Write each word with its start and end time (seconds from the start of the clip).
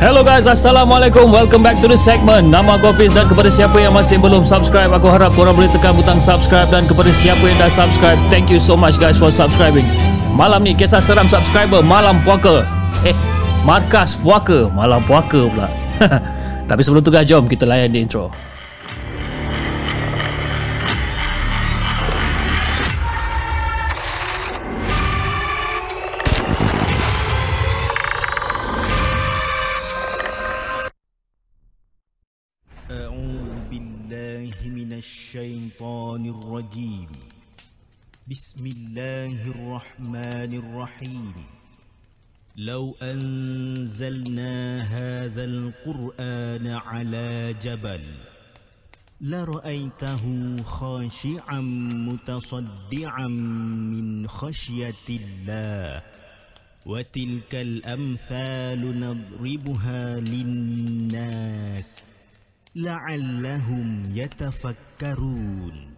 Hello 0.00 0.24
guys, 0.24 0.48
Assalamualaikum. 0.48 1.28
Welcome 1.28 1.60
back 1.60 1.76
to 1.84 1.88
the 1.92 2.00
segment. 2.00 2.48
Nama 2.48 2.80
aku 2.80 2.88
Hafiz 2.88 3.12
dan 3.12 3.28
kepada 3.28 3.52
siapa 3.52 3.84
yang 3.84 3.92
masih 3.92 4.16
belum 4.16 4.48
subscribe, 4.48 4.88
aku 4.96 5.12
harap 5.12 5.36
korang 5.36 5.52
boleh 5.52 5.68
tekan 5.68 5.92
butang 5.92 6.16
subscribe 6.16 6.72
dan 6.72 6.88
kepada 6.88 7.12
siapa 7.12 7.44
yang 7.44 7.60
dah 7.60 7.68
subscribe, 7.68 8.16
thank 8.32 8.48
you 8.48 8.56
so 8.56 8.72
much 8.72 8.96
guys 8.96 9.20
for 9.20 9.28
subscribing. 9.28 9.84
Malam 10.32 10.64
ni 10.64 10.72
kisah 10.72 11.04
seram 11.04 11.28
subscriber 11.28 11.84
Malam 11.84 12.16
Puaka. 12.24 12.64
Eh, 13.04 13.12
Markas 13.68 14.16
Puaka. 14.16 14.72
Malam 14.72 15.04
Puaka 15.04 15.44
pula. 15.52 15.68
Tapi 16.72 16.80
sebelum 16.80 17.04
tu 17.04 17.12
guys, 17.12 17.28
jom 17.28 17.44
kita 17.44 17.68
layan 17.68 17.92
di 17.92 18.00
intro. 18.00 18.32
لرأيته 49.90 50.62
خاشعا 50.62 51.60
متصدعا 52.06 53.26
من 53.26 54.28
خشية 54.28 54.94
الله. 55.10 56.02
وتلك 56.86 57.54
الأمثال 57.54 59.00
نضربها 59.00 60.20
للناس 60.20 62.00
لعلهم 62.76 64.16
يتفكرون. 64.16 65.90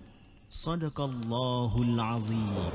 صدق 0.51 1.01
الله 1.01 1.83
العظيم. 1.83 2.73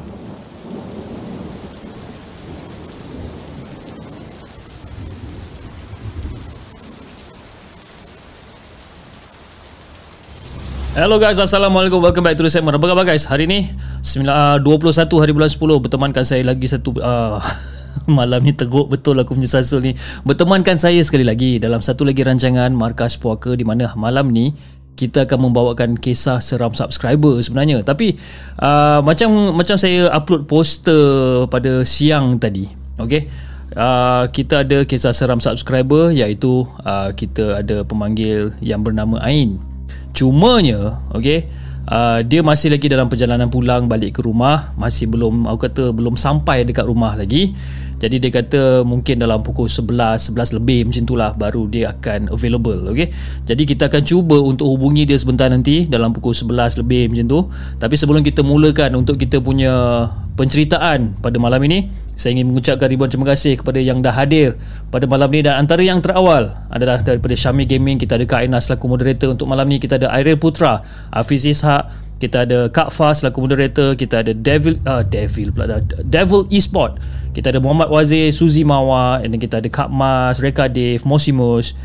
Hello 10.97 11.21
guys, 11.21 11.37
Assalamualaikum. 11.37 12.01
Welcome 12.01 12.25
back 12.25 12.41
to 12.41 12.43
the 12.43 12.49
segment. 12.49 12.73
Apa 12.73 12.89
khabar 12.89 13.05
guys? 13.05 13.29
Hari 13.29 13.45
ni 13.45 13.69
9, 14.01 14.25
uh, 14.25 14.57
21 14.65 15.21
hari 15.21 15.29
bulan 15.29 15.45
10 15.45 15.77
bertemankan 15.77 16.25
saya 16.25 16.41
lagi 16.41 16.65
satu 16.65 16.97
uh, 16.97 17.37
malam 18.17 18.41
ni 18.41 18.49
teguk 18.57 18.89
betul 18.89 19.13
aku 19.21 19.37
punya 19.37 19.45
sasul 19.45 19.85
ni. 19.85 19.93
Bertemankan 20.25 20.81
saya 20.81 20.97
sekali 21.05 21.21
lagi 21.21 21.61
dalam 21.61 21.85
satu 21.85 22.01
lagi 22.01 22.25
rancangan 22.25 22.73
Markas 22.73 23.13
Puaka 23.13 23.53
di 23.53 23.61
mana 23.61 23.93
malam 23.93 24.33
ni 24.33 24.57
kita 24.97 25.29
akan 25.29 25.53
membawakan 25.53 26.01
kisah 26.01 26.41
seram 26.41 26.73
subscriber 26.73 27.37
sebenarnya. 27.45 27.85
Tapi 27.85 28.17
uh, 28.57 28.97
macam 29.05 29.53
macam 29.53 29.77
saya 29.77 30.09
upload 30.09 30.49
poster 30.49 31.45
pada 31.53 31.85
siang 31.85 32.41
tadi. 32.41 32.73
Okay. 32.97 33.29
Uh, 33.77 34.25
kita 34.33 34.65
ada 34.65 34.81
kisah 34.81 35.13
seram 35.13 35.45
subscriber 35.45 36.09
iaitu 36.09 36.65
uh, 36.81 37.13
kita 37.13 37.61
ada 37.61 37.85
pemanggil 37.85 38.49
yang 38.65 38.81
bernama 38.81 39.21
Ain. 39.21 39.76
Cumanya, 40.17 40.97
okay, 41.13 41.45
uh, 41.85 42.25
dia 42.25 42.41
masih 42.41 42.73
lagi 42.73 42.89
dalam 42.89 43.05
perjalanan 43.05 43.53
pulang 43.53 43.85
balik 43.85 44.17
ke 44.17 44.25
rumah, 44.25 44.73
masih 44.73 45.05
belum, 45.05 45.45
aku 45.45 45.69
kata 45.69 45.93
belum 45.93 46.17
sampai 46.17 46.65
dekat 46.65 46.89
rumah 46.89 47.13
lagi. 47.13 47.53
Jadi 47.97 48.21
dia 48.21 48.31
kata 48.31 48.85
mungkin 48.85 49.17
dalam 49.17 49.41
pukul 49.41 49.65
11, 49.65 50.33
11 50.33 50.57
lebih 50.57 50.85
macam 50.85 51.01
itulah 51.01 51.31
baru 51.33 51.65
dia 51.65 51.93
akan 51.97 52.29
available, 52.29 52.93
okay. 52.93 53.09
Jadi 53.49 53.65
kita 53.65 53.89
akan 53.89 54.01
cuba 54.05 54.37
untuk 54.37 54.69
hubungi 54.69 55.09
dia 55.09 55.17
sebentar 55.17 55.49
nanti 55.49 55.89
dalam 55.89 56.13
pukul 56.13 56.37
11 56.37 56.77
lebih 56.77 57.09
macam 57.09 57.25
tu. 57.25 57.39
Tapi 57.81 57.95
sebelum 57.97 58.21
kita 58.21 58.45
mulakan 58.45 59.01
untuk 59.01 59.17
kita 59.17 59.41
punya 59.41 60.05
penceritaan 60.37 61.17
pada 61.17 61.37
malam 61.41 61.57
ini, 61.65 61.89
saya 62.17 62.33
ingin 62.33 62.49
mengucapkan 62.49 62.89
ribuan 62.89 63.13
terima 63.13 63.29
kasih 63.29 63.61
kepada 63.61 63.77
yang 63.77 64.01
dah 64.01 64.09
hadir 64.09 64.57
pada 64.89 65.05
malam 65.05 65.29
ni 65.29 65.45
dan 65.45 65.61
antara 65.61 65.85
yang 65.85 66.01
terawal 66.01 66.49
adalah 66.73 66.97
daripada 67.05 67.37
Syami 67.37 67.69
Gaming. 67.69 68.01
Kita 68.01 68.17
ada 68.17 68.25
Kak 68.25 68.41
Aina 68.41 68.57
selaku 68.57 68.89
moderator 68.89 69.37
untuk 69.37 69.45
malam 69.45 69.69
ni 69.69 69.77
kita 69.77 70.01
ada 70.01 70.09
Airil 70.17 70.41
Putra 70.41 70.81
Hafiz 71.13 71.45
Ishak. 71.45 72.09
Kita 72.17 72.49
ada 72.49 72.73
Kak 72.73 72.89
Fah 72.89 73.13
selaku 73.13 73.45
moderator. 73.45 73.93
Kita 73.93 74.25
ada 74.25 74.33
Devil 74.33 74.81
uh, 74.89 75.05
Devil 75.05 75.53
pula 75.53 75.77
Devil 76.01 76.49
Esport 76.49 76.97
kita 77.37 77.53
ada 77.53 77.61
Muhammad 77.61 77.93
Wazir 77.93 78.33
Suzy 78.33 78.65
Mawa 78.65 79.21
dan 79.21 79.37
kita 79.37 79.61
ada 79.61 79.69
Kak 79.69 79.93
Mas 79.93 80.41
Reka 80.41 80.65
Dave 80.65 81.05
Mosimus 81.05 81.77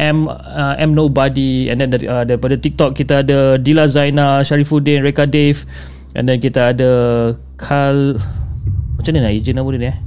M 0.00 0.24
uh, 0.32 0.74
M 0.80 0.96
Nobody 0.96 1.68
and 1.68 1.76
then 1.76 1.92
dari, 1.92 2.08
uh, 2.08 2.24
daripada 2.24 2.56
TikTok 2.56 2.96
kita 2.96 3.20
ada 3.20 3.60
Dila 3.60 3.84
Zaina 3.84 4.40
Sharifuddin 4.40 5.04
Reka 5.04 5.28
Dave 5.28 5.68
and 6.16 6.24
then 6.24 6.40
kita 6.40 6.72
ada 6.72 6.90
Kal 7.60 8.16
macam 8.96 9.12
mana 9.12 9.28
nak 9.28 9.36
agent 9.36 9.60
nama 9.60 9.68
dia 9.76 9.80
ni 9.84 9.88
eh? 9.92 9.98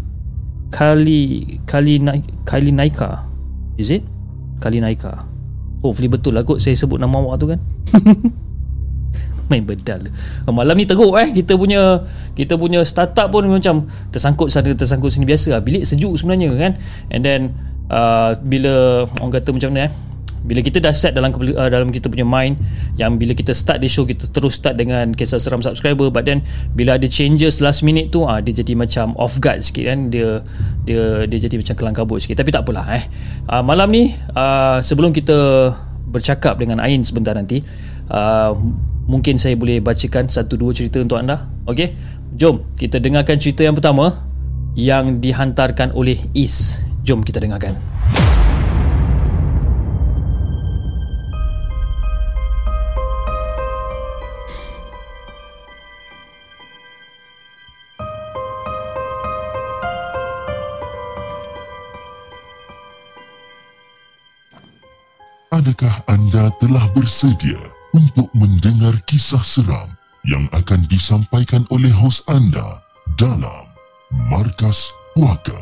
Kali 0.74 1.22
Kali 1.70 2.02
Kali 2.42 2.70
Naika. 2.74 3.30
Is 3.78 3.94
it? 3.94 4.02
Kali 4.58 4.82
Naika. 4.82 5.30
Hopefully 5.86 6.10
betul 6.10 6.34
lah 6.34 6.42
kot 6.42 6.58
Saya 6.58 6.74
sebut 6.74 6.98
nama 6.98 7.22
awak 7.22 7.38
tu 7.38 7.54
kan 7.54 7.62
Main 9.48 9.64
bedal. 9.64 10.12
Malam 10.44 10.76
ni 10.76 10.84
teruk 10.84 11.16
eh? 11.16 11.32
Kita 11.32 11.56
punya 11.56 12.04
Kita 12.36 12.60
punya 12.60 12.84
startup 12.84 13.32
pun 13.32 13.48
macam 13.48 13.88
Tersangkut 14.12 14.52
sana 14.52 14.76
Tersangkut 14.76 15.08
sini. 15.08 15.24
Biasa 15.24 15.56
lah 15.56 15.62
Bilik 15.64 15.88
sejuk 15.88 16.20
sebenarnya 16.20 16.52
kan? 16.60 16.72
And 17.08 17.22
then 17.24 17.42
uh, 17.88 18.36
Bila 18.44 19.08
Orang 19.24 19.32
kata 19.32 19.56
macam 19.56 19.72
mana 19.72 19.88
eh? 19.88 19.92
Bila 20.48 20.64
kita 20.64 20.80
dah 20.80 20.96
set 20.96 21.12
dalam 21.12 21.36
uh, 21.36 21.68
dalam 21.68 21.92
kita 21.92 22.08
punya 22.08 22.24
mind 22.24 22.56
yang 22.96 23.20
bila 23.20 23.36
kita 23.36 23.52
start 23.52 23.84
the 23.84 23.92
show 23.92 24.08
kita 24.08 24.32
terus 24.32 24.56
start 24.56 24.80
dengan 24.80 25.12
kisah 25.12 25.44
seram 25.44 25.60
subscriber. 25.60 26.08
But 26.08 26.24
then 26.24 26.48
bila 26.72 26.96
ada 26.96 27.04
changes 27.12 27.60
last 27.60 27.84
minute 27.84 28.16
tu 28.16 28.24
uh, 28.24 28.40
dia 28.40 28.56
jadi 28.56 28.80
macam 28.80 29.12
off 29.20 29.44
guard 29.44 29.60
sikit 29.60 29.92
kan? 29.92 30.08
Dia 30.08 30.40
dia 30.88 31.28
dia 31.28 31.40
jadi 31.52 31.60
macam 31.60 31.76
kelang 31.76 31.96
kabut 32.00 32.24
sikit. 32.24 32.40
Tapi 32.40 32.56
tak 32.56 32.64
apalah 32.64 32.88
eh? 32.96 33.04
Uh, 33.52 33.60
malam 33.60 33.92
ni 33.92 34.16
uh, 34.40 34.80
sebelum 34.80 35.12
kita 35.12 35.36
bercakap 36.08 36.56
dengan 36.56 36.80
Ain 36.80 37.04
sebentar 37.04 37.36
nanti 37.36 37.60
uh, 38.08 38.56
mungkin 39.08 39.40
saya 39.40 39.56
boleh 39.56 39.80
bacakan 39.80 40.28
satu 40.28 40.60
dua 40.60 40.76
cerita 40.76 41.00
untuk 41.02 41.18
anda. 41.18 41.48
Okey? 41.66 41.96
Jom 42.36 42.62
kita 42.76 43.00
dengarkan 43.00 43.40
cerita 43.40 43.64
yang 43.64 43.74
pertama 43.74 44.28
yang 44.78 45.24
dihantarkan 45.24 45.96
oleh 45.96 46.20
Is. 46.36 46.84
Jom 47.02 47.24
kita 47.24 47.42
dengarkan. 47.42 47.74
Adakah 65.48 66.06
anda 66.06 66.54
telah 66.62 66.86
bersedia 66.94 67.58
untuk 67.98 68.30
mendengar 68.38 68.94
kisah 69.10 69.42
seram 69.42 69.90
yang 70.30 70.46
akan 70.54 70.86
disampaikan 70.86 71.66
oleh 71.74 71.90
hos 71.90 72.22
anda 72.30 72.78
dalam 73.18 73.66
Markas 74.30 74.94
Puaka? 75.18 75.58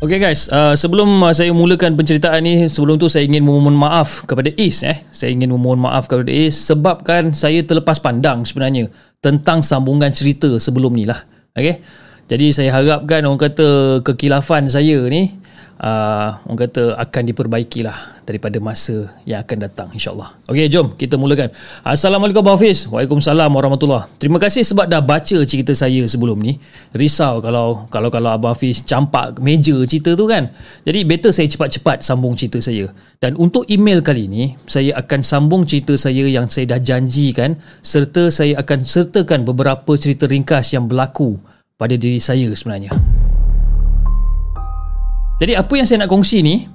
Okay 0.00 0.16
guys, 0.16 0.48
uh, 0.48 0.72
sebelum 0.72 1.20
uh, 1.20 1.36
saya 1.36 1.52
mulakan 1.52 2.00
penceritaan 2.00 2.40
ni, 2.48 2.64
sebelum 2.64 2.96
tu 2.96 3.12
saya 3.12 3.28
ingin 3.28 3.44
memohon 3.44 3.76
maaf 3.76 4.24
kepada 4.24 4.48
Is 4.56 4.80
eh. 4.80 5.04
Saya 5.12 5.36
ingin 5.36 5.52
memohon 5.52 5.84
maaf 5.84 6.08
kepada 6.08 6.32
Is 6.32 6.56
sebabkan 6.56 7.36
saya 7.36 7.60
terlepas 7.60 8.00
pandang 8.00 8.48
sebenarnya 8.48 8.88
tentang 9.20 9.60
sambungan 9.60 10.08
cerita 10.08 10.56
sebelum 10.56 10.96
ni 10.96 11.04
lah. 11.04 11.28
Okay. 11.52 11.84
Jadi 12.24 12.56
saya 12.56 12.72
harapkan 12.72 13.20
orang 13.28 13.36
kata 13.36 14.00
kekilafan 14.00 14.64
saya 14.72 14.96
ni 15.12 15.44
uh, 15.80 16.38
orang 16.46 16.60
kata 16.68 16.94
akan 16.98 17.22
diperbaikilah 17.30 18.24
daripada 18.24 18.56
masa 18.56 19.12
yang 19.28 19.44
akan 19.44 19.58
datang 19.68 19.88
insyaAllah. 19.92 20.48
Okey 20.48 20.66
jom 20.72 20.96
kita 20.96 21.20
mulakan. 21.20 21.52
Assalamualaikum 21.84 22.40
Hafiz. 22.48 22.88
Waalaikumsalam 22.88 23.52
warahmatullahi 23.52 24.08
Terima 24.16 24.40
kasih 24.40 24.64
sebab 24.64 24.88
dah 24.88 25.04
baca 25.04 25.38
cerita 25.44 25.76
saya 25.76 26.02
sebelum 26.08 26.40
ni. 26.40 26.56
Risau 26.96 27.44
kalau 27.44 27.84
kalau 27.92 28.08
kalau 28.08 28.32
Abang 28.32 28.56
Hafiz 28.56 28.80
campak 28.80 29.38
meja 29.44 29.76
cerita 29.84 30.16
tu 30.16 30.24
kan? 30.24 30.48
Jadi 30.88 31.04
better 31.04 31.30
saya 31.30 31.48
cepat-cepat 31.50 32.00
sambung 32.00 32.32
cerita 32.32 32.58
saya. 32.64 32.88
Dan 33.20 33.36
untuk 33.36 33.68
email 33.68 34.00
kali 34.00 34.24
ni 34.30 34.56
saya 34.64 34.96
akan 34.96 35.20
sambung 35.20 35.68
cerita 35.68 35.96
saya 36.00 36.24
yang 36.24 36.48
saya 36.48 36.76
dah 36.76 36.80
janjikan 36.80 37.60
serta 37.84 38.32
saya 38.32 38.56
akan 38.60 38.84
sertakan 38.84 39.44
beberapa 39.44 39.96
cerita 40.00 40.24
ringkas 40.24 40.72
yang 40.72 40.88
berlaku 40.88 41.36
pada 41.74 41.98
diri 41.98 42.22
saya 42.22 42.48
sebenarnya 42.54 42.94
jadi 45.42 45.58
apa 45.58 45.72
yang 45.74 45.86
saya 45.86 46.06
nak 46.06 46.10
kongsi 46.14 46.46
ni 46.46 46.70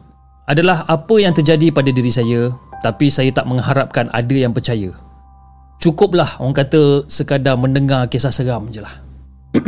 adalah 0.50 0.83
apa 0.89 1.15
yang 1.21 1.31
terjadi 1.31 1.71
pada 1.71 1.94
diri 1.94 2.11
saya 2.11 2.51
tapi 2.83 3.11
saya 3.11 3.31
tak 3.31 3.47
mengharapkan 3.47 4.07
ada 4.11 4.35
yang 4.35 4.51
percaya. 4.51 4.91
Cukuplah 5.79 6.39
orang 6.44 6.56
kata 6.56 7.07
sekadar 7.07 7.56
mendengar 7.56 8.11
kisah 8.11 8.31
seram 8.35 8.67
je 8.67 8.83
lah. 8.83 9.00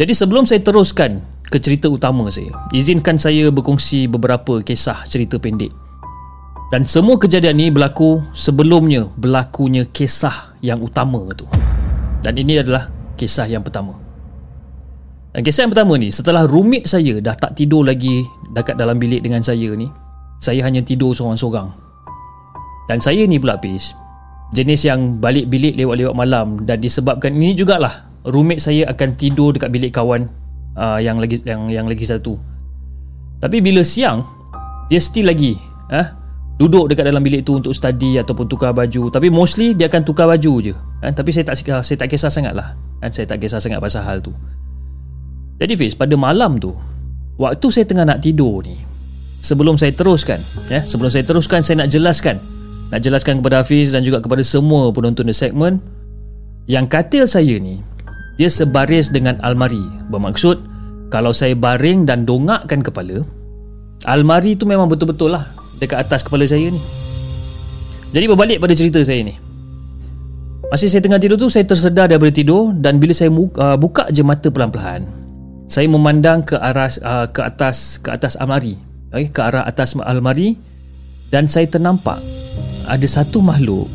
Jadi 0.00 0.12
sebelum 0.12 0.48
saya 0.48 0.64
teruskan 0.64 1.20
ke 1.48 1.60
cerita 1.60 1.92
utama 1.92 2.28
saya, 2.32 2.52
izinkan 2.72 3.20
saya 3.20 3.52
berkongsi 3.52 4.08
beberapa 4.08 4.60
kisah 4.64 5.04
cerita 5.08 5.36
pendek. 5.36 5.72
Dan 6.72 6.88
semua 6.88 7.20
kejadian 7.20 7.56
ni 7.60 7.66
berlaku 7.68 8.24
sebelumnya 8.32 9.06
berlakunya 9.14 9.86
kisah 9.92 10.56
yang 10.64 10.80
utama 10.82 11.22
tu. 11.36 11.46
Dan 12.24 12.34
ini 12.40 12.58
adalah 12.58 12.90
kisah 13.14 13.46
yang 13.46 13.62
pertama. 13.62 14.05
Kisah 15.36 15.68
yang 15.68 15.72
pertama 15.76 16.00
ni 16.00 16.08
Setelah 16.08 16.48
rumit 16.48 16.88
saya 16.88 17.20
dah 17.20 17.36
tak 17.36 17.52
tidur 17.60 17.84
lagi 17.84 18.24
Dekat 18.56 18.80
dalam 18.80 18.96
bilik 18.96 19.20
dengan 19.20 19.44
saya 19.44 19.76
ni 19.76 19.84
Saya 20.40 20.64
hanya 20.64 20.80
tidur 20.80 21.12
seorang-seorang. 21.12 21.68
Dan 22.88 22.98
saya 23.04 23.28
ni 23.28 23.36
pula 23.36 23.60
Pis 23.60 23.92
Jenis 24.56 24.86
yang 24.86 25.20
balik 25.20 25.52
bilik 25.52 25.76
lewat-lewat 25.76 26.14
malam 26.16 26.64
Dan 26.64 26.80
disebabkan 26.80 27.36
ini 27.36 27.52
jugalah 27.52 28.08
Rumit 28.24 28.64
saya 28.64 28.88
akan 28.88 29.12
tidur 29.20 29.52
dekat 29.52 29.68
bilik 29.68 29.92
kawan 29.92 30.30
uh, 30.78 30.96
Yang 31.02 31.16
lagi 31.20 31.36
yang 31.44 31.62
yang 31.68 31.86
lagi 31.86 32.08
satu. 32.08 32.40
Tapi 33.42 33.60
bila 33.60 33.84
siang 33.84 34.24
Dia 34.88 35.02
still 35.02 35.28
lagi 35.28 35.58
uh, 35.92 36.16
Duduk 36.56 36.88
dekat 36.88 37.04
dalam 37.04 37.20
bilik 37.20 37.44
tu 37.44 37.60
untuk 37.60 37.76
study 37.76 38.16
Ataupun 38.16 38.48
tukar 38.48 38.72
baju. 38.72 39.12
Tapi 39.12 39.28
mostly 39.28 39.76
dia 39.76 39.92
akan 39.92 40.00
tukar 40.00 40.30
baju 40.30 40.52
je. 40.64 40.72
Uh, 40.72 41.12
Tapi 41.12 41.28
saya 41.28 41.44
tak 41.44 41.60
saya 41.60 41.96
tak 42.00 42.08
kisah 42.08 42.32
sangat 42.32 42.56
lah 42.56 42.72
uh, 43.04 43.10
Saya 43.12 43.28
tak 43.28 43.42
kisah 43.44 43.60
sangat 43.60 43.82
pasal 43.84 44.00
hal 44.06 44.24
tu 44.24 44.32
jadi 45.56 45.72
Fiz, 45.72 45.96
pada 45.96 46.12
malam 46.14 46.60
tu 46.60 46.76
Waktu 47.40 47.66
saya 47.72 47.84
tengah 47.88 48.04
nak 48.04 48.20
tidur 48.20 48.60
ni 48.64 48.76
Sebelum 49.40 49.80
saya 49.80 49.92
teruskan 49.92 50.40
ya, 50.68 50.84
Sebelum 50.84 51.08
saya 51.08 51.24
teruskan 51.24 51.64
Saya 51.64 51.84
nak 51.84 51.88
jelaskan. 51.92 52.36
Nak 52.92 53.00
jelaskan 53.00 53.40
kepada 53.40 53.64
Hafiz 53.64 53.92
Dan 53.92 54.04
juga 54.04 54.20
kepada 54.20 54.44
semua 54.44 54.92
penonton 54.92 55.28
the 55.28 55.36
segment 55.36 55.80
Yang 56.68 56.86
katil 56.92 57.24
saya 57.24 57.56
ni 57.56 57.80
Dia 58.36 58.52
sebaris 58.52 59.08
dengan 59.08 59.40
almari. 59.40 59.80
Bermaksud 60.12 60.60
Kalau 61.08 61.32
saya 61.32 61.56
baring 61.56 62.04
dan 62.04 62.28
dongakkan 62.28 62.84
kepala 62.84 63.24
Almari 64.04 64.60
tu 64.60 64.68
memang 64.68 64.92
betul-betul 64.92 65.32
lah 65.32 65.48
Dekat 65.80 66.08
atas 66.08 66.24
kepala 66.24 66.44
saya 66.48 66.68
ni. 66.72 66.80
Jadi 68.12 68.24
berbalik 68.32 68.64
pada 68.64 68.72
cerita 68.72 69.00
saya 69.04 69.20
ni. 69.24 69.36
Masih 70.72 70.88
saya 70.88 71.04
tengah 71.04 71.20
tidur 71.20 71.40
tu 71.40 71.48
Saya 71.48 71.64
tersedar 71.64 72.12
daripada 72.12 72.32
tidur 72.32 72.76
Dan 72.76 73.00
bila 73.00 73.16
saya 73.16 73.32
uh, 73.32 73.76
buka 73.80 74.08
je 74.12 74.20
mata 74.20 74.52
pelan-pelan 74.52 75.25
saya 75.66 75.90
memandang 75.90 76.46
ke 76.46 76.54
arah 76.54 76.90
uh, 77.02 77.26
ke 77.30 77.42
atas 77.42 77.98
ke 77.98 78.14
atas 78.14 78.38
almari. 78.38 78.78
Okay, 79.10 79.30
ke 79.30 79.40
arah 79.42 79.66
atas 79.66 79.98
almari. 79.98 80.54
Dan 81.26 81.50
saya 81.50 81.66
ternampak 81.66 82.22
ada 82.86 83.06
satu 83.10 83.42
makhluk 83.42 83.90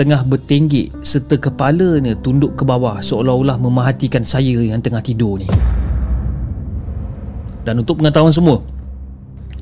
tengah 0.00 0.24
bertenggek 0.24 0.90
serta 1.04 1.36
kepalanya 1.36 2.16
tunduk 2.24 2.56
ke 2.56 2.64
bawah 2.64 2.98
seolah-olah 3.04 3.60
memahatikan 3.60 4.24
saya 4.24 4.64
yang 4.64 4.80
tengah 4.80 5.04
tidur 5.04 5.36
ni. 5.36 5.48
Dan 7.68 7.84
untuk 7.84 8.00
pengetahuan 8.00 8.32
semua 8.32 8.64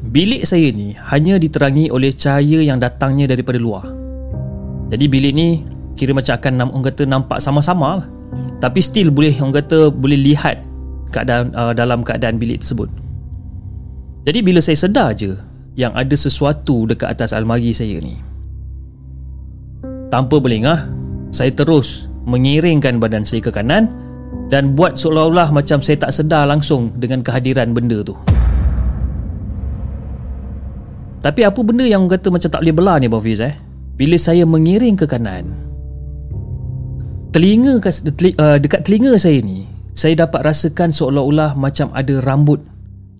bilik 0.03 0.47
saya 0.47 0.71
ni 0.75 0.95
hanya 1.11 1.39
diterangi 1.39 1.91
oleh 1.91 2.11
cahaya 2.15 2.63
yang 2.63 2.79
datangnya 2.79 3.31
daripada 3.31 3.59
luar. 3.59 3.87
Jadi 4.95 5.05
bilik 5.11 5.33
ni 5.35 5.49
kira 5.99 6.15
macam 6.15 6.39
akan 6.39 6.71
orang 6.71 6.85
kata 6.87 7.03
nampak 7.07 7.39
sama-sama 7.43 8.03
lah. 8.03 8.09
tapi 8.59 8.81
still 8.81 9.13
boleh 9.13 9.37
orang 9.43 9.61
kata 9.61 9.93
boleh 9.93 10.17
lihat 10.17 10.72
keadaan 11.13 11.53
uh, 11.53 11.77
dalam 11.77 12.01
keadaan 12.01 12.41
bilik 12.41 12.65
tersebut. 12.65 12.89
Jadi 14.25 14.39
bila 14.41 14.65
saya 14.65 14.79
sedar 14.79 15.13
je 15.13 15.37
yang 15.77 15.93
ada 15.93 16.15
sesuatu 16.17 16.89
dekat 16.89 17.13
atas 17.13 17.37
almari 17.37 17.71
saya 17.77 18.01
ni. 18.01 18.17
Tanpa 20.09 20.41
berlengah, 20.41 20.89
saya 21.33 21.53
terus 21.53 22.09
mengiringkan 22.29 23.01
badan 23.01 23.25
saya 23.25 23.45
ke 23.45 23.51
kanan 23.53 23.89
dan 24.53 24.77
buat 24.77 24.97
seolah-olah 24.97 25.53
macam 25.53 25.81
saya 25.81 25.97
tak 26.01 26.13
sedar 26.13 26.45
langsung 26.45 26.93
dengan 27.01 27.25
kehadiran 27.25 27.73
benda 27.73 28.05
tu. 28.05 28.17
Tapi 31.23 31.41
apa 31.47 31.61
benda 31.63 31.87
yang 31.87 32.11
kata 32.11 32.35
macam 32.35 32.51
tak 32.51 32.61
boleh 32.67 32.75
belah 32.75 32.97
ni 32.99 33.07
Abang 33.07 33.23
Fiz 33.23 33.39
eh? 33.39 33.55
Bila 33.95 34.19
saya 34.19 34.43
mengiring 34.43 34.99
ke 34.99 35.07
kanan 35.07 35.55
Telinga 37.31 37.79
uh, 37.79 38.59
dekat 38.59 38.81
telinga 38.83 39.15
saya 39.17 39.39
ni 39.41 39.72
saya 39.93 40.25
dapat 40.25 40.41
rasakan 40.41 40.89
seolah-olah 40.89 41.53
macam 41.53 41.93
ada 41.93 42.17
rambut 42.25 42.65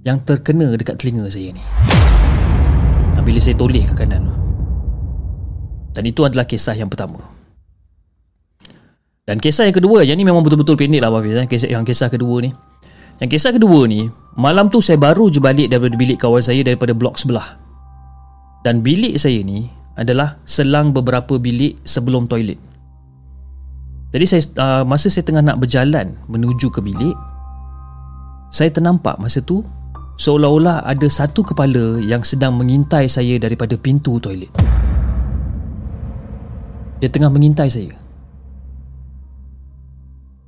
yang 0.09 0.19
terkena 0.25 0.73
dekat 0.73 0.97
telinga 0.97 1.29
saya 1.29 1.53
ni. 1.53 1.63
Dan 3.13 3.23
bila 3.29 3.39
saya 3.39 3.55
toleh 3.61 3.85
ke 3.85 3.93
kanan 3.93 4.33
Dan 5.93 6.09
itu 6.09 6.25
adalah 6.25 6.49
kisah 6.49 6.73
yang 6.73 6.89
pertama. 6.89 7.21
Dan 9.23 9.39
kisah 9.39 9.69
yang 9.69 9.77
kedua, 9.77 10.03
yang 10.03 10.17
ni 10.17 10.25
memang 10.25 10.41
betul-betul 10.41 10.75
pendek 10.75 11.05
lah 11.05 11.13
Hafiz. 11.13 11.37
Eh? 11.37 11.47
Kisah, 11.47 11.69
yang 11.69 11.85
kisah 11.85 12.09
kedua 12.09 12.41
ni. 12.41 12.51
Yang 13.21 13.39
kisah 13.39 13.53
kedua 13.55 13.87
ni, 13.87 14.09
malam 14.35 14.73
tu 14.73 14.81
saya 14.81 14.97
baru 14.97 15.29
je 15.29 15.39
balik 15.39 15.71
daripada 15.71 15.95
bilik 15.95 16.19
kawan 16.19 16.43
saya 16.43 16.65
daripada 16.65 16.97
blok 16.97 17.21
sebelah. 17.21 17.61
Dan 18.65 18.81
bilik 18.81 19.15
saya 19.21 19.45
ni 19.45 19.69
adalah 19.95 20.41
selang 20.49 20.91
beberapa 20.97 21.37
bilik 21.37 21.79
sebelum 21.85 22.27
toilet. 22.27 22.72
Jadi 24.13 24.25
saya 24.29 24.43
uh, 24.61 24.83
masa 24.85 25.09
saya 25.09 25.25
tengah 25.25 25.41
nak 25.41 25.59
berjalan 25.59 26.13
menuju 26.29 26.69
ke 26.69 26.85
bilik 26.85 27.17
saya 28.53 28.69
ternampak 28.69 29.17
masa 29.17 29.41
tu 29.41 29.65
seolah-olah 30.21 30.85
ada 30.85 31.09
satu 31.09 31.41
kepala 31.41 31.97
yang 32.05 32.21
sedang 32.21 32.53
mengintai 32.61 33.09
saya 33.09 33.41
daripada 33.41 33.81
pintu 33.81 34.21
toilet. 34.21 34.53
Dia 37.01 37.09
tengah 37.09 37.33
mengintai 37.33 37.73
saya. 37.73 37.97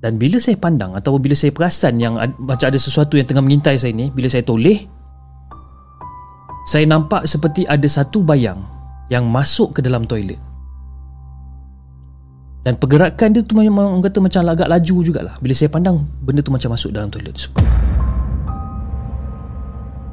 Dan 0.05 0.21
bila 0.21 0.37
saya 0.37 0.61
pandang 0.61 0.93
atau 0.93 1.17
bila 1.17 1.33
saya 1.33 1.49
perasan 1.49 1.97
yang 1.97 2.21
macam 2.45 2.69
ada 2.69 2.77
sesuatu 2.77 3.17
yang 3.17 3.25
tengah 3.25 3.41
mengintai 3.41 3.81
saya 3.81 3.97
ni, 3.97 4.13
bila 4.13 4.29
saya 4.29 4.45
toleh 4.45 4.85
saya 6.69 6.85
nampak 6.85 7.25
seperti 7.25 7.65
ada 7.65 7.89
satu 7.89 8.21
bayang 8.21 8.61
yang 9.09 9.25
masuk 9.25 9.73
ke 9.73 9.81
dalam 9.81 10.05
toilet. 10.05 10.37
Dan 12.65 12.81
pergerakan 12.81 13.37
dia 13.37 13.45
tu 13.45 13.61
memang 13.61 13.93
orang 13.93 14.09
kata 14.09 14.25
macam 14.25 14.49
agak 14.49 14.73
laju 14.73 14.97
jugalah. 15.05 15.37
Bila 15.45 15.53
saya 15.53 15.69
pandang 15.69 16.01
benda 16.25 16.41
tu 16.41 16.49
macam 16.49 16.73
masuk 16.73 16.97
dalam 16.97 17.13
toilet 17.13 17.37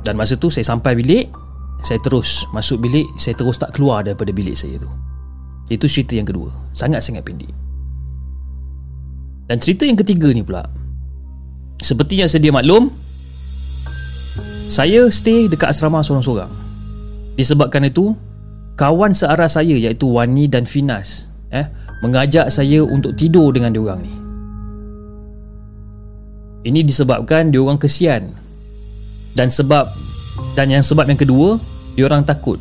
Dan 0.03 0.20
masa 0.20 0.36
tu 0.36 0.51
saya 0.51 0.67
sampai 0.67 1.00
bilik 1.00 1.31
Saya 1.79 2.03
terus 2.03 2.43
masuk 2.51 2.84
bilik 2.84 3.08
Saya 3.15 3.39
terus 3.39 3.55
tak 3.55 3.72
keluar 3.72 4.03
daripada 4.03 4.36
bilik 4.36 4.60
saya 4.60 4.75
tu. 4.75 4.91
Itu 5.72 5.88
cerita 5.88 6.20
yang 6.20 6.27
kedua. 6.27 6.51
Sangat-sangat 6.75 7.24
pendek. 7.24 7.55
Dan 9.48 9.63
cerita 9.63 9.88
yang 9.88 9.96
ketiga 9.96 10.27
ni 10.36 10.43
pula 10.43 10.67
Seperti 11.79 12.20
yang 12.20 12.27
sedia 12.27 12.51
maklum 12.51 12.91
Saya 14.67 15.08
stay 15.08 15.48
dekat 15.48 15.72
asrama 15.72 16.03
seorang-seorang 16.03 16.51
Disebabkan 17.39 17.88
itu 17.88 18.12
Kawan 18.75 19.15
searah 19.15 19.48
saya 19.48 19.72
iaitu 19.72 20.08
Wani 20.12 20.51
dan 20.51 20.67
Finas 20.67 21.31
Eh 21.51 21.80
mengajak 22.01 22.50
saya 22.50 22.81
untuk 22.81 23.13
tidur 23.13 23.53
dengan 23.53 23.72
diorang 23.72 24.01
ni. 24.01 24.13
Ini 26.62 26.86
disebabkan 26.86 27.50
diorang 27.50 27.77
kesian. 27.77 28.29
Dan 29.34 29.48
sebab 29.48 29.89
dan 30.53 30.67
yang 30.70 30.84
sebab 30.84 31.08
yang 31.08 31.17
kedua, 31.17 31.58
diorang 31.96 32.25
takut. 32.25 32.60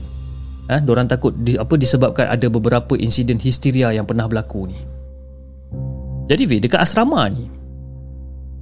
Ha, 0.70 0.78
diorang 0.78 1.10
takut 1.10 1.34
di, 1.34 1.58
apa 1.58 1.74
disebabkan 1.74 2.30
ada 2.30 2.46
beberapa 2.46 2.94
insiden 2.94 3.42
histeria 3.42 3.90
yang 3.90 4.06
pernah 4.06 4.30
berlaku 4.30 4.70
ni. 4.70 4.78
Jadi 6.30 6.46
V, 6.46 6.50
dekat 6.62 6.78
asrama 6.78 7.26
ni, 7.26 7.50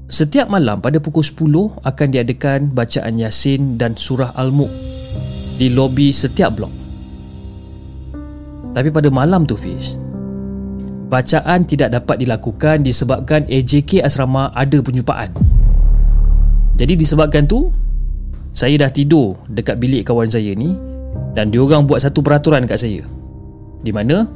setiap 0.09 0.49
malam 0.49 0.81
pada 0.81 0.97
pukul 1.05 1.21
10 1.21 1.85
akan 1.85 2.09
diadakan 2.09 2.73
bacaan 2.73 3.21
Yasin 3.21 3.77
dan 3.77 3.93
surah 3.93 4.33
Al-Mulk 4.41 4.73
di 5.61 5.69
lobi 5.69 6.09
setiap 6.17 6.57
blok. 6.57 6.73
Tapi 8.73 8.89
pada 8.89 9.13
malam 9.13 9.45
tu 9.45 9.53
Fiz 9.53 10.01
bacaan 11.09 11.65
tidak 11.65 11.97
dapat 11.97 12.21
dilakukan 12.21 12.85
disebabkan 12.85 13.49
AJK 13.49 14.05
asrama 14.05 14.53
ada 14.53 14.79
penyupaan. 14.85 15.33
Jadi 16.79 16.95
disebabkan 16.95 17.45
tu 17.45 17.75
Saya 18.55 18.79
dah 18.79 18.89
tidur 18.89 19.37
dekat 19.51 19.83
bilik 19.83 20.07
kawan 20.07 20.31
saya 20.31 20.55
ni 20.55 20.79
Dan 21.35 21.51
diorang 21.51 21.85
buat 21.85 22.01
satu 22.01 22.23
peraturan 22.23 22.65
kat 22.65 22.79
saya 22.79 23.03
Di 23.83 23.91
mana 23.91 24.31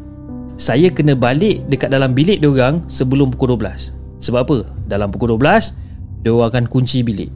Saya 0.59 0.91
kena 0.91 1.15
balik 1.15 1.65
dekat 1.71 1.89
dalam 1.95 2.13
bilik 2.13 2.43
diorang 2.43 2.83
Sebelum 2.91 3.31
pukul 3.31 3.57
12 3.57 3.95
Sebab 4.27 4.41
apa? 4.43 4.59
Dalam 4.91 5.15
pukul 5.15 5.39
12 5.39 6.27
Diorang 6.27 6.51
akan 6.51 6.65
kunci 6.67 7.07
bilik 7.07 7.31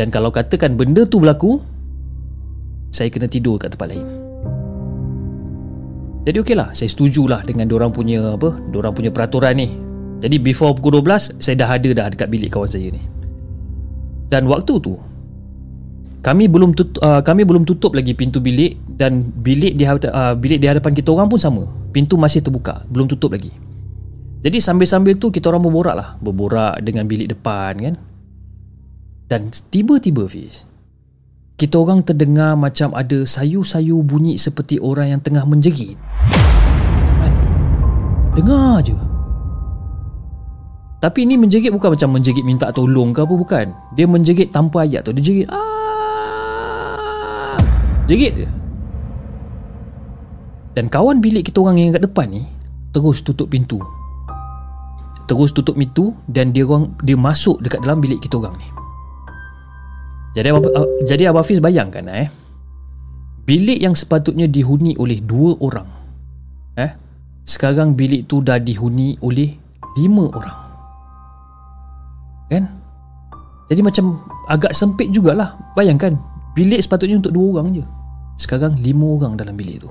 Dan 0.00 0.08
kalau 0.08 0.32
katakan 0.32 0.74
benda 0.74 1.04
tu 1.04 1.20
berlaku 1.20 1.60
Saya 2.88 3.12
kena 3.12 3.28
tidur 3.28 3.60
kat 3.60 3.76
tempat 3.76 3.92
lain 3.92 4.17
Jadi 6.28 6.44
okey 6.44 6.52
lah 6.52 6.76
Saya 6.76 6.92
setujulah 6.92 7.40
dengan 7.48 7.64
diorang 7.64 7.88
punya 7.88 8.36
apa 8.36 8.60
Diorang 8.68 8.92
punya 8.92 9.08
peraturan 9.08 9.56
ni 9.56 9.72
Jadi 10.20 10.36
before 10.36 10.76
pukul 10.76 11.00
12 11.00 11.40
Saya 11.40 11.56
dah 11.56 11.68
ada 11.72 11.88
dah 11.96 12.06
dekat 12.12 12.28
bilik 12.28 12.52
kawan 12.52 12.68
saya 12.68 12.92
ni 12.92 13.00
dan 14.28 14.44
waktu 14.44 14.76
tu 14.78 14.94
kami 16.18 16.50
belum 16.50 16.76
tutup, 16.76 17.00
uh, 17.00 17.24
kami 17.24 17.46
belum 17.48 17.64
tutup 17.64 17.96
lagi 17.96 18.12
pintu 18.12 18.42
bilik 18.42 18.76
dan 19.00 19.24
bilik 19.24 19.78
di 19.78 19.88
uh, 19.88 20.34
bilik 20.36 20.60
di 20.60 20.66
hadapan 20.68 20.92
kita 20.92 21.14
orang 21.14 21.30
pun 21.30 21.40
sama. 21.40 21.64
Pintu 21.94 22.20
masih 22.20 22.44
terbuka, 22.44 22.84
belum 22.90 23.08
tutup 23.08 23.32
lagi. 23.32 23.48
Jadi 24.44 24.58
sambil-sambil 24.60 25.16
tu 25.16 25.32
kita 25.32 25.48
orang 25.48 25.64
berborak 25.64 25.96
lah, 25.96 26.08
berborak 26.20 26.84
dengan 26.84 27.08
bilik 27.08 27.32
depan 27.32 27.72
kan. 27.80 27.94
Dan 29.30 29.48
tiba-tiba 29.72 30.28
Fiz, 30.28 30.68
kita 31.58 31.74
orang 31.74 32.06
terdengar 32.06 32.54
macam 32.54 32.94
ada 32.94 33.26
sayu-sayu 33.26 33.98
bunyi 34.06 34.38
seperti 34.38 34.78
orang 34.78 35.10
yang 35.10 35.18
tengah 35.18 35.42
menjerit. 35.42 35.98
Kan? 37.18 37.34
Dengar 38.38 38.78
je. 38.86 38.94
Tapi 41.02 41.26
ini 41.26 41.34
menjerit 41.34 41.74
bukan 41.74 41.98
macam 41.98 42.14
menjerit 42.14 42.46
minta 42.46 42.70
tolong 42.70 43.10
ke 43.10 43.26
apa 43.26 43.34
bukan. 43.34 43.66
Dia 43.98 44.06
menjerit 44.06 44.54
tanpa 44.54 44.86
ayat 44.86 45.02
tu. 45.02 45.10
Dia 45.10 45.24
jerit. 45.26 45.50
Ah! 45.50 45.58
Jerit 48.06 48.38
je. 48.38 48.46
Dan 50.78 50.86
kawan 50.86 51.18
bilik 51.18 51.50
kita 51.50 51.58
orang 51.58 51.82
yang 51.82 51.90
kat 51.90 52.06
depan 52.06 52.30
ni 52.30 52.46
terus 52.94 53.18
tutup 53.26 53.50
pintu. 53.50 53.82
Terus 55.26 55.50
tutup 55.50 55.74
pintu 55.74 56.14
dan 56.30 56.54
dia 56.54 56.62
orang 56.62 56.94
dia 57.02 57.18
masuk 57.18 57.58
dekat 57.66 57.82
dalam 57.82 57.98
bilik 57.98 58.22
kita 58.22 58.38
orang 58.38 58.54
ni. 58.62 58.77
Jadi 60.36 60.48
uh, 60.52 60.88
jadi 61.08 61.32
Abah 61.32 61.40
Hafiz 61.44 61.60
bayangkan 61.62 62.04
eh. 62.10 62.28
Bilik 63.48 63.80
yang 63.80 63.96
sepatutnya 63.96 64.44
dihuni 64.44 64.92
oleh 65.00 65.24
dua 65.24 65.56
orang. 65.64 65.88
Eh. 66.76 66.92
Sekarang 67.48 67.96
bilik 67.96 68.28
tu 68.28 68.44
dah 68.44 68.60
dihuni 68.60 69.16
oleh 69.24 69.56
lima 69.96 70.28
orang. 70.36 70.58
Kan? 72.52 72.64
Jadi 73.68 73.80
macam 73.80 74.20
agak 74.48 74.72
sempit 74.76 75.12
jugalah. 75.12 75.56
Bayangkan, 75.72 76.16
bilik 76.52 76.80
sepatutnya 76.80 77.20
untuk 77.20 77.32
dua 77.32 77.60
orang 77.60 77.80
je. 77.80 77.84
Sekarang 78.36 78.76
lima 78.80 79.16
orang 79.16 79.36
dalam 79.36 79.56
bilik 79.56 79.84
tu. 79.84 79.90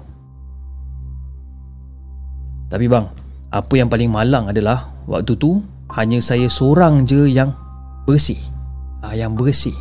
Tapi 2.68 2.86
bang, 2.86 3.06
apa 3.54 3.74
yang 3.74 3.88
paling 3.88 4.12
malang 4.12 4.52
adalah 4.52 4.92
waktu 5.08 5.34
tu 5.40 5.64
hanya 5.96 6.20
saya 6.20 6.52
seorang 6.52 7.08
je 7.08 7.26
yang 7.32 7.56
bersih. 8.04 8.40
Ah, 9.00 9.16
yang 9.16 9.38
bersih. 9.38 9.76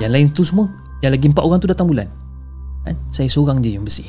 Yang 0.00 0.10
lain 0.10 0.26
tu 0.32 0.42
semua, 0.42 0.66
yang 1.04 1.12
lagi 1.12 1.28
empat 1.28 1.44
orang 1.44 1.60
tu 1.60 1.68
datang 1.68 1.86
bulan. 1.86 2.08
Kan? 2.88 2.96
Saya 3.12 3.28
seorang 3.28 3.60
je 3.60 3.76
yang 3.76 3.84
bersih. 3.84 4.08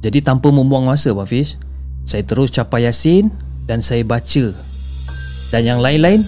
Jadi 0.00 0.24
tanpa 0.24 0.48
membuang 0.48 0.88
masa, 0.88 1.12
Pak 1.12 1.28
Fiz, 1.28 1.60
saya 2.08 2.24
terus 2.24 2.48
capai 2.48 2.88
Yasin 2.88 3.28
dan 3.68 3.84
saya 3.84 4.00
baca 4.02 4.56
dan 5.50 5.62
yang 5.62 5.78
lain-lain 5.78 6.26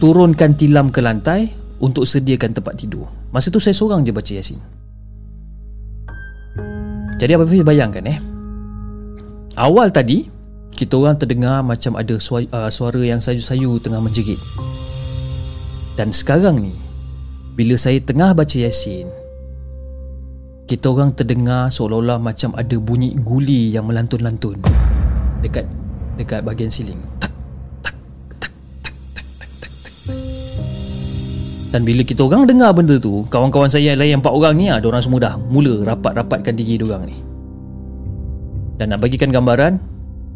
turunkan 0.00 0.52
tilam 0.56 0.92
ke 0.92 1.00
lantai 1.00 1.48
untuk 1.80 2.04
sediakan 2.04 2.52
tempat 2.52 2.76
tidur. 2.76 3.08
Masa 3.32 3.48
tu 3.48 3.60
saya 3.60 3.72
seorang 3.72 4.04
je 4.04 4.12
baca 4.12 4.32
Yasin. 4.32 4.60
Jadi 7.16 7.32
apa 7.32 7.44
Fiz 7.48 7.64
bayangkan 7.64 8.04
eh. 8.04 8.18
Awal 9.54 9.94
tadi 9.94 10.28
kita 10.74 10.98
orang 10.98 11.16
terdengar 11.16 11.62
macam 11.62 11.94
ada 11.94 12.18
suara, 12.18 12.44
uh, 12.50 12.70
suara 12.70 13.00
yang 13.00 13.22
sayu-sayu 13.22 13.78
tengah 13.78 14.02
menjerit. 14.02 14.40
Dan 15.94 16.10
sekarang 16.10 16.58
ni 16.58 16.74
bila 17.54 17.78
saya 17.78 18.02
tengah 18.02 18.34
baca 18.34 18.58
Yasin 18.58 19.06
kita 20.66 20.90
orang 20.90 21.14
terdengar 21.14 21.70
seolah-olah 21.70 22.18
macam 22.18 22.50
ada 22.58 22.74
bunyi 22.82 23.14
guli 23.14 23.70
yang 23.70 23.86
melantun-lantun 23.86 24.58
dekat 25.38 25.68
dekat 26.18 26.42
bahagian 26.42 26.72
siling. 26.72 26.98
Tak 27.22 27.30
Dan 31.74 31.82
bila 31.82 32.06
kita 32.06 32.22
orang 32.22 32.46
dengar 32.46 32.70
benda 32.70 33.02
tu 33.02 33.26
Kawan-kawan 33.34 33.66
saya 33.66 33.90
yang 33.90 33.98
lain 33.98 34.22
empat 34.22 34.30
orang 34.30 34.54
ni 34.54 34.70
Ada 34.70 34.86
orang 34.86 35.02
semua 35.02 35.18
dah 35.18 35.34
mula 35.34 35.82
rapat-rapatkan 35.82 36.54
diri 36.54 36.78
diorang 36.78 37.02
ni. 37.02 37.18
Dan 38.78 38.94
nak 38.94 39.02
bagikan 39.02 39.34
gambaran 39.34 39.82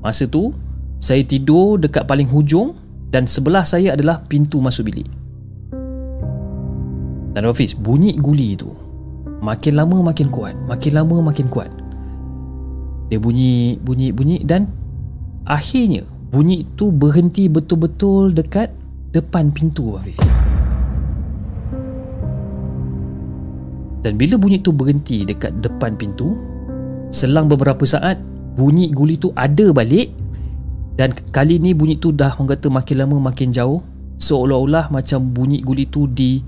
Masa 0.03 0.27
tu 0.27 0.51
Saya 0.99 1.23
tidur 1.23 1.79
dekat 1.79 2.11
paling 2.11 2.27
hujung 2.27 2.75
Dan 3.15 3.31
sebelah 3.31 3.63
saya 3.63 3.95
adalah 3.95 4.27
pintu 4.27 4.59
masuk 4.59 4.91
bilik 4.91 5.07
Dan 7.37 7.49
Hafiz 7.49 7.77
Bunyi 7.77 8.17
guli 8.17 8.57
tu 8.57 8.73
Makin 9.45 9.79
lama 9.79 10.01
makin 10.01 10.29
kuat 10.33 10.57
Makin 10.67 10.93
lama 10.97 11.21
makin 11.23 11.47
kuat. 11.49 11.71
Dia 13.09 13.21
bunyi 13.21 13.77
Bunyi 13.81 14.13
bunyi 14.13 14.43
dan 14.45 14.69
Akhirnya 15.49 16.05
Bunyi 16.29 16.69
tu 16.77 16.93
berhenti 16.93 17.49
betul-betul 17.49 18.37
dekat 18.37 18.73
Depan 19.13 19.49
pintu 19.49 19.97
Hafiz. 19.97 20.21
Dan 23.99 24.15
bila 24.15 24.39
bunyi 24.39 24.63
tu 24.63 24.71
berhenti 24.71 25.27
dekat 25.27 25.59
depan 25.65 25.99
pintu 25.99 26.39
Selang 27.11 27.49
beberapa 27.49 27.83
saat 27.83 28.21
Bunyi 28.55 28.93
guli 28.93 29.17
tu 29.17 29.33
ada 29.35 29.73
balik 29.73 30.13
Dan 30.99 31.15
kali 31.31 31.63
ni 31.63 31.79
bunyi 31.79 31.95
tu 31.95 32.11
dah 32.11 32.35
orang 32.35 32.59
kata 32.59 32.67
makin 32.67 32.97
lama 32.99 33.31
makin 33.31 33.55
jauh. 33.55 33.79
Seolah-olah 34.19 34.91
macam 34.91 35.31
bunyi 35.31 35.63
guli 35.63 35.87
tu 35.87 36.11
di, 36.11 36.43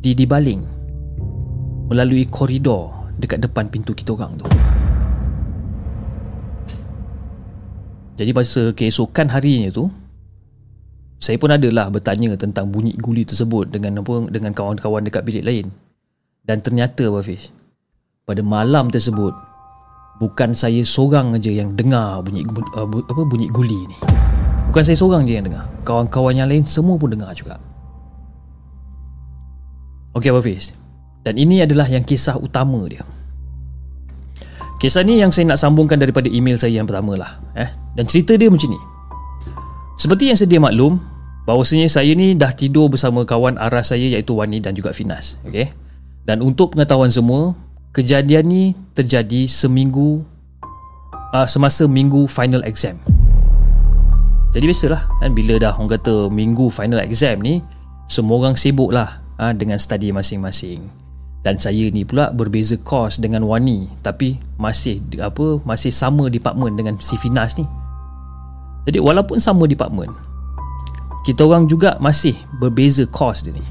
di 0.00 0.16
dibaling 0.16 0.62
Melalui 1.86 2.26
koridor 2.26 3.12
dekat 3.16 3.40
depan 3.44 3.70
pintu 3.70 3.96
kita 3.96 4.16
orang 4.16 4.36
tu 4.36 4.46
Jadi 8.16 8.30
masa 8.32 8.72
keesokan 8.72 9.28
harinya 9.28 9.68
tu 9.68 9.86
saya 11.16 11.40
pun 11.40 11.48
adalah 11.48 11.88
bertanya 11.88 12.36
tentang 12.36 12.68
bunyi 12.68 12.92
guli 13.00 13.24
tersebut 13.24 13.72
dengan 13.72 14.04
apa 14.04 14.28
dengan 14.28 14.52
kawan-kawan 14.52 15.00
dekat 15.00 15.24
bilik 15.24 15.44
lain. 15.48 15.72
Dan 16.44 16.60
ternyata 16.60 17.08
Hafiz 17.08 17.50
Pada 18.28 18.44
malam 18.44 18.92
tersebut 18.92 19.32
Bukan 20.16 20.56
saya 20.56 20.80
seorang 20.80 21.36
aja 21.36 21.52
yang 21.52 21.76
dengar 21.76 22.24
bunyi 22.24 22.40
uh, 22.72 22.88
bu, 22.88 23.04
apa 23.04 23.20
bunyi 23.28 23.52
guli 23.52 23.84
ni. 23.84 23.96
Bukan 24.72 24.80
saya 24.80 24.96
seorang 24.96 25.28
je 25.28 25.36
yang 25.36 25.44
dengar. 25.44 25.68
Kawan-kawan 25.84 26.32
yang 26.32 26.48
lain 26.48 26.64
semua 26.64 26.96
pun 26.96 27.12
dengar 27.12 27.36
juga. 27.36 27.60
Okey 30.16 30.32
Hafiz. 30.32 30.72
Dan 31.20 31.36
ini 31.36 31.60
adalah 31.60 31.84
yang 31.84 32.00
kisah 32.00 32.40
utama 32.40 32.80
dia. 32.88 33.04
Kisah 34.80 35.04
ni 35.04 35.20
yang 35.20 35.28
saya 35.28 35.52
nak 35.52 35.60
sambungkan 35.60 36.00
daripada 36.00 36.32
email 36.32 36.56
saya 36.56 36.80
yang 36.80 36.88
pertama 36.88 37.20
lah. 37.20 37.36
Eh? 37.52 37.68
Dan 37.92 38.08
cerita 38.08 38.32
dia 38.36 38.48
macam 38.48 38.72
ni. 38.72 38.80
Seperti 40.00 40.32
yang 40.32 40.38
sedia 40.40 40.60
maklum, 40.60 41.00
bahawasanya 41.44 41.88
saya 41.88 42.12
ni 42.16 42.32
dah 42.32 42.52
tidur 42.52 42.88
bersama 42.88 43.24
kawan 43.28 43.60
arah 43.60 43.84
saya 43.84 44.04
iaitu 44.04 44.32
Wani 44.36 44.60
dan 44.60 44.72
juga 44.72 44.92
Finas. 44.92 45.36
Okay? 45.44 45.72
Dan 46.24 46.40
untuk 46.44 46.76
pengetahuan 46.76 47.12
semua, 47.12 47.56
kejadian 47.92 48.44
ni 48.48 48.62
terjadi 48.92 49.48
seminggu 49.48 50.24
uh, 51.32 51.48
semasa 51.48 51.88
minggu 51.88 52.28
final 52.28 52.64
exam. 52.64 53.00
Jadi 54.52 54.64
biasalah 54.64 55.08
kan 55.20 55.32
bila 55.36 55.60
dah 55.60 55.76
orang 55.76 55.96
kata 56.00 56.32
minggu 56.32 56.72
final 56.72 57.00
exam 57.04 57.40
ni 57.44 57.60
semua 58.08 58.40
orang 58.40 58.56
sibuk 58.56 58.88
lah 58.88 59.25
uh, 59.40 59.52
dengan 59.56 59.80
study 59.80 60.12
masing-masing. 60.12 60.86
Dan 61.46 61.62
saya 61.62 61.86
ni 61.94 62.02
pula 62.02 62.34
berbeza 62.34 62.74
course 62.74 63.22
dengan 63.22 63.46
Wani 63.46 63.86
tapi 64.02 64.34
masih 64.58 64.98
apa 65.22 65.62
masih 65.62 65.94
sama 65.94 66.26
department 66.26 66.74
dengan 66.74 66.98
si 66.98 67.14
Finas 67.14 67.54
ni. 67.54 67.62
Jadi 68.86 68.98
walaupun 68.98 69.38
sama 69.38 69.70
department 69.70 70.10
kita 71.22 71.46
orang 71.46 71.70
juga 71.70 71.98
masih 72.02 72.34
berbeza 72.58 73.06
course 73.06 73.46
dia 73.46 73.54
ni. 73.54 73.62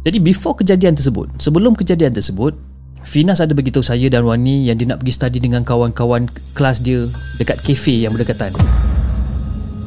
Jadi 0.00 0.16
before 0.16 0.56
kejadian 0.56 0.96
tersebut 0.96 1.28
Sebelum 1.36 1.76
kejadian 1.76 2.16
tersebut 2.16 2.56
Finas 3.04 3.40
ada 3.40 3.52
beritahu 3.52 3.84
saya 3.84 4.08
dan 4.08 4.24
Wani 4.24 4.64
Yang 4.68 4.76
dia 4.80 4.86
nak 4.92 4.98
pergi 5.04 5.14
study 5.16 5.38
dengan 5.40 5.62
kawan-kawan 5.64 6.24
kelas 6.56 6.80
dia 6.80 7.04
Dekat 7.36 7.60
kafe 7.60 8.00
yang 8.00 8.16
berdekatan 8.16 8.56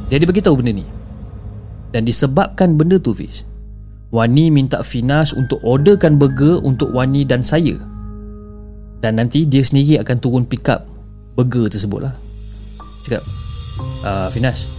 Dia 0.09 0.21
ada 0.21 0.25
beritahu 0.29 0.61
benda 0.61 0.77
ni 0.81 0.85
Dan 1.89 2.05
disebabkan 2.05 2.77
benda 2.77 3.01
tu 3.01 3.13
Fiz 3.13 3.41
Wani 4.13 4.53
minta 4.53 4.85
Finas 4.85 5.33
untuk 5.33 5.57
orderkan 5.65 6.21
burger 6.21 6.61
Untuk 6.61 6.93
Wani 6.93 7.25
dan 7.25 7.41
saya. 7.41 7.73
Dan 9.01 9.17
nanti 9.17 9.43
dia 9.49 9.65
sendiri 9.65 9.97
akan 9.99 10.17
turun 10.21 10.43
pick 10.45 10.69
up 10.69 10.85
Burger 11.33 11.65
tersebut 11.67 12.05
lah 12.07 12.13
Cakap 13.03 13.25
uh, 14.05 14.29
Finas 14.29 14.69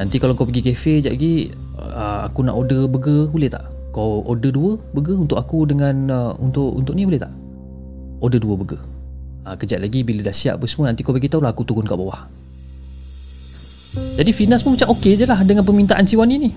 Nanti 0.00 0.16
kalau 0.16 0.32
kau 0.32 0.48
pergi 0.48 0.72
kafe 0.72 0.98
sekejap 0.98 1.12
lagi 1.12 1.52
uh, 1.76 2.26
Aku 2.26 2.40
nak 2.40 2.56
order 2.56 2.88
burger 2.88 3.28
Boleh 3.28 3.52
tak? 3.52 3.68
kau 3.90 4.22
order 4.22 4.54
dua 4.54 4.78
burger 4.94 5.18
untuk 5.18 5.36
aku 5.36 5.66
dengan 5.66 5.94
uh, 6.08 6.32
untuk 6.38 6.78
untuk 6.78 6.94
ni 6.94 7.04
boleh 7.04 7.18
tak? 7.18 7.32
Order 8.22 8.38
dua 8.38 8.54
burger. 8.54 8.80
Ha, 9.44 9.56
kejap 9.58 9.82
lagi 9.82 10.06
bila 10.06 10.22
dah 10.22 10.34
siap 10.34 10.60
apa 10.60 10.66
semua 10.70 10.92
nanti 10.92 11.02
kau 11.02 11.10
bagi 11.10 11.26
tahu 11.26 11.42
lah 11.42 11.50
aku 11.50 11.66
turun 11.66 11.88
kat 11.88 11.98
bawah. 11.98 12.30
Jadi 13.90 14.30
Finas 14.30 14.62
pun 14.62 14.78
macam 14.78 14.94
okey 14.94 15.18
je 15.18 15.26
lah 15.26 15.42
dengan 15.42 15.66
permintaan 15.66 16.06
si 16.06 16.14
Wani 16.14 16.36
ni 16.38 16.50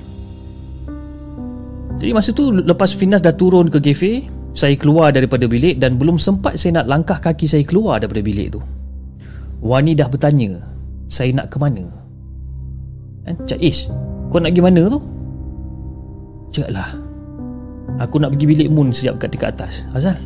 jadi 2.04 2.12
masa 2.12 2.36
tu 2.36 2.52
lepas 2.52 2.92
Finas 2.92 3.24
dah 3.24 3.32
turun 3.32 3.72
ke 3.72 3.80
cafe 3.80 4.28
saya 4.52 4.76
keluar 4.76 5.16
daripada 5.16 5.48
bilik 5.48 5.80
dan 5.80 5.96
belum 5.96 6.20
sempat 6.20 6.60
saya 6.60 6.84
nak 6.84 6.92
langkah 6.92 7.16
kaki 7.16 7.48
saya 7.48 7.64
keluar 7.64 8.04
daripada 8.04 8.20
bilik 8.20 8.60
tu. 8.60 8.60
Wani 9.64 9.96
dah 9.96 10.12
bertanya 10.12 10.60
saya 11.08 11.32
nak 11.32 11.48
ke 11.48 11.56
mana? 11.64 11.88
Kan 13.24 13.40
Cak 13.48 13.56
Ish 13.56 13.88
kau 14.28 14.44
nak 14.44 14.52
pergi 14.52 14.68
mana 14.68 14.84
tu? 14.92 15.00
Cakap 16.52 16.76
lah 16.76 16.90
Aku 18.04 18.20
nak 18.20 18.36
pergi 18.36 18.46
bilik 18.52 18.68
Moon 18.68 18.92
sejak 18.92 19.24
kat 19.24 19.32
dekat 19.32 19.56
atas. 19.56 19.88
Azal 19.96 20.20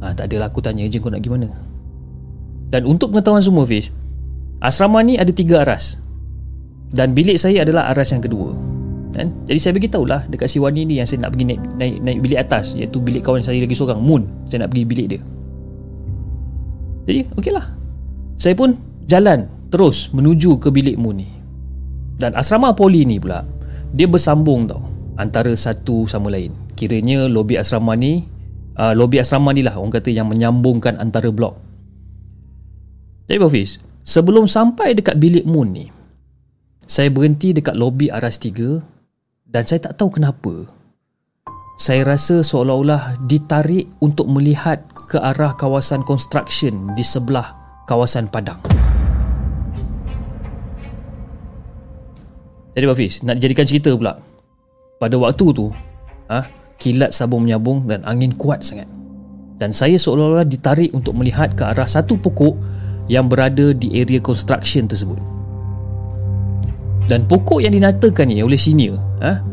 ha, 0.00 0.16
Tak 0.16 0.32
adalah 0.32 0.48
aku 0.48 0.64
tanya 0.64 0.88
je 0.88 1.04
kau 1.04 1.12
nak 1.12 1.20
pergi 1.20 1.36
mana. 1.36 1.52
Dan 2.72 2.88
untuk 2.88 3.12
pengetahuan 3.12 3.44
semua 3.44 3.68
Fish 3.68 3.92
Asrama 4.64 5.04
ni 5.04 5.20
ada 5.20 5.28
tiga 5.36 5.68
aras. 5.68 6.00
Dan 6.96 7.12
bilik 7.12 7.36
saya 7.36 7.60
adalah 7.60 7.92
aras 7.92 8.08
yang 8.08 8.24
kedua 8.24 8.73
kan? 9.14 9.30
Jadi 9.46 9.58
saya 9.62 9.72
beritahu 9.72 10.04
Dekat 10.04 10.50
si 10.50 10.58
Wani 10.58 10.82
ni 10.82 10.98
yang 10.98 11.06
saya 11.06 11.24
nak 11.24 11.38
pergi 11.38 11.54
naik, 11.54 11.60
naik, 11.78 11.94
naik 12.02 12.18
bilik 12.20 12.38
atas 12.42 12.74
Iaitu 12.74 12.98
bilik 12.98 13.22
kawan 13.22 13.40
saya 13.40 13.62
lagi 13.62 13.72
seorang 13.72 14.02
Moon. 14.02 14.26
Saya 14.50 14.66
nak 14.66 14.74
pergi 14.74 14.84
bilik 14.84 15.06
dia. 15.14 15.20
Jadi 17.06 17.20
okey 17.38 17.52
lah 17.54 17.66
Saya 18.36 18.58
pun 18.58 18.74
jalan 19.06 19.46
terus 19.70 20.10
menuju 20.10 20.58
ke 20.58 20.68
bilik 20.74 20.98
Moon 20.98 21.22
ni. 21.22 21.28
Dan 22.18 22.34
asrama 22.34 22.74
poli 22.74 23.06
ni 23.06 23.22
pula 23.22 23.46
Dia 23.94 24.10
bersambung 24.10 24.66
tau 24.66 24.82
Antara 25.14 25.54
satu 25.54 26.10
sama 26.10 26.34
lain. 26.34 26.50
Kiranya 26.74 27.30
lobi 27.30 27.54
asrama 27.54 27.94
ni 27.94 28.26
uh, 28.74 28.92
Lobi 28.98 29.22
asrama 29.22 29.54
ni 29.54 29.62
lah 29.62 29.78
Orang 29.78 29.94
kata 29.94 30.10
yang 30.10 30.26
menyambungkan 30.26 30.98
antara 30.98 31.30
blok. 31.30 31.54
Jadi 33.30 33.38
Hafiz 33.38 33.78
Sebelum 34.04 34.50
sampai 34.50 34.92
dekat 34.98 35.16
bilik 35.16 35.46
Moon 35.46 35.70
ni 35.70 35.86
Saya 36.84 37.08
berhenti 37.08 37.54
dekat 37.56 37.78
lobi 37.78 38.10
aras 38.10 38.36
3 38.36 38.93
Dan 39.54 39.62
saya 39.62 39.86
tak 39.86 40.02
tahu 40.02 40.18
kenapa 40.18 40.66
Saya 41.78 42.02
rasa 42.02 42.42
seolah-olah 42.42 43.22
ditarik 43.30 43.86
untuk 44.02 44.26
melihat 44.26 44.82
ke 45.06 45.14
arah 45.14 45.54
kawasan 45.54 46.02
construction 46.02 46.90
di 46.98 47.06
sebelah 47.06 47.54
kawasan 47.86 48.26
Padang. 48.26 48.58
Jadi 52.74 52.86
Hafiz, 52.90 53.22
nak 53.22 53.38
dijadikan 53.38 53.66
cerita 53.66 53.94
pula. 53.94 54.18
Pada 54.98 55.14
waktu 55.18 55.46
tu, 55.54 55.70
ah, 56.30 56.46
kilat 56.78 57.14
sabung 57.14 57.46
menyambung 57.46 57.86
dan 57.86 58.02
angin 58.06 58.34
kuat 58.34 58.66
sangat. 58.66 58.90
Dan 59.58 59.70
saya 59.70 59.94
seolah-olah 59.94 60.46
ditarik 60.46 60.90
untuk 60.94 61.14
melihat 61.14 61.54
ke 61.54 61.62
arah 61.62 61.86
satu 61.86 62.18
pokok 62.18 62.58
yang 63.06 63.30
berada 63.30 63.70
di 63.70 64.02
area 64.02 64.18
construction 64.18 64.90
tersebut. 64.90 65.33
Dan 67.04 67.28
pokok 67.28 67.60
yang 67.60 67.76
dinatakan 67.76 68.32
ni 68.32 68.40
oleh 68.40 68.56
senior, 68.56 68.96
ah, 69.20 69.44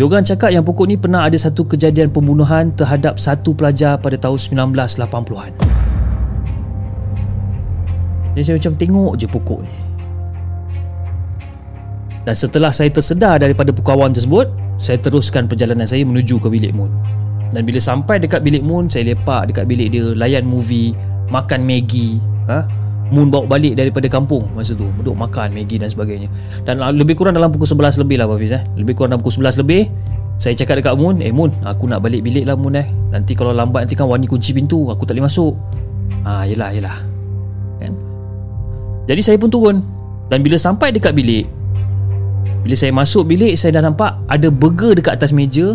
Diorang 0.00 0.24
cakap 0.24 0.48
yang 0.48 0.64
pokok 0.64 0.88
ni 0.88 0.96
pernah 0.96 1.28
ada 1.28 1.36
satu 1.36 1.60
kejadian 1.68 2.08
pembunuhan 2.08 2.72
terhadap 2.72 3.20
satu 3.20 3.52
pelajar 3.52 4.00
pada 4.00 4.16
tahun 4.16 4.72
1980-an. 4.72 5.52
Jadi 8.32 8.40
saya 8.40 8.56
macam 8.56 8.74
tengok 8.80 9.12
je 9.20 9.26
pokok 9.28 9.60
ni. 9.60 9.72
Dan 12.24 12.32
setelah 12.32 12.72
saya 12.72 12.88
tersedar 12.88 13.36
daripada 13.44 13.76
pukawan 13.76 14.16
tersebut, 14.16 14.48
saya 14.80 14.96
teruskan 14.96 15.44
perjalanan 15.44 15.84
saya 15.84 16.00
menuju 16.08 16.40
ke 16.40 16.48
bilik 16.48 16.72
Moon. 16.72 16.88
Dan 17.52 17.68
bila 17.68 17.76
sampai 17.76 18.16
dekat 18.16 18.40
bilik 18.40 18.64
Moon, 18.64 18.88
saya 18.88 19.12
lepak 19.12 19.52
dekat 19.52 19.68
bilik 19.68 19.92
dia, 19.92 20.16
layan 20.16 20.48
movie, 20.48 20.96
makan 21.28 21.60
Maggi, 21.60 22.16
ha? 22.48 22.64
Moon 23.10 23.26
bawa 23.26 23.58
balik 23.58 23.74
daripada 23.74 24.06
kampung 24.06 24.46
masa 24.54 24.78
tu. 24.78 24.86
Duduk 25.02 25.18
makan 25.18 25.50
Maggi 25.50 25.82
dan 25.82 25.90
sebagainya. 25.90 26.30
Dan 26.62 26.78
lebih 26.94 27.18
kurang 27.18 27.34
dalam 27.34 27.50
pukul 27.50 27.66
11 27.66 27.98
lebih 27.98 28.16
lah 28.22 28.30
Hafiz 28.30 28.54
eh. 28.54 28.62
Lebih 28.78 28.94
kurang 28.94 29.10
dalam 29.14 29.22
pukul 29.22 29.42
11 29.42 29.58
lebih 29.66 29.90
Saya 30.38 30.54
cakap 30.54 30.78
dekat 30.78 30.94
Moon 30.94 31.18
Eh 31.18 31.34
Moon 31.34 31.50
aku 31.66 31.90
nak 31.90 32.06
balik 32.06 32.22
bilik 32.22 32.46
lah 32.46 32.54
Moon 32.54 32.78
eh. 32.78 32.86
Nanti 33.10 33.34
kalau 33.34 33.50
lambat 33.50 33.84
nanti 33.84 33.98
kan 33.98 34.06
Wani 34.06 34.30
kunci 34.30 34.54
pintu 34.54 34.86
Aku 34.94 35.02
tak 35.02 35.18
boleh 35.18 35.26
masuk. 35.26 35.58
Ah, 36.22 36.46
yelah 36.46 36.70
yelah. 36.70 36.96
Kan? 37.82 37.92
Jadi 39.10 39.20
saya 39.26 39.36
pun 39.42 39.50
turun. 39.50 39.82
Dan 40.30 40.46
bila 40.46 40.54
sampai 40.54 40.94
dekat 40.94 41.10
bilik 41.10 41.50
Bila 42.62 42.78
saya 42.78 42.94
masuk 42.94 43.26
bilik 43.26 43.58
Saya 43.58 43.82
dah 43.82 43.90
nampak 43.90 44.14
Ada 44.30 44.54
burger 44.54 44.94
dekat 44.94 45.18
atas 45.18 45.34
meja 45.34 45.74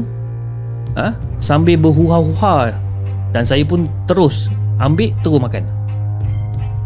ha? 0.95 1.12
Sambil 1.43 1.76
berhuha-huha. 1.76 2.71
Dan 3.36 3.43
saya 3.43 3.67
pun 3.67 3.91
terus 4.08 4.48
Ambil 4.80 5.12
terus 5.19 5.43
makan 5.43 5.74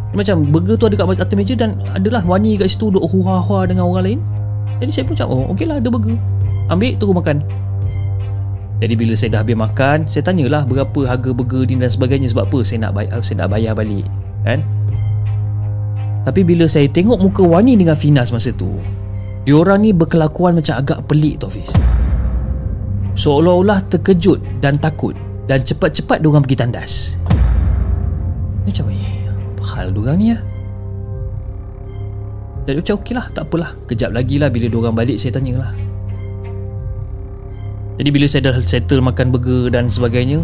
macam 0.10 0.42
burger 0.50 0.74
tu 0.74 0.86
ada 0.90 0.96
kat 0.98 1.22
atas 1.22 1.38
meja 1.38 1.54
dan 1.54 1.78
adalah 1.94 2.26
Wani 2.26 2.58
kat 2.58 2.74
situ 2.74 2.90
duduk 2.90 3.06
huha-huha 3.14 3.70
dengan 3.70 3.86
orang 3.86 4.04
lain. 4.06 4.20
Jadi 4.82 4.90
saya 4.90 5.04
pun 5.06 5.14
macam 5.14 5.28
oh 5.30 5.44
okey 5.54 5.66
lah 5.70 5.78
ada 5.78 5.90
burger. 5.92 6.18
Ambil 6.70 6.98
terus 6.98 7.14
makan. 7.14 7.38
Jadi 8.80 8.94
bila 8.96 9.14
saya 9.14 9.30
dah 9.36 9.40
habis 9.44 9.60
makan, 9.60 10.08
saya 10.08 10.24
tanyalah 10.24 10.64
berapa 10.64 11.00
harga 11.04 11.30
burger 11.36 11.68
ni 11.68 11.76
dan 11.78 11.92
sebagainya 11.92 12.32
sebab 12.32 12.48
apa 12.48 12.60
saya 12.64 12.88
nak 12.88 12.94
bayar, 12.96 13.20
saya 13.20 13.36
nak 13.44 13.50
bayar 13.52 13.74
balik. 13.76 14.08
Kan? 14.48 14.64
Tapi 16.24 16.42
bila 16.48 16.66
saya 16.66 16.88
tengok 16.88 17.20
muka 17.20 17.44
Wani 17.44 17.76
dengan 17.76 17.98
Finas 18.00 18.32
masa 18.32 18.56
tu, 18.56 18.72
diorang 19.44 19.84
ni 19.84 19.92
berkelakuan 19.92 20.56
macam 20.56 20.80
agak 20.80 21.04
pelik 21.12 21.44
tu 21.44 21.52
Hafiz. 21.52 21.70
Seolah-olah 23.20 23.84
terkejut 23.92 24.40
dan 24.64 24.80
takut 24.80 25.12
dan 25.52 25.60
cepat-cepat 25.60 26.24
diorang 26.24 26.40
pergi 26.46 26.58
tandas. 26.58 26.94
Macam 28.64 28.88
ni 28.88 29.09
hal 29.78 29.94
diorang 29.94 30.18
ni 30.18 30.34
lah 30.34 30.42
jadi 32.70 32.86
macam 32.86 32.96
okey 33.02 33.14
lah 33.18 33.26
tak 33.34 33.50
apalah. 33.50 33.74
Kejap 33.90 34.14
lagi 34.14 34.38
lah 34.38 34.54
bila 34.54 34.70
diorang 34.70 34.94
balik 34.94 35.18
saya 35.18 35.34
tanya 35.34 35.58
lah 35.58 35.72
jadi 38.00 38.16
bila 38.16 38.26
saya 38.32 38.48
dah 38.48 38.56
settle 38.64 39.04
makan 39.04 39.28
burger 39.28 39.68
dan 39.76 39.92
sebagainya 39.92 40.40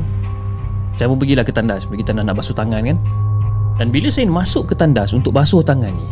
saya 0.99 1.07
pun 1.07 1.19
pergilah 1.19 1.47
ke 1.47 1.55
tandas. 1.55 1.87
Pergi 1.87 2.03
tandas 2.03 2.27
nak 2.27 2.35
basuh 2.35 2.51
tangan 2.51 2.83
kan. 2.83 2.97
Dan 3.79 3.87
bila 3.95 4.11
saya 4.11 4.27
masuk 4.27 4.71
ke 4.71 4.73
tandas 4.75 5.11
untuk 5.11 5.35
basuh 5.35 5.59
tangan 5.59 5.91
ni 5.91 6.07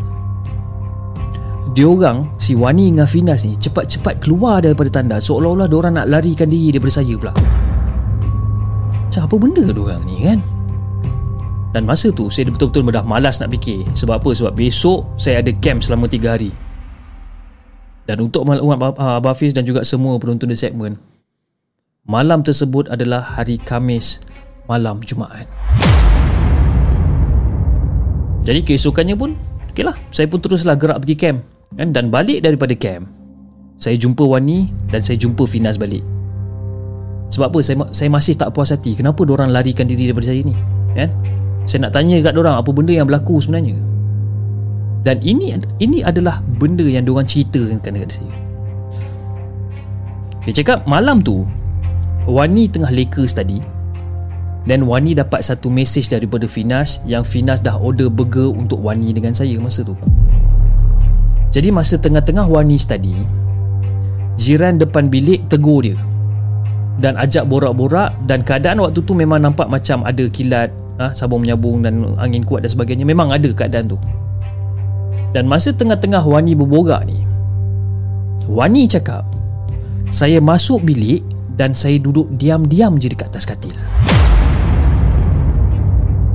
Diorang 1.72 2.28
Si 2.36 2.60
Wani 2.60 2.92
dengan 2.92 3.08
Finas 3.08 3.48
ni 3.48 3.56
Cepat-cepat 3.56 4.20
keluar 4.20 4.60
daripada 4.60 5.00
tandas. 5.00 5.32
Seolah-olah 5.32 5.72
diorang 5.72 5.96
nak 5.96 6.12
larikan 6.12 6.52
diri 6.52 6.76
daripada 6.76 7.00
saya 7.00 7.16
pula. 7.16 7.32
Macam 9.08 9.22
apa 9.24 9.36
benda 9.40 9.64
diorang 9.72 10.04
ni 10.04 10.28
kan 10.28 10.40
dan 11.74 11.90
masa 11.90 12.14
tu 12.14 12.30
saya 12.30 12.54
betul-betul 12.54 12.86
dah 12.94 13.02
malas 13.02 13.42
nak 13.42 13.50
fikir 13.50 13.82
Sebab 13.98 14.22
apa? 14.22 14.30
Sebab 14.30 14.54
besok 14.54 15.10
saya 15.18 15.42
ada 15.42 15.50
camp 15.58 15.82
selama 15.82 16.06
3 16.06 16.22
hari 16.22 16.54
Dan 18.06 18.30
untuk 18.30 18.46
maklumat 18.46 18.94
Abah 18.94 19.34
Hafiz 19.34 19.58
dan 19.58 19.66
juga 19.66 19.82
semua 19.82 20.22
penonton 20.22 20.54
di 20.54 20.56
segmen 20.56 21.02
Malam 22.06 22.46
tersebut 22.46 22.94
adalah 22.94 23.26
hari 23.26 23.58
Kamis 23.58 24.22
Malam 24.70 25.02
Jumaat 25.02 25.50
Jadi 28.46 28.62
keesokannya 28.62 29.18
pun 29.18 29.34
Okay 29.74 29.82
lah 29.82 29.98
Saya 30.14 30.30
pun 30.30 30.38
teruslah 30.46 30.78
gerak 30.78 31.02
pergi 31.02 31.18
camp 31.18 31.42
kan? 31.74 31.90
Dan 31.90 32.14
balik 32.14 32.46
daripada 32.46 32.78
camp 32.78 33.10
Saya 33.82 33.98
jumpa 33.98 34.22
Wani 34.22 34.70
Dan 34.94 35.02
saya 35.02 35.18
jumpa 35.18 35.42
Finas 35.50 35.82
balik 35.82 36.06
Sebab 37.34 37.50
apa? 37.50 37.60
Saya, 37.66 37.82
saya 37.90 38.14
masih 38.14 38.38
tak 38.38 38.54
puas 38.54 38.70
hati 38.70 38.94
Kenapa 38.94 39.26
orang 39.26 39.50
larikan 39.50 39.90
diri 39.90 40.06
daripada 40.06 40.30
saya 40.30 40.46
ni 40.46 40.54
Kan? 40.94 41.10
Saya 41.64 41.88
nak 41.88 41.96
tanya 41.96 42.20
kat 42.20 42.36
orang 42.36 42.60
apa 42.60 42.70
benda 42.76 42.92
yang 42.92 43.08
berlaku 43.08 43.40
sebenarnya. 43.40 43.80
Dan 45.04 45.20
ini 45.24 45.56
ini 45.84 46.00
adalah 46.00 46.40
benda 46.60 46.84
yang 46.84 47.04
diorang 47.04 47.28
ceritakan 47.28 47.80
dekat 47.80 48.20
saya. 48.20 48.34
Dia 50.44 50.54
cakap 50.60 50.84
malam 50.84 51.24
tu 51.24 51.48
Wani 52.24 52.72
tengah 52.72 52.92
leka 52.92 53.24
tadi 53.28 53.60
dan 54.64 54.88
Wani 54.88 55.12
dapat 55.12 55.44
satu 55.44 55.68
mesej 55.68 56.08
daripada 56.08 56.48
Finas 56.48 57.04
yang 57.04 57.28
Finas 57.28 57.60
dah 57.60 57.76
order 57.76 58.08
burger 58.08 58.48
untuk 58.48 58.80
Wani 58.80 59.12
dengan 59.12 59.36
saya 59.36 59.60
masa 59.60 59.84
tu. 59.84 59.96
Jadi 61.52 61.68
masa 61.68 62.00
tengah-tengah 62.00 62.48
Wani 62.48 62.80
tadi 62.80 63.12
jiran 64.40 64.80
depan 64.80 65.12
bilik 65.12 65.46
tegur 65.52 65.84
dia 65.84 66.00
dan 66.98 67.20
ajak 67.20 67.46
borak-borak 67.50 68.16
dan 68.26 68.42
keadaan 68.42 68.82
waktu 68.82 69.04
tu 69.04 69.14
memang 69.18 69.44
nampak 69.44 69.68
macam 69.68 70.06
ada 70.08 70.26
kilat 70.32 70.70
ha, 71.00 71.14
sabung 71.16 71.42
menyambung 71.46 71.82
dan 71.82 72.18
angin 72.20 72.44
kuat 72.46 72.66
dan 72.66 72.72
sebagainya 72.74 73.06
memang 73.08 73.32
ada 73.34 73.50
keadaan 73.54 73.94
tu. 73.94 73.98
Dan 75.34 75.50
masa 75.50 75.74
tengah-tengah 75.74 76.22
Wani 76.30 76.54
berborak 76.54 77.10
ni 77.10 77.26
Wani 78.46 78.86
cakap 78.86 79.26
saya 80.14 80.38
masuk 80.38 80.86
bilik 80.86 81.26
dan 81.58 81.74
saya 81.74 81.98
duduk 81.98 82.30
diam-diam 82.38 83.02
je 83.02 83.10
dekat 83.10 83.34
atas 83.34 83.50
katil. 83.50 83.74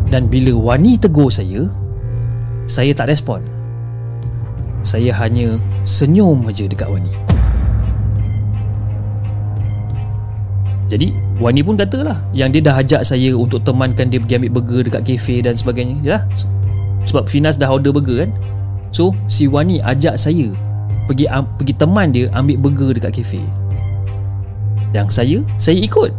Dan 0.08 0.26
bila 0.26 0.56
Wani 0.74 0.98
tegur 0.98 1.30
saya 1.30 1.68
saya 2.66 2.90
tak 2.96 3.12
respon. 3.12 3.44
Saya 4.82 5.14
hanya 5.20 5.60
senyum 5.84 6.48
je 6.50 6.66
dekat 6.66 6.88
Wani 6.90 7.27
Jadi 10.88 11.12
Wani 11.36 11.60
pun 11.60 11.76
katalah 11.76 12.18
Yang 12.32 12.58
dia 12.58 12.62
dah 12.72 12.74
ajak 12.80 13.02
saya 13.04 13.30
Untuk 13.36 13.62
temankan 13.62 14.08
dia 14.08 14.18
pergi 14.18 14.40
ambil 14.40 14.52
burger 14.58 14.80
Dekat 14.88 15.02
kafe 15.04 15.44
dan 15.44 15.54
sebagainya 15.54 15.96
ya? 16.00 16.18
Sebab 17.04 17.28
Finas 17.28 17.56
dah 17.56 17.72
order 17.72 17.92
burger 17.92 18.24
kan. 18.26 18.32
So 18.92 19.12
si 19.28 19.46
Wani 19.46 19.84
ajak 19.84 20.16
saya 20.16 20.48
Pergi 21.04 21.28
pergi 21.28 21.74
teman 21.76 22.12
dia 22.12 22.32
Ambil 22.32 22.56
burger 22.56 22.90
dekat 22.96 23.20
kafe 23.20 23.40
Yang 24.96 25.08
saya 25.12 25.38
Saya 25.60 25.78
ikut. 25.84 26.10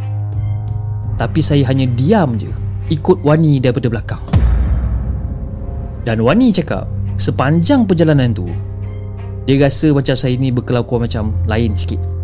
Tapi 1.17 1.39
saya 1.41 1.65
hanya 1.67 1.89
diam 1.97 2.37
je 2.37 2.49
Ikut 2.89 3.21
Wani 3.21 3.61
daripada 3.61 3.85
belakang. 3.89 4.23
Dan 6.05 6.21
Wani 6.21 6.53
cakap 6.53 6.85
Sepanjang 7.17 7.89
perjalanan 7.89 8.31
tu 8.31 8.45
Dia 9.49 9.65
rasa 9.65 9.89
macam 9.91 10.13
saya 10.13 10.37
ni 10.37 10.53
berkelakuan 10.53 11.09
macam 11.09 11.33
lain 11.49 11.73
sikit 11.73 12.18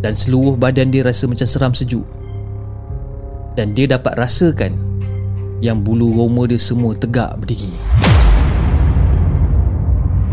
dan 0.00 0.16
seluruh 0.16 0.56
badan 0.56 0.88
dia 0.88 1.04
rasa 1.04 1.28
macam 1.28 1.46
seram 1.48 1.72
sejuk. 1.76 2.04
Dan 3.54 3.76
dia 3.76 3.84
dapat 3.84 4.16
rasakan 4.16 4.72
yang 5.60 5.84
bulu 5.84 6.16
roma 6.16 6.48
dia 6.48 6.56
semua 6.56 6.96
tegak 6.96 7.36
berdiri. 7.40 7.72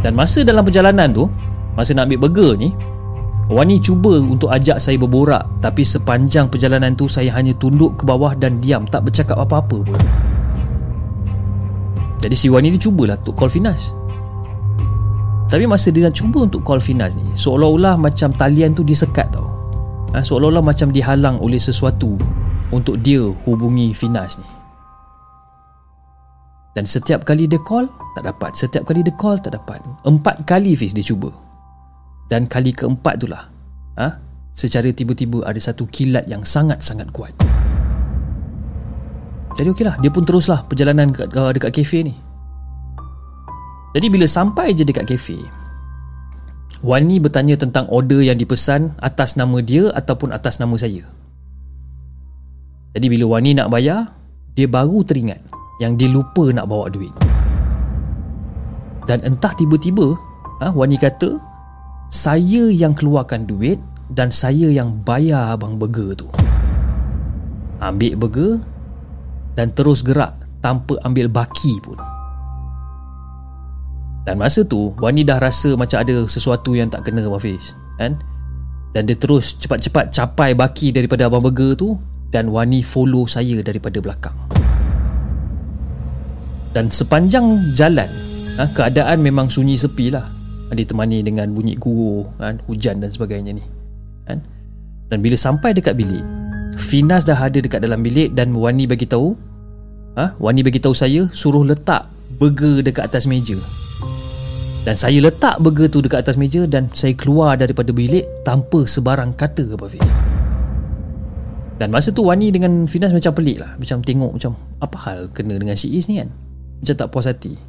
Dan 0.02 0.16
masa 0.16 0.48
dalam 0.48 0.64
perjalanan 0.64 1.12
tu 1.12 1.28
masa 1.76 1.92
nak 1.92 2.08
ambil 2.08 2.30
burger 2.30 2.54
ni 2.56 2.72
Wani 3.48 3.80
cuba 3.80 4.20
untuk 4.20 4.52
ajak 4.52 4.76
saya 4.76 5.00
berborak. 5.00 5.48
Tapi 5.64 5.80
sepanjang 5.88 6.52
perjalanan 6.52 6.92
tu 7.00 7.08
saya 7.08 7.32
hanya 7.32 7.56
tunduk 7.56 7.96
ke 7.96 8.04
bawah 8.04 8.36
dan 8.36 8.60
diam 8.60 8.84
tak 8.84 9.08
bercakap 9.08 9.40
apa-apa. 9.40 9.88
Pun 9.88 10.00
jadi 12.18 12.36
si 12.36 12.52
Wani 12.52 12.76
ni 12.76 12.80
cubalah 12.82 13.16
untuk 13.24 13.40
call 13.40 13.48
Finas. 13.54 13.94
Tapi 15.48 15.64
masa 15.64 15.96
dia 15.96 16.12
nak 16.12 16.16
cuba 16.18 16.44
untuk 16.44 16.60
call 16.60 16.84
Finas 16.84 17.16
ni 17.16 17.24
Seolah-olah 17.40 17.96
macam 17.96 18.36
talian 18.36 18.76
tu 18.76 18.84
disekat 18.84 19.32
tau 19.32 19.57
ha, 20.18 20.26
Seolah-olah 20.26 20.66
macam 20.66 20.90
dihalang 20.90 21.38
oleh 21.38 21.62
sesuatu 21.62 22.18
Untuk 22.74 22.98
dia 23.06 23.22
hubungi 23.22 23.94
Finas 23.94 24.42
ni. 24.42 24.50
Dan 26.74 26.90
setiap 26.90 27.22
kali 27.22 27.46
dia 27.46 27.62
call 27.62 27.86
Tak 28.18 28.26
dapat. 28.26 28.58
Setiap 28.58 28.90
kali 28.90 29.06
dia 29.06 29.14
call 29.14 29.38
tak 29.38 29.54
dapat. 29.54 29.86
Empat 30.10 30.42
kali 30.50 30.74
Fiz 30.74 30.98
dia 30.98 31.06
cuba. 31.06 31.30
Dan 32.28 32.50
kali 32.50 32.74
keempat 32.74 33.22
tu 33.22 33.30
lah 33.30 33.46
ha, 34.02 34.18
Secara 34.58 34.90
tiba-tiba 34.90 35.46
ada 35.46 35.62
satu 35.62 35.86
kilat 35.86 36.26
yang 36.26 36.42
sangat-sangat 36.42 37.14
kuat. 37.14 37.34
Jadi 39.58 39.68
okey 39.74 39.86
lah 39.86 39.96
Dia 40.02 40.10
pun 40.10 40.26
teruslah 40.26 40.66
perjalanan 40.66 41.14
dekat, 41.14 41.30
dekat 41.34 41.72
kafe 41.78 42.02
ni. 42.06 42.14
Jadi 43.98 44.14
bila 44.14 44.30
sampai 44.30 44.78
je 44.78 44.86
dekat 44.86 45.10
kafe 45.10 45.42
Wani 46.86 47.18
bertanya 47.18 47.58
tentang 47.58 47.90
order 47.90 48.22
yang 48.22 48.38
dipesan 48.38 48.94
atas 49.02 49.34
nama 49.34 49.58
dia 49.66 49.90
ataupun 49.98 50.30
atas 50.30 50.62
nama 50.62 50.78
saya. 50.78 51.10
Jadi 52.94 53.08
bila 53.10 53.38
Wani 53.38 53.58
nak 53.58 53.74
bayar, 53.74 54.14
dia 54.54 54.70
baru 54.70 55.02
teringat 55.02 55.42
yang 55.82 55.98
dia 55.98 56.06
lupa 56.06 56.54
nak 56.54 56.70
bawa 56.70 56.90
duit. 56.94 57.14
Dan 59.10 59.26
entah 59.26 59.54
tiba-tiba, 59.58 60.14
ha, 60.62 60.70
Wani 60.70 61.02
kata, 61.02 61.42
saya 62.14 62.70
yang 62.70 62.94
keluarkan 62.94 63.50
duit 63.50 63.82
dan 64.14 64.30
saya 64.30 64.70
yang 64.70 65.02
bayar 65.02 65.58
abang 65.58 65.82
burger 65.82 66.14
tu. 66.14 66.28
Ambil 67.82 68.14
burger 68.18 68.62
dan 69.58 69.74
terus 69.74 70.06
gerak 70.06 70.38
tanpa 70.62 70.98
ambil 71.02 71.26
baki 71.26 71.82
pun. 71.82 71.98
Dan 74.28 74.44
masa 74.44 74.68
tu 74.68 74.92
Wani 75.00 75.24
dah 75.24 75.40
rasa 75.40 75.72
macam 75.80 76.04
ada 76.04 76.28
sesuatu 76.28 76.76
yang 76.76 76.92
tak 76.92 77.08
kena 77.08 77.24
Hafiz 77.32 77.72
kan? 77.96 78.20
Dan 78.92 79.08
dia 79.08 79.16
terus 79.16 79.56
cepat-cepat 79.56 80.12
capai 80.12 80.52
baki 80.52 80.92
daripada 80.92 81.32
Abang 81.32 81.48
Burger 81.48 81.80
tu 81.80 81.96
Dan 82.28 82.52
Wani 82.52 82.84
follow 82.84 83.24
saya 83.24 83.64
daripada 83.64 84.04
belakang 84.04 84.36
Dan 86.76 86.92
sepanjang 86.92 87.72
jalan 87.72 88.12
ha, 88.60 88.68
Keadaan 88.68 89.24
memang 89.24 89.48
sunyi 89.48 89.80
sepi 89.80 90.12
lah 90.12 90.28
Ditemani 90.68 91.24
dengan 91.24 91.56
bunyi 91.56 91.80
guru 91.80 92.28
kan? 92.36 92.60
Hujan 92.68 93.00
dan 93.00 93.08
sebagainya 93.08 93.56
ni 93.56 93.64
kan? 94.28 94.44
Dan 95.08 95.24
bila 95.24 95.40
sampai 95.40 95.72
dekat 95.72 95.96
bilik 95.96 96.24
Finas 96.76 97.24
dah 97.24 97.40
ada 97.40 97.64
dekat 97.64 97.80
dalam 97.80 98.04
bilik 98.04 98.36
Dan 98.36 98.52
Wani 98.52 98.84
bagi 98.84 99.08
tahu 99.08 99.32
ha? 100.20 100.36
Wani 100.36 100.68
bagi 100.68 100.84
tahu 100.84 100.92
saya 100.92 101.32
Suruh 101.32 101.64
letak 101.64 102.12
burger 102.36 102.84
dekat 102.84 103.08
atas 103.08 103.24
meja 103.24 103.56
dan 104.88 104.96
saya 104.96 105.20
letak 105.20 105.60
burger 105.60 105.92
tu 105.92 106.00
dekat 106.00 106.24
atas 106.24 106.40
meja 106.40 106.64
dan 106.64 106.88
saya 106.96 107.12
keluar 107.12 107.60
daripada 107.60 107.92
bilik 107.92 108.24
tanpa 108.48 108.88
sebarang 108.88 109.36
kata 109.36 109.76
apa 109.76 109.84
Fiz. 109.92 110.00
Dan 111.76 111.92
masa 111.92 112.16
tu 112.16 112.24
Wani 112.24 112.56
dengan 112.56 112.88
Finas 112.88 113.12
macam 113.12 113.36
pelik 113.36 113.60
lah. 113.60 113.76
Macam 113.76 114.00
tengok 114.00 114.40
macam 114.40 114.56
apa 114.80 114.98
hal 115.04 115.28
kena 115.36 115.60
dengan 115.60 115.76
si 115.76 115.92
Is 115.92 116.08
ni 116.08 116.24
kan. 116.24 116.32
Macam 116.80 116.96
tak 117.04 117.08
puas 117.12 117.28
hati. 117.28 117.60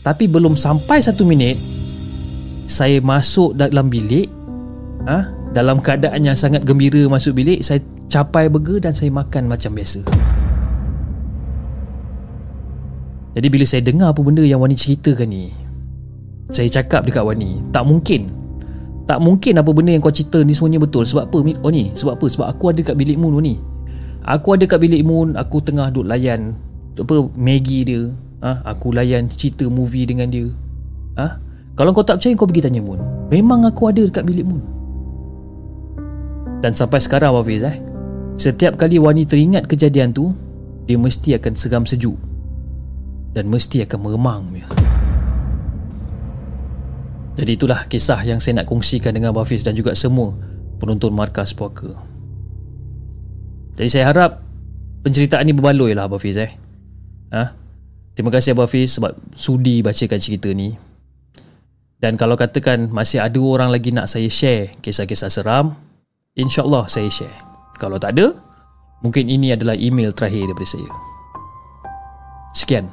Tapi 0.00 0.24
belum 0.24 0.56
sampai 0.56 1.04
satu 1.04 1.28
minit 1.28 1.60
saya 2.64 3.04
masuk 3.04 3.52
dalam 3.52 3.92
bilik 3.92 4.32
ha? 5.04 5.28
dalam 5.52 5.84
keadaan 5.84 6.24
yang 6.24 6.32
sangat 6.32 6.64
gembira 6.64 7.04
masuk 7.12 7.36
bilik 7.36 7.60
saya 7.60 7.84
capai 8.08 8.48
burger 8.48 8.80
dan 8.80 8.96
saya 8.96 9.12
makan 9.12 9.52
macam 9.52 9.76
biasa. 9.76 10.00
Jadi 13.36 13.46
bila 13.52 13.68
saya 13.68 13.84
dengar 13.84 14.16
apa 14.16 14.24
benda 14.24 14.40
yang 14.40 14.64
Wani 14.64 14.80
ceritakan 14.80 15.28
ni 15.28 15.63
saya 16.52 16.68
cakap 16.68 17.08
dekat 17.08 17.24
Wani 17.24 17.62
Tak 17.72 17.88
mungkin. 17.88 18.28
Tak 19.04 19.20
mungkin 19.20 19.60
apa 19.60 19.70
benda 19.72 19.92
yang 19.92 20.04
kau 20.04 20.12
cerita 20.12 20.40
ni 20.44 20.52
semuanya 20.52 20.80
betul. 20.80 21.04
Sebab 21.08 21.28
apa 21.28 21.38
Wani 21.64 21.92
Sebab 21.96 22.20
apa? 22.20 22.26
Sebab 22.28 22.46
aku 22.48 22.64
ada 22.72 22.80
kat 22.84 22.96
bilik 22.96 23.16
Moon 23.16 23.36
Wani 23.40 23.56
Aku 24.24 24.56
ada 24.56 24.64
kat 24.68 24.80
bilik 24.80 25.04
Moon 25.04 25.36
Aku 25.36 25.60
tengah 25.64 25.88
duduk 25.88 26.08
layan. 26.12 26.56
Apa 26.96 27.28
Maggie 27.36 27.84
dia. 27.84 28.02
Ha? 28.44 28.60
Aku 28.76 28.92
layan 28.92 29.28
cerita 29.28 29.64
movie 29.68 30.04
dengan 30.04 30.28
dia. 30.28 30.48
Ha? 31.16 31.40
Kalau 31.74 31.90
kau 31.96 32.06
tak 32.06 32.20
percaya 32.20 32.36
kau 32.36 32.48
pergi 32.48 32.64
tanya 32.68 32.84
Moon. 32.84 33.00
Memang 33.32 33.64
aku 33.64 33.88
ada 33.88 34.04
dekat 34.04 34.24
bilik 34.28 34.44
Moon. 34.44 34.62
Dan 36.64 36.72
sampai 36.72 36.96
sekarang 36.96 37.36
Wafiz 37.36 37.60
eh 37.60 37.76
Setiap 38.40 38.80
kali 38.80 38.96
Wani 38.96 39.28
teringat 39.28 39.68
kejadian 39.68 40.16
tu 40.16 40.32
Dia 40.88 40.96
mesti 40.96 41.36
akan 41.36 41.52
seram 41.56 41.84
sejuk. 41.84 42.16
Dan 43.36 43.52
mesti 43.52 43.84
akan 43.84 43.98
meremang 44.00 44.44
ya. 44.54 44.83
Jadi 47.34 47.58
itulah 47.58 47.90
kisah 47.90 48.22
yang 48.22 48.38
saya 48.38 48.62
nak 48.62 48.70
kongsikan 48.70 49.10
dengan 49.10 49.34
Hafiz 49.34 49.66
dan 49.66 49.74
juga 49.74 49.92
semua 49.98 50.34
penonton 50.78 51.10
markas 51.10 51.50
puaka. 51.50 51.90
Jadi 53.74 53.88
saya 53.90 54.04
harap 54.10 54.38
penceritaan 55.02 55.50
ini 55.50 55.54
berbaloi 55.54 55.98
lah 55.98 56.06
Hafiz 56.06 56.38
eh. 56.38 56.52
Ha? 57.34 57.50
Terima 58.14 58.30
kasih 58.30 58.54
Hafiz 58.54 58.94
sebab 58.94 59.18
sudi 59.34 59.82
bacakan 59.82 60.20
cerita 60.22 60.54
ni. 60.54 60.78
Dan 61.98 62.14
kalau 62.14 62.38
katakan 62.38 62.92
masih 62.92 63.18
ada 63.18 63.40
orang 63.42 63.72
lagi 63.72 63.90
nak 63.90 64.06
saya 64.06 64.30
share 64.30 64.76
kisah-kisah 64.84 65.32
seram, 65.32 65.74
insyaAllah 66.38 66.86
saya 66.86 67.10
share. 67.10 67.34
Kalau 67.80 67.98
tak 67.98 68.14
ada, 68.14 68.30
mungkin 69.02 69.26
ini 69.26 69.50
adalah 69.50 69.74
email 69.74 70.14
terakhir 70.14 70.46
daripada 70.46 70.68
saya. 70.70 70.90
Sekian. 72.54 72.86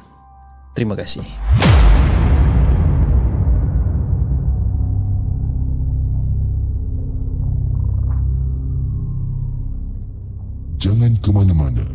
Terima 0.73 0.97
kasih. 0.97 1.21
Jangan 10.81 11.13
ke 11.21 11.29
mana-mana. 11.29 11.85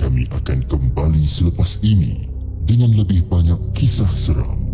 Kami 0.00 0.24
akan 0.32 0.64
kembali 0.64 1.28
selepas 1.28 1.76
ini 1.84 2.24
dengan 2.64 2.96
lebih 2.96 3.28
banyak 3.28 3.60
kisah 3.76 4.08
seram. 4.16 4.64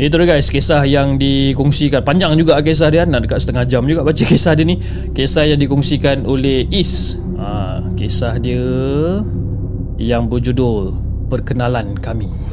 Itu 0.00 0.16
dia 0.16 0.32
guys 0.32 0.48
Kisah 0.48 0.88
yang 0.88 1.20
dikongsikan 1.20 2.00
Panjang 2.00 2.32
juga 2.32 2.56
kisah 2.64 2.88
dia 2.88 3.04
Nak 3.04 3.28
dekat 3.28 3.44
setengah 3.44 3.68
jam 3.68 3.84
juga 3.84 4.00
Baca 4.00 4.24
kisah 4.32 4.56
dia 4.56 4.64
ni 4.64 4.80
Kisah 5.12 5.44
yang 5.44 5.60
dikongsikan 5.60 6.24
oleh 6.24 6.64
Is 6.72 7.20
ha, 7.36 7.84
Kisah 8.00 8.40
dia 8.40 8.64
Yang 10.00 10.24
berjudul 10.32 10.96
Perkenalan 11.28 12.00
Kami 12.00 12.49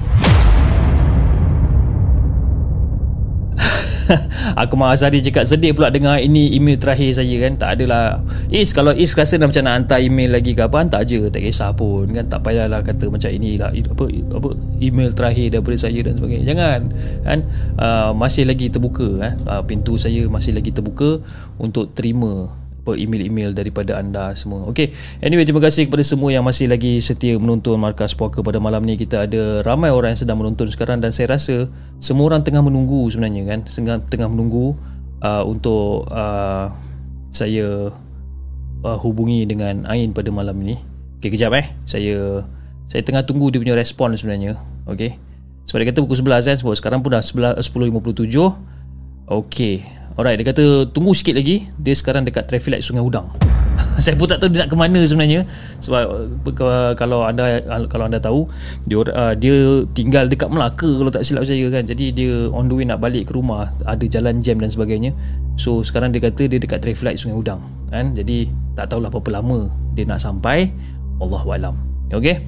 Aku 4.62 4.74
mahu 4.80 4.94
Azhari 4.94 5.20
cakap 5.20 5.44
sedih 5.48 5.76
pula 5.76 5.92
dengar 5.92 6.20
ini 6.20 6.56
email 6.56 6.80
terakhir 6.80 7.18
saya 7.18 7.36
kan. 7.44 7.60
Tak 7.60 7.70
adalah. 7.80 8.22
Is 8.52 8.72
kalau 8.72 8.94
Is 8.96 9.14
rasa 9.14 9.40
dah 9.40 9.48
macam 9.48 9.64
nak 9.66 9.74
hantar 9.84 10.00
email 10.00 10.34
lagi 10.34 10.56
ke 10.56 10.62
apa 10.64 10.76
Hantar 10.80 11.02
je. 11.04 11.28
Tak 11.28 11.42
kisah 11.44 11.72
pun 11.76 12.10
kan 12.12 12.26
Tak 12.28 12.42
payahlah 12.44 12.82
kata 12.84 13.12
macam 13.12 13.30
inilah 13.30 13.72
apa, 13.72 14.06
apa 14.08 14.50
email 14.80 15.10
terakhir 15.12 15.48
daripada 15.58 15.78
saya 15.78 16.00
dan 16.04 16.14
sebagainya. 16.16 16.46
Jangan. 16.54 16.80
Kan 17.24 17.40
uh, 17.80 18.12
Masih 18.16 18.44
lagi 18.48 18.68
terbuka 18.72 19.08
kan 19.20 19.34
uh, 19.48 19.62
Pintu 19.64 20.00
saya 20.00 20.24
masih 20.28 20.56
lagi 20.56 20.72
terbuka 20.72 21.20
Untuk 21.60 21.92
terima 21.96 22.52
apa 22.88 22.96
email-email 22.96 23.52
daripada 23.52 24.00
anda 24.00 24.32
semua. 24.40 24.64
Okay, 24.72 24.96
anyway 25.20 25.44
terima 25.44 25.60
kasih 25.60 25.92
kepada 25.92 26.08
semua 26.08 26.32
yang 26.32 26.48
masih 26.48 26.72
lagi 26.72 27.04
setia 27.04 27.36
menonton 27.36 27.76
Markas 27.76 28.16
Puaka 28.16 28.40
pada 28.40 28.64
malam 28.64 28.80
ni. 28.88 28.96
Kita 28.96 29.28
ada 29.28 29.60
ramai 29.68 29.92
orang 29.92 30.16
yang 30.16 30.24
sedang 30.24 30.40
menonton 30.40 30.72
sekarang 30.72 31.04
dan 31.04 31.12
saya 31.12 31.36
rasa 31.36 31.68
semua 32.00 32.32
orang 32.32 32.48
tengah 32.48 32.64
menunggu 32.64 33.12
sebenarnya 33.12 33.44
kan. 33.44 33.60
Tengah, 33.68 34.08
tengah 34.08 34.32
menunggu 34.32 34.80
uh, 35.20 35.44
untuk 35.44 36.08
uh, 36.08 36.72
saya 37.36 37.92
uh, 38.88 38.98
hubungi 39.04 39.44
dengan 39.44 39.84
Ain 39.92 40.16
pada 40.16 40.32
malam 40.32 40.56
ini. 40.64 40.80
Okay, 41.20 41.28
kejap 41.28 41.52
eh. 41.60 41.68
Saya 41.84 42.48
saya 42.88 43.04
tengah 43.04 43.28
tunggu 43.28 43.52
dia 43.52 43.60
punya 43.60 43.76
respon 43.76 44.16
sebenarnya. 44.16 44.56
Okay. 44.88 45.20
Sebab 45.68 45.84
dia 45.84 45.88
kata 45.92 46.00
pukul 46.08 46.16
11 46.24 46.48
kan. 46.48 46.56
Sebab 46.56 46.74
sekarang 46.80 47.00
pun 47.04 47.12
dah 47.12 47.20
10.57. 47.20 47.60
Okay. 49.28 49.84
Alright, 50.18 50.42
dia 50.42 50.50
kata 50.50 50.90
tunggu 50.90 51.14
sikit 51.14 51.38
lagi. 51.38 51.70
Dia 51.78 51.94
sekarang 51.94 52.26
dekat 52.26 52.50
traffic 52.50 52.74
light 52.74 52.82
Sungai 52.82 53.06
Udang. 53.06 53.30
saya 54.02 54.18
pun 54.18 54.26
tak 54.26 54.42
tahu 54.42 54.50
dia 54.50 54.66
nak 54.66 54.74
ke 54.74 54.78
mana 54.78 55.06
sebenarnya. 55.06 55.46
Sebab 55.78 56.02
uh, 56.58 56.92
kalau 56.98 57.22
anda 57.22 57.62
kalau 57.86 58.10
anda 58.10 58.18
tahu 58.18 58.50
dia 58.90 58.98
uh, 58.98 59.38
dia 59.38 59.86
tinggal 59.94 60.26
dekat 60.26 60.50
Melaka 60.50 60.90
kalau 60.90 61.14
tak 61.14 61.22
silap 61.22 61.46
saya 61.46 61.70
kan. 61.70 61.86
Jadi 61.86 62.10
dia 62.10 62.50
on 62.50 62.66
the 62.66 62.74
way 62.74 62.86
nak 62.90 62.98
balik 62.98 63.30
ke 63.30 63.38
rumah, 63.38 63.70
ada 63.86 64.02
jalan 64.10 64.42
jam 64.42 64.58
dan 64.58 64.74
sebagainya. 64.74 65.14
So 65.54 65.86
sekarang 65.86 66.10
dia 66.10 66.26
kata 66.26 66.50
dia 66.50 66.58
dekat 66.58 66.82
traffic 66.82 67.06
light 67.06 67.22
Sungai 67.22 67.38
Udang 67.38 67.62
kan. 67.94 68.18
Jadi 68.18 68.50
tak 68.74 68.90
tahulah 68.90 69.14
berapa 69.14 69.38
lama 69.38 69.70
dia 69.94 70.10
nak 70.10 70.18
sampai. 70.18 70.74
Allahualam. 71.22 71.78
Okay. 72.10 72.42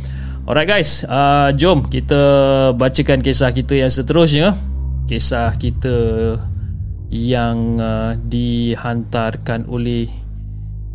Alright 0.50 0.66
guys, 0.66 1.06
uh, 1.06 1.54
jom 1.54 1.86
kita 1.86 2.18
bacakan 2.74 3.22
kisah 3.22 3.54
kita 3.54 3.78
yang 3.78 3.94
seterusnya. 3.94 4.58
Kisah 5.06 5.54
kita 5.62 5.94
yang 7.10 7.82
uh, 7.82 8.14
dihantarkan 8.14 9.66
oleh 9.66 10.06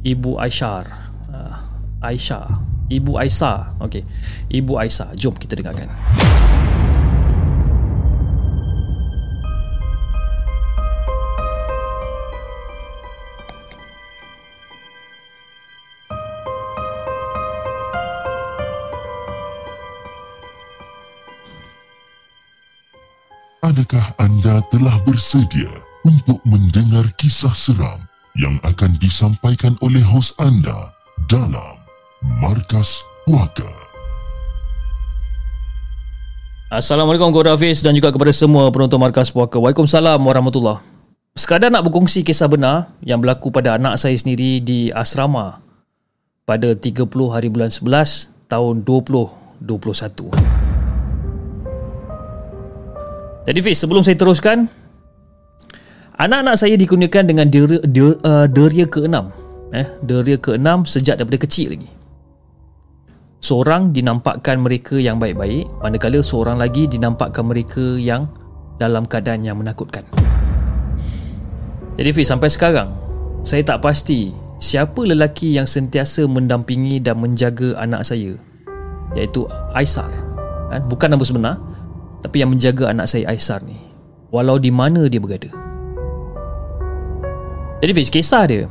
Ibu 0.07 0.39
Aisyar 0.39 0.87
uh, 1.27 1.59
Aisyah. 1.99 2.63
Ibu 2.87 3.19
Aisyah. 3.19 3.83
Okey. 3.83 4.07
Ibu 4.53 4.79
Aisyah. 4.79 5.19
Jom 5.19 5.35
kita 5.35 5.59
dengarkan. 5.59 5.91
Adakah 23.65 24.07
anda 24.21 24.61
telah 24.69 24.93
bersedia 25.09 25.73
untuk 26.05 26.37
mendengar 26.45 27.09
kisah 27.17 27.57
seram 27.57 27.97
yang 28.37 28.61
akan 28.61 28.93
disampaikan 29.01 29.73
oleh 29.81 30.05
hos 30.05 30.37
anda 30.37 30.93
dalam 31.33 31.81
Markas 32.45 33.01
Puaka. 33.25 33.73
Assalamualaikum 36.69 37.33
kepada 37.33 37.57
Hafiz 37.57 37.81
dan 37.81 37.97
juga 37.97 38.13
kepada 38.13 38.37
semua 38.37 38.69
penonton 38.69 39.01
Markas 39.01 39.33
Puaka. 39.33 39.57
Waalaikumsalam 39.57 40.21
warahmatullahi 40.21 40.85
Sekadar 41.35 41.67
nak 41.73 41.89
berkongsi 41.89 42.23
kisah 42.23 42.47
benar 42.47 42.95
yang 43.03 43.19
berlaku 43.19 43.51
pada 43.51 43.75
anak 43.75 43.99
saya 43.99 44.15
sendiri 44.15 44.63
di 44.63 44.93
asrama 44.95 45.59
pada 46.47 46.77
30 46.79 47.11
hari 47.33 47.49
bulan 47.51 47.73
11 47.73 48.31
tahun 48.47 48.87
2021. 48.87 50.31
Jadi 53.45 53.61
Fiz, 53.61 53.77
sebelum 53.83 54.07
saya 54.07 54.15
teruskan, 54.15 54.71
Anak-anak 56.15 56.55
saya 56.55 56.79
dikurniakan 56.79 57.27
dengan 57.27 57.51
deria, 57.51 57.83
deria, 57.83 58.15
uh, 58.23 58.47
deria 58.47 58.87
ke-6 58.87 59.19
eh, 59.75 59.87
Deria 60.07 60.39
ke-6 60.39 60.87
sejak 60.87 61.19
daripada 61.19 61.43
kecil 61.43 61.75
lagi. 61.75 61.91
Seorang 63.43 63.91
dinampakkan 63.91 64.63
mereka 64.63 64.97
yang 64.97 65.21
baik-baik 65.21 65.69
Manakala 65.83 66.25
seorang 66.25 66.57
lagi 66.57 66.89
dinampakkan 66.89 67.45
mereka 67.45 67.99
yang 68.01 68.31
dalam 68.81 69.05
keadaan 69.05 69.45
yang 69.45 69.61
menakutkan. 69.61 70.07
Jadi 72.01 72.11
Fiz 72.15 72.31
sampai 72.31 72.49
sekarang 72.49 72.95
Saya 73.45 73.61
tak 73.67 73.85
pasti 73.85 74.33
siapa 74.63 75.05
lelaki 75.05 75.61
yang 75.61 75.69
sentiasa 75.69 76.25
mendampingi 76.25 77.05
dan 77.05 77.21
menjaga 77.21 77.77
anak 77.77 78.07
saya 78.07 78.39
Iaitu 79.13 79.45
Aisar. 79.77 80.09
Eh, 80.73 80.81
Bukan 80.89 81.13
nama 81.13 81.21
sebenar 81.27 81.61
Tapi 82.25 82.41
yang 82.41 82.55
menjaga 82.55 82.95
anak 82.95 83.11
saya 83.11 83.29
Aisar 83.35 83.61
ni. 83.67 83.77
Walau 84.33 84.57
di 84.57 84.73
mana 84.73 85.05
dia 85.05 85.21
berada 85.21 85.74
jadi 87.85 87.93
Fiz, 88.01 88.09
kisah 88.09 88.49
dia. 88.49 88.65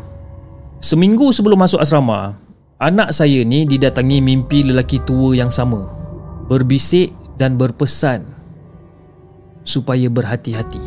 Seminggu 0.82 1.30
sebelum 1.30 1.62
masuk 1.62 1.78
asrama 1.78 2.34
Anak 2.82 3.14
saya 3.14 3.46
ni 3.46 3.62
didatangi 3.62 4.18
mimpi 4.26 4.66
lelaki 4.66 4.98
tua 5.06 5.38
yang 5.38 5.54
sama. 5.54 5.86
Berbisik 6.50 7.14
dan 7.38 7.54
berpesan 7.54 8.26
Supaya 9.62 10.10
berhati-hati. 10.10 10.82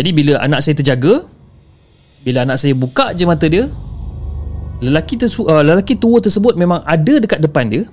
Jadi 0.00 0.10
bila 0.16 0.40
anak 0.40 0.64
saya 0.64 0.80
terjaga 0.80 1.28
Bila 2.24 2.48
anak 2.48 2.56
saya 2.56 2.72
buka 2.72 3.12
je 3.12 3.28
mata 3.28 3.52
dia 3.52 3.68
Lelaki, 4.80 5.20
tersu- 5.20 5.44
uh, 5.44 5.60
lelaki 5.60 5.92
tua 5.92 6.24
tersebut 6.24 6.56
memang 6.56 6.80
ada 6.88 7.20
dekat 7.20 7.44
depan 7.44 7.68
dia 7.68 7.84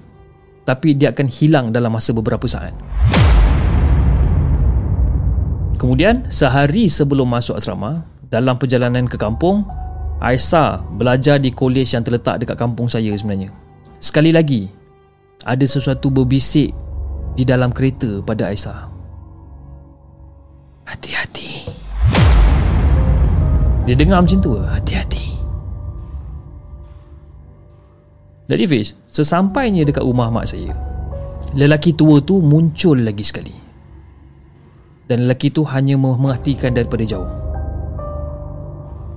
Tapi 0.63 0.95
dia 0.95 1.11
akan 1.11 1.27
hilang 1.27 1.75
dalam 1.75 1.91
masa 1.91 2.15
beberapa 2.15 2.47
saat 2.47 2.71
Kemudian 5.77 6.25
sehari 6.33 6.89
sebelum 6.89 7.29
masuk 7.29 7.53
asrama 7.53 8.01
Dalam 8.33 8.57
perjalanan 8.57 9.05
ke 9.05 9.15
kampung 9.15 9.61
Aisyah 10.17 10.81
belajar 10.97 11.37
di 11.37 11.53
kolej 11.53 11.93
yang 11.93 12.01
terletak 12.01 12.41
dekat 12.41 12.57
kampung 12.57 12.89
saya 12.89 13.13
sebenarnya. 13.13 13.53
Sekali 14.01 14.33
lagi 14.33 14.65
Ada 15.45 15.61
sesuatu 15.69 16.09
berbisik 16.09 16.73
Di 17.37 17.45
dalam 17.45 17.69
kereta 17.69 18.25
pada 18.25 18.49
Aisyah 18.49 18.97
Hati-hati. 20.89 21.69
Dia 23.85 23.95
dengar 23.95 24.23
macam 24.23 24.39
tu. 24.39 24.57
Hati-hati. 24.57 25.37
Jadi 28.49 28.63
Fiz 28.65 28.97
Sesampainya 29.05 29.85
dekat 29.85 30.01
rumah 30.01 30.33
mak 30.33 30.49
saya 30.49 30.73
Lelaki 31.53 31.93
tua 31.93 32.17
tu 32.25 32.41
muncul 32.41 32.97
lagi 32.97 33.21
sekali 33.21 33.66
dan 35.07 35.27
lelaki 35.27 35.49
itu 35.49 35.63
hanya 35.63 35.95
memerhatikan 35.95 36.75
daripada 36.75 37.03
jauh. 37.07 37.31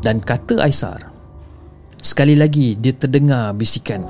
Dan 0.01 0.23
kata 0.23 0.63
Aisar, 0.65 1.11
sekali 2.01 2.39
lagi 2.39 2.79
dia 2.79 2.95
terdengar 2.95 3.53
bisikan. 3.53 4.07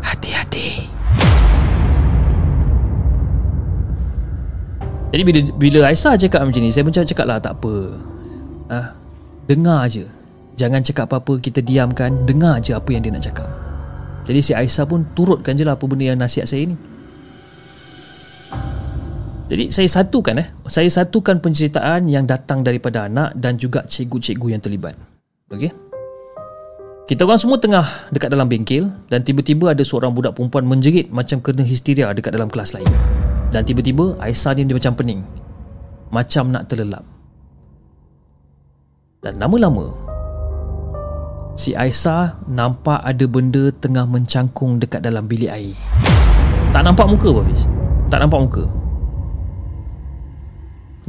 Hati-hati. 0.00 0.88
Jadi 5.10 5.22
bila 5.26 5.40
bila 5.58 5.78
Aisar 5.90 6.14
cakap 6.16 6.46
macam 6.46 6.62
ni, 6.62 6.70
saya 6.70 6.86
macam 6.86 7.02
cakap 7.02 7.26
lah 7.26 7.38
tak 7.42 7.58
apa. 7.60 7.74
Ah, 8.70 8.88
dengar 9.50 9.84
aja. 9.84 10.06
Jangan 10.54 10.86
cakap 10.86 11.10
apa-apa, 11.10 11.42
kita 11.42 11.60
diamkan, 11.64 12.24
dengar 12.24 12.62
aja 12.62 12.78
apa 12.78 12.88
yang 12.94 13.02
dia 13.02 13.10
nak 13.10 13.24
cakap. 13.26 13.48
Jadi 14.28 14.40
si 14.44 14.52
Aisyah 14.54 14.86
pun 14.86 15.08
turutkan 15.16 15.56
je 15.56 15.64
lah 15.64 15.74
apa 15.74 15.84
benda 15.88 16.12
yang 16.12 16.20
nasihat 16.20 16.46
saya 16.46 16.68
ni. 16.70 16.76
Jadi 19.50 19.74
saya 19.74 19.90
satukan 19.90 20.38
eh, 20.38 20.48
saya 20.70 20.86
satukan 20.86 21.42
penceritaan 21.42 22.06
yang 22.06 22.22
datang 22.22 22.62
daripada 22.62 23.10
anak 23.10 23.34
dan 23.34 23.58
juga 23.58 23.82
cikgu-cikgu 23.82 24.46
yang 24.54 24.62
terlibat. 24.62 24.94
Okey. 25.50 25.74
Kita 27.10 27.26
orang 27.26 27.42
semua 27.42 27.58
tengah 27.58 27.82
dekat 28.14 28.30
dalam 28.30 28.46
bengkel 28.46 28.86
dan 29.10 29.26
tiba-tiba 29.26 29.74
ada 29.74 29.82
seorang 29.82 30.14
budak 30.14 30.38
perempuan 30.38 30.62
menjerit 30.62 31.10
macam 31.10 31.42
kena 31.42 31.66
histeria 31.66 32.14
dekat 32.14 32.30
dalam 32.30 32.46
kelas 32.46 32.70
lain. 32.78 32.86
Dan 33.50 33.66
tiba-tiba 33.66 34.14
Aisyah 34.22 34.54
ni 34.54 34.70
dia 34.70 34.78
macam 34.78 34.94
pening. 34.94 35.26
Macam 36.14 36.54
nak 36.54 36.70
terlelap. 36.70 37.02
Dan 39.26 39.42
lama-lama 39.42 39.90
si 41.58 41.74
Aisyah 41.74 42.46
nampak 42.46 43.02
ada 43.02 43.26
benda 43.26 43.74
tengah 43.82 44.06
mencangkung 44.06 44.78
dekat 44.78 45.02
dalam 45.02 45.26
bilik 45.26 45.50
air. 45.50 45.74
Tak 46.70 46.86
nampak 46.86 47.10
muka 47.10 47.34
apa 47.34 47.42
Fiz? 47.50 47.66
Tak 48.06 48.22
nampak 48.22 48.38
muka. 48.46 48.79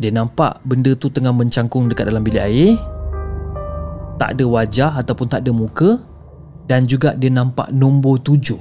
Dia 0.02 0.10
nampak 0.10 0.66
benda 0.66 0.98
tu 0.98 1.14
tengah 1.14 1.30
mencangkung 1.30 1.86
dekat 1.86 2.10
dalam 2.10 2.26
bilik 2.26 2.42
air. 2.42 2.74
Tak 4.18 4.34
ada 4.34 4.46
wajah 4.50 4.92
ataupun 4.98 5.30
tak 5.30 5.46
ada 5.46 5.54
muka. 5.54 6.02
Dan 6.66 6.90
juga 6.90 7.14
dia 7.14 7.30
nampak 7.30 7.70
nombor 7.70 8.18
tujuh. 8.26 8.58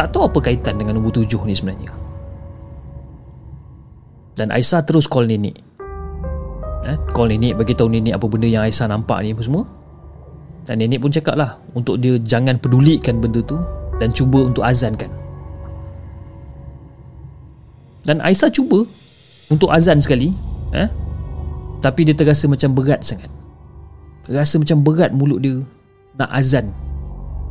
Tak 0.00 0.16
tahu 0.16 0.32
apa 0.32 0.38
kaitan 0.40 0.80
dengan 0.80 0.96
nombor 0.96 1.12
tujuh 1.12 1.44
ni 1.44 1.52
sebenarnya. 1.52 1.92
Dan 4.32 4.48
Aisyah 4.48 4.80
terus 4.88 5.04
call 5.04 5.28
nenek. 5.28 5.60
Eh, 6.88 6.96
Call 7.12 7.36
nenek 7.36 7.60
bagi 7.60 7.76
tahu 7.76 7.92
nenek 7.92 8.16
apa 8.16 8.24
benda 8.24 8.48
yang 8.48 8.64
Aisyah 8.64 8.88
nampak 8.88 9.20
ni 9.20 9.36
apa 9.36 9.44
semua. 9.44 9.68
Dan 10.64 10.80
nenek 10.80 11.04
pun 11.04 11.12
cakap 11.12 11.36
lah 11.36 11.60
Untuk 11.76 12.00
dia 12.00 12.16
jangan 12.24 12.56
pedulikan 12.56 13.20
benda 13.20 13.44
tu 13.44 13.60
Dan 14.00 14.08
cuba 14.16 14.48
untuk 14.48 14.64
azankan. 14.64 15.12
Dan 18.08 18.24
Aisyah 18.24 18.48
cuba 18.48 18.88
untuk 19.52 19.68
azan 19.68 20.00
sekali 20.00 20.32
eh? 20.72 20.88
Tapi 21.84 22.08
dia 22.08 22.16
terasa 22.16 22.48
macam 22.48 22.72
berat 22.72 23.04
sangat 23.04 23.28
Rasa 24.24 24.56
macam 24.56 24.80
berat 24.80 25.12
mulut 25.12 25.44
dia 25.44 25.60
Nak 26.16 26.30
azan 26.32 26.72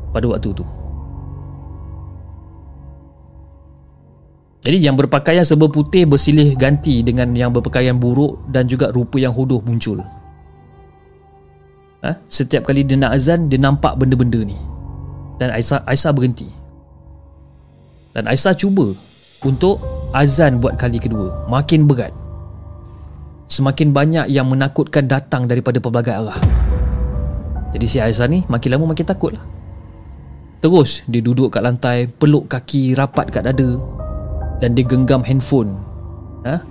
Pada 0.09 0.25
waktu 0.25 0.49
tu 0.57 0.65
Jadi 4.63 4.79
yang 4.79 4.95
berpakaian 4.95 5.43
serba 5.43 5.67
putih 5.67 6.07
bersilih 6.07 6.55
ganti 6.55 7.03
dengan 7.03 7.35
yang 7.35 7.51
berpakaian 7.51 7.99
buruk 7.99 8.39
dan 8.47 8.63
juga 8.63 8.95
rupa 8.95 9.19
yang 9.19 9.35
hodoh 9.35 9.59
muncul. 9.59 9.99
Ha? 11.99 12.15
Setiap 12.31 12.71
kali 12.71 12.87
dia 12.87 12.95
nak 12.95 13.11
azan, 13.11 13.51
dia 13.51 13.59
nampak 13.59 13.99
benda-benda 13.99 14.39
ni. 14.39 14.55
Dan 15.35 15.51
Aisyah, 15.51 15.83
Aisyah 15.83 16.15
berhenti. 16.15 16.47
Dan 18.15 18.23
Aisyah 18.23 18.55
cuba 18.55 18.95
untuk 19.43 19.83
azan 20.13 20.61
buat 20.61 20.77
kali 20.77 21.01
kedua. 21.01 21.49
Makin 21.49 21.89
berat. 21.89 22.13
Semakin 23.49 23.91
banyak 23.91 24.29
yang 24.29 24.49
menakutkan 24.49 25.05
datang 25.09 25.45
daripada 25.45 25.77
pelbagai 25.77 26.13
arah. 26.13 26.39
Jadi 27.73 27.85
si 27.89 27.97
Aisyah 27.97 28.29
ni 28.29 28.45
makin 28.47 28.77
lama 28.77 28.93
makin 28.93 29.05
takut 29.05 29.33
lah. 29.33 29.43
Terus 30.63 31.03
dia 31.11 31.19
duduk 31.19 31.51
kat 31.51 31.65
lantai, 31.65 32.07
peluk 32.07 32.47
kaki 32.47 32.95
rapat 32.95 33.27
kat 33.27 33.43
dada, 33.43 33.75
dan 34.63 34.71
dia 34.79 34.87
genggam 34.87 35.19
handphone 35.19 35.75
ha? 36.47 36.63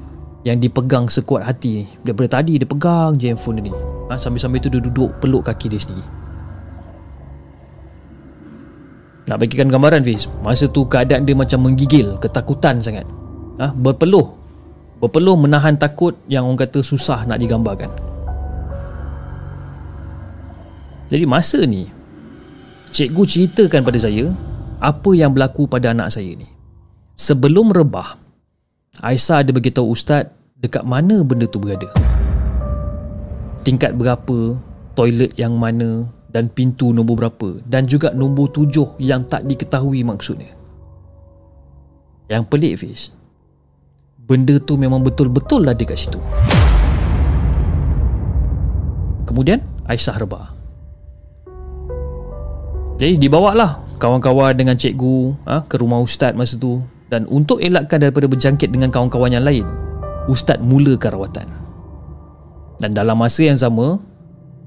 yang 0.49 0.57
dipegang 0.57 1.13
sekuat 1.13 1.45
hati 1.45 1.85
daripada 2.01 2.41
tadi 2.41 2.57
dia 2.57 2.65
pegang 2.65 3.21
je 3.21 3.29
handphone 3.29 3.61
dia 3.61 3.69
ni 3.69 3.73
ha? 4.09 4.17
sambil-sambil 4.17 4.65
tu 4.65 4.73
dia 4.73 4.81
duduk 4.81 5.13
peluk 5.21 5.45
kaki 5.45 5.69
dia 5.69 5.77
sendiri 5.77 6.01
nak 9.29 9.37
bagikan 9.45 9.69
gambaran 9.69 10.01
Fiz 10.01 10.25
masa 10.41 10.65
tu 10.73 10.89
keadaan 10.89 11.29
dia 11.29 11.37
macam 11.37 11.69
menggigil 11.69 12.17
ketakutan 12.17 12.81
sangat 12.81 13.05
ha? 13.59 13.75
berpeluh 13.75 14.33
berpeluh 15.03 15.35
menahan 15.35 15.75
takut 15.75 16.15
yang 16.31 16.47
orang 16.47 16.63
kata 16.63 16.81
susah 16.81 17.27
nak 17.27 17.43
digambarkan 17.43 17.91
jadi 21.13 21.25
masa 21.29 21.65
ni 21.67 21.91
cikgu 22.95 23.23
ceritakan 23.27 23.83
pada 23.83 23.99
saya 23.99 24.31
apa 24.79 25.11
yang 25.13 25.35
berlaku 25.35 25.67
pada 25.67 25.93
anak 25.93 26.09
saya 26.15 26.33
ni 26.33 26.53
Sebelum 27.23 27.71
rebah, 27.71 28.17
Aisyah 29.05 29.45
ada 29.45 29.55
beritahu 29.55 29.93
ustaz 29.93 30.33
dekat 30.59 30.83
mana 30.83 31.21
benda 31.21 31.45
tu 31.47 31.61
berada. 31.61 31.87
Tingkat 33.63 33.95
berapa, 33.95 34.59
toilet 34.99 35.31
yang 35.39 35.55
mana 35.55 36.09
dan 36.33 36.49
pintu 36.49 36.91
nombor 36.91 37.23
berapa 37.23 37.63
dan 37.69 37.87
juga 37.87 38.11
nombor 38.17 38.51
tujuh 38.51 38.99
yang 38.99 39.23
tak 39.29 39.45
diketahui 39.47 40.03
maksudnya. 40.03 40.51
Yang 42.33 42.43
pelik 42.49 42.75
Fiz, 42.81 43.15
benda 44.33 44.57
tu 44.57 44.81
memang 44.81 45.05
betul-betul 45.05 45.69
ada 45.69 45.85
kat 45.85 46.01
situ. 46.01 46.17
Kemudian 49.29 49.61
Aisyah 49.85 50.17
rebah. 50.17 50.57
Jadi 52.97 53.21
dibawalah 53.21 53.85
kawan-kawan 54.01 54.57
dengan 54.57 54.81
cikgu 54.81 55.37
ha, 55.45 55.61
ke 55.69 55.77
rumah 55.77 56.01
ustaz 56.01 56.33
masa 56.33 56.57
tu 56.57 56.81
dan 57.13 57.29
untuk 57.29 57.61
elakkan 57.61 58.01
daripada 58.01 58.25
berjangkit 58.25 58.73
dengan 58.73 58.89
kawan-kawan 58.89 59.37
yang 59.37 59.45
lain, 59.45 59.69
Ustaz 60.33 60.57
mulakan 60.65 61.13
rawatan. 61.13 61.49
Dan 62.81 62.97
dalam 62.97 63.21
masa 63.21 63.45
yang 63.45 63.61
sama, 63.61 64.01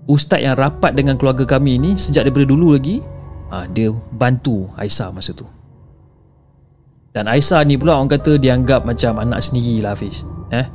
Ustaz 0.05 0.45
yang 0.45 0.53
rapat 0.53 0.93
dengan 0.93 1.17
keluarga 1.17 1.57
kami 1.57 1.81
ni 1.81 1.97
sejak 1.97 2.29
daripada 2.29 2.45
dulu 2.45 2.77
lagi, 2.77 3.01
ha, 3.49 3.65
dia 3.65 3.89
bantu 4.13 4.69
Aisyah 4.77 5.09
masa 5.09 5.33
tu. 5.33 5.54
Dan 7.15 7.31
Aisyah 7.31 7.63
ni 7.63 7.79
pula 7.79 7.95
orang 7.95 8.11
kata 8.11 8.35
dianggap 8.35 8.83
macam 8.83 9.23
anak 9.23 9.39
sendiri 9.39 9.79
lah 9.79 9.95
Hafiz. 9.95 10.27
Eh? 10.51 10.67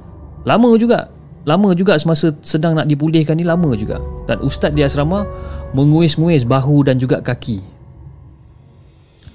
Lama 0.48 0.72
juga. 0.80 1.12
Lama 1.44 1.76
juga 1.76 2.00
semasa 2.00 2.32
sedang 2.40 2.80
nak 2.80 2.88
dipulihkan 2.88 3.36
ni 3.36 3.44
lama 3.44 3.76
juga. 3.76 4.00
Dan 4.24 4.40
Ustaz 4.40 4.72
di 4.72 4.80
asrama 4.80 5.28
menguis-nguis 5.76 6.48
bahu 6.48 6.88
dan 6.88 6.96
juga 6.96 7.20
kaki 7.20 7.80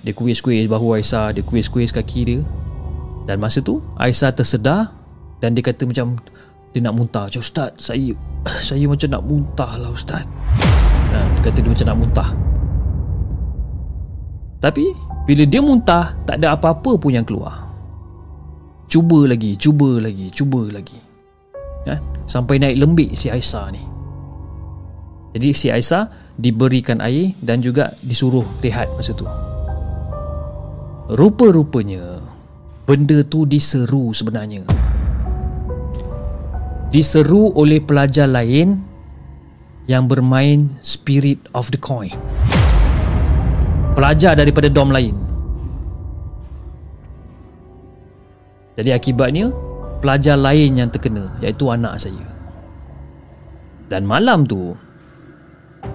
dia 0.05 0.13
kuis-kuis 0.13 0.69
bahu 0.69 1.01
Aisyah 1.01 1.33
Dia 1.33 1.41
kuis-kuis 1.41 1.89
kaki 1.89 2.21
dia 2.29 2.39
Dan 3.25 3.41
masa 3.41 3.57
tu 3.65 3.81
Aisyah 3.97 4.37
tersedar 4.37 4.93
Dan 5.41 5.57
dia 5.57 5.65
kata 5.65 5.89
macam 5.89 6.21
Dia 6.77 6.85
nak 6.85 6.93
muntah 6.93 7.25
Macam 7.25 7.41
Ustaz 7.41 7.73
Saya 7.81 8.13
Saya 8.69 8.85
macam 8.85 9.09
nak 9.09 9.25
muntah 9.25 9.71
lah 9.81 9.89
Ustaz 9.89 10.21
ha, 11.09 11.17
Dia 11.17 11.41
kata 11.49 11.57
dia 11.57 11.71
macam 11.73 11.87
nak 11.89 11.97
muntah 11.97 12.29
Tapi 14.61 14.93
Bila 15.25 15.43
dia 15.43 15.61
muntah 15.61 16.13
Tak 16.23 16.37
ada 16.39 16.53
apa-apa 16.53 17.01
pun 17.01 17.11
yang 17.11 17.25
keluar. 17.25 17.65
Cuba 18.85 19.25
lagi 19.25 19.57
Cuba 19.57 19.97
lagi 19.97 20.29
Cuba 20.29 20.69
lagi. 20.69 21.01
Ha? 21.89 21.97
Sampai 22.29 22.61
naik 22.61 22.77
lembik 22.77 23.09
si 23.17 23.29
Aisyah 23.29 23.67
ni. 23.73 23.83
Jadi 25.33 25.49
si 25.51 25.67
Aisyah 25.73 26.37
Diberikan 26.37 27.01
air 27.01 27.33
Dan 27.41 27.65
juga 27.65 27.97
disuruh 28.05 28.45
rehat 28.61 28.85
masa 28.93 29.17
tu. 29.17 29.25
Rupa-rupanya 31.09 32.21
Benda 32.85 33.25
tu 33.25 33.49
diseru 33.49 34.13
sebenarnya. 34.13 34.61
Diseru 36.93 37.49
oleh 37.57 37.81
pelajar 37.81 38.29
lain 38.29 38.77
Yang 39.89 40.03
bermain 40.05 40.59
Spirit 40.85 41.41
of 41.57 41.73
the 41.73 41.81
Coin 41.81 42.13
Pelajar 43.95 44.35
daripada 44.35 44.67
dom 44.67 44.91
lain. 44.91 45.15
Jadi 48.75 48.91
akibatnya 48.91 49.55
Pelajar 50.03 50.35
lain 50.35 50.75
yang 50.75 50.91
terkena 50.91 51.31
Iaitu 51.39 51.71
anak 51.71 51.95
saya. 51.95 52.27
Dan 53.87 54.03
malam 54.03 54.43
tu 54.43 54.75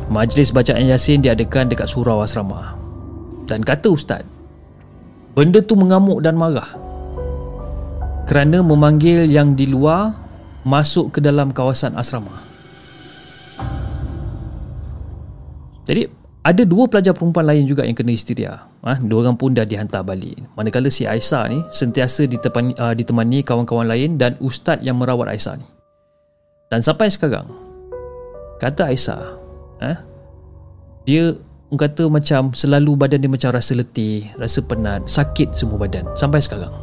Majlis 0.08 0.50
bacaan 0.50 0.88
Yasin 0.88 1.20
diadakan 1.20 1.68
dekat 1.68 1.86
surau 1.86 2.24
asrama. 2.24 2.74
Dan 3.44 3.60
kata 3.60 3.92
Ustaz 3.92 4.24
Benda 5.36 5.60
tu 5.60 5.76
mengamuk 5.76 6.24
dan 6.24 6.40
marah 6.40 6.90
kerana 8.30 8.62
memanggil 8.62 9.26
yang 9.26 9.58
di 9.58 9.66
luar 9.66 10.14
masuk 10.62 11.18
ke 11.18 11.18
dalam 11.18 11.50
kawasan 11.50 11.98
asrama. 11.98 12.38
Jadi 15.90 16.06
ada 16.50 16.66
dua 16.66 16.90
pelajar 16.90 17.14
perempuan 17.14 17.46
lain 17.46 17.62
juga 17.62 17.86
yang 17.86 17.94
kena 17.94 18.10
histeria. 18.10 18.66
Ha, 18.82 18.98
dua 18.98 19.22
orang 19.22 19.38
pun 19.38 19.54
dah 19.54 19.62
dihantar 19.62 20.02
balik. 20.02 20.34
Manakala 20.58 20.90
si 20.90 21.06
Aisyah 21.06 21.46
ni 21.46 21.62
sentiasa 21.70 22.26
ditemani, 22.26 22.74
uh, 22.74 22.90
ditemani 22.90 23.46
kawan-kawan 23.46 23.86
lain 23.86 24.18
dan 24.18 24.34
ustaz 24.42 24.82
yang 24.82 24.98
merawat 24.98 25.30
Aisyah 25.30 25.62
ni. 25.62 25.66
Dan 26.66 26.82
sampai 26.82 27.06
sekarang, 27.06 27.46
kata 28.58 28.90
Aisyah, 28.90 29.22
ha, 29.86 29.94
dia 31.06 31.38
kata 31.70 32.10
macam 32.10 32.50
selalu 32.50 32.98
badan 32.98 33.22
dia 33.22 33.30
macam 33.30 33.54
rasa 33.54 33.78
letih, 33.78 34.26
rasa 34.34 34.58
penat, 34.66 35.06
sakit 35.06 35.54
semua 35.54 35.86
badan 35.86 36.02
sampai 36.18 36.42
sekarang. 36.42 36.74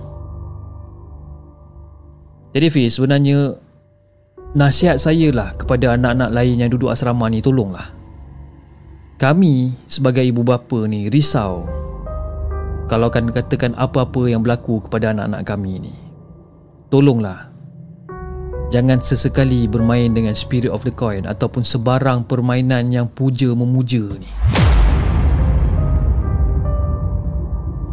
Jadi 2.55 2.68
Fiz, 2.72 2.95
sebenarnya 2.95 3.51
nasihat 4.55 4.95
saya 4.95 5.28
lah 5.36 5.51
kepada 5.59 5.99
anak-anak 5.99 6.32
lain 6.32 6.63
yang 6.63 6.72
duduk 6.72 6.88
asrama 6.88 7.28
ni 7.28 7.43
tolonglah. 7.43 7.97
Kami 9.18 9.74
sebagai 9.89 10.22
ibu 10.22 10.45
bapa 10.45 10.86
ni 10.86 11.09
risau 11.09 11.65
kalau 12.86 13.09
akan 13.09 13.34
katakan 13.34 13.74
apa-apa 13.74 14.30
yang 14.30 14.45
berlaku 14.45 14.78
kepada 14.86 15.09
anak-anak 15.09 15.41
kami 15.41 15.89
ni. 15.89 15.93
Tolonglah. 16.93 17.49
Jangan 18.70 19.01
sesekali 19.01 19.65
bermain 19.65 20.13
dengan 20.13 20.38
spirit 20.38 20.70
of 20.70 20.86
the 20.86 20.93
coin 20.93 21.26
ataupun 21.26 21.65
sebarang 21.65 22.30
permainan 22.30 22.93
yang 22.93 23.09
puja 23.09 23.57
memuja 23.57 24.05
ni. 24.22 24.30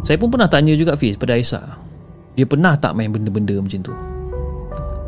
Saya 0.05 0.21
pun 0.21 0.29
pernah 0.29 0.45
tanya 0.45 0.77
juga 0.77 0.93
Fiz 0.93 1.17
pada 1.17 1.33
Aisyah 1.33 1.65
Dia 2.37 2.45
pernah 2.45 2.77
tak 2.77 2.93
main 2.93 3.09
benda-benda 3.09 3.57
macam 3.57 3.81
tu 3.81 3.89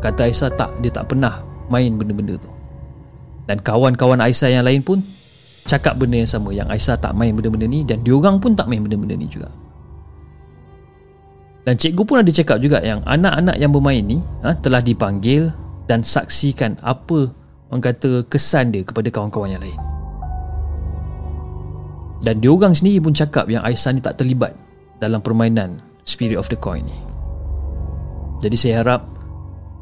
Kata 0.01 0.25
Aisyah 0.25 0.49
tak 0.57 0.73
Dia 0.81 0.89
tak 0.89 1.13
pernah 1.13 1.45
main 1.69 1.93
benda-benda 1.93 2.33
tu 2.41 2.49
Dan 3.45 3.61
kawan-kawan 3.61 4.17
Aisyah 4.17 4.57
yang 4.57 4.65
lain 4.65 4.81
pun 4.81 5.05
Cakap 5.67 5.99
benda 5.99 6.23
yang 6.23 6.31
sama 6.31 6.55
Yang 6.55 6.67
Aisyah 6.71 6.97
tak 6.97 7.13
main 7.13 7.35
benda-benda 7.35 7.67
ni 7.67 7.83
Dan 7.83 8.01
diorang 8.01 8.39
pun 8.39 8.55
tak 8.55 8.71
main 8.71 8.79
benda-benda 8.79 9.19
ni 9.19 9.27
juga. 9.27 9.51
Dan 11.67 11.75
cikgu 11.75 12.03
pun 12.07 12.23
ada 12.23 12.31
cakap 12.31 12.63
juga 12.63 12.79
Yang 12.79 13.03
anak-anak 13.03 13.55
yang 13.59 13.71
bermain 13.75 13.99
ni 13.99 14.23
ha, 14.47 14.55
Telah 14.55 14.79
dipanggil 14.79 15.51
Dan 15.83 16.07
saksikan 16.07 16.79
apa 16.79 17.27
Orang 17.67 17.83
kata 17.83 18.23
kesan 18.31 18.71
dia 18.71 18.83
kepada 18.83 19.11
kawan-kawan 19.11 19.51
yang 19.51 19.59
lain. 19.59 19.79
Dan 22.23 22.39
diorang 22.39 22.71
sendiri 22.71 23.03
pun 23.03 23.11
cakap 23.11 23.51
yang 23.51 23.61
Aisyah 23.61 23.91
ni 23.91 24.01
tak 24.01 24.17
terlibat 24.17 24.55
dalam 25.03 25.19
permainan 25.19 25.77
Spirit 26.07 26.39
of 26.39 26.47
the 26.47 26.55
Coin 26.55 26.87
ni. 26.87 26.97
Jadi 28.39 28.55
saya 28.55 28.81
harap 28.81 29.03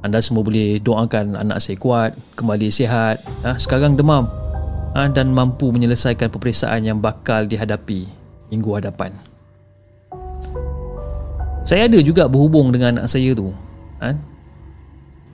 anda 0.01 0.21
semua 0.21 0.45
boleh 0.45 0.81
doakan 0.81 1.33
anak 1.33 1.61
saya 1.61 1.77
kuat, 1.81 2.13
kembali 2.38 2.69
sihat, 2.69 3.21
ha, 3.41 3.57
sekarang 3.57 3.97
demam 3.97 4.29
dan 4.95 5.35
mampu 5.35 5.75
menyelesaikan 5.75 6.31
peperiksaan 6.31 6.87
yang 6.87 7.03
bakal 7.03 7.43
dihadapi 7.43 8.07
minggu 8.47 8.71
hadapan. 8.79 9.11
Saya 11.67 11.91
ada 11.91 11.99
juga 11.99 12.31
berhubung 12.31 12.71
dengan 12.71 12.95
anak 12.95 13.11
saya 13.11 13.35
tu. 13.35 13.51
Ha? 13.99 14.15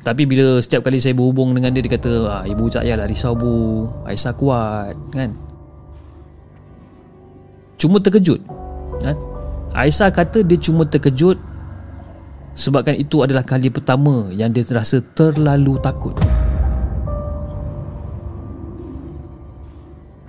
Tapi 0.01 0.25
bila 0.25 0.57
setiap 0.57 0.89
kali 0.89 0.97
saya 0.97 1.13
berhubung 1.13 1.53
dengan 1.53 1.69
dia 1.69 1.85
Dia 1.85 1.93
kata 1.93 2.11
ah, 2.25 2.43
Ibu 2.45 2.73
tak 2.73 2.89
payahlah 2.89 3.05
risau 3.05 3.37
bu 3.37 3.85
Aisyah 4.01 4.33
kuat 4.33 4.97
kan 5.13 5.37
Cuma 7.77 8.01
terkejut 8.01 8.41
kan? 8.97 9.13
Aisyah 9.77 10.09
kata 10.09 10.41
dia 10.41 10.57
cuma 10.57 10.89
terkejut 10.89 11.37
Sebabkan 12.57 12.97
itu 12.97 13.21
adalah 13.21 13.45
kali 13.45 13.69
pertama 13.69 14.33
Yang 14.33 14.49
dia 14.57 14.63
terasa 14.73 14.97
terlalu 15.13 15.77
takut 15.85 16.17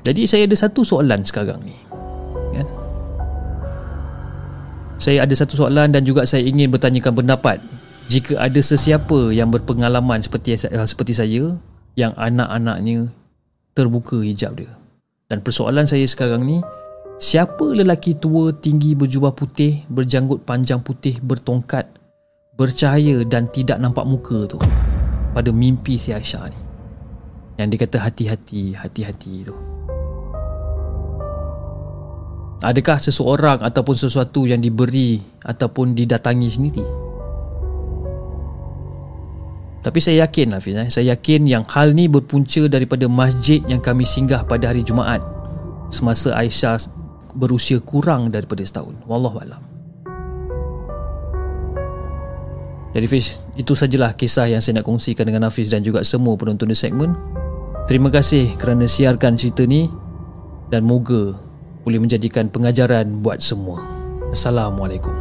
Jadi 0.02 0.26
saya 0.26 0.50
ada 0.50 0.56
satu 0.58 0.82
soalan 0.82 1.22
sekarang 1.22 1.62
ni 1.62 1.78
kan? 2.58 2.66
Saya 4.98 5.26
ada 5.26 5.34
satu 5.34 5.54
soalan 5.58 5.94
dan 5.94 6.02
juga 6.02 6.26
saya 6.26 6.42
ingin 6.46 6.70
bertanyakan 6.70 7.22
pendapat 7.22 7.58
jika 8.10 8.38
ada 8.38 8.60
sesiapa 8.60 9.30
yang 9.30 9.50
berpengalaman 9.50 10.20
seperti 10.22 10.58
uh, 10.68 10.86
seperti 10.86 11.14
saya 11.14 11.54
yang 11.94 12.12
anak-anaknya 12.18 13.08
terbuka 13.72 14.20
hijab 14.20 14.58
dia. 14.58 14.72
Dan 15.32 15.40
persoalan 15.40 15.88
saya 15.88 16.04
sekarang 16.04 16.44
ni, 16.44 16.60
siapa 17.16 17.64
lelaki 17.72 18.20
tua 18.20 18.52
tinggi 18.52 18.92
berjubah 18.92 19.32
putih, 19.32 19.80
berjanggut 19.88 20.44
panjang 20.44 20.84
putih, 20.84 21.16
bertongkat, 21.24 21.88
bercahaya 22.60 23.24
dan 23.24 23.48
tidak 23.48 23.80
nampak 23.80 24.04
muka 24.04 24.44
tu 24.44 24.60
pada 25.32 25.48
mimpi 25.48 25.96
si 25.96 26.12
Aisyah 26.12 26.52
ni? 26.52 26.60
Yang 27.56 27.66
dia 27.68 27.78
kata 27.88 27.96
hati-hati, 28.00 28.62
hati-hati 28.76 29.48
tu. 29.48 29.71
Adakah 32.62 33.02
seseorang 33.02 33.58
ataupun 33.58 33.98
sesuatu 33.98 34.46
yang 34.46 34.62
diberi 34.62 35.18
ataupun 35.42 35.98
didatangi 35.98 36.46
sendiri? 36.46 36.86
Tapi 39.82 39.98
saya 39.98 40.22
yakin 40.22 40.54
Hafiz 40.54 40.78
eh? 40.78 40.88
Saya 40.94 41.18
yakin 41.18 41.42
yang 41.50 41.66
hal 41.66 41.90
ni 41.90 42.06
berpunca 42.06 42.70
daripada 42.70 43.10
masjid 43.10 43.58
yang 43.66 43.82
kami 43.82 44.06
singgah 44.06 44.46
pada 44.46 44.70
hari 44.70 44.86
Jumaat 44.86 45.18
Semasa 45.90 46.38
Aisyah 46.38 46.78
berusia 47.34 47.82
kurang 47.82 48.30
daripada 48.30 48.62
setahun 48.62 48.94
Wallahualam 49.10 49.58
Jadi 52.94 53.06
Fiz, 53.10 53.42
itu 53.58 53.74
sajalah 53.74 54.14
kisah 54.14 54.54
yang 54.54 54.62
saya 54.62 54.78
nak 54.78 54.86
kongsikan 54.86 55.26
dengan 55.26 55.50
Hafiz 55.50 55.74
dan 55.74 55.82
juga 55.82 56.06
semua 56.06 56.38
penonton 56.38 56.70
di 56.70 56.78
segmen 56.78 57.18
Terima 57.90 58.06
kasih 58.06 58.54
kerana 58.62 58.86
siarkan 58.86 59.34
cerita 59.34 59.66
ni 59.66 59.90
Dan 60.70 60.86
moga 60.86 61.51
boleh 61.82 61.98
menjadikan 61.98 62.46
pengajaran 62.48 63.20
buat 63.20 63.42
semua 63.42 63.82
Assalamualaikum 64.32 65.12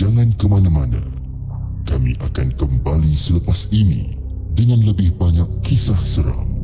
Jangan 0.00 0.32
ke 0.40 0.48
mana-mana. 0.48 1.02
Kami 1.84 2.16
akan 2.24 2.56
kembali 2.56 3.12
selepas 3.12 3.68
ini 3.68 4.16
dengan 4.56 4.80
lebih 4.80 5.12
banyak 5.20 5.60
kisah 5.60 6.00
seram. 6.08 6.59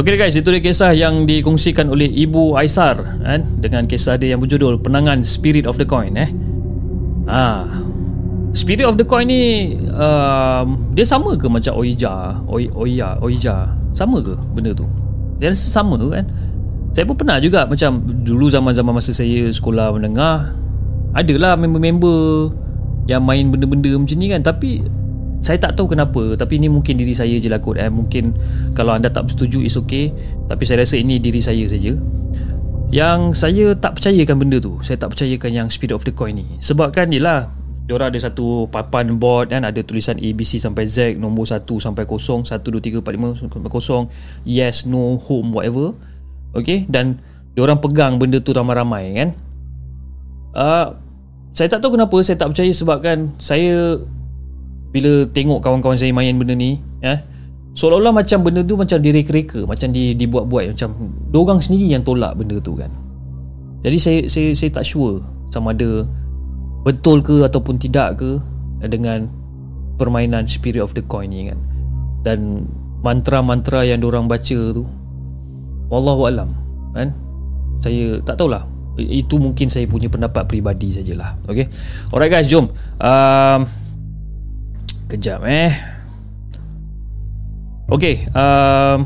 Okey 0.00 0.16
guys, 0.16 0.32
itu 0.32 0.48
dia 0.48 0.64
kisah 0.64 0.96
yang 0.96 1.28
dikongsikan 1.28 1.92
oleh 1.92 2.08
Ibu 2.08 2.56
Aisar 2.56 3.20
kan 3.20 3.44
dengan 3.60 3.84
kisah 3.84 4.16
dia 4.16 4.32
yang 4.32 4.40
berjudul 4.40 4.80
Penangan 4.80 5.28
Spirit 5.28 5.68
of 5.68 5.76
the 5.76 5.84
Coin 5.84 6.16
eh. 6.16 6.32
Ah. 7.28 7.68
Spirit 8.56 8.88
of 8.88 8.96
the 8.96 9.04
Coin 9.04 9.28
ni 9.28 9.76
um, 9.92 10.88
dia 10.96 11.04
sama 11.04 11.36
ke 11.36 11.44
macam 11.52 11.76
Oija, 11.76 12.40
Oya, 12.48 13.20
Oija? 13.20 13.76
Sama 13.92 14.24
ke 14.24 14.32
benda 14.56 14.72
tu? 14.72 14.88
Dia 15.36 15.52
rasa 15.52 15.68
sama 15.68 16.00
kan 16.08 16.24
Saya 16.96 17.04
pun 17.04 17.20
pernah 17.20 17.36
juga 17.36 17.68
Macam 17.68 18.00
dulu 18.24 18.48
zaman-zaman 18.48 18.96
masa 18.96 19.12
saya 19.12 19.52
sekolah 19.52 20.00
menengah 20.00 20.56
Adalah 21.12 21.60
member-member 21.60 22.56
Yang 23.04 23.20
main 23.20 23.52
benda-benda 23.52 23.92
macam 24.00 24.16
ni 24.16 24.32
kan 24.32 24.40
Tapi 24.40 24.80
Saya 25.40 25.56
tak 25.56 25.72
tahu 25.72 25.96
kenapa 25.96 26.36
Tapi 26.36 26.60
ni 26.60 26.68
mungkin 26.68 27.00
diri 27.00 27.16
saya 27.16 27.32
je 27.40 27.48
lah 27.48 27.58
kot 27.64 27.80
eh. 27.80 27.88
Mungkin 27.88 28.36
Kalau 28.76 28.92
anda 28.92 29.08
tak 29.08 29.28
bersetuju 29.28 29.64
It's 29.64 29.76
okay. 29.80 30.12
Tapi 30.46 30.62
saya 30.68 30.84
rasa 30.84 31.00
ini 31.00 31.16
diri 31.16 31.40
saya 31.40 31.64
saja. 31.64 31.96
Yang 32.92 33.20
saya 33.40 33.72
tak 33.72 33.96
percayakan 33.98 34.36
benda 34.36 34.60
tu 34.60 34.76
Saya 34.84 35.00
tak 35.00 35.16
percayakan 35.16 35.50
yang 35.50 35.66
speed 35.72 35.96
of 35.96 36.04
the 36.04 36.12
coin 36.12 36.36
ni. 36.36 36.46
Sebab 36.60 36.92
kan 36.92 37.08
yelah 37.08 37.48
Diorang 37.88 38.14
ada 38.14 38.20
satu 38.22 38.70
papan 38.70 39.18
board 39.18 39.50
kan? 39.50 39.66
Ada 39.66 39.82
tulisan 39.82 40.14
A, 40.20 40.28
B, 40.30 40.46
C 40.46 40.62
sampai 40.62 40.86
Z 40.86 41.18
Nombor 41.18 41.48
1 41.48 41.66
sampai 41.66 42.06
0 42.06 42.46
1, 42.46 42.46
2, 42.46 43.02
3, 43.02 43.02
4, 43.02 43.18
5 43.18 43.40
sampai 43.42 43.58
0 43.58 44.46
Yes, 44.46 44.86
no, 44.86 45.18
home, 45.18 45.50
whatever. 45.50 45.96
Okay? 46.54 46.86
Dan 46.86 47.18
Diorang 47.58 47.82
pegang 47.82 48.14
benda 48.22 48.38
tu 48.38 48.54
ramai-ramai 48.54 49.10
kan? 49.18 49.28
Uh, 50.54 50.86
Saya 51.50 51.66
tak 51.66 51.82
tahu 51.82 51.98
kenapa 51.98 52.14
Saya 52.22 52.38
tak 52.38 52.54
percaya 52.54 52.70
sebab 52.70 52.98
kan 53.02 53.34
Saya 53.42 53.98
Bila 54.90 55.26
tengok 55.30 55.62
kawan-kawan 55.62 55.96
saya 55.98 56.10
main 56.10 56.34
benda 56.34 56.54
ni 56.54 56.82
ya, 56.98 57.22
Seolah-olah 57.78 58.10
macam 58.10 58.42
benda 58.42 58.66
tu 58.66 58.74
Macam 58.74 58.98
direka-reka 58.98 59.62
Macam 59.62 59.94
di, 59.94 60.18
dibuat-buat 60.18 60.74
Macam 60.74 60.88
Diorang 61.30 61.62
sendiri 61.62 61.94
yang 61.94 62.02
tolak 62.02 62.34
benda 62.34 62.58
tu 62.58 62.74
kan. 62.74 62.90
Jadi 63.80 63.96
saya 63.96 64.18
saya, 64.26 64.50
saya 64.52 64.70
tak 64.74 64.84
sure 64.84 65.22
Sama 65.48 65.70
ada 65.72 66.04
betul 66.80 67.20
ke 67.20 67.44
ataupun 67.44 67.76
tidak 67.76 68.20
ke 68.20 68.40
dengan 68.88 69.28
permainan 70.00 70.48
spirit 70.48 70.80
of 70.80 70.96
the 70.96 71.04
coin 71.04 71.28
ni 71.28 71.52
kan. 71.52 71.60
Dan 72.24 72.64
mantra-mantra 73.04 73.84
yang 73.84 74.00
diorang 74.00 74.24
baca 74.24 74.60
tu 74.72 74.84
wallahu 75.92 76.32
alam 76.32 76.56
kan? 76.96 77.12
Saya 77.84 78.20
tak 78.24 78.40
tahulah. 78.40 78.64
Itu 79.00 79.40
mungkin 79.40 79.68
saya 79.72 79.88
punya 79.88 80.08
pendapat 80.08 80.48
peribadi 80.48 80.92
sajalah. 80.92 81.36
Okey. 81.48 81.68
Alright 82.12 82.32
guys 82.32 82.48
jom. 82.48 82.72
Um, 83.00 83.60
kejap 85.10 85.42
eh 85.44 85.74
okey 87.90 88.30
um, 88.30 89.04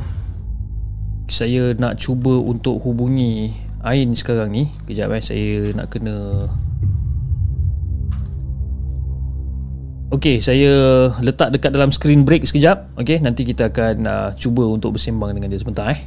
saya 1.25 1.73
nak 1.81 1.97
cuba 1.97 2.37
untuk 2.37 2.85
hubungi 2.85 3.65
Ain 3.85 4.17
sekarang 4.17 4.49
ni 4.49 4.73
kejap 4.89 5.13
eh 5.13 5.21
saya 5.21 5.73
nak 5.77 5.93
kena 5.93 6.49
Okey, 10.15 10.39
saya 10.39 10.71
letak 11.19 11.51
dekat 11.59 11.75
dalam 11.75 11.91
screen 11.91 12.23
break 12.23 12.47
sekejap. 12.47 12.95
Okey, 12.95 13.19
nanti 13.19 13.43
kita 13.43 13.75
akan 13.75 14.07
uh, 14.07 14.31
cuba 14.39 14.63
untuk 14.63 14.95
bersembang 14.95 15.35
dengan 15.35 15.51
dia 15.51 15.59
sebentar 15.59 15.91
eh. 15.91 16.07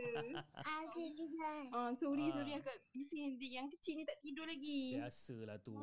Juga. 0.00 0.42
Ah 1.70 1.92
sorry 1.96 2.24
Ah. 2.28 2.34
sorry 2.34 2.52
agak 2.56 2.76
bising 2.92 3.22
nanti 3.32 3.46
yang 3.52 3.68
kecil 3.68 3.94
ni 4.00 4.04
tak 4.08 4.18
tidur 4.24 4.46
lagi. 4.48 4.96
Biasalah 4.96 5.56
tu 5.60 5.76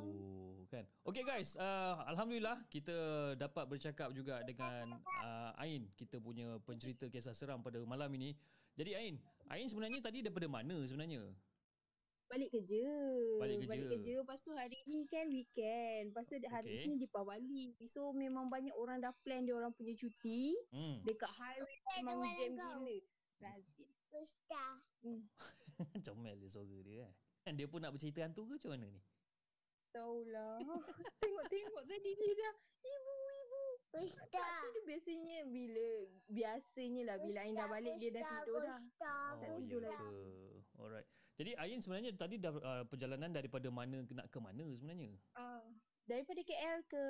kan. 0.69 0.85
Okay 1.05 1.23
guys, 1.23 1.55
uh, 1.55 2.01
alhamdulillah 2.09 2.57
kita 2.67 2.95
dapat 3.37 3.65
bercakap 3.69 4.09
juga 4.11 4.41
dengan 4.43 4.97
uh, 5.23 5.51
Ain, 5.61 5.87
kita 5.95 6.19
punya 6.19 6.59
pencerita 6.65 7.07
kisah 7.07 7.33
seram 7.33 7.61
pada 7.61 7.79
malam 7.85 8.09
ini. 8.17 8.35
Jadi 8.77 8.91
Ain, 8.93 9.15
Ain 9.49 9.65
sebenarnya 9.69 10.03
tadi 10.03 10.21
daripada 10.21 10.45
mana 10.45 10.77
sebenarnya? 10.85 11.25
Balik 12.27 12.51
kerja. 12.51 12.83
Balik 13.39 13.55
kerja. 13.63 13.71
Balik 13.71 13.87
kerja. 13.95 14.13
Lepas 14.19 14.39
tu 14.43 14.51
hari 14.51 14.75
ni 14.83 15.07
kan 15.07 15.31
weekend. 15.31 16.11
Lepas 16.11 16.27
tu 16.27 16.35
hari 16.51 16.75
okay. 16.75 16.87
ni 16.91 16.99
Deepawali. 16.99 17.65
So 17.87 18.11
memang 18.11 18.51
banyak 18.51 18.75
orang 18.75 18.99
dah 18.99 19.15
plan 19.23 19.47
dia 19.47 19.55
orang 19.55 19.71
punya 19.71 19.95
cuti. 19.95 20.51
Hmm. 20.75 20.99
Dekat 21.07 21.31
highway 21.31 21.77
memang 21.95 22.19
where 22.19 22.51
jam 22.51 22.83
gila. 22.83 22.97
Razia. 23.39 23.96
Ustaz. 24.11 24.79
Comel 26.05 26.35
dia 26.39 26.49
suara 26.49 26.77
dia 26.81 27.05
kan. 27.05 27.13
Kan 27.43 27.53
dia 27.55 27.67
pun 27.69 27.79
nak 27.79 27.93
bercerita 27.95 28.23
hantu 28.23 28.47
ke 28.47 28.59
macam 28.59 28.71
mana 28.75 28.87
ni? 28.91 29.01
Taulah. 29.95 30.57
Tengok-tengok 31.23 31.83
tadi 31.87 32.11
dia 32.15 32.33
dah. 32.35 32.55
Ibu, 32.83 33.13
ibu. 33.17 33.61
Ustaz. 33.97 34.29
tidur 34.67 34.83
biasanya 34.85 35.37
bila 35.47 35.87
biasanya 36.27 37.01
lah 37.07 37.17
bila 37.17 37.39
Ain 37.41 37.55
dah 37.55 37.67
balik 37.71 37.95
dia 37.97 38.09
dah 38.13 38.23
tidur 38.23 38.61
dah. 38.61 38.77
Ustaz. 38.77 39.31
tak 39.41 39.49
tidur 39.57 39.81
lagi. 39.81 39.97
ke? 39.97 40.21
Alright. 40.77 41.07
Jadi 41.37 41.51
Ain 41.55 41.79
sebenarnya 41.79 42.11
tadi 42.17 42.35
dah 42.37 42.53
uh, 42.53 42.83
perjalanan 42.89 43.31
daripada 43.31 43.69
mana 43.69 44.01
ke- 44.03 44.17
nak 44.17 44.27
ke 44.29 44.37
mana 44.41 44.65
sebenarnya? 44.75 45.13
Ah. 45.37 45.61
Daripada 46.07 46.39
KL 46.39 46.79
ke 46.87 47.05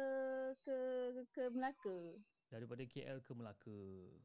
ke 0.65 0.77
ke 1.33 1.43
Melaka. 1.53 1.99
Daripada 2.47 2.83
KL 2.87 3.19
ke 3.21 3.31
Melaka. 3.35 3.79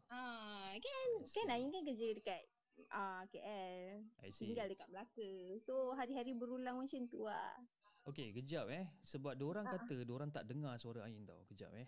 Ah, 0.08 0.70
kan 0.76 1.08
kan. 1.26 1.46
Ain 1.50 1.68
kan 1.72 1.82
kerja 1.82 2.08
dekat 2.14 2.42
ah 2.90 3.24
KL. 3.28 4.04
Tinggal 4.30 4.66
dekat 4.68 4.88
Melaka. 4.88 5.30
So 5.60 5.92
hari-hari 5.94 6.32
berulang 6.36 6.80
macam 6.82 7.08
tu 7.08 7.24
lah. 7.24 7.56
Okey, 8.02 8.34
kejap 8.34 8.66
eh. 8.68 8.90
Sebab 9.06 9.38
diorang 9.38 9.64
Ah. 9.64 9.78
kata 9.78 10.02
diorang 10.02 10.30
tak 10.34 10.44
dengar 10.50 10.74
suara 10.76 11.06
Ain 11.06 11.22
tau. 11.22 11.46
Kejap 11.46 11.70
eh. 11.78 11.86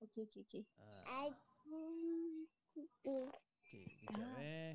Okey 0.00 0.26
okey 0.26 0.42
okey. 0.44 0.62
Ah, 0.78 1.28
I 1.28 1.34
Okey, 3.64 3.84
kejap 4.04 4.30
Ah. 4.30 4.38
eh. 4.40 4.74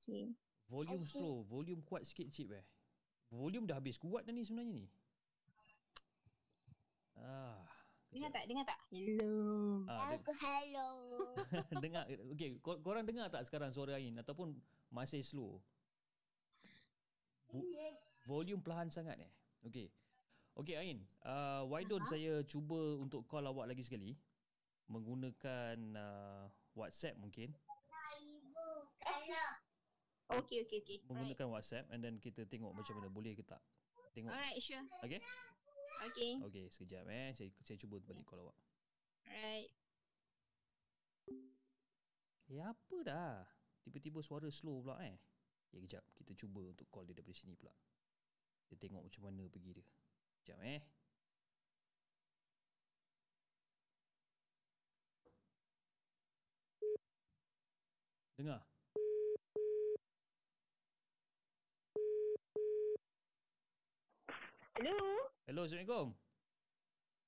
Okey. 0.00 0.34
Volume 0.66 1.04
Okey. 1.04 1.12
slow, 1.12 1.44
volume 1.44 1.82
kuat 1.84 2.02
sikit 2.02 2.32
cip 2.32 2.50
eh. 2.50 2.64
Volume 3.30 3.66
dah 3.68 3.76
habis 3.78 4.00
kuat 4.00 4.24
dah 4.24 4.32
ni 4.32 4.42
sebenarnya 4.42 4.74
ni. 4.74 4.86
Ah. 7.14 7.62
Dengar 8.14 8.30
tak? 8.30 8.44
Dengar 8.46 8.62
tak? 8.62 8.78
Hello. 8.94 9.34
Ah, 9.90 10.14
Aku 10.14 10.30
hello. 10.46 10.88
dengar. 11.84 12.06
Okey, 12.30 12.62
kor- 12.62 12.78
korang 12.78 13.02
dengar 13.02 13.26
tak 13.26 13.42
sekarang 13.42 13.74
suara 13.74 13.98
Ain 13.98 14.14
ataupun 14.14 14.54
masih 14.94 15.26
slow? 15.26 15.58
Bu- 17.50 17.66
volume 18.24 18.62
perlahan 18.62 18.86
sangat 18.86 19.18
eh. 19.18 19.30
Okey. 19.66 19.90
Okey 20.54 20.78
Ain, 20.78 21.02
uh, 21.26 21.66
why 21.66 21.82
don't 21.82 22.06
saya 22.06 22.38
cuba 22.46 23.02
untuk 23.02 23.26
call 23.26 23.42
awak 23.42 23.66
lagi 23.66 23.82
sekali 23.82 24.14
menggunakan 24.86 25.74
uh, 25.98 26.46
WhatsApp 26.78 27.18
mungkin. 27.18 27.50
Okey 30.34 30.62
okey 30.62 30.78
okey. 30.82 30.98
Alright. 31.02 31.06
Menggunakan 31.10 31.46
WhatsApp 31.50 31.84
and 31.90 32.00
then 32.00 32.16
kita 32.22 32.46
tengok 32.46 32.70
macam 32.70 32.94
mana 32.96 33.10
boleh 33.10 33.34
ke 33.34 33.42
tak. 33.42 33.58
Tengok. 34.14 34.30
Alright, 34.30 34.62
sure. 34.62 34.82
Okey? 35.02 35.18
Okey. 36.04 36.36
Okey, 36.44 36.68
sekejap 36.68 37.08
eh. 37.08 37.32
Saya 37.32 37.48
saya 37.64 37.80
cuba 37.80 37.96
balik 38.04 38.28
call 38.28 38.44
awak. 38.44 38.56
Alright. 39.24 39.72
Ya 42.52 42.76
apa 42.76 42.96
dah? 43.00 43.48
Tiba-tiba 43.80 44.20
suara 44.20 44.52
slow 44.52 44.84
pula 44.84 45.00
eh. 45.00 45.16
Ya 45.72 45.80
kejap, 45.80 46.04
kita 46.12 46.36
cuba 46.36 46.60
untuk 46.60 46.84
call 46.92 47.08
dia 47.08 47.16
daripada 47.16 47.40
sini 47.40 47.56
pula. 47.56 47.72
Kita 48.68 48.84
tengok 48.84 49.08
macam 49.08 49.22
mana 49.24 49.48
pergi 49.48 49.80
dia. 49.80 49.86
Kejap 50.44 50.60
eh. 50.60 50.80
Dengar. 58.36 58.60
Hello. 64.74 65.33
Hello, 65.44 65.68
Assalamualaikum. 65.68 66.16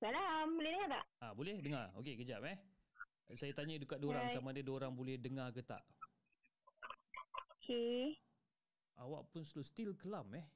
Salam. 0.01 0.57
Boleh 0.57 0.73
dengar 0.73 0.89
tak? 0.89 1.05
Ah, 1.21 1.33
boleh 1.37 1.61
dengar. 1.61 1.93
Okey, 2.01 2.17
kejap 2.17 2.41
eh. 2.49 2.57
Saya 3.37 3.53
tanya 3.53 3.77
dekat 3.77 4.01
diorang 4.01 4.25
Alright. 4.25 4.41
sama 4.41 4.57
ada 4.57 4.65
diorang 4.65 4.97
boleh 4.97 5.21
dengar 5.21 5.53
ke 5.53 5.61
tak. 5.61 5.85
Okey. 7.61 8.17
Awak 8.97 9.29
pun 9.29 9.45
slow 9.45 9.61
still 9.61 9.93
kelam 10.01 10.33
eh. 10.33 10.49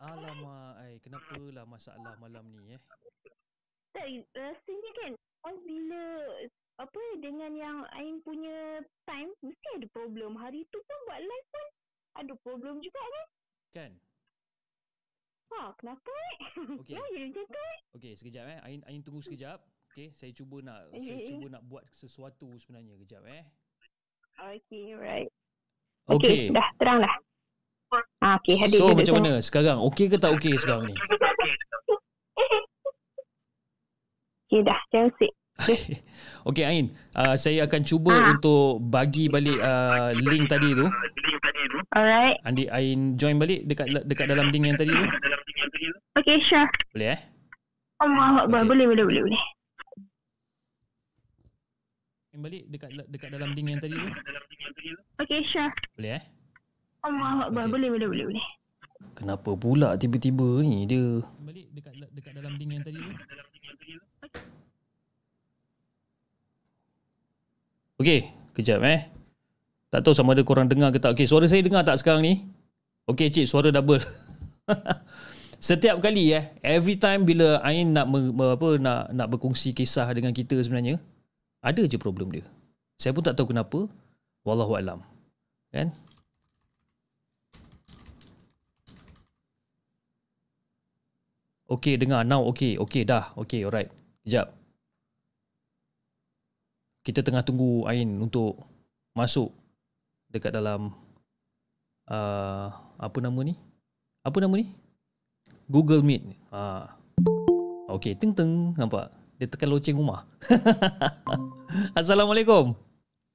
Alamak, 0.00 0.80
ai 0.80 0.96
kenapa 1.04 1.36
lah 1.52 1.68
masalah 1.68 2.16
malam 2.16 2.48
ni 2.48 2.80
eh? 2.80 2.82
Tak, 3.92 4.08
rasanya 4.32 4.90
kan 5.04 5.12
pas 5.44 5.56
bila 5.68 6.02
apa 6.80 7.02
dengan 7.20 7.52
yang 7.52 7.84
Ain 7.92 8.24
punya 8.24 8.80
time 9.04 9.36
mesti 9.44 9.68
ada 9.76 9.86
problem. 9.92 10.32
Hari 10.40 10.64
tu 10.72 10.80
pun 10.80 10.98
buat 11.12 11.20
live 11.20 11.48
pun 11.52 11.66
ada 12.24 12.32
problem 12.40 12.80
juga 12.80 13.04
kan? 13.04 13.26
Kan? 13.76 13.92
Ha, 15.54 15.70
kenapa 15.78 16.10
eh? 16.10 16.36
Okey. 16.82 16.98
Ya, 16.98 17.02
ya 17.14 17.30
macam 17.30 17.44
tu. 17.46 17.62
Okey, 17.94 18.12
sekejap 18.18 18.44
eh. 18.50 18.58
Ain 18.66 18.80
Ain 18.90 19.00
tunggu 19.06 19.22
sekejap. 19.22 19.62
Okey, 19.94 20.10
saya 20.18 20.34
cuba 20.34 20.58
nak 20.66 20.90
saya 20.90 21.18
Eh. 21.22 21.28
cuba 21.30 21.46
nak 21.54 21.62
buat 21.62 21.86
sesuatu 21.94 22.50
sebenarnya 22.58 22.98
kejap 23.06 23.22
eh. 23.30 23.46
Okay, 24.34 24.98
right. 24.98 25.30
Okey. 26.10 26.50
Okay, 26.50 26.54
dah 26.54 26.68
terang 26.74 26.98
dah. 27.06 27.14
Ha, 27.94 28.42
okay, 28.42 28.58
hadir. 28.58 28.82
So 28.82 28.90
hadir 28.90 29.06
macam 29.06 29.14
sana. 29.14 29.22
mana 29.22 29.32
sekarang? 29.38 29.78
Okey 29.86 30.10
ke 30.10 30.18
tak 30.18 30.34
okey 30.34 30.58
sekarang 30.58 30.90
ni? 30.90 30.96
Okay, 34.44 34.60
dah. 34.60 34.78
Jangan 34.94 35.10
sik. 35.18 35.32
Okey 36.48 36.64
Ain, 36.66 36.86
uh, 37.14 37.38
saya 37.38 37.64
akan 37.64 37.80
cuba 37.86 38.12
Ah. 38.12 38.34
untuk 38.34 38.82
bagi 38.84 39.30
balik 39.30 39.56
uh, 39.56 40.12
link 40.12 40.50
tadi 40.50 40.74
tu. 40.74 40.86
Alright. 41.94 42.36
Andi 42.44 42.66
Ain 42.68 43.14
join 43.16 43.38
balik 43.38 43.64
dekat 43.64 43.88
dekat 44.04 44.26
dalam 44.28 44.50
link 44.50 44.66
yang 44.66 44.76
tadi 44.76 44.92
tu. 44.92 45.06
Okay, 46.20 46.38
sure. 46.42 46.66
Boleh 46.92 47.16
eh? 47.16 47.20
Allah. 48.02 48.44
Okay. 48.44 48.62
Boleh, 48.66 48.84
boleh, 48.90 49.04
boleh, 49.06 49.22
boleh. 49.30 49.42
Join 52.34 52.40
balik 52.42 52.62
dekat 52.68 52.90
dekat 53.08 53.28
dalam 53.30 53.50
link 53.54 53.68
yang 53.70 53.80
tadi 53.80 53.94
tu. 53.96 54.10
Okay, 55.22 55.40
sure. 55.46 55.70
Boleh 55.96 56.18
eh? 56.18 56.22
Allah. 57.06 57.48
Okay. 57.48 57.66
Boleh, 57.70 57.88
boleh, 57.94 58.08
boleh, 58.10 58.24
boleh. 58.34 58.46
Kenapa 59.14 59.50
pula 59.54 59.94
tiba-tiba 59.94 60.60
ni 60.66 60.90
dia 60.90 61.22
balik 61.40 61.70
dekat 61.72 61.94
dekat 62.10 62.32
dalam 62.34 62.52
link 62.58 62.70
yang 62.74 62.84
tadi 62.84 62.98
tu? 62.98 63.14
Okey, 68.02 68.26
kejap 68.58 68.82
eh. 68.82 69.06
Tak 69.94 70.02
tahu 70.02 70.14
sama 70.18 70.34
ada 70.34 70.42
korang 70.42 70.66
dengar 70.66 70.90
ke 70.90 70.98
tak. 70.98 71.14
Okey, 71.14 71.30
suara 71.30 71.46
saya 71.46 71.62
dengar 71.62 71.86
tak 71.86 72.02
sekarang 72.02 72.26
ni? 72.26 72.42
Okey, 73.06 73.30
cik, 73.30 73.46
suara 73.46 73.70
double. 73.70 74.02
Setiap 75.62 76.02
kali 76.02 76.34
eh, 76.34 76.50
every 76.60 76.98
time 76.98 77.22
bila 77.22 77.62
Ain 77.62 77.94
nak 77.94 78.10
apa 78.10 78.68
nak 78.76 79.00
nak 79.14 79.26
berkongsi 79.30 79.70
kisah 79.70 80.10
dengan 80.10 80.34
kita 80.34 80.58
sebenarnya, 80.60 80.98
ada 81.62 81.82
je 81.86 81.96
problem 81.96 82.34
dia. 82.34 82.44
Saya 82.98 83.14
pun 83.14 83.22
tak 83.22 83.38
tahu 83.38 83.54
kenapa. 83.54 83.86
Wallahu 84.44 84.76
alam. 84.76 85.00
Kan? 85.72 85.94
Okey, 91.70 91.96
dengar 91.96 92.26
now. 92.28 92.44
Okey, 92.44 92.76
okey 92.76 93.08
dah. 93.08 93.32
Okey, 93.40 93.64
alright. 93.64 93.88
Sekejap. 94.26 94.63
Kita 97.04 97.20
tengah 97.20 97.44
tunggu 97.44 97.84
Ain 97.84 98.16
untuk 98.16 98.56
masuk 99.12 99.52
dekat 100.32 100.56
dalam 100.56 100.88
uh, 102.08 102.66
apa 102.96 103.18
nama 103.20 103.36
ni? 103.44 103.60
Apa 104.24 104.40
nama 104.40 104.56
ni? 104.56 104.72
Google 105.68 106.00
Meet. 106.00 106.32
Ha. 106.48 106.96
Okey, 107.92 108.16
teng 108.16 108.32
teng 108.32 108.72
nampak. 108.80 109.12
Dia 109.36 109.44
tekan 109.44 109.68
loceng 109.68 110.00
rumah. 110.00 110.24
Assalamualaikum. 112.00 112.72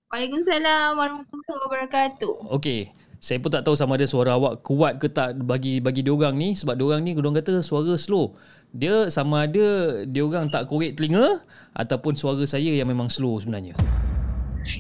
Waalaikumsalam 0.09 0.97
warahmatullahi 0.97 1.61
wabarakatuh. 1.70 2.49
Okey. 2.49 2.89
Saya 3.22 3.38
pun 3.38 3.53
tak 3.53 3.61
tahu 3.61 3.78
sama 3.78 4.01
ada 4.01 4.09
suara 4.09 4.34
awak 4.34 4.65
kuat 4.65 4.97
ke 4.97 5.13
tak 5.13 5.38
bagi 5.45 5.78
bagi 5.78 6.01
diorang 6.01 6.34
ni 6.34 6.57
sebab 6.57 6.74
diorang 6.74 7.05
ni 7.05 7.13
diorang 7.13 7.38
kata 7.38 7.61
suara 7.61 7.93
slow. 8.01 8.34
Dia 8.70 9.09
sama 9.09 9.49
ada 9.49 9.65
diorang 10.05 10.45
tak 10.53 10.70
korek 10.70 10.93
telinga 10.93 11.41
ataupun 11.74 12.13
suara 12.13 12.45
saya 12.45 12.70
yang 12.70 12.86
memang 12.86 13.09
slow 13.09 13.41
sebenarnya. 13.41 13.74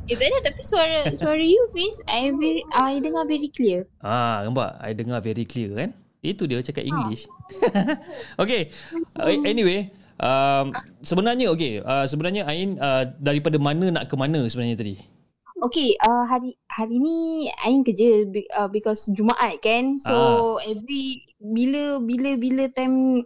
Eh 0.05 0.13
tak 0.13 0.29
ada 0.29 0.53
tapi 0.53 0.61
suara 0.61 1.09
suara 1.17 1.41
you 1.41 1.65
Fiz 1.73 1.97
I 2.05 2.29
very 2.37 2.61
I 2.77 3.01
dengar 3.01 3.25
very 3.25 3.49
clear. 3.49 3.89
Ah, 4.05 4.45
nampak? 4.45 4.77
I 4.77 4.93
dengar 4.93 5.25
very 5.25 5.41
clear 5.41 5.73
kan? 5.73 5.89
Itu 6.21 6.45
dia 6.45 6.61
cakap 6.61 6.85
English. 6.85 7.25
okay. 8.41 8.69
Uh, 9.17 9.41
anyway, 9.41 9.89
um, 10.21 10.75
sebenarnya 11.01 11.49
okay, 11.49 11.81
uh, 11.81 12.05
sebenarnya 12.05 12.45
Ain 12.45 12.77
uh, 12.77 13.09
daripada 13.17 13.57
mana 13.57 13.89
nak 13.89 14.05
ke 14.11 14.13
mana 14.13 14.45
sebenarnya 14.45 14.77
tadi? 14.77 14.95
Okay, 15.59 15.97
uh, 16.05 16.29
hari 16.29 16.53
hari 16.69 17.01
ni 17.01 17.49
Ain 17.65 17.81
kerja 17.81 18.27
uh, 18.53 18.69
because 18.69 19.09
Jumaat 19.17 19.57
kan. 19.65 19.97
So 19.97 20.59
every 20.61 21.25
bila 21.41 21.97
bila 22.03 22.37
bila 22.37 22.63
time 22.75 23.25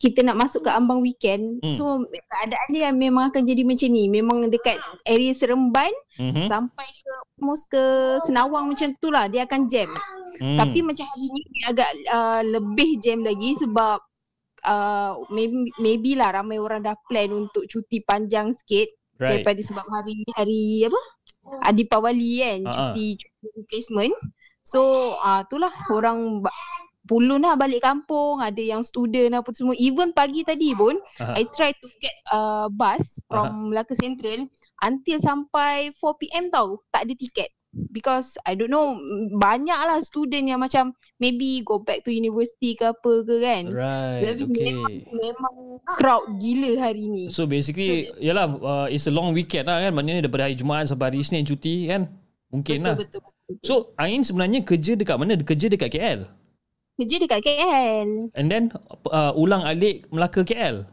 kita 0.00 0.24
nak 0.24 0.40
masuk 0.40 0.64
ke 0.64 0.70
ambang 0.72 1.04
weekend, 1.04 1.60
Hmm. 1.60 1.74
so 1.76 1.84
keadaan 2.08 2.68
dia 2.72 2.88
memang 2.88 3.28
akan 3.28 3.44
jadi 3.44 3.60
macam 3.60 3.88
ni. 3.92 4.08
Memang 4.08 4.48
dekat 4.48 4.80
area 5.04 5.36
Seremban 5.36 5.92
Mhm. 6.16 6.48
sampai 6.48 6.88
ke 6.88 7.12
almost 7.36 7.68
ke 7.68 7.84
Senawang 8.24 8.72
macam 8.72 8.96
tu 8.96 9.12
lah 9.12 9.28
dia 9.28 9.44
akan 9.44 9.68
jam. 9.68 9.92
Hmm. 10.40 10.56
Tapi 10.56 10.80
macam 10.80 11.04
hari 11.04 11.26
ni 11.28 11.40
dia 11.52 11.64
agak 11.68 11.90
uh, 12.08 12.40
lebih 12.40 12.90
jam 13.04 13.20
lagi 13.20 13.58
sebab 13.60 14.00
uh, 14.64 15.12
maybe, 15.28 15.68
maybe 15.76 16.16
lah 16.16 16.32
ramai 16.32 16.56
orang 16.56 16.80
dah 16.80 16.96
plan 17.04 17.28
untuk 17.28 17.68
cuti 17.68 18.00
panjang 18.00 18.56
sikit 18.56 18.88
right. 19.20 19.44
daripada 19.44 19.60
sebab 19.60 19.84
hari 19.84 20.24
hari 20.32 20.88
apa? 20.88 21.00
Adipawali 21.68 22.32
kan, 22.40 22.60
ha. 22.64 22.72
cuti 22.72 23.18
cuti 23.20 23.46
replacement. 23.60 24.14
So 24.64 25.12
uh, 25.18 25.44
itulah 25.44 25.72
orang 25.90 26.40
ba- 26.40 26.54
pulun 27.08 27.42
lah 27.44 27.56
balik 27.56 27.84
kampung, 27.84 28.42
ada 28.44 28.60
yang 28.60 28.84
student 28.84 29.40
apa 29.40 29.50
semua. 29.56 29.76
Even 29.80 30.12
pagi 30.12 30.44
tadi 30.44 30.76
pun 30.76 31.00
Aha. 31.22 31.38
I 31.40 31.48
try 31.52 31.72
to 31.72 31.86
get 32.02 32.16
a 32.32 32.68
bus 32.68 33.20
from 33.30 33.72
Melaka 33.72 33.96
Central 33.96 34.48
until 34.84 35.18
sampai 35.20 35.92
4 35.96 36.20
PM 36.20 36.44
tau, 36.52 36.80
tak 36.92 37.08
ada 37.08 37.14
tiket. 37.16 37.50
Because 37.70 38.34
I 38.50 38.58
don't 38.58 38.74
know 38.74 38.98
banyak 39.38 39.78
lah 39.78 40.02
student 40.02 40.50
yang 40.50 40.58
macam 40.58 40.90
maybe 41.22 41.62
go 41.62 41.78
back 41.78 42.02
to 42.02 42.10
university 42.10 42.74
ke 42.74 42.90
apa 42.90 43.12
ke 43.22 43.36
kan. 43.38 43.62
Right. 43.70 44.26
Tapi 44.26 44.42
Okay. 44.50 45.06
Memang 45.06 45.78
crowd 45.86 46.34
gila 46.42 46.82
hari 46.82 47.06
ni. 47.06 47.30
So 47.30 47.46
basically 47.46 48.10
yalah 48.18 48.58
uh, 48.58 48.86
it's 48.90 49.06
a 49.06 49.14
long 49.14 49.30
weekend 49.30 49.70
lah 49.70 49.86
kan. 49.86 49.94
Maknanya 49.94 50.26
daripada 50.26 50.50
hari 50.50 50.58
Jumaat 50.58 50.90
sampai 50.90 51.14
hari 51.14 51.22
Isnin 51.22 51.46
cuti 51.46 51.86
kan. 51.86 52.10
Mungkin 52.50 52.82
betul, 52.82 52.90
lah. 52.90 52.96
betul 52.98 53.20
betul. 53.22 53.54
So 53.62 53.74
Ain 54.02 54.26
sebenarnya 54.26 54.66
kerja 54.66 54.98
dekat 54.98 55.14
mana? 55.14 55.38
Kerja 55.38 55.70
dekat 55.70 55.94
KL. 55.94 56.26
Kerja 57.00 57.16
dekat 57.16 57.40
KL. 57.40 58.08
And 58.34 58.46
then 58.46 58.68
uh, 59.06 59.32
ulang 59.34 59.64
alik 59.64 60.04
Melaka 60.06 60.44
KL. 60.44 60.84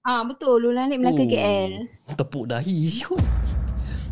Ah 0.00 0.22
betul, 0.22 0.62
Lula 0.62 0.86
Alik 0.86 1.02
Melaka 1.02 1.18
Oh, 1.18 1.26
KL. 1.26 1.70
Tepuk 2.14 2.46
dahi. 2.46 3.02
Dia- 3.02 3.10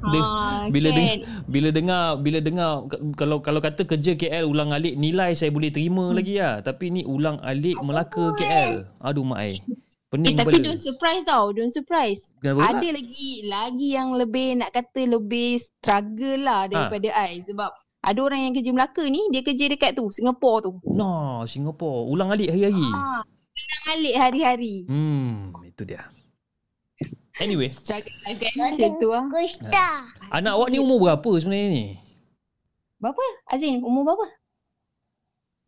Ah, 0.04 0.68
bila 0.68 0.90
kan? 0.90 0.96
dengar 0.98 1.16
bila 1.46 1.68
dengar 1.70 2.02
bila 2.18 2.38
dengar 2.38 2.70
kalau 3.14 3.40
kalau 3.40 3.56
kata 3.56 3.88
kerja 3.88 4.12
KL 4.12 4.44
ulang 4.44 4.68
alik 4.68 5.00
nilai 5.00 5.32
saya 5.32 5.48
boleh 5.48 5.72
terima 5.72 6.04
Hmm. 6.04 6.12
lagi 6.12 6.36
lah 6.36 6.60
tapi 6.60 6.92
ni 6.92 7.08
ulang 7.08 7.40
alik 7.40 7.80
Melaka 7.80 8.36
KL 8.36 8.84
aduh 9.00 9.24
mak 9.24 9.38
ai 9.38 9.54
Eh, 9.54 10.20
pening 10.20 10.36
tapi 10.36 10.54
kepala 10.54 10.66
don't 10.66 10.78
surprise 10.78 11.24
tau, 11.24 11.50
don't 11.50 11.72
surprise. 11.72 12.36
Kenapa? 12.38 12.70
Ada 12.70 12.88
lagi 12.92 13.30
lagi 13.48 13.88
yang 13.90 14.12
lebih 14.12 14.60
nak 14.60 14.70
kata 14.70 15.08
lebih 15.08 15.58
struggle 15.58 16.38
lah 16.38 16.68
daripada 16.68 17.08
Ha. 17.10 17.26
I 17.26 17.42
sebab 17.42 17.72
ada 18.04 18.20
orang 18.20 18.40
yang 18.40 18.52
kerja 18.52 18.70
Melaka 18.70 19.04
ni, 19.04 19.20
dia 19.28 19.40
kerja 19.40 19.64
dekat 19.66 19.92
tu, 19.92 20.08
Singapore 20.08 20.58
tu. 20.60 20.72
no 20.86 21.12
Singapore 21.44 22.06
ulang 22.06 22.30
alik 22.30 22.48
hari-hari 22.48 22.84
Ah, 22.86 23.24
ulang 23.24 23.84
alik 23.90 24.14
hari-hari. 24.16 24.74
hmm 24.84 25.36
itu 25.64 25.82
dia 25.82 26.06
anyway 27.36 27.66
Struggle 27.66 28.14
life 28.22 28.38
kan 28.38 28.52
macam 28.56 28.90
tu 28.96 29.08
lah. 29.08 29.24
Gusta. 29.26 29.88
anak 30.30 30.52
awak 30.54 30.68
ni 30.68 30.78
umur 30.78 31.02
berapa 31.02 31.30
sebenarnya 31.36 31.68
ni 31.68 31.86
Berapa? 32.96 33.20
Azin, 33.46 33.80
umur 33.80 34.06
berapa? 34.06 34.24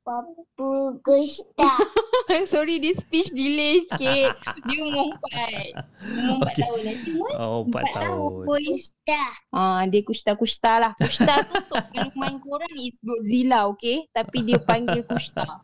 Papu 0.07 1.03
Gusta. 1.03 1.67
Sorry, 2.55 2.79
dia 2.79 2.95
speech 2.95 3.35
delay 3.35 3.83
sikit. 3.91 4.39
dia 4.39 4.79
umur 4.87 5.19
empat. 5.19 5.83
Umur 5.99 6.35
empat 6.39 6.55
Okay. 6.55 6.63
tahun. 6.63 6.81
Nanti 6.87 7.09
umur 7.11 7.31
oh 7.35 7.61
4 7.67 7.67
empat 7.67 7.85
tahun. 7.91 8.07
tahun. 8.07 8.45
Gusta. 8.47 9.23
Ah, 9.51 9.83
dia 9.91 10.03
kusta-kusta 10.07 10.73
lah. 10.79 10.93
Kusta 10.95 11.35
tu 11.51 11.55
untuk 11.59 11.85
minuman 11.91 12.39
korang 12.39 12.75
is 12.79 13.03
Godzilla, 13.03 13.67
okay? 13.67 14.07
Tapi 14.15 14.47
dia 14.47 14.63
panggil 14.63 15.03
kusta. 15.03 15.43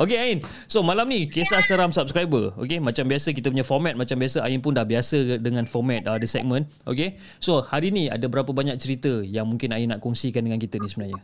Okay 0.00 0.16
Ain 0.16 0.38
So 0.72 0.80
malam 0.80 1.04
ni 1.12 1.28
Kisah 1.28 1.60
seram 1.60 1.92
subscriber 1.92 2.56
Okay 2.56 2.80
Macam 2.80 3.04
biasa 3.04 3.36
kita 3.36 3.52
punya 3.52 3.60
format 3.60 3.92
Macam 3.92 4.16
biasa 4.16 4.40
Ain 4.40 4.64
pun 4.64 4.72
dah 4.72 4.88
biasa 4.88 5.36
Dengan 5.36 5.68
format 5.68 6.00
uh, 6.08 6.16
The 6.16 6.24
segment 6.24 6.64
Okay 6.88 7.20
So 7.44 7.60
hari 7.60 7.92
ni 7.92 8.08
Ada 8.08 8.24
berapa 8.32 8.48
banyak 8.56 8.80
cerita 8.80 9.20
Yang 9.20 9.46
mungkin 9.52 9.76
Ain 9.76 9.92
nak 9.92 10.00
kongsikan 10.00 10.48
Dengan 10.48 10.56
kita 10.56 10.80
ni 10.80 10.88
sebenarnya 10.88 11.20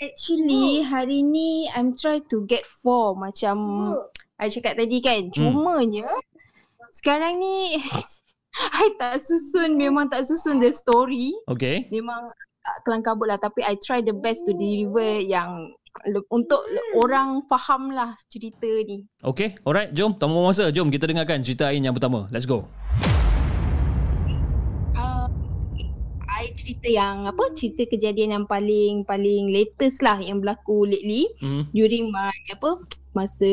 Actually, 0.00 0.82
hari 0.82 1.22
ni 1.22 1.68
I'm 1.72 1.94
try 1.94 2.20
to 2.32 2.44
get 2.48 2.64
four. 2.64 3.14
Macam 3.14 3.56
I 4.40 4.48
cakap 4.48 4.78
tadi 4.80 4.98
kan. 4.98 5.30
Cumanya 5.30 6.08
sekarang 6.92 7.40
ni 7.40 7.80
I 8.82 8.86
tak 9.00 9.20
susun 9.24 9.80
memang 9.80 10.12
tak 10.12 10.24
susun 10.28 10.60
the 10.60 10.68
story. 10.68 11.32
Okay. 11.48 11.88
Memang 11.88 12.28
uh, 12.66 12.76
kelang 12.84 13.04
kabut 13.04 13.28
lah 13.28 13.40
tapi 13.40 13.64
I 13.64 13.78
try 13.80 14.04
the 14.04 14.12
best 14.12 14.44
to 14.44 14.52
deliver 14.52 15.20
yang 15.22 15.72
le- 16.04 16.28
untuk 16.28 16.60
le- 16.68 17.00
orang 17.00 17.40
faham 17.48 17.92
lah 17.92 18.16
cerita 18.28 18.68
ni. 18.84 19.04
Okay 19.24 19.56
Alright 19.64 19.92
Jom. 19.96 20.16
Tanpa 20.16 20.36
masa 20.40 20.68
Jom 20.68 20.92
kita 20.92 21.08
dengarkan 21.08 21.40
Cerita 21.40 21.72
Ain 21.72 21.84
yang 21.84 21.96
pertama. 21.96 22.28
Let's 22.28 22.44
go 22.44 22.68
I 26.42 26.50
cerita 26.58 26.88
yang 26.90 27.30
apa 27.30 27.54
cerita 27.54 27.86
kejadian 27.86 28.34
yang 28.34 28.46
paling 28.50 29.06
paling 29.06 29.54
latest 29.54 30.02
lah 30.02 30.18
yang 30.18 30.42
berlaku 30.42 30.90
lately 30.90 31.30
hmm. 31.38 31.70
during 31.70 32.10
my 32.10 32.34
apa 32.50 32.82
masa 33.14 33.52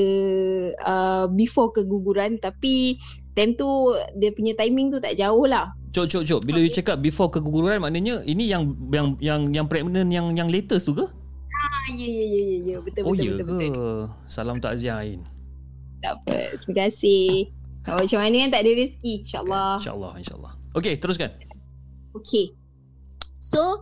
uh, 0.82 1.30
before 1.30 1.70
keguguran 1.70 2.42
tapi 2.42 2.98
time 3.38 3.54
tu 3.54 3.94
dia 4.18 4.34
punya 4.34 4.58
timing 4.58 4.90
tu 4.90 4.98
tak 4.98 5.14
jauh 5.20 5.46
lah. 5.46 5.70
Cok 5.90 6.06
cok 6.06 6.22
cok 6.22 6.42
Bila 6.46 6.62
you 6.62 6.70
cakap 6.70 7.02
Before 7.02 7.34
keguguran 7.34 7.82
Maknanya 7.82 8.22
Ini 8.22 8.46
yang 8.46 8.78
Yang 8.94 9.08
yang 9.26 9.42
yang 9.50 9.66
pregnant 9.66 10.14
Yang 10.14 10.38
yang 10.38 10.46
latest 10.54 10.86
tu 10.86 10.94
ke 10.94 11.02
Ah 11.02 11.86
ya 11.90 12.06
ya 12.06 12.26
ya 12.30 12.46
ya 12.62 12.78
betul 12.78 13.10
Oh 13.10 13.18
betul 13.18 13.26
ya 13.26 13.34
betul, 13.42 13.46
ke 13.50 13.54
betul. 13.74 13.98
Salam 14.30 14.62
takziah 14.62 15.02
Ain 15.02 15.26
Tak 16.06 16.22
apa. 16.22 16.62
Terima 16.62 16.86
kasih. 16.86 17.50
Oh, 17.90 17.98
macam 18.06 18.20
mana 18.22 18.36
kan 18.38 18.50
tak 18.54 18.62
ada 18.62 18.72
rezeki 18.78 19.14
insyaAllah. 19.26 19.74
InsyaAllah 19.82 20.12
InsyaAllah 20.22 20.54
Okay 20.78 20.94
teruskan 21.02 21.34
Okay. 22.14 22.59
So 23.50 23.82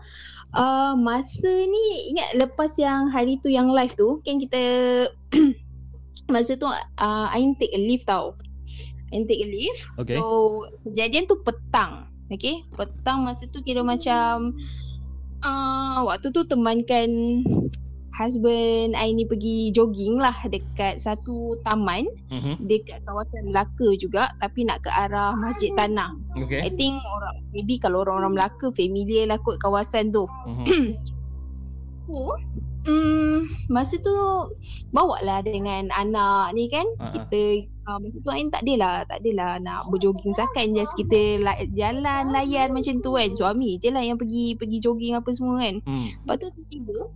uh, 0.56 0.96
masa 0.96 1.52
ni 1.52 2.16
ingat 2.16 2.40
lepas 2.40 2.72
yang 2.80 3.12
hari 3.12 3.36
tu 3.44 3.52
yang 3.52 3.68
live 3.68 3.92
tu 4.00 4.24
kan 4.24 4.40
kita 4.40 4.64
masa 6.34 6.56
tu 6.56 6.68
uh, 6.68 7.28
Ain 7.36 7.56
take 7.60 7.76
a 7.76 7.80
leave 7.80 8.08
tau. 8.08 8.40
Ain 9.12 9.28
take 9.28 9.44
a 9.44 9.48
leave. 9.48 9.80
Okay. 10.00 10.16
So 10.16 10.64
kejadian 10.88 11.28
tu 11.28 11.44
petang. 11.44 12.08
Okay. 12.32 12.64
Petang 12.76 13.28
masa 13.28 13.48
tu 13.52 13.60
kira 13.64 13.84
macam 13.84 14.56
uh, 15.44 16.00
waktu 16.08 16.32
tu 16.32 16.48
temankan 16.48 17.44
husband 18.18 18.98
Ain 18.98 19.14
ni 19.14 19.30
pergi 19.30 19.70
jogging 19.70 20.18
lah 20.18 20.34
dekat 20.50 20.98
satu 20.98 21.54
taman 21.62 22.10
mm-hmm. 22.34 22.66
dekat 22.66 23.06
kawasan 23.06 23.54
Melaka 23.54 23.94
juga 24.02 24.34
tapi 24.42 24.66
nak 24.66 24.82
ke 24.82 24.90
arah 24.90 25.38
Masjid 25.38 25.70
Tanah. 25.78 26.18
I 26.34 26.42
Okay 26.42 26.62
think 26.74 26.98
orang 27.06 27.46
maybe 27.54 27.78
kalau 27.78 28.02
orang-orang 28.02 28.34
Melaka 28.34 28.74
familiar 28.74 29.30
lah 29.30 29.38
kot 29.38 29.62
kawasan 29.62 30.10
tu. 30.10 30.26
mm-hmm. 30.26 30.98
So, 32.08 32.40
hmm, 32.88 33.68
masa 33.68 34.00
tu 34.00 34.16
bawa 34.96 35.20
lah 35.28 35.44
dengan 35.44 35.92
anak 35.92 36.56
ni 36.56 36.72
kan. 36.72 36.88
Ha. 37.04 37.12
Kita 37.20 37.68
uh, 37.84 38.00
masa 38.00 38.18
tu 38.24 38.32
Ain 38.32 38.48
tak 38.48 38.64
adalah, 38.64 39.04
tak 39.12 39.20
adalah 39.28 39.60
nak 39.60 39.92
berjoging 39.92 40.32
sakan 40.32 40.72
just 40.72 40.96
kita 40.96 41.44
la- 41.44 41.68
jalan 41.76 42.32
layan 42.32 42.72
macam 42.72 43.04
tu 43.04 43.20
kan. 43.20 43.36
Suami 43.36 43.76
je 43.84 43.92
lah 43.92 44.00
yang 44.08 44.16
pergi 44.16 44.56
pergi 44.56 44.80
jogging 44.80 45.20
apa 45.20 45.30
semua 45.36 45.60
kan. 45.60 45.84
hmm. 45.84 46.08
Lepas 46.24 46.36
tu 46.40 46.48
tiba-tiba 46.56 47.12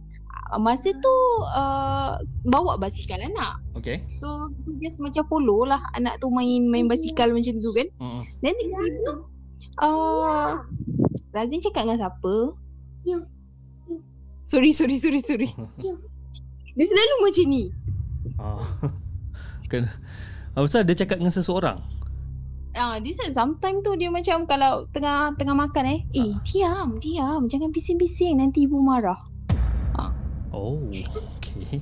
masa 0.60 0.91
tu 0.91 1.16
uh, 1.56 2.20
bawa 2.47 2.76
basikal 2.76 3.22
anak. 3.22 3.62
Okay 3.78 4.04
So 4.12 4.52
just 4.84 4.99
macam 4.99 5.24
follow 5.32 5.64
lah 5.64 5.80
anak 5.95 6.20
tu 6.20 6.28
main 6.34 6.68
main 6.68 6.89
basikal 6.91 7.32
macam 7.32 7.62
tu 7.62 7.72
kan. 7.72 7.88
mm-hmm. 7.88 8.22
Dan 8.43 8.54
tiba-tiba 8.60 9.12
uh, 9.80 10.52
Razin 11.32 11.64
cakap 11.64 11.88
dengan 11.88 11.99
siapa? 12.04 12.34
You. 13.08 13.24
Sorry, 14.43 14.76
sorry, 14.76 14.99
sorry, 14.99 15.24
sorry. 15.24 15.47
Dia 16.76 16.86
selalu 16.88 17.16
macam 17.24 17.45
ni. 17.47 17.64
Ah. 18.36 18.68
Kan 19.72 19.88
Ah, 20.52 20.68
Ustaz 20.68 20.84
dia 20.84 20.99
cakap 20.99 21.24
dengan 21.24 21.32
seseorang 21.32 21.80
Ah, 22.76 22.99
dia 22.99 23.12
said 23.12 23.36
sometimes 23.36 23.84
tu 23.84 23.95
dia 23.99 24.08
macam 24.08 24.47
kalau 24.47 24.88
tengah 24.95 25.36
tengah 25.36 25.56
makan 25.56 25.91
eh, 25.91 26.02
eh 26.16 26.32
diam, 26.47 27.04
diam, 27.04 27.52
jangan 27.52 27.68
bising-bising 27.68 28.39
nanti 28.39 28.64
ibu 28.64 28.80
marah. 28.80 29.20
Oh 30.52 30.78
Okay 31.41 31.80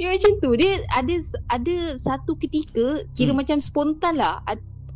Dia 0.00 0.08
macam 0.08 0.32
tu. 0.40 0.50
Dia 0.56 0.80
ada 0.96 1.14
ada 1.52 1.76
satu 2.00 2.34
ketika 2.40 3.04
kira 3.12 3.36
Hmm. 3.36 3.44
macam 3.44 3.58
spontan 3.60 4.16
lah. 4.16 4.40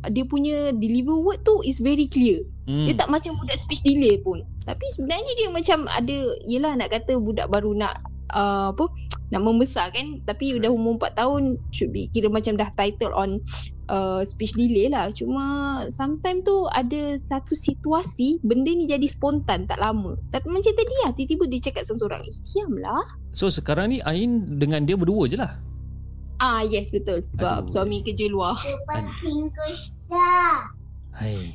Dia 0.09 0.25
punya 0.25 0.73
deliver 0.73 1.17
word 1.21 1.41
tu 1.45 1.61
is 1.61 1.77
very 1.77 2.09
clear. 2.09 2.41
hmm. 2.65 2.89
Dia 2.89 2.93
tak 2.97 3.09
macam 3.13 3.37
budak 3.37 3.57
speech 3.61 3.85
delay 3.85 4.17
pun. 4.21 4.41
Tapi 4.65 4.85
sebenarnya 4.97 5.33
dia 5.37 5.49
macam 5.53 5.85
ada 5.85 6.17
yelah 6.43 6.73
nak 6.75 6.89
kata 6.91 7.21
budak 7.21 7.47
baru 7.53 7.77
nak 7.77 8.01
uh, 8.33 8.71
apa 8.71 8.87
nak 9.31 9.43
membesar 9.43 9.91
kan 9.91 10.23
tapi 10.23 10.55
dah 10.59 10.71
umur 10.71 10.95
4 10.99 11.19
tahun 11.19 11.43
should 11.75 11.91
be 11.91 12.07
kira 12.15 12.31
macam 12.31 12.55
dah 12.55 12.71
title 12.79 13.11
on 13.11 13.43
uh, 13.91 14.23
speech 14.23 14.55
delay 14.55 14.87
lah 14.87 15.11
cuma 15.11 15.43
sometimes 15.91 16.47
tu 16.47 16.67
ada 16.71 17.19
satu 17.19 17.53
situasi 17.53 18.39
benda 18.47 18.71
ni 18.71 18.87
jadi 18.87 19.03
spontan 19.07 19.67
tak 19.67 19.83
lama 19.83 20.15
tapi 20.31 20.47
macam 20.47 20.71
tadi 20.71 20.95
lah 21.03 21.11
tiba-tiba 21.11 21.43
dia 21.51 21.59
cakap 21.71 21.83
seorang-seorang 21.83 22.21
eh 22.23 22.35
diam 22.47 22.73
lah 22.79 23.03
So 23.37 23.53
sekarang 23.53 23.93
ni 23.93 24.01
Ain 24.01 24.57
dengan 24.57 24.87
dia 24.87 24.97
berdua 24.97 25.29
je 25.29 25.37
lah. 25.37 25.59
ah 26.41 26.65
yes 26.65 26.89
betul 26.89 27.21
sebab 27.35 27.67
Aduh. 27.67 27.71
suami 27.73 28.01
kerja 28.01 28.29
luar 28.31 28.57
dah. 30.09 30.71
Hai. 31.17 31.51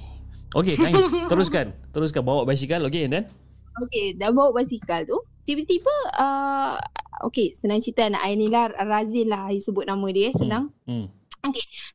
Ain, 0.52 0.94
teruskan. 1.30 1.72
Teruskan 1.94 2.22
bawa 2.22 2.44
basikal 2.44 2.84
okey 2.90 3.08
and 3.08 3.14
then. 3.14 3.24
Okay, 3.88 4.12
dah 4.20 4.28
bawa 4.28 4.52
basikal 4.52 5.00
tu. 5.08 5.16
Tiba-tiba, 5.42 5.94
uh, 6.22 6.78
okay, 7.26 7.50
senang 7.50 7.82
cerita 7.82 8.06
anak 8.06 8.22
I 8.22 8.38
ni 8.38 8.46
lah, 8.46 8.70
Razin 8.78 9.26
lah, 9.26 9.50
I 9.50 9.58
sebut 9.58 9.90
nama 9.90 10.06
dia, 10.14 10.30
eh, 10.30 10.34
senang. 10.38 10.70
Hmm. 10.86 11.10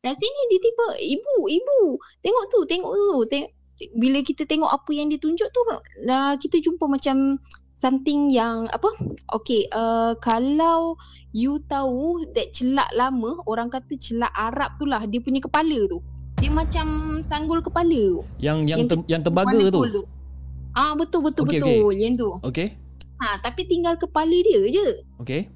Razin 0.04 0.32
ni 0.32 0.43
tiba-tiba, 0.52 0.88
ibu, 1.00 1.36
ibu, 1.48 1.80
tengok 2.20 2.45
tu, 2.52 2.60
tengok 2.68 2.91
tu. 2.91 3.10
Tengok, 3.32 3.52
bila 3.95 4.20
kita 4.20 4.43
tengok 4.43 4.68
apa 4.68 4.91
yang 4.91 5.08
dia 5.08 5.22
tunjuk 5.22 5.48
tu, 5.54 5.62
uh, 5.64 6.36
kita 6.36 6.60
jumpa 6.60 6.91
macam 6.91 7.39
something 7.78 8.34
yang 8.34 8.68
apa? 8.74 8.89
Okay, 9.32 9.70
uh, 9.72 10.18
kalau 10.20 11.00
you 11.32 11.62
tahu 11.72 12.26
that 12.34 12.52
celak 12.52 12.89
lama, 12.98 13.39
orang 13.45 13.70
kata 13.70 13.95
celak 13.95 14.34
Arab 14.34 14.76
tu 14.76 14.84
lah, 14.89 15.06
dia 15.06 15.22
punya 15.22 15.39
kepala 15.39 15.88
tu. 15.88 16.04
Dia 16.38 16.52
macam 16.54 17.18
sanggul 17.24 17.62
kepala 17.62 17.98
tu. 18.18 18.22
Yang 18.41 18.58
yang 18.66 18.80
Yang 18.84 18.89
tem, 18.89 19.00
yang 19.10 19.22
tembaga 19.24 19.58
tu. 19.72 19.82
gold 19.82 20.06
Ah 20.78 20.93
betul 20.93 21.26
betul 21.26 21.50
Okey, 21.50 21.58
betul 21.58 21.89
yang 21.98 22.14
tu. 22.14 22.30
Okey. 22.45 22.78
Ha 23.24 23.41
tapi 23.41 23.65
tinggal 23.65 23.97
kepala 23.97 24.34
dia 24.34 24.61
je. 24.70 24.88
Okey. 25.22 25.49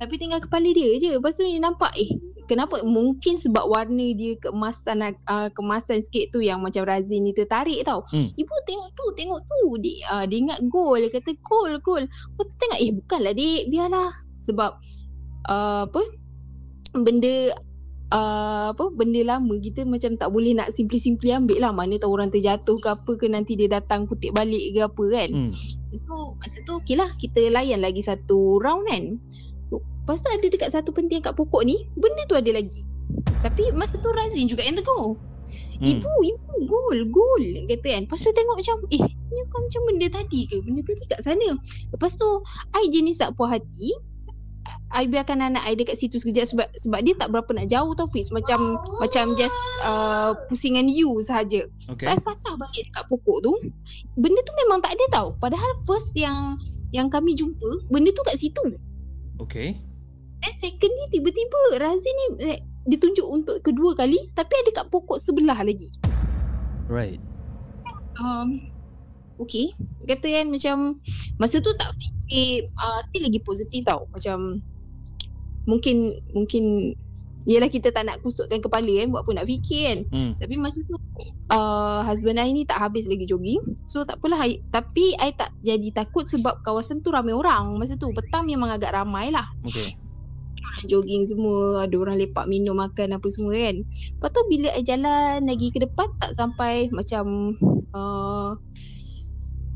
Tapi 0.00 0.14
tinggal 0.18 0.40
kepala 0.42 0.68
dia 0.72 0.96
je. 0.98 1.16
Lepas 1.16 1.36
tu 1.36 1.44
dia 1.44 1.60
nampak 1.60 1.92
eh 1.96 2.10
kenapa 2.44 2.84
mungkin 2.84 3.40
sebab 3.40 3.68
warna 3.68 4.12
dia 4.12 4.36
keemasan 4.40 5.16
uh, 5.28 5.48
kemasan 5.52 6.04
sikit 6.04 6.32
tu 6.36 6.44
yang 6.44 6.60
macam 6.60 6.84
Razin 6.84 7.24
ni 7.24 7.32
tertarik 7.32 7.80
tau. 7.84 8.04
Hmm. 8.12 8.30
Ibu 8.36 8.54
tengok 8.68 8.90
tu, 8.92 9.04
tengok 9.16 9.40
tu. 9.44 9.60
Dia, 9.80 9.96
uh, 10.12 10.24
dia 10.28 10.38
ingat 10.44 10.60
gol. 10.68 11.00
Dia 11.00 11.10
kata 11.12 11.32
gol, 11.40 11.72
gol. 11.80 12.04
Lepas 12.04 12.44
tu 12.48 12.54
tengok 12.60 12.78
eh 12.80 12.90
bukanlah 12.92 13.32
dik, 13.32 13.62
biarlah. 13.72 14.10
Sebab 14.44 14.72
uh, 15.48 15.82
apa 15.88 16.02
benda 16.94 17.50
uh, 18.12 18.74
apa 18.74 18.84
benda 18.92 19.22
lama 19.24 19.54
kita 19.62 19.86
macam 19.86 20.18
tak 20.18 20.28
boleh 20.34 20.52
nak 20.52 20.74
simply-simply 20.74 21.32
ambil 21.32 21.62
lah 21.62 21.72
mana 21.72 21.96
tahu 21.96 22.18
orang 22.18 22.28
terjatuh 22.28 22.76
ke 22.82 22.88
apa 22.90 23.12
ke 23.16 23.26
nanti 23.30 23.56
dia 23.56 23.70
datang 23.70 24.04
kutip 24.04 24.34
balik 24.34 24.74
ke 24.74 24.80
apa 24.84 25.04
kan 25.08 25.30
Hmm. 25.34 25.50
So 25.94 26.34
masa 26.42 26.58
tu 26.66 26.74
okey 26.82 26.98
lah 26.98 27.14
kita 27.22 27.54
layan 27.54 27.78
lagi 27.78 28.02
satu 28.02 28.58
round 28.58 28.90
kan. 28.90 29.04
Lepas 30.04 30.20
tu 30.20 30.28
ada 30.28 30.44
dekat 30.44 30.68
satu 30.68 30.92
penting 30.92 31.24
kat 31.24 31.32
pokok 31.32 31.64
ni, 31.64 31.88
benda 31.96 32.28
tu 32.28 32.36
ada 32.36 32.50
lagi. 32.52 32.84
Tapi 33.40 33.72
masa 33.72 33.96
tu 34.02 34.12
Razin 34.12 34.50
juga 34.52 34.60
yang 34.60 34.76
tegur. 34.76 35.16
Hmm. 35.80 35.86
Ibu, 35.90 36.12
ibu, 36.28 36.52
gol, 36.68 36.98
gol. 37.08 37.44
Kata 37.66 37.88
kan. 37.88 38.02
Lepas 38.04 38.20
tu 38.20 38.30
tengok 38.36 38.56
macam, 38.60 38.76
eh 38.92 39.00
ni 39.00 39.40
kan 39.48 39.60
macam 39.64 39.82
benda 39.88 40.06
tadi 40.12 40.40
ke? 40.44 40.60
Benda 40.60 40.80
tadi 40.84 41.04
kat 41.08 41.20
sana. 41.24 41.48
Lepas 41.88 42.20
tu, 42.20 42.28
I 42.76 42.84
jenis 42.92 43.16
tak 43.16 43.32
puas 43.34 43.56
hati. 43.56 43.96
I 44.94 45.10
biarkan 45.10 45.42
anak 45.42 45.66
I 45.66 45.74
dekat 45.74 45.98
situ 45.98 46.22
sekejap 46.22 46.46
sebab 46.54 46.68
sebab 46.78 47.00
dia 47.02 47.14
tak 47.18 47.34
berapa 47.34 47.50
nak 47.50 47.66
jauh 47.66 47.92
tau 47.98 48.06
Fiz. 48.08 48.30
Macam 48.30 48.78
macam 49.02 49.34
just 49.34 49.56
uh, 49.82 50.32
pusingan 50.46 50.86
you 50.86 51.18
sahaja. 51.20 51.66
Okey. 51.90 52.06
So 52.06 52.14
I 52.14 52.18
patah 52.22 52.54
balik 52.54 52.82
dekat 52.90 53.04
pokok 53.10 53.38
tu 53.44 53.52
Benda 54.16 54.40
tu 54.46 54.52
memang 54.64 54.78
tak 54.80 54.94
ada 54.96 55.04
tau 55.10 55.28
Padahal 55.42 55.66
first 55.84 56.14
yang 56.14 56.56
Yang 56.94 57.08
kami 57.12 57.34
jumpa 57.34 57.70
Benda 57.90 58.14
tu 58.14 58.22
kat 58.22 58.38
situ 58.38 58.64
Okey. 59.42 59.76
Dan 60.40 60.52
second 60.60 60.92
ni 60.92 61.04
tiba-tiba 61.10 61.60
Razin 61.82 62.14
ni 62.14 62.26
eh, 62.54 62.60
Ditunjuk 62.86 63.26
untuk 63.26 63.56
kedua 63.64 63.96
kali 63.98 64.30
Tapi 64.38 64.54
ada 64.64 64.70
kat 64.82 64.86
pokok 64.92 65.18
sebelah 65.18 65.58
lagi 65.60 65.90
Right. 66.86 67.18
um, 68.20 68.70
Okay 69.40 69.72
Kata 70.06 70.26
kan 70.30 70.46
macam 70.52 70.76
Masa 71.40 71.58
tu 71.58 71.72
tak 71.80 71.96
fikir 71.98 72.23
uh, 72.78 73.00
Still 73.06 73.26
lagi 73.26 73.40
positif 73.42 73.86
tau. 73.86 74.06
Macam 74.10 74.60
Mungkin 75.64 76.18
Mungkin 76.34 76.94
Yelah 77.44 77.68
kita 77.68 77.92
tak 77.92 78.08
nak 78.08 78.24
kusutkan 78.24 78.64
kepala 78.64 78.88
kan 79.04 79.12
Buat 79.12 79.28
apa 79.28 79.30
nak 79.36 79.46
fikir 79.48 79.82
kan. 79.84 79.98
Hmm. 80.16 80.32
Tapi 80.40 80.54
masa 80.56 80.80
tu 80.88 80.96
uh, 81.52 82.00
Husband 82.00 82.40
I 82.40 82.50
ni 82.56 82.64
tak 82.64 82.80
habis 82.80 83.04
lagi 83.04 83.28
jogging. 83.28 83.60
So 83.84 84.04
tak 84.08 84.20
apalah 84.20 84.48
I, 84.48 84.64
Tapi 84.72 85.12
I 85.20 85.36
tak 85.36 85.52
jadi 85.60 85.92
takut 85.92 86.24
Sebab 86.24 86.64
kawasan 86.64 87.04
tu 87.04 87.12
ramai 87.12 87.36
orang 87.36 87.76
Masa 87.76 88.00
tu. 88.00 88.08
Petang 88.16 88.48
memang 88.48 88.72
agak 88.72 88.96
ramai 88.96 89.28
lah. 89.28 89.44
Okey. 89.68 90.00
Jogging 90.88 91.28
semua 91.28 91.84
Ada 91.84 91.94
orang 92.00 92.16
lepak 92.16 92.48
minum 92.48 92.80
makan 92.80 93.12
apa 93.12 93.28
semua 93.28 93.52
kan. 93.52 93.76
Lepas 93.84 94.30
tu 94.32 94.40
bila 94.48 94.68
I 94.72 94.80
jalan 94.80 95.44
lagi 95.44 95.68
ke 95.68 95.84
depan 95.84 96.08
Tak 96.16 96.32
sampai 96.32 96.88
macam 96.96 97.56
uh, 97.92 98.56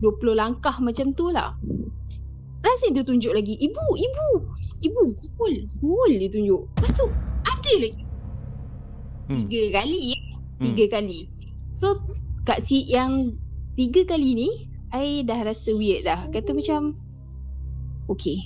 20 0.01 0.41
langkah 0.41 0.79
macam 0.81 1.13
tu 1.13 1.29
lah 1.29 1.53
Razin 2.59 2.91
dia 2.95 3.07
tunjuk 3.07 3.31
lagi 3.31 3.55
Ibu, 3.55 3.87
ibu 3.95 4.29
Ibu, 4.83 5.03
gul 5.39 5.55
Gul 5.79 6.13
dia 6.19 6.31
tunjuk 6.31 6.63
Lepas 6.79 6.93
tu 6.95 7.07
ada 7.47 7.73
lagi 7.79 8.03
Hmm. 9.29 9.45
Tiga 9.45 9.85
kali 9.85 10.17
eh. 10.17 10.23
Hmm. 10.57 10.73
Tiga 10.73 10.85
kali 10.97 11.29
So 11.69 12.01
kat 12.49 12.65
si 12.65 12.89
yang 12.89 13.37
Tiga 13.77 14.09
kali 14.09 14.33
ni 14.33 14.49
I 14.89 15.21
dah 15.21 15.45
rasa 15.45 15.77
weird 15.77 16.09
dah 16.09 16.33
Kata 16.33 16.57
macam 16.57 16.97
Okay 18.09 18.41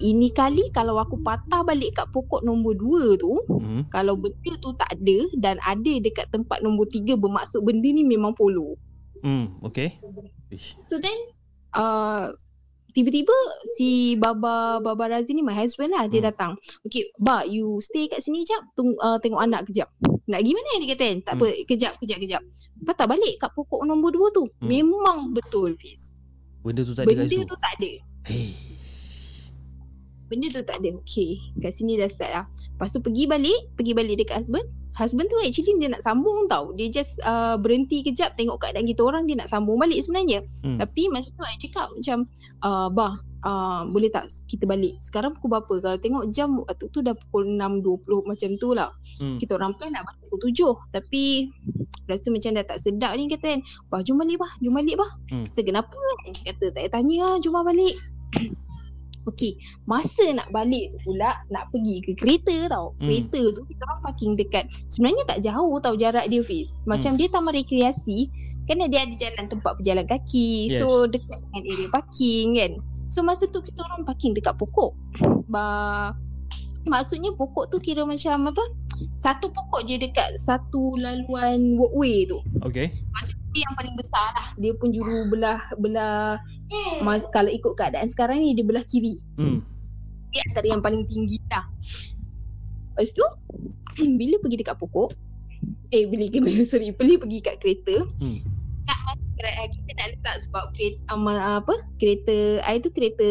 Ini 0.00 0.32
kali 0.32 0.72
kalau 0.72 0.96
aku 0.96 1.20
patah 1.20 1.60
balik 1.68 2.00
kat 2.00 2.08
pokok 2.16 2.40
nombor 2.40 2.80
dua 2.80 3.20
tu 3.20 3.44
Hmm. 3.44 3.84
Kalau 3.92 4.16
benda 4.16 4.52
tu 4.56 4.72
tak 4.72 4.88
ada 4.96 5.18
Dan 5.36 5.60
ada 5.60 5.92
dekat 6.00 6.32
tempat 6.32 6.64
nombor 6.64 6.88
tiga 6.88 7.12
Bermaksud 7.20 7.60
benda 7.60 7.92
ni 7.92 8.00
memang 8.00 8.32
follow 8.40 8.80
Hmm. 9.20 9.52
Ish. 10.48 10.80
So 10.88 10.96
then 10.96 11.12
uh, 11.76 12.32
Tiba-tiba 12.90 13.36
si 13.78 14.18
Baba 14.18 14.82
Baba 14.82 15.04
Razi 15.06 15.34
ni 15.34 15.42
my 15.46 15.54
husband 15.54 15.94
lah 15.94 16.10
dia 16.10 16.20
Hmm. 16.22 16.28
datang. 16.34 16.52
Okay, 16.82 17.10
ba 17.22 17.46
you 17.46 17.78
stay 17.78 18.10
kat 18.10 18.18
sini 18.18 18.42
jap 18.42 18.66
tung, 18.74 18.98
uh, 18.98 19.16
tengok 19.22 19.40
anak 19.40 19.70
kejap. 19.70 19.86
Nak 20.26 20.40
gimana 20.42 20.68
dia 20.82 20.88
kata 20.94 21.04
kan? 21.06 21.18
Tak 21.22 21.34
apa, 21.38 21.46
kejap 21.66 21.92
kejap 22.02 22.18
kejap. 22.18 22.42
Patah 22.82 23.06
balik 23.06 23.38
kat 23.38 23.50
pokok 23.54 23.86
nombor 23.86 24.10
dua 24.10 24.28
tu. 24.34 24.46
Hmm. 24.58 24.66
Memang 24.66 25.30
betul 25.30 25.78
Fiz. 25.78 26.14
Benda 26.60 26.84
tu 26.84 26.92
tak 26.92 27.08
ada 27.08 27.14
Benda 27.24 27.40
tu 27.46 27.56
tak 27.56 27.72
ada. 27.80 27.90
Hey. 28.28 28.52
Benda 30.30 30.46
tu 30.52 30.62
tak 30.62 30.78
ada. 30.78 30.90
Okay, 31.02 31.42
kat 31.58 31.72
sini 31.74 31.98
dah 31.98 32.06
start 32.06 32.30
lah. 32.30 32.46
Lepas 32.46 32.94
tu 32.94 33.02
pergi 33.02 33.26
balik, 33.26 33.74
pergi 33.74 33.92
balik 33.98 34.22
dekat 34.22 34.46
husband. 34.46 34.66
Husband 34.98 35.30
tu 35.30 35.38
actually 35.40 35.76
dia 35.78 35.88
nak 35.90 36.02
sambung 36.02 36.50
tau. 36.50 36.74
Dia 36.74 36.90
just 36.90 37.18
uh, 37.22 37.56
berhenti 37.56 38.02
kejap 38.02 38.34
tengok 38.34 38.60
keadaan 38.60 38.86
kita 38.86 39.02
orang 39.06 39.24
dia 39.24 39.38
nak 39.38 39.48
sambung 39.48 39.78
balik 39.78 40.02
sebenarnya. 40.02 40.44
Hmm. 40.62 40.78
Tapi 40.78 41.08
masa 41.08 41.30
tu 41.32 41.42
I 41.46 41.56
cakap 41.56 41.88
macam 41.94 42.18
uh, 42.66 42.88
bah 42.90 43.14
uh, 43.46 43.86
boleh 43.88 44.10
tak 44.12 44.28
kita 44.50 44.66
balik. 44.66 44.98
Sekarang 45.00 45.36
pukul 45.38 45.56
berapa? 45.56 45.72
Kalau 45.80 45.98
tengok 45.98 46.24
jam 46.34 46.58
waktu 46.60 46.86
tu 46.90 47.00
dah 47.00 47.14
pukul 47.16 47.56
6.20 47.56 48.30
macam 48.30 48.50
tu 48.58 48.68
lah. 48.74 48.90
Hmm. 49.22 49.38
Kita 49.38 49.56
orang 49.56 49.78
plan 49.78 49.94
nak 49.94 50.04
balik 50.08 50.26
pukul 50.28 50.50
7. 50.52 50.96
Tapi 51.00 51.22
rasa 52.10 52.26
macam 52.34 52.50
dah 52.58 52.64
tak 52.66 52.78
sedap 52.82 53.12
ni 53.14 53.30
kata 53.30 53.46
kan. 53.56 53.60
Bah 53.88 54.00
jom 54.02 54.18
balik 54.18 54.42
bah, 54.42 54.52
jom 54.58 54.74
balik 54.74 54.96
bah. 54.98 55.10
Hmm. 55.30 55.46
Kata 55.54 55.60
kenapa? 55.62 55.98
Kata 56.44 56.64
tak 56.74 56.82
payah 56.82 56.90
tanya 56.90 57.16
lah, 57.24 57.34
jom 57.38 57.54
balik. 57.54 57.96
Okey, 59.28 59.60
masa 59.84 60.32
nak 60.32 60.48
balik 60.48 60.96
tu 60.96 61.12
pula 61.12 61.36
nak 61.52 61.68
pergi 61.68 62.00
ke 62.00 62.12
kereta 62.16 62.72
tau. 62.72 62.96
Hmm. 62.96 63.04
Kereta 63.04 63.40
tu 63.52 63.62
kita 63.68 63.82
orang 63.84 64.00
parking 64.08 64.32
dekat 64.32 64.64
sebenarnya 64.88 65.24
tak 65.28 65.38
jauh 65.44 65.76
tau 65.84 65.94
jarak 65.96 66.26
dia 66.32 66.40
Fiz. 66.40 66.80
Macam 66.88 67.20
dia 67.20 67.28
taman 67.28 67.52
rekreasi 67.52 68.32
kan 68.64 68.80
dia 68.86 69.02
ada 69.02 69.14
jalan 69.18 69.44
tempat 69.50 69.72
berjalan 69.76 70.06
kaki. 70.08 70.72
Yes. 70.72 70.80
So 70.80 71.04
dekat 71.04 71.42
dengan 71.50 71.62
area 71.68 71.88
parking 71.92 72.46
kan. 72.56 72.72
So 73.10 73.20
masa 73.26 73.50
tu 73.50 73.60
kita 73.60 73.82
orang 73.90 74.06
parking 74.06 74.32
dekat 74.32 74.56
pokok. 74.56 74.94
Ba 75.50 75.66
maksudnya 76.88 77.34
pokok 77.36 77.68
tu 77.68 77.76
kira 77.82 78.06
macam 78.08 78.48
apa? 78.48 78.64
Satu 79.16 79.52
pokok 79.52 79.86
je 79.86 79.96
dekat 80.00 80.36
satu 80.40 80.96
laluan 80.98 81.76
walkway 81.78 82.26
tu. 82.26 82.40
Okey. 82.64 82.90
Maksudnya 83.16 83.60
yang 83.64 83.74
paling 83.76 83.94
besar 83.96 84.26
lah. 84.36 84.46
Dia 84.56 84.72
pun 84.76 84.90
juru 84.90 85.28
belah 85.30 85.60
belah 85.78 86.40
mas 87.02 87.26
kalau 87.34 87.50
ikut 87.50 87.74
keadaan 87.76 88.08
sekarang 88.08 88.40
ni 88.42 88.56
dia 88.56 88.64
belah 88.66 88.84
kiri. 88.84 89.20
Hmm. 89.40 89.62
Dia 90.30 90.42
antara 90.50 90.66
yang 90.70 90.82
paling 90.82 91.04
tinggi 91.10 91.38
lah. 91.50 91.66
Lepas 92.94 93.10
tu 93.16 93.24
bila 94.20 94.38
pergi 94.40 94.56
dekat 94.60 94.76
pokok 94.78 95.12
eh 95.90 96.06
bila 96.06 96.24
bila 96.30 96.62
sorry 96.70 96.94
bila 96.94 97.18
pergi 97.20 97.38
kat 97.42 97.56
kereta 97.60 98.06
Hmm. 98.22 98.38
nak 98.86 98.98
masuk 99.06 99.28
kereta 99.38 99.62
kita 99.74 99.90
nak 99.92 100.08
letak 100.16 100.36
sebab 100.44 100.64
kereta 100.74 101.00
um, 101.12 101.26
apa 101.28 101.74
kereta 102.00 102.36
I 102.64 102.80
tu 102.80 102.90
kereta 102.94 103.28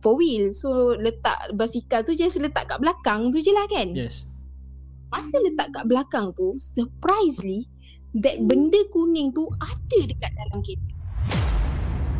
four 0.00 0.18
wheel 0.18 0.50
so 0.50 0.96
letak 0.98 1.54
basikal 1.54 2.02
tu 2.02 2.16
just 2.16 2.40
letak 2.40 2.66
kat 2.66 2.78
belakang 2.80 3.30
tu 3.30 3.38
je 3.38 3.52
lah 3.54 3.66
kan 3.70 3.94
Yes. 3.94 4.26
Masa 5.14 5.38
letak 5.46 5.70
kat 5.70 5.86
belakang 5.86 6.34
tu 6.34 6.58
surprisingly 6.58 7.70
that 8.18 8.42
benda 8.50 8.82
kuning 8.90 9.30
tu 9.30 9.46
ada 9.62 9.98
dekat 10.10 10.30
dalam 10.34 10.58
kereta 10.66 10.94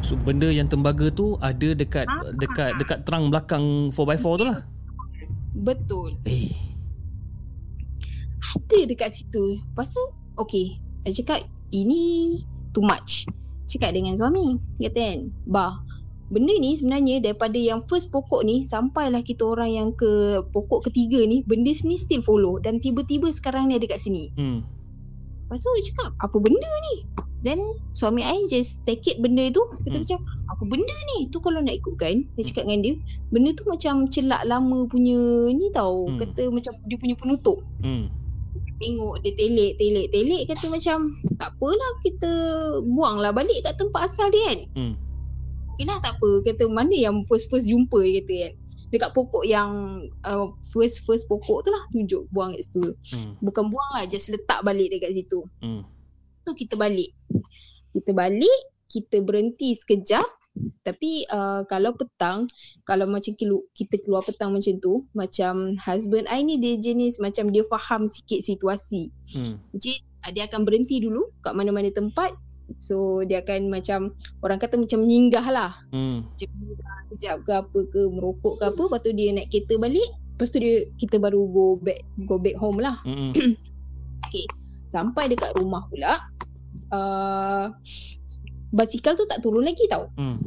So 0.04 0.20
benda 0.20 0.52
yang 0.52 0.68
tembaga 0.68 1.08
tu 1.08 1.40
ada 1.40 1.72
dekat 1.72 2.04
Ah. 2.04 2.28
dekat 2.36 2.76
dekat 2.76 3.08
terang 3.08 3.32
belakang 3.32 3.88
4x4 3.88 4.36
tu 4.36 4.44
lah. 4.44 4.60
Betul. 5.56 6.20
Eh. 6.28 6.52
Ada 8.52 8.84
dekat 8.84 9.16
situ. 9.16 9.64
Lepas 9.64 9.96
tu, 9.96 10.04
okay. 10.36 10.76
Saya 11.08 11.24
cakap, 11.24 11.40
ini 11.72 12.36
too 12.76 12.84
much. 12.84 13.24
Cakap 13.64 13.96
dengan 13.96 14.20
suami. 14.20 14.60
Kata 14.76 15.00
kan, 15.00 15.20
bah, 15.48 15.72
benda 16.34 16.50
ni 16.58 16.74
sebenarnya 16.74 17.22
daripada 17.22 17.54
yang 17.54 17.86
first 17.86 18.10
pokok 18.10 18.42
ni 18.42 18.66
sampailah 18.66 19.22
kita 19.22 19.46
orang 19.46 19.70
yang 19.70 19.88
ke 19.94 20.42
pokok 20.50 20.90
ketiga 20.90 21.22
ni, 21.22 21.46
benda 21.46 21.70
ni 21.86 21.94
still 21.94 22.26
follow. 22.26 22.58
Dan 22.58 22.82
tiba-tiba 22.82 23.30
sekarang 23.30 23.70
ni 23.70 23.78
ada 23.78 23.86
kat 23.86 24.02
sini. 24.02 24.34
Hmm. 24.34 24.66
Lepas 25.46 25.62
tu 25.62 25.70
dia 25.78 25.84
cakap, 25.94 26.10
apa 26.18 26.36
benda 26.42 26.70
ni? 26.90 27.06
Then 27.44 27.60
suami 27.92 28.24
I 28.24 28.48
just 28.48 28.80
take 28.88 29.04
it 29.06 29.20
benda 29.22 29.52
tu. 29.54 29.62
Kata 29.84 30.00
Hmm. 30.00 30.02
macam, 30.02 30.18
apa 30.50 30.62
benda 30.64 30.96
ni? 31.14 31.28
Tu 31.28 31.38
kalau 31.38 31.60
nak 31.62 31.76
ikutkan, 31.76 32.26
dia 32.34 32.42
cakap 32.42 32.66
dengan 32.66 32.80
dia, 32.82 32.94
benda 33.30 33.52
tu 33.54 33.62
macam 33.68 34.08
celak 34.08 34.42
lama 34.48 34.88
punya 34.90 35.20
ni 35.54 35.70
tau. 35.70 36.10
Hmm. 36.10 36.18
Kata 36.18 36.50
macam 36.50 36.72
dia 36.88 36.96
punya 36.98 37.14
penutup. 37.14 37.62
Hmm. 37.84 38.10
Tengok 38.82 39.22
dia 39.22 39.32
telik, 39.38 39.78
telik, 39.78 40.10
telik. 40.10 40.42
Kata 40.50 40.66
macam, 40.72 41.14
tak 41.38 41.54
apalah 41.54 41.92
kita 42.02 42.32
buanglah 42.82 43.30
balik 43.30 43.62
kat 43.62 43.78
tempat 43.78 44.10
asal 44.10 44.32
dia 44.32 44.42
kan. 44.50 44.60
Hmm. 44.74 44.94
Okay 45.74 45.90
lah 45.90 45.98
tak 45.98 46.22
apa. 46.22 46.30
Kata 46.46 46.70
mana 46.70 46.94
yang 46.94 47.26
first-first 47.26 47.66
jumpa 47.66 47.98
dia 47.98 48.22
kata 48.22 48.34
kan. 48.46 48.52
Dekat 48.94 49.10
pokok 49.10 49.42
yang 49.42 49.70
uh, 50.22 50.54
first-first 50.70 51.26
pokok 51.26 51.66
tu 51.66 51.74
lah 51.74 51.82
tunjuk 51.90 52.30
buang 52.30 52.54
kat 52.54 52.62
situ. 52.62 52.94
Hmm. 53.10 53.34
Bukan 53.42 53.74
buang 53.74 53.90
lah, 53.98 54.06
just 54.06 54.30
letak 54.30 54.62
balik 54.62 54.94
dekat 54.94 55.18
situ. 55.18 55.42
Hmm. 55.58 55.82
So 56.46 56.54
kita 56.54 56.78
balik. 56.78 57.10
Kita 57.90 58.14
balik, 58.14 58.60
kita 58.86 59.18
berhenti 59.18 59.74
sekejap. 59.74 60.22
Tapi 60.86 61.26
uh, 61.34 61.66
kalau 61.66 61.90
petang, 61.98 62.46
kalau 62.86 63.10
macam 63.10 63.34
kelu- 63.34 63.66
kita 63.74 63.98
keluar 63.98 64.22
petang 64.22 64.54
macam 64.54 64.78
tu, 64.78 65.02
macam 65.10 65.74
husband 65.82 66.30
I 66.30 66.46
ni 66.46 66.62
dia 66.62 66.78
jenis 66.78 67.18
macam 67.18 67.50
dia 67.50 67.66
faham 67.66 68.06
sikit 68.06 68.46
situasi. 68.46 69.10
Hmm. 69.34 69.58
Jadi 69.74 69.98
dia 70.30 70.46
akan 70.46 70.62
berhenti 70.62 71.02
dulu 71.02 71.34
kat 71.42 71.58
mana-mana 71.58 71.90
tempat. 71.90 72.38
So 72.80 73.24
dia 73.24 73.44
akan 73.44 73.68
macam 73.68 74.12
orang 74.40 74.58
kata 74.60 74.80
macam 74.80 75.04
menyinggah 75.04 75.46
lah. 75.48 75.72
Hmm. 75.92 76.24
Macam 76.28 76.48
menyinggah 76.56 76.96
kejap 77.14 77.36
ke 77.44 77.52
apa 77.52 77.78
ke, 77.92 78.00
merokok 78.08 78.54
ke 78.60 78.64
apa. 78.68 78.82
Lepas 78.88 79.00
tu 79.04 79.10
dia 79.12 79.28
naik 79.32 79.48
kereta 79.52 79.74
balik. 79.80 80.08
Lepas 80.34 80.48
tu 80.50 80.58
dia 80.58 80.88
kita 80.98 81.16
baru 81.20 81.46
go 81.48 81.78
back 81.78 82.00
go 82.26 82.36
back 82.40 82.56
home 82.56 82.80
lah. 82.80 82.98
Hmm. 83.04 83.32
Sampai 84.94 85.26
dekat 85.26 85.58
rumah 85.58 85.90
pula 85.90 86.22
uh, 86.94 87.70
Basikal 88.74 89.18
tu 89.18 89.26
tak 89.26 89.42
turun 89.42 89.66
lagi 89.66 89.86
tau 89.90 90.10
Hmm. 90.18 90.38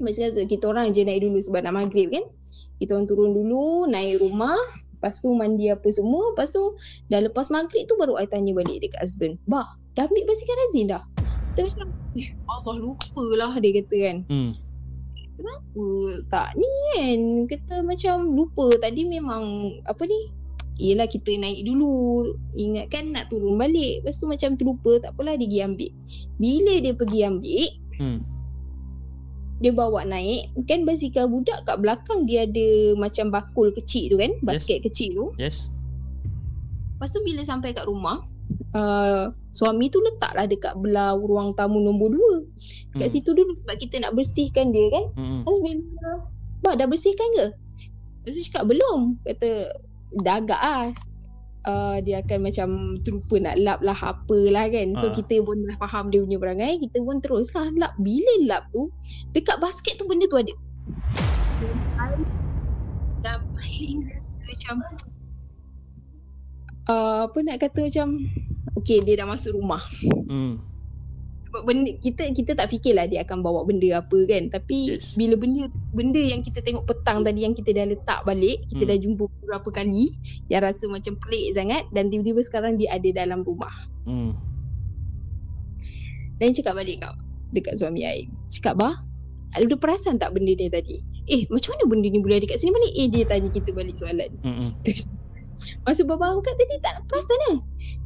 Basikal 0.00 0.36
tu 0.36 0.44
kita 0.44 0.68
orang 0.68 0.92
je 0.92 1.04
naik 1.04 1.24
dulu 1.24 1.40
sebab 1.40 1.64
nak 1.64 1.74
maghrib 1.84 2.12
kan 2.12 2.24
Kita 2.76 2.96
orang 2.96 3.08
turun 3.08 3.32
dulu 3.32 3.88
naik 3.88 4.20
rumah 4.20 4.56
Lepas 4.98 5.24
tu 5.24 5.32
mandi 5.32 5.72
apa 5.72 5.88
semua 5.88 6.36
Lepas 6.36 6.52
tu 6.52 6.76
dah 7.08 7.24
lepas 7.24 7.48
maghrib 7.48 7.88
tu 7.88 7.96
baru 7.96 8.20
I 8.20 8.28
tanya 8.28 8.52
balik 8.52 8.84
dekat 8.84 9.00
husband 9.00 9.40
Bah 9.48 9.78
dah 9.98 10.06
ambil 10.06 10.30
basikal 10.30 10.54
Razin 10.54 10.86
dah? 10.94 11.02
Kita 11.58 11.60
macam 11.66 11.88
eh 12.14 12.30
Allah 12.46 12.76
lupa 12.78 13.24
lah 13.34 13.52
dia 13.58 13.82
kata 13.82 13.96
kan. 13.98 14.16
Hmm. 14.30 14.50
Kenapa 15.34 15.86
tak 16.30 16.48
ni 16.54 16.70
kan? 16.70 17.20
Kata 17.50 17.74
macam 17.82 18.14
lupa 18.38 18.70
tadi 18.78 19.02
memang 19.02 19.74
apa 19.90 20.06
ni 20.06 20.30
Yelah 20.78 21.10
kita 21.10 21.34
naik 21.34 21.66
dulu. 21.66 22.30
Ingat 22.54 22.94
kan 22.94 23.10
nak 23.10 23.34
turun 23.34 23.58
balik. 23.58 24.06
Lepas 24.06 24.22
tu 24.22 24.30
macam 24.30 24.54
terlupa 24.54 25.02
Tak 25.02 25.18
apalah 25.18 25.34
dia 25.34 25.50
pergi 25.50 25.60
ambil. 25.66 25.90
Bila 26.38 26.74
dia 26.78 26.92
pergi 26.94 27.20
ambil 27.26 27.66
Hmm. 27.98 28.22
Dia 29.58 29.74
bawa 29.74 30.06
naik 30.06 30.54
Kan 30.70 30.86
basikal 30.86 31.26
budak 31.26 31.66
kat 31.66 31.82
belakang 31.82 32.30
Dia 32.30 32.46
ada 32.46 32.94
macam 32.94 33.34
bakul 33.34 33.74
kecil 33.74 34.14
tu 34.14 34.16
kan 34.22 34.30
Basket 34.38 34.86
kecil 34.86 35.10
tu. 35.18 35.26
Yes. 35.34 35.74
Lepas 36.94 37.10
tu 37.10 37.18
bila 37.26 37.42
sampai 37.42 37.74
kat 37.74 37.90
rumah 37.90 38.22
uh, 38.78 39.34
Suami 39.58 39.90
tu 39.90 39.98
letaklah 39.98 40.46
dekat 40.46 40.78
belah 40.78 41.18
ruang 41.18 41.50
tamu 41.52 41.82
nombor 41.82 42.14
2 42.14 42.94
Kat 42.94 43.02
Hmm. 43.02 43.10
situ 43.10 43.34
dulu 43.34 43.50
sebab 43.52 43.74
kita 43.74 43.98
nak 43.98 44.14
bersihkan 44.14 44.70
dia 44.70 44.86
kan 44.88 45.04
Hmm. 45.18 45.42
Terus 45.42 45.58
bila 45.60 46.10
Bah 46.58 46.74
dah 46.74 46.86
bersihkan 46.86 47.26
ke? 47.34 47.46
Lepas 48.22 48.32
tu 48.32 48.42
cakap 48.46 48.70
belum 48.70 49.18
Kata 49.20 49.50
dah 50.22 50.36
agak 50.38 50.60
lah 50.60 50.86
uh, 51.64 51.96
Dia 51.98 52.22
akan 52.22 52.38
macam 52.40 52.68
terlupa 53.02 53.36
nak 53.40 53.58
lap 53.58 53.78
lah 53.80 53.98
apalah 53.98 54.66
kan 54.68 54.94
So 54.94 55.10
Ah. 55.10 55.12
kita 55.12 55.42
pun 55.42 55.66
dah 55.66 55.74
faham 55.76 56.10
dia 56.10 56.22
punya 56.22 56.38
perangai 56.38 56.78
Kita 56.78 57.02
pun 57.02 57.18
terus 57.18 57.50
lah 57.50 57.66
lap 57.74 57.98
Bila 57.98 58.34
lap 58.46 58.70
tu 58.70 58.94
Dekat 59.30 59.58
basket 59.58 59.98
tu 59.98 60.06
benda 60.06 60.26
tu 60.26 60.38
ada 60.38 60.54
Dan 63.18 63.38
paling 63.50 63.98
rasa 64.06 64.30
macam 64.40 64.74
uh, 66.88 67.18
Apa 67.26 67.38
nak 67.42 67.58
kata 67.58 67.78
macam 67.84 68.08
Okay 68.78 68.98
dia 69.00 69.14
dah 69.16 69.26
masuk 69.26 69.54
rumah 69.54 69.82
Hmm. 70.26 70.60
sebab 71.44 71.64
benda 71.64 71.90
kita 71.96 72.28
kita 72.30 72.52
tak 72.52 72.68
fikirlah 72.68 73.04
dia 73.04 73.24
akan 73.24 73.40
bawa 73.40 73.64
benda 73.64 73.88
apa 73.96 74.18
kan 74.24 74.48
tapi 74.48 74.94
Yes. 74.94 75.16
bila 75.16 75.32
benda 75.34 75.64
benda 75.90 76.20
yang 76.20 76.40
kita 76.40 76.60
tengok 76.60 76.84
petang 76.84 77.24
tadi 77.24 77.42
yang 77.42 77.52
kita 77.52 77.72
dah 77.72 77.86
letak 77.86 78.20
balik 78.22 78.60
kita 78.68 78.84
Hmm. 78.84 78.90
dah 78.90 78.98
jumpa 78.98 79.22
beberapa 79.24 79.68
kali 79.72 80.12
yang 80.46 80.60
rasa 80.60 80.84
macam 80.86 81.16
pelik 81.18 81.52
sangat 81.52 81.88
dan 81.90 82.08
tiba-tiba 82.08 82.40
sekarang 82.42 82.76
dia 82.76 82.92
ada 82.92 83.08
dalam 83.10 83.40
rumah 83.40 83.72
Hmm. 84.04 84.36
dan 86.36 86.52
cakap 86.52 86.76
balik 86.76 87.00
kau 87.00 87.16
dekat 87.50 87.74
suami 87.74 88.04
ai 88.04 88.28
cakap 88.48 88.76
bah 88.76 89.00
ada 89.56 89.74
perasan 89.74 90.20
tak 90.20 90.36
benda 90.36 90.52
ni 90.52 90.68
tadi 90.68 91.00
eh 91.26 91.48
macam 91.48 91.72
mana 91.72 91.84
benda 91.88 92.08
ni 92.08 92.20
boleh 92.20 92.36
ada 92.36 92.46
kat 92.46 92.60
sini 92.60 92.70
balik 92.70 92.92
eh 92.94 93.06
dia 93.08 93.24
tanya 93.24 93.48
kita 93.48 93.72
balik 93.72 93.96
soalan 93.96 94.30
Hmm. 94.44 94.70
Masa 95.82 96.06
bapa 96.06 96.38
angkat 96.38 96.54
tadi 96.54 96.76
tak 96.82 96.92
nak 96.98 97.04
perasan 97.10 97.38
lah 97.50 97.58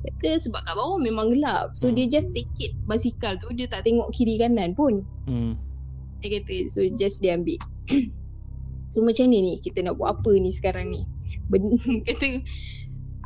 Kata 0.03 0.30
sebab 0.42 0.61
kat 0.66 0.74
bawah 0.74 0.98
memang 0.98 1.30
gelap. 1.30 1.76
So 1.78 1.88
Hmm. 1.90 1.94
dia 1.94 2.07
just 2.11 2.32
take 2.34 2.50
it 2.59 2.72
basikal 2.90 3.38
tu 3.38 3.55
Dia 3.55 3.70
tak 3.70 3.86
tengok 3.86 4.11
kiri 4.11 4.40
kanan 4.40 4.74
pun. 4.74 5.07
Hmm. 5.28 5.55
Dia 6.24 6.40
kata 6.40 6.70
so 6.72 6.82
just 6.98 7.22
dia 7.22 7.38
ambil. 7.38 7.59
So 8.92 9.00
macam 9.00 9.32
ni 9.32 9.40
ni? 9.40 9.55
Kita 9.57 9.80
nak 9.80 9.96
buat 9.96 10.20
apa 10.20 10.36
ni 10.36 10.53
sekarang 10.53 10.92
ni? 10.92 11.09
Ben, 11.48 11.80
Kata 12.09 12.44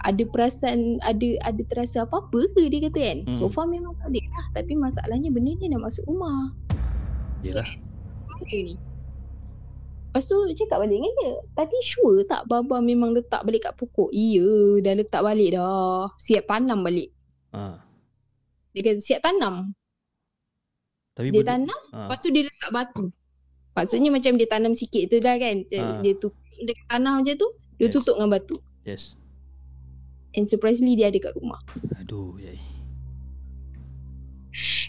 ada 0.07 0.23
perasan 0.31 1.03
ada 1.03 1.27
ada 1.43 1.63
terasa 1.67 2.07
apa-apa 2.07 2.47
ke? 2.55 2.71
Dia 2.71 2.87
kata 2.87 3.01
kan. 3.03 3.19
Hmm. 3.27 3.35
So 3.35 3.51
far 3.51 3.67
memang 3.67 3.99
tak 3.99 4.15
ada 4.15 4.23
lah. 4.31 4.47
Tapi 4.55 4.79
masalahnya 4.79 5.35
benda 5.35 5.59
ni 5.59 5.67
dah 5.67 5.83
masuk 5.83 6.07
rumah. 6.07 6.55
Yelah. 7.43 7.67
Mana 8.31 8.47
ni 8.47 8.79
Lepas 10.17 10.33
tu 10.33 10.41
cakap 10.57 10.81
balik 10.81 10.97
dengan 10.97 11.13
dia 11.15 11.33
Tadi 11.53 11.77
sure 11.79 12.25
tak 12.25 12.49
Baba 12.49 12.81
memang 12.81 13.13
letak 13.13 13.45
balik 13.45 13.69
kat 13.69 13.77
pokok 13.77 14.09
Ya 14.09 14.49
dah 14.81 14.97
letak 14.97 15.21
balik 15.21 15.53
dah 15.53 16.09
Siap 16.17 16.49
tanam 16.49 16.81
balik 16.81 17.13
Ha. 17.53 17.77
Dia 18.73 18.81
kata 18.83 18.97
siap 18.99 19.21
tanam 19.21 19.77
Tapi 21.13 21.29
Dia 21.29 21.41
benda- 21.41 21.53
tanam 21.69 21.81
ha. 21.91 21.99
Lepas 22.05 22.19
tu 22.19 22.29
dia 22.29 22.45
letak 22.45 22.71
batu 22.71 23.05
Maksudnya 23.73 24.09
macam 24.09 24.33
dia 24.35 24.49
tanam 24.49 24.73
sikit 24.73 25.05
tu 25.07 25.21
lah 25.21 25.37
kan 25.37 25.57
Dia, 25.63 25.85
Ah. 25.85 26.01
dia 26.01 26.13
tutup 26.13 26.33
dekat 26.59 26.87
tanah 26.87 27.13
macam 27.15 27.35
tu 27.35 27.49
Dia 27.77 27.85
Yes. 27.85 27.93
tutup 27.93 28.15
dengan 28.17 28.33
batu 28.33 28.57
Yes. 28.83 29.03
And 30.33 30.45
surprisingly 30.45 30.97
dia 30.97 31.09
ada 31.09 31.19
kat 31.19 31.37
rumah 31.37 31.61
Aduh, 31.99 32.37
yai. 32.37 32.57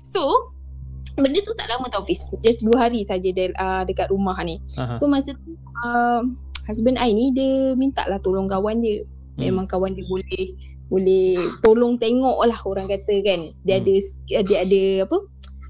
So 0.01 0.55
Benda 1.17 1.39
tu 1.41 1.53
tak 1.53 1.67
lama 1.67 1.89
tau 1.89 2.05
Fiz 2.05 2.29
Just 2.39 2.61
2 2.61 2.77
hari 2.77 3.01
saja 3.03 3.25
dia 3.25 3.49
uh, 3.57 3.81
dekat 3.83 4.13
rumah 4.13 4.37
ni 4.41 4.61
Aha. 4.77 5.01
So 5.01 5.09
masa 5.09 5.33
tu 5.33 5.57
uh, 5.81 6.21
Husband 6.69 6.95
I 6.95 7.09
ni 7.11 7.33
dia 7.33 7.73
minta 7.73 8.05
lah 8.05 8.21
tolong 8.21 8.45
kawan 8.45 8.79
dia 8.79 9.01
Hmm. 9.37 9.53
Memang 9.53 9.69
kawan 9.69 9.93
dia 9.93 10.01
boleh 10.09 10.57
Boleh 10.89 11.37
tolong 11.61 12.01
tengok 12.01 12.41
lah 12.41 12.57
orang 12.65 12.89
kata 12.89 13.21
kan 13.21 13.53
Dia 13.61 13.77
Hmm. 13.77 13.85
ada 13.85 13.93
Dia 14.41 14.57
ada 14.65 14.81
apa 15.05 15.17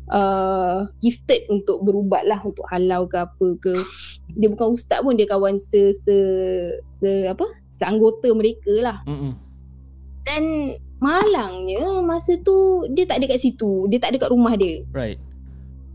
uh, 0.07 0.77
Gifted 1.03 1.51
untuk 1.51 1.83
berubat 1.83 2.23
lah 2.23 2.39
Untuk 2.39 2.63
halau 2.71 3.11
ke 3.11 3.27
apa 3.27 3.47
ke 3.59 3.75
Dia 4.39 4.47
bukan 4.47 4.71
ustaz 4.71 5.03
pun 5.03 5.19
Dia 5.19 5.27
kawan 5.27 5.59
se, 5.59 5.91
se, 5.91 6.15
se 6.87 7.27
apa 7.27 7.43
Seanggota 7.67 8.31
mereka 8.31 8.71
lah 8.79 9.03
Hmm. 9.03 9.35
Dan 10.23 10.75
malangnya 10.99 12.03
masa 12.03 12.35
tu 12.43 12.83
dia 12.91 13.07
tak 13.07 13.23
ada 13.23 13.31
kat 13.31 13.39
situ. 13.39 13.87
Dia 13.87 13.95
tak 13.95 14.11
ada 14.11 14.27
kat 14.27 14.31
rumah 14.35 14.59
dia. 14.59 14.83
Right. 14.91 15.15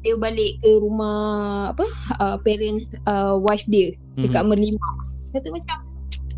Dia 0.03 0.19
balik 0.19 0.59
ke 0.63 0.71
rumah 0.83 1.71
apa 1.71 1.87
uh, 2.19 2.37
parents 2.43 2.91
uh, 3.07 3.39
wife 3.39 3.63
dia 3.71 3.95
dekat 4.19 4.43
Mhm. 4.43 4.51
Merlimau. 4.51 4.93
Kata 5.33 5.49
macam 5.49 5.77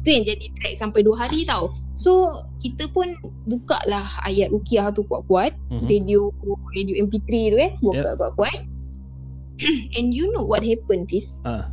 tu 0.05 0.09
yang 0.13 0.25
jadi 0.29 0.47
track 0.61 0.75
sampai 0.77 1.01
2 1.01 1.17
hari 1.17 1.49
tau. 1.49 1.73
So 1.97 2.43
kita 2.61 2.91
pun 2.93 3.17
buka 3.49 3.81
lah 3.89 4.05
ayat 4.29 4.53
rukiah 4.53 4.93
tu 4.93 5.03
kuat-kuat. 5.09 5.57
Mhm. 5.73 5.87
Radio 5.89 6.29
radio 6.77 6.95
MP3 7.09 7.31
tu 7.51 7.57
eh. 7.57 7.73
Buka 7.81 8.21
kuat-kuat. 8.21 8.59
And 9.97 10.11
you 10.13 10.29
know 10.35 10.45
what 10.45 10.61
happened 10.67 11.09
Fiz? 11.09 11.39
Ah. 11.47 11.71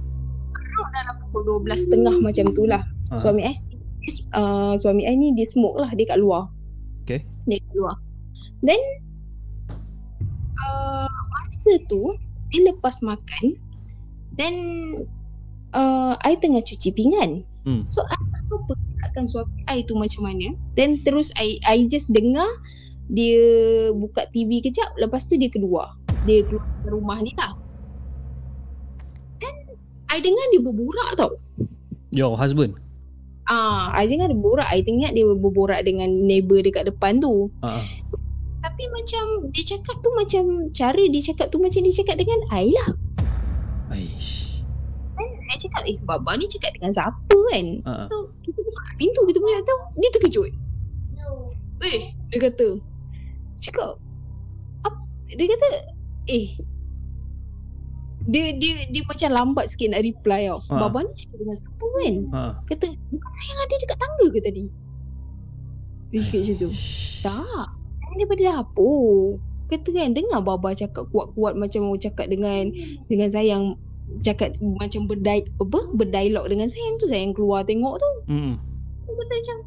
Around 0.56 0.90
dalam 0.96 1.16
pukul 1.34 1.66
12.30 1.68 2.22
macam 2.24 2.46
tu 2.56 2.64
lah. 2.70 2.86
Ah. 3.12 3.20
Suami 3.20 3.44
I 3.44 3.54
uh, 4.34 4.74
suami 4.80 5.06
I 5.06 5.14
ni 5.18 5.36
dia 5.36 5.46
smoke 5.46 5.76
lah 5.82 5.92
dia 5.92 6.08
kat 6.08 6.22
luar. 6.24 6.48
Okay. 7.04 7.26
Dia 7.50 7.60
kat 7.60 7.74
luar. 7.76 7.98
Then 8.64 8.80
uh, 10.62 11.11
masa 11.42 11.72
tu 11.90 12.14
Dia 12.54 12.70
lepas 12.70 13.02
makan 13.02 13.58
Then 14.38 14.56
uh, 15.76 16.16
I 16.24 16.40
tengah 16.40 16.64
cuci 16.64 16.96
pinggan. 16.96 17.44
Hmm. 17.68 17.84
So 17.84 18.02
I 18.08 18.16
tak 18.16 18.42
tahu 18.48 18.60
pergerakan 18.72 19.26
suami 19.28 19.60
I 19.68 19.84
tu 19.84 19.94
macam 20.00 20.32
mana. 20.32 20.56
Then 20.80 21.04
terus 21.04 21.30
I, 21.36 21.60
I 21.68 21.86
just 21.92 22.08
dengar 22.10 22.48
Dia 23.12 23.44
buka 23.92 24.32
TV 24.32 24.64
kejap 24.64 24.96
Lepas 24.96 25.28
tu 25.28 25.36
dia 25.36 25.52
keluar. 25.52 26.00
Dia 26.24 26.48
keluar 26.48 26.64
dari 26.84 26.92
rumah 26.96 27.20
ni 27.20 27.36
lah. 27.36 27.54
Then 29.44 29.56
I 30.08 30.24
dengar 30.24 30.46
dia 30.56 30.62
berborak 30.64 31.10
tau. 31.20 31.36
Your 32.12 32.36
husband. 32.36 32.76
Ah, 33.52 33.92
I 33.92 34.08
dengar 34.08 34.32
dia 34.32 34.38
berborak. 34.38 34.68
I 34.70 34.80
ingat 34.86 35.12
dia 35.12 35.28
berborak 35.28 35.84
dengan 35.84 36.08
neighbor 36.08 36.64
dekat 36.64 36.88
depan 36.88 37.20
tu. 37.20 37.52
Ha. 37.66 37.84
Tapi 38.62 38.84
macam 38.94 39.24
dia 39.50 39.64
cakap 39.66 39.98
tu 40.06 40.10
macam 40.14 40.44
Cara 40.72 41.02
dia 41.10 41.22
cakap 41.22 41.50
tu 41.50 41.58
macam 41.58 41.82
dia 41.82 41.94
cakap 41.94 42.16
dengan 42.22 42.40
I 42.54 42.70
lah 42.70 42.90
Aish. 43.92 44.62
I 45.52 45.58
cakap 45.60 45.84
eh 45.84 45.98
baba 46.06 46.38
ni 46.40 46.48
cakap 46.48 46.72
dengan 46.78 46.94
siapa 46.96 47.38
kan 47.52 47.66
Ha. 47.84 47.92
So 48.00 48.32
kita 48.46 48.62
buka 48.62 48.82
pintu 48.96 49.20
kita 49.28 49.38
punya 49.42 49.60
tahu 49.66 49.80
Dia 50.00 50.10
terkejut 50.16 50.52
Eh 51.82 52.02
dia 52.32 52.40
kata 52.40 52.68
Cakap 53.60 53.98
apa? 54.86 55.00
Dia 55.34 55.46
kata 55.50 55.70
Eh 56.30 56.56
dia, 58.30 58.54
dia 58.54 58.86
dia 58.94 59.02
macam 59.10 59.34
lambat 59.34 59.66
sikit 59.74 59.98
nak 59.98 60.06
reply 60.06 60.46
tau. 60.46 60.62
Ha. 60.70 60.78
Baba 60.78 61.02
ni 61.02 61.14
cakap 61.18 61.42
dengan 61.42 61.56
siapa 61.58 61.86
kan? 61.90 62.16
Ha. 62.30 62.40
Kata, 62.70 62.86
bukan 62.94 63.32
saya 63.34 63.48
yang 63.50 63.62
ada 63.66 63.76
dekat 63.82 63.98
tangga 63.98 64.26
ke 64.30 64.40
tadi? 64.46 64.64
Dia 66.14 66.20
cakap 66.22 66.40
macam 66.46 66.56
tu. 66.62 66.70
Tak. 67.26 67.68
Saya 68.12 68.28
daripada 68.28 68.42
dapur. 68.60 69.40
Kata 69.72 69.88
kan, 69.88 70.12
dengar 70.12 70.44
baba 70.44 70.76
cakap 70.76 71.08
kuat-kuat 71.16 71.56
macam 71.56 71.88
mau 71.88 71.96
cakap 71.96 72.28
dengan 72.28 72.76
dengan 73.08 73.32
sayang 73.32 73.80
cakap 74.20 74.60
macam 74.60 75.08
berdai, 75.08 75.48
apa, 75.64 75.80
berdialog 75.96 76.44
dengan 76.52 76.68
sayang 76.68 77.00
tu. 77.00 77.08
Sayang 77.08 77.32
keluar 77.32 77.64
tengok 77.64 77.96
tu. 77.96 78.12
Hmm. 78.28 78.60
Kata 79.08 79.24
macam 79.32 79.58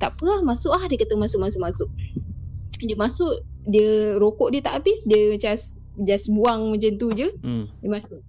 tak 0.00 0.16
apa 0.16 0.24
lah 0.24 0.40
masuk 0.42 0.72
lah 0.72 0.88
dia 0.88 0.96
kata 0.96 1.14
masuk 1.14 1.38
masuk 1.44 1.60
masuk 1.60 1.88
dia 2.80 2.96
masuk 2.96 3.44
dia 3.68 4.16
rokok 4.16 4.56
dia 4.56 4.64
tak 4.64 4.80
habis 4.80 4.96
dia 5.04 5.36
just 5.36 5.76
just 6.00 6.32
buang 6.32 6.72
macam 6.72 6.96
tu 6.96 7.12
je 7.12 7.28
Hmm. 7.44 7.68
dia 7.84 7.92
masuk 7.92 8.24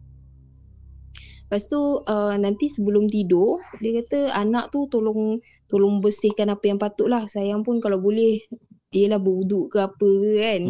Lepas 1.52 1.68
tu 1.68 2.00
uh, 2.08 2.36
nanti 2.40 2.72
sebelum 2.72 3.12
tidur 3.12 3.60
dia 3.84 4.04
kata 4.04 4.32
anak 4.32 4.72
tu 4.72 4.88
tolong 4.88 5.44
tolong 5.68 6.00
bersihkan 6.00 6.48
apa 6.48 6.64
yang 6.72 6.80
patut 6.80 7.12
lah 7.12 7.28
sayang 7.28 7.68
pun 7.68 7.84
kalau 7.84 8.00
boleh 8.00 8.40
dia 8.92 9.08
lah 9.08 9.20
berwuduk 9.24 9.72
ke 9.72 9.78
apa 9.80 10.04
ke 10.04 10.32
kan 10.44 10.64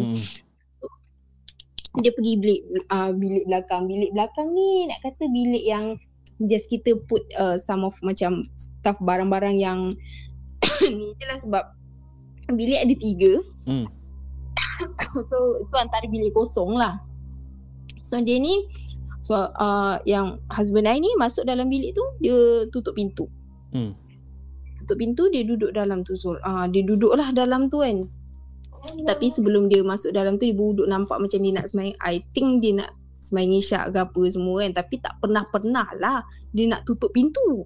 Hmm. 1.92 2.00
dia 2.00 2.08
pergi 2.14 2.40
bilik 2.40 2.62
uh, 2.88 3.12
bilik 3.12 3.44
belakang. 3.44 3.84
Bilik 3.84 4.10
belakang 4.16 4.48
ni 4.56 4.88
nak 4.88 5.04
kata 5.04 5.28
bilik 5.28 5.60
yang 5.60 6.00
just 6.48 6.72
kita 6.72 6.96
put 7.10 7.20
uh, 7.36 7.60
some 7.60 7.84
of 7.84 7.92
macam 8.00 8.48
stuff 8.56 8.96
barang-barang 9.04 9.60
yang 9.60 9.92
ni 10.88 11.12
je 11.20 11.24
lah 11.28 11.36
sebab 11.36 11.64
bilik 12.56 12.80
ada 12.80 12.94
tiga. 12.96 13.32
Hmm. 13.68 13.86
so 15.28 15.60
itu 15.60 15.76
antara 15.76 16.06
bilik 16.08 16.32
kosong 16.32 16.78
lah. 16.78 16.96
So 18.06 18.22
dia 18.22 18.40
ni 18.40 18.70
so 19.20 19.36
uh, 19.36 20.00
yang 20.08 20.40
husband 20.48 20.88
I 20.88 20.96
ni 20.96 21.12
masuk 21.20 21.44
dalam 21.44 21.68
bilik 21.68 21.92
tu 21.92 22.04
dia 22.24 22.70
tutup 22.72 22.96
pintu. 22.96 23.28
Hmm. 23.74 23.92
Tutup 24.82 24.98
pintu 24.98 25.30
dia 25.30 25.46
duduk 25.46 25.70
dalam 25.72 26.02
tu 26.02 26.18
so 26.18 26.34
uh, 26.42 26.66
dia 26.66 26.82
duduk 26.82 27.14
lah 27.14 27.30
dalam 27.30 27.70
tu 27.70 27.86
kan. 27.86 28.10
Tapi 28.82 29.30
sebelum 29.30 29.70
dia 29.70 29.86
masuk 29.86 30.10
dalam 30.10 30.42
tu 30.42 30.50
dia 30.50 30.58
duduk 30.58 30.90
nampak 30.90 31.22
macam 31.22 31.38
dia 31.38 31.54
nak 31.54 31.70
sembahyang. 31.70 31.98
I 32.02 32.18
think 32.34 32.66
dia 32.66 32.82
nak 32.82 32.90
sembahyang 33.22 33.54
isyak 33.62 33.84
ke 33.94 33.98
apa 34.02 34.22
semua 34.26 34.66
kan. 34.66 34.74
Tapi 34.74 34.94
tak 34.98 35.14
pernah-pernah 35.22 35.86
lah 36.02 36.26
dia 36.50 36.66
nak 36.66 36.82
tutup 36.82 37.14
pintu. 37.14 37.62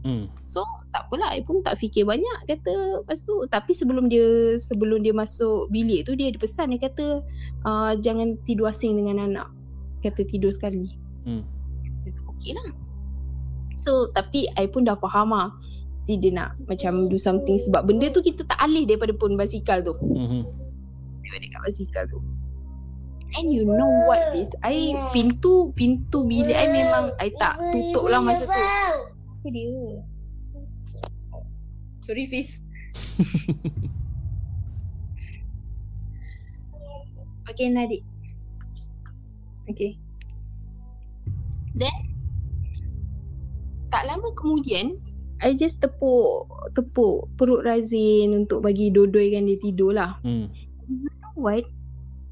Hmm. 0.00 0.32
So 0.48 0.64
tak 0.96 1.06
apalah 1.06 1.36
I 1.36 1.44
pun 1.44 1.60
tak 1.60 1.76
fikir 1.76 2.08
banyak 2.08 2.48
kata 2.48 3.04
lepas 3.04 3.20
tu 3.20 3.44
tapi 3.52 3.76
sebelum 3.76 4.08
dia 4.08 4.56
sebelum 4.56 5.04
dia 5.04 5.12
masuk 5.12 5.68
bilik 5.68 6.08
tu 6.08 6.16
dia 6.16 6.32
ada 6.32 6.40
pesan 6.40 6.72
dia 6.72 6.88
kata 6.88 7.20
uh, 7.68 7.92
jangan 8.00 8.40
tidur 8.48 8.72
asing 8.72 8.96
dengan 8.96 9.28
anak. 9.28 9.48
Kata 10.00 10.24
tidur 10.24 10.48
sekali. 10.50 10.96
Hmm. 11.28 11.44
Kata 12.08 12.20
okey 12.32 12.56
lah. 12.56 12.68
So 13.76 14.08
tapi 14.16 14.48
I 14.56 14.66
pun 14.72 14.88
dah 14.88 14.96
faham 14.96 15.36
lah. 15.36 15.52
Mesti 16.10 16.26
dia 16.26 16.34
nak 16.34 16.58
macam 16.66 17.06
do 17.06 17.14
something 17.14 17.54
sebab 17.54 17.86
benda 17.86 18.10
tu 18.10 18.18
kita 18.18 18.42
tak 18.42 18.58
alih 18.66 18.82
daripada 18.82 19.14
pun 19.14 19.38
basikal 19.38 19.78
tu. 19.78 19.94
Hmm. 19.94 20.42
daripada 21.22 21.46
kat 21.54 21.60
basikal 21.70 22.02
tu. 22.10 22.18
And 23.38 23.54
you 23.54 23.62
know 23.62 24.10
what 24.10 24.34
is 24.34 24.50
I 24.66 24.90
pintu 25.14 25.70
pintu 25.78 26.26
bilik 26.26 26.58
I 26.58 26.66
memang 26.66 27.14
I 27.22 27.30
tak 27.38 27.62
tutup 27.70 28.10
lah 28.10 28.18
masa 28.18 28.50
tu. 28.50 28.58
Apa 28.58 29.46
dia? 29.54 29.70
Sorry 32.02 32.26
Fiz. 32.26 32.66
okay 37.54 37.70
Nadik. 37.70 38.02
Okay. 39.70 39.94
Then 41.78 41.94
tak 43.94 44.10
lama 44.10 44.34
kemudian 44.34 44.98
I 45.40 45.56
just 45.56 45.80
tepuk 45.80 46.48
tepuk 46.76 47.32
perut 47.40 47.64
Razin 47.64 48.44
untuk 48.44 48.60
bagi 48.60 48.92
dodoikan 48.92 49.48
dia 49.48 49.56
tidur 49.56 49.96
lah. 49.96 50.20
Hmm. 50.20 50.52
You 50.86 51.08
know 51.08 51.34
what? 51.36 51.64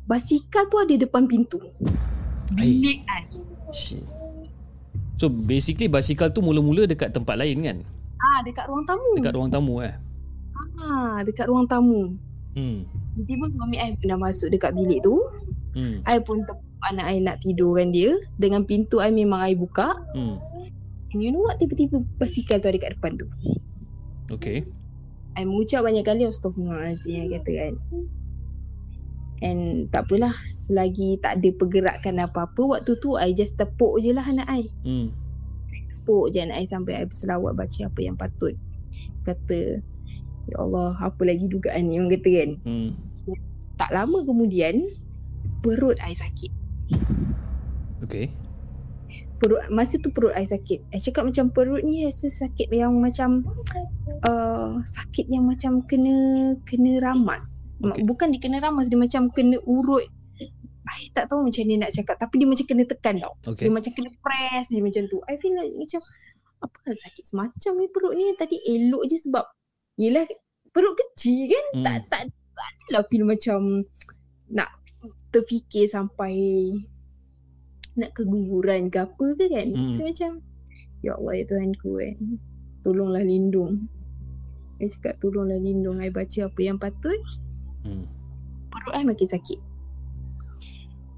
Basikal 0.05 0.69
tu 0.69 0.77
ada 0.81 0.93
depan 0.93 1.25
pintu. 1.25 1.61
Bilik 2.53 3.05
I. 3.09 3.25
Shit. 3.73 4.05
So 5.19 5.33
basically 5.33 5.89
basikal 5.89 6.31
tu 6.31 6.45
mula-mula 6.45 6.85
dekat 6.85 7.13
tempat 7.13 7.41
lain 7.41 7.65
kan? 7.65 7.79
Ah, 8.21 8.41
dekat 8.45 8.69
ruang 8.69 8.85
tamu. 8.85 9.11
Dekat 9.19 9.35
ruang 9.35 9.51
tamu 9.51 9.75
eh. 9.83 9.95
Ah, 10.79 11.21
dekat 11.27 11.47
ruang 11.51 11.67
tamu. 11.67 12.15
Hmm. 12.55 12.87
Tiba-tiba 13.19 13.51
suami 13.51 13.77
I 13.83 13.99
pernah 13.99 14.19
masuk 14.21 14.49
dekat 14.55 14.77
bilik 14.79 15.03
tu. 15.03 15.19
Hmm. 15.75 16.01
I 16.07 16.23
pun 16.23 16.47
tepuk 16.47 16.65
anak 16.87 17.07
I 17.11 17.19
nak 17.19 17.43
tidurkan 17.43 17.91
dia. 17.91 18.15
Dengan 18.39 18.63
pintu 18.63 19.03
I 19.03 19.11
memang 19.11 19.43
I 19.43 19.55
buka. 19.59 19.97
Hmm. 20.15 20.39
And 21.13 21.25
you 21.25 21.33
know 21.33 21.41
what? 21.41 21.57
Tiba-tiba 21.57 22.05
basikal 22.21 22.61
tu 22.61 22.69
ada 22.69 22.79
kat 22.79 22.93
depan 23.01 23.17
tu. 23.17 23.27
Okay. 24.29 24.69
I 25.39 25.47
mengucap 25.47 25.87
banyak 25.87 26.05
kali 26.05 26.27
Astaghfirullahaladzim 26.27 27.25
I 27.25 27.29
kata 27.39 27.53
kan. 27.55 27.75
And 29.39 29.87
tak 29.95 30.11
apalah 30.11 30.35
selagi 30.43 31.23
tak 31.23 31.39
ada 31.39 31.49
pergerakan 31.55 32.19
apa-apa 32.19 32.59
waktu 32.59 32.99
tu 32.99 33.15
I 33.15 33.31
just 33.31 33.55
tepuk 33.55 34.03
je 34.03 34.11
lah 34.11 34.27
anak 34.27 34.51
I. 34.51 34.67
Hmm. 34.83 35.15
tepuk 35.95 36.35
je 36.35 36.43
anak 36.43 36.59
I 36.59 36.67
sampai 36.67 36.99
I 36.99 37.07
berselawat 37.07 37.55
baca 37.55 37.81
apa 37.87 38.01
yang 38.03 38.19
patut. 38.19 38.59
Kata, 39.23 39.79
Ya 40.49 40.57
Allah, 40.59 40.97
apa 40.99 41.23
lagi 41.23 41.47
dugaan 41.47 41.93
ni 41.93 42.01
orang 42.01 42.19
kata 42.19 42.31
kan. 42.35 42.51
Hmm. 42.67 42.91
Tak 43.79 43.95
lama 43.95 44.27
kemudian, 44.27 44.91
perut 45.63 46.01
I 46.03 46.19
sakit. 46.19 46.51
Okay. 48.03 48.33
Perut, 49.39 49.63
masa 49.71 50.03
tu 50.03 50.11
perut 50.11 50.35
I 50.35 50.51
sakit. 50.51 50.91
I 50.91 50.99
cakap 50.99 51.31
macam 51.31 51.55
perut 51.55 51.83
ni 51.87 52.03
rasa 52.03 52.27
sakit 52.27 52.75
yang 52.75 52.99
macam, 52.99 53.47
uh, 54.27 54.83
sakit 54.83 55.31
yang 55.31 55.47
macam 55.47 55.87
kena 55.87 56.55
kena 56.67 56.99
ramas. 56.99 57.63
Okay. 57.79 58.03
Bukan 58.03 58.35
dia 58.35 58.43
kena 58.43 58.59
ramas, 58.59 58.91
dia 58.91 58.99
macam 58.99 59.31
kena 59.31 59.63
urut. 59.63 60.07
I 60.89 61.07
tak 61.13 61.29
tahu 61.29 61.47
macam 61.47 61.63
ni 61.69 61.79
nak 61.79 61.95
cakap. 61.95 62.17
Tapi 62.19 62.43
dia 62.43 62.49
macam 62.49 62.67
kena 62.67 62.83
tekan 62.89 63.15
tau. 63.23 63.37
Okay. 63.55 63.69
Dia 63.69 63.73
macam 63.73 63.93
kena 63.95 64.11
press 64.25 64.73
je 64.73 64.81
macam 64.83 65.05
tu. 65.07 65.21
I 65.29 65.37
feel 65.39 65.55
like 65.55 65.71
macam 65.77 66.01
apa 66.59 66.91
sakit 66.91 67.23
semacam 67.23 67.73
ni 67.79 67.87
perut 67.87 68.15
ni 68.19 68.35
tadi 68.35 68.59
elok 68.59 69.07
je 69.07 69.17
sebab 69.23 69.47
yelah 69.95 70.27
perut 70.75 70.95
kecil 70.99 71.47
kan 71.47 71.65
Hmm. 71.71 71.85
tak 71.87 71.97
tak 72.11 72.23
tak 72.59 72.69
adalah 72.91 73.05
feel 73.07 73.23
macam 73.23 73.87
nak 74.51 74.71
terfikir 75.31 75.87
sampai 75.87 76.35
nak 77.99 78.15
keguguran 78.15 78.89
ke 78.89 79.03
apa 79.03 79.27
ke 79.35 79.51
kan. 79.51 79.69
Hmm. 79.75 79.99
Dia 79.99 80.05
macam 80.15 80.31
ya 81.03 81.13
Allah 81.19 81.35
ya 81.43 81.45
Tuhanku 81.51 81.91
kan. 81.99 82.17
Tolonglah 82.87 83.25
lindung. 83.27 83.91
Dia 84.79 84.87
cakap 84.95 85.19
tolonglah 85.19 85.59
lindung. 85.59 85.99
I 85.99 86.09
baca 86.09 86.47
apa 86.47 86.61
yang 86.63 86.79
patut. 86.79 87.19
Hmm. 87.83 88.07
Perut 88.71 88.95
I 88.95 89.03
makin 89.03 89.29
sakit. 89.29 89.59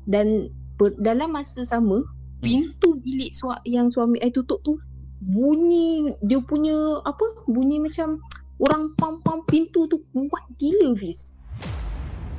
Dan 0.09 0.49
per, 0.81 0.97
dalam 0.99 1.37
masa 1.37 1.63
sama 1.69 2.01
Hmm. 2.41 2.73
pintu 2.73 2.97
bilik 3.05 3.37
sua, 3.37 3.61
yang 3.69 3.93
suami 3.93 4.17
I 4.25 4.33
tutup 4.33 4.65
tu 4.65 4.81
bunyi 5.21 6.17
dia 6.25 6.41
punya 6.41 7.05
apa 7.05 7.45
bunyi 7.45 7.77
macam 7.77 8.17
orang 8.65 8.97
pam-pam 8.97 9.45
pintu 9.45 9.85
tu 9.93 10.01
kuat 10.17 10.45
gila 10.57 10.97
Fiz. 10.97 11.37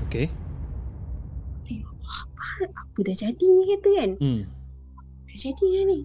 Okay. 0.09 0.25
Apa, 2.41 2.63
apa 2.73 2.99
dah 3.05 3.15
jadi 3.15 3.45
ni 3.45 3.63
kata 3.77 3.89
kan. 4.01 4.11
Hmm. 4.17 4.41
Dah 5.29 5.37
jadi 5.37 5.65
dah 5.65 5.83
ni. 5.85 5.99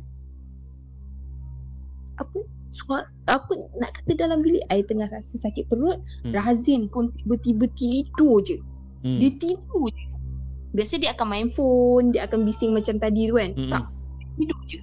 Apa 2.21 2.39
suara 2.77 3.09
apa 3.33 3.53
nak 3.81 3.97
kata 3.97 4.13
dalam 4.21 4.45
bilik 4.45 4.61
I 4.69 4.85
tengah 4.85 5.09
rasa 5.09 5.41
sakit 5.41 5.73
perut 5.73 5.97
Hmm. 6.21 6.37
Razin 6.37 6.93
pun 6.93 7.09
tiba-tiba 7.17 7.73
tidur 7.73 8.45
je 8.45 8.61
Hmm. 9.05 9.21
dia 9.23 9.31
tidur 9.39 9.89
je 9.93 10.07
Biasa 10.77 11.01
dia 11.01 11.17
akan 11.17 11.27
main 11.33 11.49
phone, 11.49 12.13
dia 12.13 12.29
akan 12.29 12.45
bising 12.45 12.77
macam 12.77 13.01
tadi 13.01 13.33
tu 13.33 13.41
kan. 13.41 13.57
Mm-mm. 13.57 13.73
Tak, 13.73 13.89
tidur 14.37 14.61
je. 14.69 14.81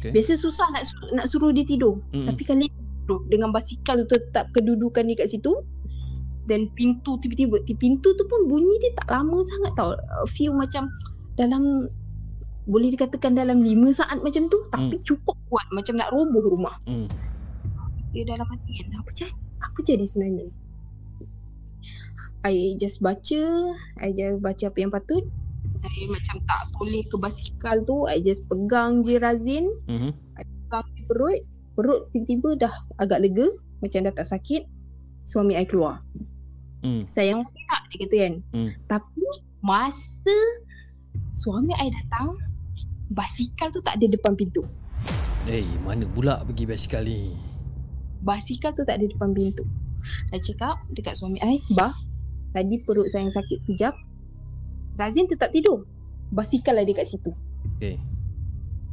Okay. 0.00 0.10
Biasa 0.16 0.40
susah 0.40 0.64
nak 0.72 0.88
suruh, 0.88 1.08
nak 1.12 1.26
suruh 1.28 1.50
dia 1.52 1.68
tidur. 1.68 2.00
Mm-mm. 2.16 2.24
Tapi 2.24 2.42
kali 2.48 2.64
ni 2.64 2.68
tidur 2.72 3.20
dengan 3.28 3.52
basikal 3.52 4.00
tu 4.08 4.16
tetap 4.16 4.48
kedudukan 4.56 5.04
dia 5.04 5.20
kat 5.20 5.28
situ. 5.28 5.52
Dan 6.42 6.66
pintu 6.74 7.14
tiba-tiba, 7.18 7.62
ti- 7.62 7.78
pintu 7.78 8.10
tu 8.14 8.24
pun 8.26 8.50
bunyi 8.50 8.74
dia 8.82 8.90
tak 8.98 9.14
lama 9.14 9.38
sangat 9.40 9.72
tau. 9.78 9.90
Uh, 9.94 10.26
Feel 10.26 10.50
macam 10.52 10.90
dalam 11.34 11.86
boleh 12.62 12.90
dikatakan 12.90 13.34
dalam 13.34 13.58
5 13.58 13.90
saat 13.90 14.22
macam 14.22 14.46
tu 14.46 14.58
tapi 14.70 14.94
cukup 15.02 15.34
kuat 15.46 15.66
macam 15.70 15.98
nak 15.98 16.10
roboh 16.10 16.42
rumah. 16.42 16.78
Hmm. 16.86 17.10
Dia 18.10 18.22
dalam 18.22 18.46
hati 18.46 18.72
kan 18.82 18.98
apa 18.98 19.10
jadi? 19.10 19.34
Apa 19.62 19.78
jadi 19.82 20.04
sebenarnya? 20.04 20.46
I 22.42 22.74
just 22.74 22.98
baca, 22.98 23.42
I 23.98 24.10
just 24.10 24.42
baca 24.42 24.64
apa 24.66 24.78
yang 24.78 24.90
patut. 24.90 25.22
I 25.82 26.06
macam 26.06 26.42
tak 26.42 26.60
toleh 26.74 27.02
ke 27.06 27.16
basikal 27.16 27.82
tu, 27.82 28.06
I 28.06 28.18
just 28.18 28.46
pegang 28.46 29.02
je 29.02 29.18
razin, 29.18 29.66
Mhm. 29.86 30.10
pegang 30.34 30.86
di 30.92 31.02
perut. 31.06 31.42
Perut 31.72 32.10
tiba-tiba 32.10 32.68
dah 32.68 32.74
agak 32.98 33.22
lega, 33.22 33.46
macam 33.78 34.04
dah 34.04 34.12
tak 34.12 34.26
sakit. 34.28 34.66
Suami 35.24 35.54
I 35.54 35.62
keluar. 35.62 36.02
Hmm. 36.82 37.02
Sayang 37.06 37.46
tak 37.70 37.82
dia 37.90 37.96
kata 38.06 38.16
kan. 38.18 38.34
Hmm. 38.54 38.70
Tapi 38.90 39.26
masa 39.62 40.36
suami 41.32 41.72
I 41.78 41.88
datang, 41.90 42.38
basikal 43.14 43.70
tu 43.70 43.80
tak 43.82 44.02
ada 44.02 44.06
depan 44.10 44.34
pintu. 44.34 44.66
Eh, 45.46 45.66
mana 45.82 46.06
pula 46.06 46.42
pergi 46.46 46.66
basikal 46.66 47.02
ni? 47.06 47.34
Basikal 48.22 48.74
tu 48.74 48.86
tak 48.86 49.02
ada 49.02 49.06
depan 49.06 49.34
pintu. 49.34 49.66
I 50.34 50.38
cakap 50.42 50.82
dekat 50.94 51.18
suami 51.18 51.38
I, 51.42 51.62
Bah, 51.74 51.94
tadi 52.54 52.82
perut 52.86 53.10
saya 53.10 53.26
yang 53.26 53.34
sakit 53.34 53.58
sekejap. 53.66 53.94
Razin 54.98 55.30
tetap 55.30 55.54
tidur. 55.54 55.86
Basikal 56.34 56.78
ada 56.78 56.90
kat 56.90 57.06
situ. 57.06 57.30
Okay. 57.78 57.98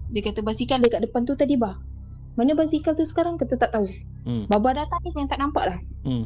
Dia 0.10 0.22
kata 0.26 0.42
basikal 0.42 0.82
dekat 0.82 1.06
depan 1.06 1.26
tu 1.26 1.38
tadi, 1.38 1.58
Bah. 1.58 1.78
Mana 2.38 2.54
basikal 2.54 2.94
tu 2.94 3.06
sekarang? 3.06 3.38
Kata 3.38 3.58
tak 3.58 3.74
tahu. 3.74 3.86
Hmm. 4.26 4.46
Baba 4.50 4.86
datang 4.86 5.02
ni 5.06 5.12
yang 5.14 5.30
tak 5.30 5.42
nampak 5.42 5.70
lah. 5.74 5.80
Hmm. 6.06 6.26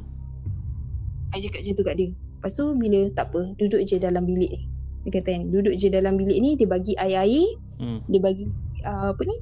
I 1.34 1.42
cakap 1.42 1.66
macam 1.66 1.74
tu 1.74 1.84
kat 1.84 1.96
dia. 1.98 2.10
Lepas 2.14 2.52
tu 2.56 2.66
bila 2.78 3.00
tak 3.18 3.26
apa, 3.34 3.42
duduk 3.58 3.82
je 3.84 3.98
dalam 3.98 4.24
bilik 4.30 4.52
ni. 4.54 4.62
Dia 5.04 5.20
kata 5.20 5.30
kan, 5.36 5.42
duduk 5.52 5.74
je 5.76 5.88
dalam 5.92 6.16
bilik 6.16 6.38
ni, 6.40 6.56
dia 6.56 6.68
bagi 6.70 6.94
air-air, 6.96 7.60
Hmm. 7.82 8.00
dia 8.08 8.22
bagi 8.22 8.48
uh, 8.86 9.12
apa 9.12 9.22
ni? 9.26 9.38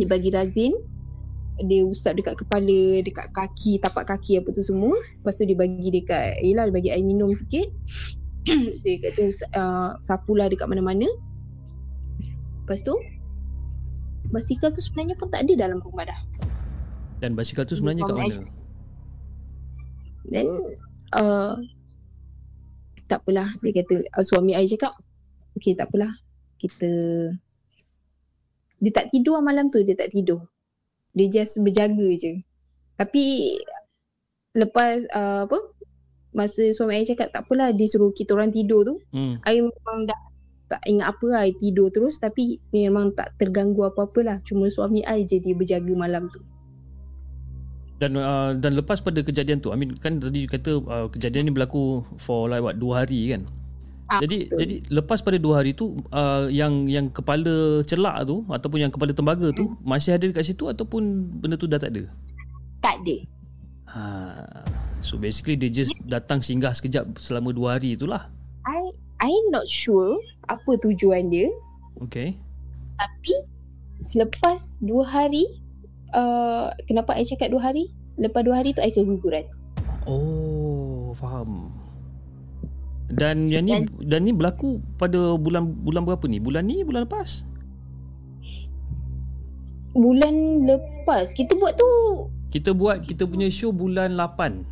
Dia 0.00 0.06
bagi 0.08 0.32
razin, 0.32 0.72
dia 1.60 1.84
usap 1.84 2.16
dekat 2.18 2.40
kepala, 2.40 3.04
dekat 3.04 3.28
kaki, 3.36 3.76
tapak 3.78 4.08
kaki 4.08 4.40
apa 4.40 4.48
tu 4.56 4.64
semua. 4.64 4.96
Lepas 5.20 5.36
tu 5.36 5.44
dia 5.44 5.54
bagi 5.54 5.88
dekat, 5.92 6.40
yelah 6.40 6.66
dia 6.66 6.74
bagi 6.74 6.90
air 6.90 7.04
minum 7.04 7.30
sikit. 7.36 7.68
dia 8.82 8.94
kata 9.04 9.30
uh, 9.54 9.90
sapulah 10.02 10.48
dekat 10.48 10.66
mana-mana. 10.66 11.06
Lepas 12.64 12.80
tu, 12.82 12.96
basikal 14.32 14.72
tu 14.72 14.80
sebenarnya 14.80 15.14
pun 15.20 15.28
tak 15.28 15.44
ada 15.44 15.68
dalam 15.68 15.78
rumah 15.84 16.08
dah. 16.08 16.20
Dan 17.20 17.36
basikal 17.38 17.68
tu 17.68 17.76
sebenarnya 17.78 18.08
kat 18.08 18.16
mana? 18.16 18.36
Then 20.26 20.48
uh, 21.16 21.56
tak 23.06 23.24
apalah 23.24 23.48
dia 23.60 23.82
kata 23.82 24.04
uh, 24.16 24.24
suami 24.24 24.56
I 24.56 24.68
cakap 24.68 24.96
okey 25.60 25.76
tak 25.76 25.92
apalah 25.92 26.12
kita 26.56 26.90
dia 28.82 28.90
tak 28.90 29.14
tidur 29.14 29.38
malam 29.38 29.70
tu 29.70 29.78
dia 29.86 29.94
tak 29.94 30.10
tidur. 30.10 30.42
Dia 31.14 31.30
just 31.30 31.62
berjaga 31.62 32.08
je. 32.18 32.42
Tapi 32.98 33.54
lepas 34.58 35.06
uh, 35.14 35.46
apa 35.46 35.58
masa 36.34 36.66
suami 36.74 36.98
I 36.98 37.06
cakap 37.06 37.30
tak 37.30 37.46
apalah 37.46 37.70
dia 37.70 37.86
suruh 37.86 38.10
kita 38.10 38.34
orang 38.34 38.50
tidur 38.50 38.82
tu 38.82 38.94
Hmm. 39.14 39.38
I 39.46 39.62
memang 39.62 40.10
dah 40.10 40.20
tak 40.66 40.82
ingat 40.88 41.14
apa 41.14 41.26
I 41.46 41.52
tidur 41.54 41.94
terus 41.94 42.18
tapi 42.18 42.58
memang 42.74 43.14
tak 43.14 43.38
terganggu 43.38 43.86
apa-apa 43.86 44.20
lah. 44.26 44.36
Cuma 44.42 44.66
suami 44.66 45.06
I 45.06 45.22
je 45.22 45.38
dia 45.38 45.54
berjaga 45.54 45.94
malam 45.94 46.26
tu. 46.34 46.42
Dan 47.98 48.16
uh, 48.16 48.54
dan 48.54 48.72
lepas 48.74 48.98
pada 48.98 49.20
kejadian 49.20 49.60
tu, 49.60 49.70
I 49.70 49.76
mean 49.78 49.94
kan 49.96 50.18
tadi 50.18 50.44
you 50.44 50.50
kata 50.50 50.80
uh, 50.82 51.06
kejadian 51.08 51.48
ni 51.48 51.52
berlaku 51.52 52.02
for 52.16 52.46
like 52.46 52.60
what 52.60 52.76
2 52.76 52.92
hari 52.94 53.30
kan? 53.30 53.46
Ah, 54.10 54.20
jadi 54.20 54.44
betul. 54.44 54.58
jadi 54.60 54.74
lepas 54.90 55.18
pada 55.22 55.38
2 55.38 55.54
hari 55.54 55.72
tu 55.72 56.02
uh, 56.10 56.44
yang 56.50 56.84
yang 56.84 57.08
kepala 57.08 57.80
celak 57.86 58.26
tu 58.26 58.42
ataupun 58.44 58.78
yang 58.82 58.92
kepala 58.92 59.14
tembaga 59.14 59.48
tu 59.54 59.70
Hmm. 59.72 59.78
masih 59.86 60.12
ada 60.12 60.26
dekat 60.26 60.44
situ 60.44 60.66
ataupun 60.68 61.00
benda 61.40 61.56
tu 61.56 61.64
dah 61.64 61.78
tak 61.78 61.94
ada. 61.94 62.04
Tak 62.82 63.00
ada. 63.00 63.16
Ha. 63.88 64.02
So 65.00 65.16
basically 65.16 65.56
dia 65.56 65.70
just 65.70 65.94
datang 66.04 66.42
singgah 66.42 66.74
sekejap 66.74 67.16
selama 67.16 67.54
2 67.54 67.70
hari 67.70 67.94
itulah. 67.94 68.28
I 68.66 68.82
I 69.22 69.30
not 69.48 69.64
sure 69.64 70.18
apa 70.46 70.74
tujuan 70.76 71.30
dia 71.30 71.48
Okay. 72.00 72.34
tapi 72.98 73.34
selepas 74.02 74.74
dua 74.82 75.06
hari 75.06 75.46
uh, 76.12 76.72
kenapa 76.86 77.16
I 77.16 77.24
cakap 77.24 77.50
dua 77.50 77.72
hari 77.72 77.90
lepas 78.16 78.44
dua 78.44 78.60
hari 78.60 78.72
tu 78.72 78.80
I 78.80 78.92
keguguran 78.92 79.44
Oh, 80.02 81.14
faham. 81.14 81.70
Dan 83.06 83.46
yang 83.46 83.62
ni 83.62 83.86
dan 84.02 84.26
ni 84.26 84.34
berlaku 84.34 84.82
pada 84.98 85.38
bulan 85.38 85.68
bulan 85.78 86.02
berapa 86.02 86.26
ni? 86.26 86.42
Bulan 86.42 86.66
ni, 86.66 86.82
bulan 86.82 87.06
lepas? 87.06 87.46
bulan 89.92 90.64
lepas 90.64 91.36
kita 91.36 91.52
buat 91.52 91.76
tu 91.76 91.84
Kita 92.48 92.72
buat 92.72 93.04
kita 93.04 93.28
punya 93.28 93.52
show 93.52 93.72
bulan 93.72 94.16
8. 94.16 94.64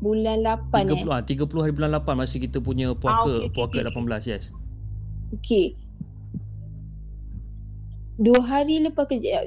bulan 0.00 0.40
8 0.72 0.88
30 0.88 0.96
eh 0.96 1.12
ah 1.12 1.20
30 1.20 1.44
hari 1.60 1.72
bulan 1.76 1.90
8 2.00 2.16
masa 2.16 2.40
kita 2.40 2.56
punya 2.58 2.96
puaka 2.96 3.28
Ah, 3.28 3.36
okey, 3.36 3.52
okey, 3.52 3.52
puaka 3.52 3.76
okey. 3.84 3.92
18 3.92 4.32
yes. 4.32 4.44
okey 5.36 5.66
dua 8.16 8.40
hari 8.40 8.80
lepas 8.80 9.04
kerja 9.04 9.44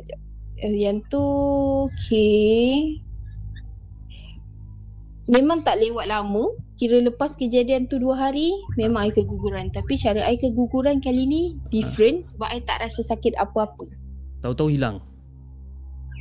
yang 0.71 1.03
tu 1.11 1.19
okey 1.91 3.03
memang 5.27 5.63
tak 5.63 5.79
lewat 5.79 6.07
lama. 6.11 6.51
Kira 6.75 6.99
lepas 6.99 7.37
kejadian 7.37 7.87
tu 7.87 8.01
dua 8.01 8.17
hari 8.17 8.51
memang 8.75 9.07
I 9.07 9.11
keguguran. 9.13 9.71
Tapi 9.71 9.95
cara 9.95 10.25
I 10.25 10.35
keguguran 10.35 10.99
kali 10.99 11.23
ni 11.23 11.43
different 11.71 12.27
sebab 12.27 12.49
I 12.49 12.59
tak 12.65 12.83
rasa 12.83 13.05
sakit 13.05 13.37
apa-apa. 13.39 13.87
Tahu-tahu 14.43 14.73
hilang. 14.73 14.99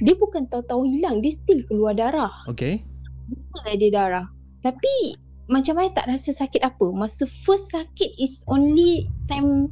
dia 0.02 0.18
bukan 0.18 0.50
tahu-tahu 0.50 0.82
hilang 0.82 1.22
dia 1.22 1.30
still 1.30 1.62
keluar 1.70 1.94
darah. 1.94 2.30
Okay. 2.50 2.82
betul 3.30 3.62
ada 3.70 3.88
darah. 3.90 4.26
Tapi 4.66 5.14
macam 5.46 5.78
I 5.78 5.90
tak 5.94 6.10
rasa 6.10 6.34
sakit 6.34 6.62
apa? 6.62 6.90
Masa 6.94 7.26
first 7.26 7.70
sakit 7.70 8.18
is 8.18 8.42
only 8.50 9.06
time 9.30 9.70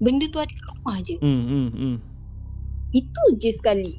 benda 0.00 0.28
tu 0.28 0.40
ada 0.40 0.52
kat 0.52 0.66
rumah 0.76 0.96
je. 1.00 1.16
Hmm 1.20 1.44
hmm 1.48 1.68
hmm. 1.72 1.96
Itu 2.92 3.22
je 3.40 3.50
sekali. 3.52 3.96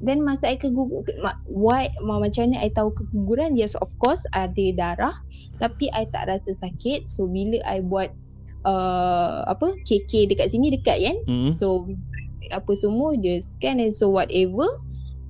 Then 0.00 0.24
masa 0.24 0.48
I 0.48 0.56
kegugur 0.56 1.04
why 1.44 1.92
ma, 2.00 2.16
macam 2.16 2.48
mana 2.48 2.64
I 2.64 2.72
tahu 2.72 2.88
keguguran? 2.96 3.52
Yes 3.52 3.76
of 3.76 3.92
course 4.00 4.24
ada 4.32 4.72
darah. 4.72 5.16
Tapi 5.60 5.92
I 5.92 6.08
tak 6.08 6.32
rasa 6.32 6.56
sakit. 6.56 7.12
So 7.12 7.28
bila 7.28 7.60
I 7.68 7.84
buat 7.84 8.08
uh, 8.64 9.44
apa 9.44 9.76
KK 9.84 10.32
dekat 10.32 10.56
sini 10.56 10.72
dekat 10.72 11.04
kan? 11.04 11.16
Hmm. 11.28 11.52
So 11.60 11.84
apa 12.50 12.72
semua 12.74 13.12
dia 13.20 13.44
scan 13.44 13.76
and 13.76 13.92
so 13.92 14.08
whatever. 14.08 14.80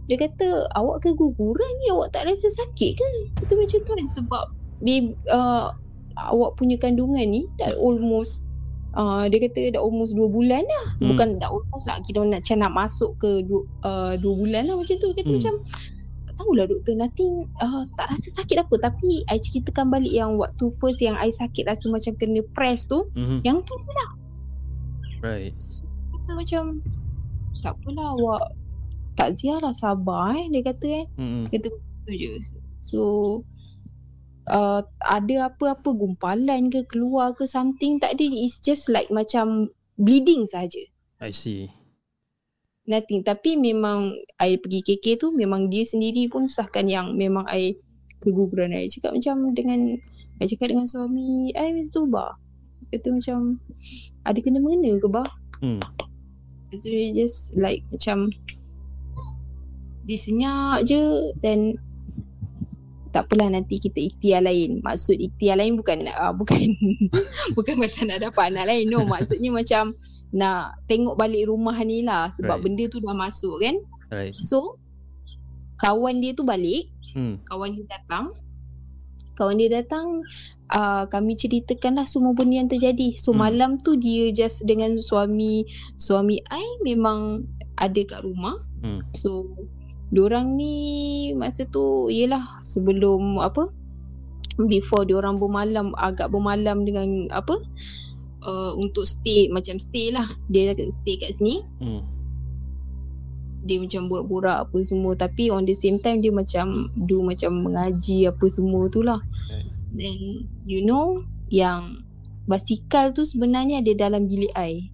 Dia 0.07 0.23
kata 0.23 0.70
awak 0.78 1.03
keguguran 1.03 1.73
ni? 1.82 1.91
Awak 1.91 2.15
tak 2.15 2.31
rasa 2.31 2.47
sakit 2.47 2.95
ke? 2.95 3.09
Kita 3.43 3.59
macam 3.59 3.78
tu. 3.82 3.91
Kan 3.91 4.07
sebab 4.07 4.45
baby, 4.82 5.19
uh, 5.35 5.74
awak 6.31 6.55
punya 6.59 6.78
kandungan 6.78 7.27
ni 7.27 7.51
dah 7.59 7.74
almost 7.78 8.47
uh, 8.96 9.24
dia 9.30 9.38
kata 9.46 9.74
dah 9.76 9.82
almost 9.82 10.14
2 10.14 10.26
bulan 10.30 10.62
dah. 10.64 10.84
Hmm. 10.98 11.08
Bukan 11.14 11.28
dah 11.38 11.50
almost 11.50 11.84
lah 11.86 11.98
kita 12.02 12.22
nak 12.22 12.42
macam 12.42 12.56
nak 12.62 12.72
masuk 12.74 13.10
ke 13.18 13.42
2 13.46 13.52
uh, 13.84 14.12
dua 14.18 14.34
bulan 14.34 14.62
lah 14.70 14.76
macam 14.78 14.96
tu. 14.98 15.10
Kata 15.14 15.28
Hmm. 15.30 15.36
macam 15.38 15.54
tak 16.30 16.34
tahulah 16.40 16.64
doktor 16.70 16.94
nothing 16.96 17.32
uh, 17.60 17.84
tak 17.98 18.06
rasa 18.08 18.28
sakit 18.40 18.62
apa 18.62 18.74
tapi 18.80 19.26
I 19.28 19.36
ceritakan 19.36 19.92
balik 19.92 20.14
yang 20.14 20.38
waktu 20.40 20.72
first 20.80 21.02
yang 21.04 21.18
I 21.18 21.28
sakit 21.28 21.68
rasa 21.68 21.90
macam 21.90 22.16
kena 22.16 22.40
press 22.56 22.86
tu 22.88 23.10
hmm. 23.12 23.42
yang 23.44 23.60
tu 23.66 23.74
je 23.76 23.92
lah 23.92 24.10
Right. 25.20 25.52
kata 26.16 26.30
macam 26.32 26.62
tak 27.60 27.76
apalah 27.76 28.16
awak 28.16 28.56
takziah 29.20 29.60
lah 29.60 29.76
sabar 29.76 30.32
eh 30.32 30.48
dia 30.48 30.64
kata 30.64 30.86
eh 30.88 31.06
Hmm. 31.20 31.44
kata 31.50 31.68
begitu 31.68 32.12
je 32.16 32.32
so 32.80 33.00
uh, 34.51 34.82
ada 35.06 35.48
apa-apa 35.48 35.94
gumpalan 35.94 36.68
ke 36.68 36.85
keluar 36.90 37.32
ke 37.39 37.47
something 37.47 38.02
tak 38.02 38.18
ada. 38.18 38.27
It's 38.27 38.59
just 38.59 38.90
like 38.90 39.09
macam 39.09 39.70
bleeding 40.01 40.48
saja 40.48 40.81
I 41.20 41.31
see. 41.31 41.68
nothing. 42.89 43.22
Tapi 43.22 43.55
memang 43.55 44.18
I 44.43 44.59
pergi 44.59 44.82
KK 44.82 45.22
tu 45.22 45.28
memang 45.31 45.70
dia 45.70 45.86
sendiri 45.86 46.27
pun 46.27 46.51
sahkan 46.51 46.90
yang 46.90 47.14
memang 47.14 47.47
I 47.47 47.78
keguguran. 48.18 48.74
I 48.74 48.90
cakap 48.90 49.14
macam 49.14 49.55
dengan 49.55 49.94
I 50.43 50.44
cakap 50.51 50.74
dengan 50.74 50.90
suami 50.90 51.55
I 51.55 51.70
mesti 51.70 51.94
tu 51.94 52.10
bah. 52.10 52.35
Kata 52.90 53.14
macam 53.14 53.62
ada 54.27 54.39
kena 54.43 54.59
mengena 54.59 54.98
ke 54.98 55.06
bah? 55.06 55.28
Hmm. 55.62 55.78
So 56.74 56.90
just 57.14 57.55
like 57.55 57.86
macam 57.94 58.35
dia 60.09 60.18
senyap 60.18 60.89
je 60.89 61.31
dan 61.44 61.78
tak 63.11 63.27
apalah 63.27 63.51
nanti 63.51 63.82
kita 63.82 63.99
ikhtiar 63.99 64.47
lain. 64.47 64.78
Maksud 64.87 65.19
ikhtiar 65.19 65.59
lain 65.59 65.74
bukan 65.74 66.07
uh, 66.15 66.31
bukan 66.35 66.59
bukan 67.59 67.74
pasal 67.82 68.07
nak 68.11 68.23
dapat 68.23 68.55
anak 68.55 68.70
lain. 68.70 68.87
No, 68.91 69.03
maksudnya 69.03 69.51
macam 69.51 69.95
nak 70.31 70.78
tengok 70.87 71.19
balik 71.19 71.51
rumah 71.51 71.74
ni 71.82 72.07
lah 72.07 72.31
sebab 72.39 72.62
Right. 72.62 72.65
benda 72.65 72.85
tu 72.87 73.03
dah 73.03 73.15
masuk 73.15 73.59
kan. 73.59 73.77
Right. 74.15 74.35
So 74.39 74.78
kawan 75.82 76.23
dia 76.23 76.37
tu 76.37 76.47
balik, 76.47 76.87
Hmm. 77.16 77.43
kawan 77.51 77.74
dia 77.74 77.87
datang. 77.91 78.31
Kawan 79.35 79.57
dia 79.57 79.73
datang 79.82 80.20
uh, 80.70 81.09
kami 81.09 81.35
ceritakan 81.35 81.99
lah 81.99 82.07
semua 82.07 82.31
benda 82.37 82.61
yang 82.62 82.70
terjadi. 82.70 83.19
So 83.19 83.35
Hmm. 83.35 83.43
malam 83.43 83.70
tu 83.82 83.99
dia 83.99 84.31
just 84.31 84.62
dengan 84.69 85.01
suami 85.03 85.66
suami 85.99 86.39
I 86.53 86.62
memang 86.87 87.49
ada 87.81 88.01
kat 88.07 88.23
rumah. 88.23 88.55
Hmm. 88.85 89.03
So 89.16 89.51
diorang 90.11 90.59
ni 90.59 90.74
masa 91.35 91.66
tu 91.70 92.11
yelah 92.11 92.59
sebelum 92.62 93.39
apa? 93.39 93.70
Before 94.61 95.09
diorang 95.09 95.41
bermalam 95.41 95.97
agak 95.97 96.35
bermalam 96.35 96.85
dengan 96.85 97.31
apa? 97.32 97.57
Uh, 98.41 98.73
untuk 98.77 99.05
stay 99.05 99.49
macam 99.49 99.78
stay 99.81 100.12
lah. 100.12 100.28
Dia 100.53 100.74
stay 100.77 101.16
kat 101.19 101.39
sini. 101.39 101.62
Hmm. 101.82 102.05
dia 103.61 103.77
macam 103.77 104.09
borak-borak 104.09 104.57
apa 104.69 104.78
semua. 104.81 105.12
Tapi 105.12 105.53
on 105.53 105.69
the 105.69 105.77
same 105.77 106.01
time 106.01 106.24
dia 106.24 106.32
macam 106.32 106.89
do 107.05 107.20
macam 107.20 107.61
mengaji 107.61 108.24
apa 108.24 108.49
semua 108.49 108.89
tu 108.89 109.05
lah. 109.05 109.20
Right. 109.53 109.69
then 109.91 110.47
you 110.65 110.87
know 110.87 111.19
yang 111.51 112.07
basikal 112.47 113.11
tu 113.11 113.27
sebenarnya 113.27 113.82
ada 113.82 113.93
dalam 114.09 114.27
bilik 114.31 114.51
I. 114.55 114.91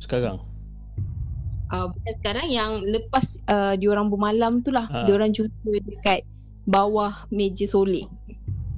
Sekarang. 0.00 0.40
Uh, 1.72 1.90
bukan 1.90 2.12
sekarang 2.20 2.46
yang 2.46 2.70
lepas 2.84 3.40
uh, 3.48 3.74
diorang 3.74 4.12
bermalam 4.12 4.60
tu 4.60 4.70
lah 4.70 4.86
Ha. 4.86 5.08
diorang 5.08 5.32
jumpa 5.32 5.72
dekat 5.82 6.22
bawah 6.62 7.26
meja 7.32 7.66
soleh 7.66 8.06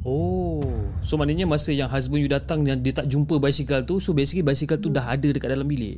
Oh, 0.05 0.61
so 1.01 1.16
maknanya 1.16 1.49
masa 1.49 1.73
yang 1.73 1.89
husband 1.89 2.21
you 2.21 2.29
datang 2.29 2.61
dan 2.61 2.85
dia 2.85 2.93
tak 2.93 3.09
jumpa 3.09 3.41
basikal 3.41 3.81
tu, 3.81 3.97
so 3.97 4.12
basically 4.12 4.45
basikal 4.45 4.77
tu 4.77 4.93
dah 4.93 5.01
ada 5.01 5.33
dekat 5.33 5.49
dalam 5.49 5.65
bilik. 5.65 5.97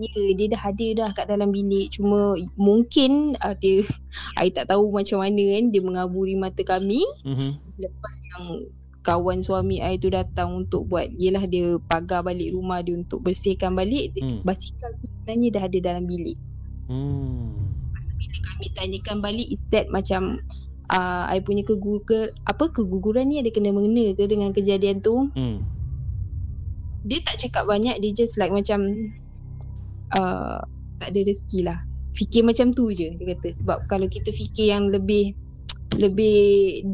Ya, 0.00 0.08
dia 0.32 0.48
dah 0.56 0.62
ada 0.72 0.86
dah 0.96 1.08
kat 1.12 1.28
dalam 1.28 1.52
bilik. 1.52 1.92
Cuma 1.92 2.40
mungkin 2.56 3.36
uh, 3.44 3.52
dia, 3.52 3.84
I 4.40 4.48
tak 4.48 4.72
tahu 4.72 4.88
macam 4.88 5.20
mana 5.20 5.60
kan, 5.60 5.64
dia 5.68 5.82
mengaburi 5.84 6.40
mata 6.40 6.64
kami. 6.64 7.04
Mhm. 7.28 7.60
Lepas 7.76 8.14
yang 8.32 8.44
kawan 9.04 9.44
suami 9.44 9.84
I 9.84 10.00
tu 10.00 10.08
datang 10.08 10.64
untuk 10.64 10.88
buat, 10.88 11.12
yelah 11.20 11.44
dia 11.44 11.76
pagar 11.92 12.24
balik 12.24 12.56
rumah 12.56 12.80
dia 12.80 12.96
untuk 12.96 13.20
bersihkan 13.20 13.76
balik. 13.76 14.16
Hmm. 14.16 14.40
Basikal 14.42 14.96
tu 14.98 15.06
sebenarnya 15.06 15.60
dah 15.60 15.62
ada 15.68 15.78
dalam 15.78 16.08
bilik. 16.08 16.40
Hmm. 16.88 17.52
Tu 18.00 18.12
bila 18.16 18.38
kami 18.48 18.66
tanyakan 18.72 19.20
balik, 19.20 19.46
is 19.52 19.60
that 19.68 19.92
macam 19.92 20.40
uh, 20.88 21.28
I 21.28 21.44
punya 21.44 21.62
kegugur, 21.68 22.32
apa 22.48 22.72
keguguran 22.72 23.28
ni 23.28 23.44
ada 23.44 23.52
kena-mengena 23.52 24.16
ke 24.16 24.24
dengan 24.24 24.56
kejadian 24.56 25.04
tu? 25.04 25.28
Hmm. 25.36 25.60
dia 27.04 27.20
tak 27.20 27.36
cakap 27.36 27.68
banyak 27.68 28.00
dia 28.00 28.16
just 28.16 28.40
like 28.40 28.50
macam 28.50 29.12
uh, 30.16 30.64
tak 30.98 31.12
ada 31.12 31.20
rezeki 31.20 31.60
lah 31.68 31.78
fikir 32.16 32.42
macam 32.42 32.72
tu 32.72 32.88
je 32.90 33.12
dia 33.12 33.36
kata 33.36 33.52
sebab 33.60 33.84
kalau 33.92 34.08
kita 34.08 34.32
fikir 34.32 34.72
yang 34.72 34.88
lebih 34.88 35.36
lebih 35.98 36.38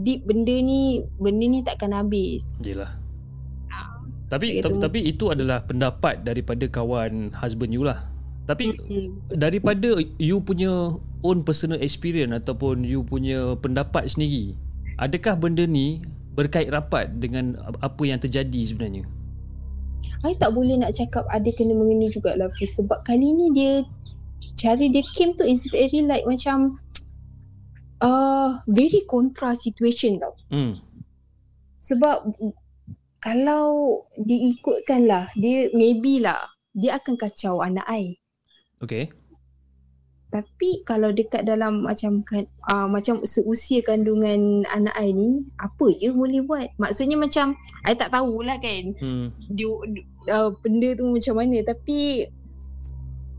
deep 0.05 0.27
benda 0.29 0.55
ni 0.61 1.05
benda 1.19 1.45
ni 1.45 1.61
takkan 1.65 1.93
habis 1.95 2.61
Yelah. 2.61 2.93
Ah, 3.73 4.01
Tapi 4.29 4.61
tapi, 4.61 4.79
tapi 4.79 4.99
itu 5.07 5.33
adalah 5.33 5.65
pendapat 5.65 6.23
daripada 6.23 6.67
kawan 6.69 7.33
husband 7.35 7.73
you 7.73 7.85
lah. 7.85 8.11
Tapi 8.51 8.75
daripada 9.31 10.01
you 10.19 10.43
punya 10.43 10.99
own 11.23 11.47
personal 11.47 11.79
experience 11.79 12.35
ataupun 12.35 12.83
you 12.83 13.07
punya 13.07 13.55
pendapat 13.63 14.11
sendiri, 14.11 14.59
adakah 14.99 15.39
benda 15.39 15.63
ni 15.69 16.03
berkait 16.35 16.67
rapat 16.73 17.11
dengan 17.21 17.59
apa 17.79 18.03
yang 18.03 18.19
terjadi 18.19 18.65
sebenarnya? 18.67 19.07
I 20.25 20.37
tak 20.37 20.53
boleh 20.53 20.81
nak 20.81 20.97
cakap 20.97 21.25
ada 21.33 21.49
kena 21.53 21.73
mengena 21.73 22.13
jugalah 22.13 22.53
Fiz 22.57 22.77
sebab 22.77 23.05
kali 23.09 23.33
ni 23.33 23.53
dia 23.57 23.85
cara 24.57 24.81
dia 24.81 25.05
came 25.17 25.33
tu 25.37 25.45
is 25.45 25.65
very 25.73 26.05
like 26.05 26.25
macam 26.29 26.77
uh, 28.01 28.61
very 28.69 29.05
contra 29.09 29.53
situation 29.57 30.21
tau 30.21 30.35
Hmm. 30.51 30.81
Sebab 31.81 32.29
kalau 33.21 34.01
diikutkan 34.17 35.05
lah, 35.05 35.29
dia 35.37 35.69
maybe 35.77 36.21
lah, 36.21 36.49
dia 36.73 36.97
akan 36.97 37.17
kacau 37.21 37.61
anak 37.61 37.85
I. 37.89 38.17
Okay. 38.81 39.13
Tapi 40.31 40.87
kalau 40.87 41.11
dekat 41.11 41.43
dalam 41.45 41.85
macam 41.85 42.23
kan, 42.25 42.47
uh, 42.71 42.87
macam 42.87 43.21
seusia 43.27 43.83
kandungan 43.83 44.63
anak 44.73 44.95
I 44.97 45.13
ni, 45.13 45.45
apa 45.61 45.91
je 45.97 46.13
boleh 46.15 46.41
buat? 46.47 46.69
Maksudnya 46.81 47.19
macam, 47.19 47.59
I 47.85 47.93
tak 47.99 48.13
tahulah 48.13 48.57
kan, 48.63 48.95
Hmm. 48.97 49.33
dia, 49.53 49.69
uh, 50.33 50.55
benda 50.65 50.97
tu 50.97 51.11
macam 51.11 51.35
mana. 51.41 51.61
Tapi, 51.67 52.25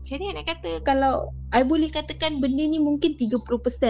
macam 0.02 0.18
mana 0.18 0.42
nak 0.42 0.46
kata, 0.50 0.70
kalau 0.82 1.30
I 1.54 1.62
boleh 1.62 1.86
katakan 1.86 2.42
benda 2.42 2.66
ni 2.66 2.82
mungkin 2.82 3.14
30% 3.14 3.38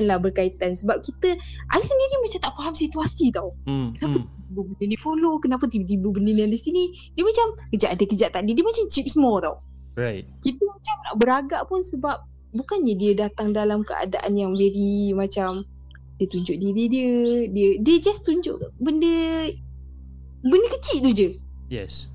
lah 0.05 0.21
berkaitan. 0.21 0.77
Sebab 0.77 1.01
kita, 1.01 1.33
I 1.73 1.81
sendiri 1.81 2.17
macam 2.21 2.39
tak 2.45 2.53
faham 2.53 2.75
situasi 2.77 3.33
tau. 3.33 3.57
Hmm. 3.65 3.97
Kenapa 3.97 4.21
hmm. 4.21 4.43
tiba-tiba 4.53 4.61
benda 4.69 4.85
ni 4.85 4.97
follow 5.01 5.35
Kenapa 5.41 5.65
tiba-tiba 5.69 6.09
benda 6.13 6.31
ni 6.37 6.43
ada 6.45 6.59
sini 6.61 6.93
Dia 7.17 7.25
macam 7.25 7.47
Kejap 7.73 7.91
ada 7.97 8.05
kejap 8.05 8.29
tak 8.37 8.41
ada 8.45 8.53
Dia 8.53 8.65
macam 8.65 8.85
chip 8.93 9.07
semua 9.09 9.41
tau 9.41 9.57
Right. 9.97 10.25
Kita 10.41 10.63
macam 10.65 10.97
nak 11.09 11.15
beragak 11.21 11.63
pun 11.69 11.81
sebab 11.81 12.25
Bukannya 12.53 12.95
dia 13.01 13.13
datang 13.17 13.57
dalam 13.57 13.81
keadaan 13.81 14.37
yang 14.37 14.53
very 14.53 15.17
Macam 15.17 15.65
Dia 16.21 16.29
tunjuk 16.29 16.61
diri 16.61 16.85
dia 16.89 17.11
Dia 17.49 17.69
dia 17.81 17.97
just 18.01 18.29
tunjuk 18.29 18.61
benda 18.77 19.49
Benda 20.45 20.69
kecil 20.77 21.01
tu 21.01 21.11
je 21.17 21.29
Yes. 21.73 22.12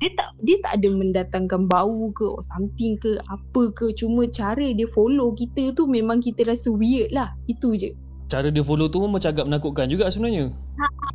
Dia 0.00 0.10
tak 0.16 0.28
dia 0.40 0.56
tak 0.64 0.72
ada 0.80 0.88
mendatangkan 0.88 1.68
bau 1.68 2.08
ke 2.16 2.24
or 2.24 2.40
something 2.40 2.96
ke 2.96 3.20
apa 3.28 3.62
ke. 3.76 3.92
Cuma 3.92 4.24
cara 4.32 4.72
dia 4.72 4.88
follow 4.88 5.36
kita 5.36 5.76
tu 5.76 5.84
memang 5.84 6.24
kita 6.24 6.48
rasa 6.48 6.72
weird 6.72 7.12
lah. 7.12 7.36
Itu 7.44 7.76
je. 7.76 7.92
Cara 8.32 8.48
dia 8.48 8.64
follow 8.64 8.88
tu 8.88 8.96
pun 9.04 9.12
macam 9.12 9.28
agak 9.28 9.44
menakutkan 9.44 9.92
juga 9.92 10.08
sebenarnya. 10.08 10.48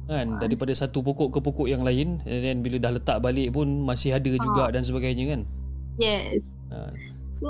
Kan? 0.06 0.38
Daripada 0.38 0.70
satu 0.78 1.02
pokok 1.02 1.34
ke 1.34 1.40
pokok 1.42 1.66
yang 1.66 1.82
lain 1.82 2.22
and 2.30 2.42
then 2.46 2.58
bila 2.62 2.78
dah 2.78 2.94
letak 2.94 3.18
balik 3.26 3.58
pun 3.58 3.66
masih 3.82 4.14
ada 4.14 4.30
juga 4.38 4.70
dan 4.70 4.86
sebagainya 4.86 5.34
kan. 5.34 5.42
yes. 5.98 6.54
Ha. 6.70 6.94
So 7.34 7.50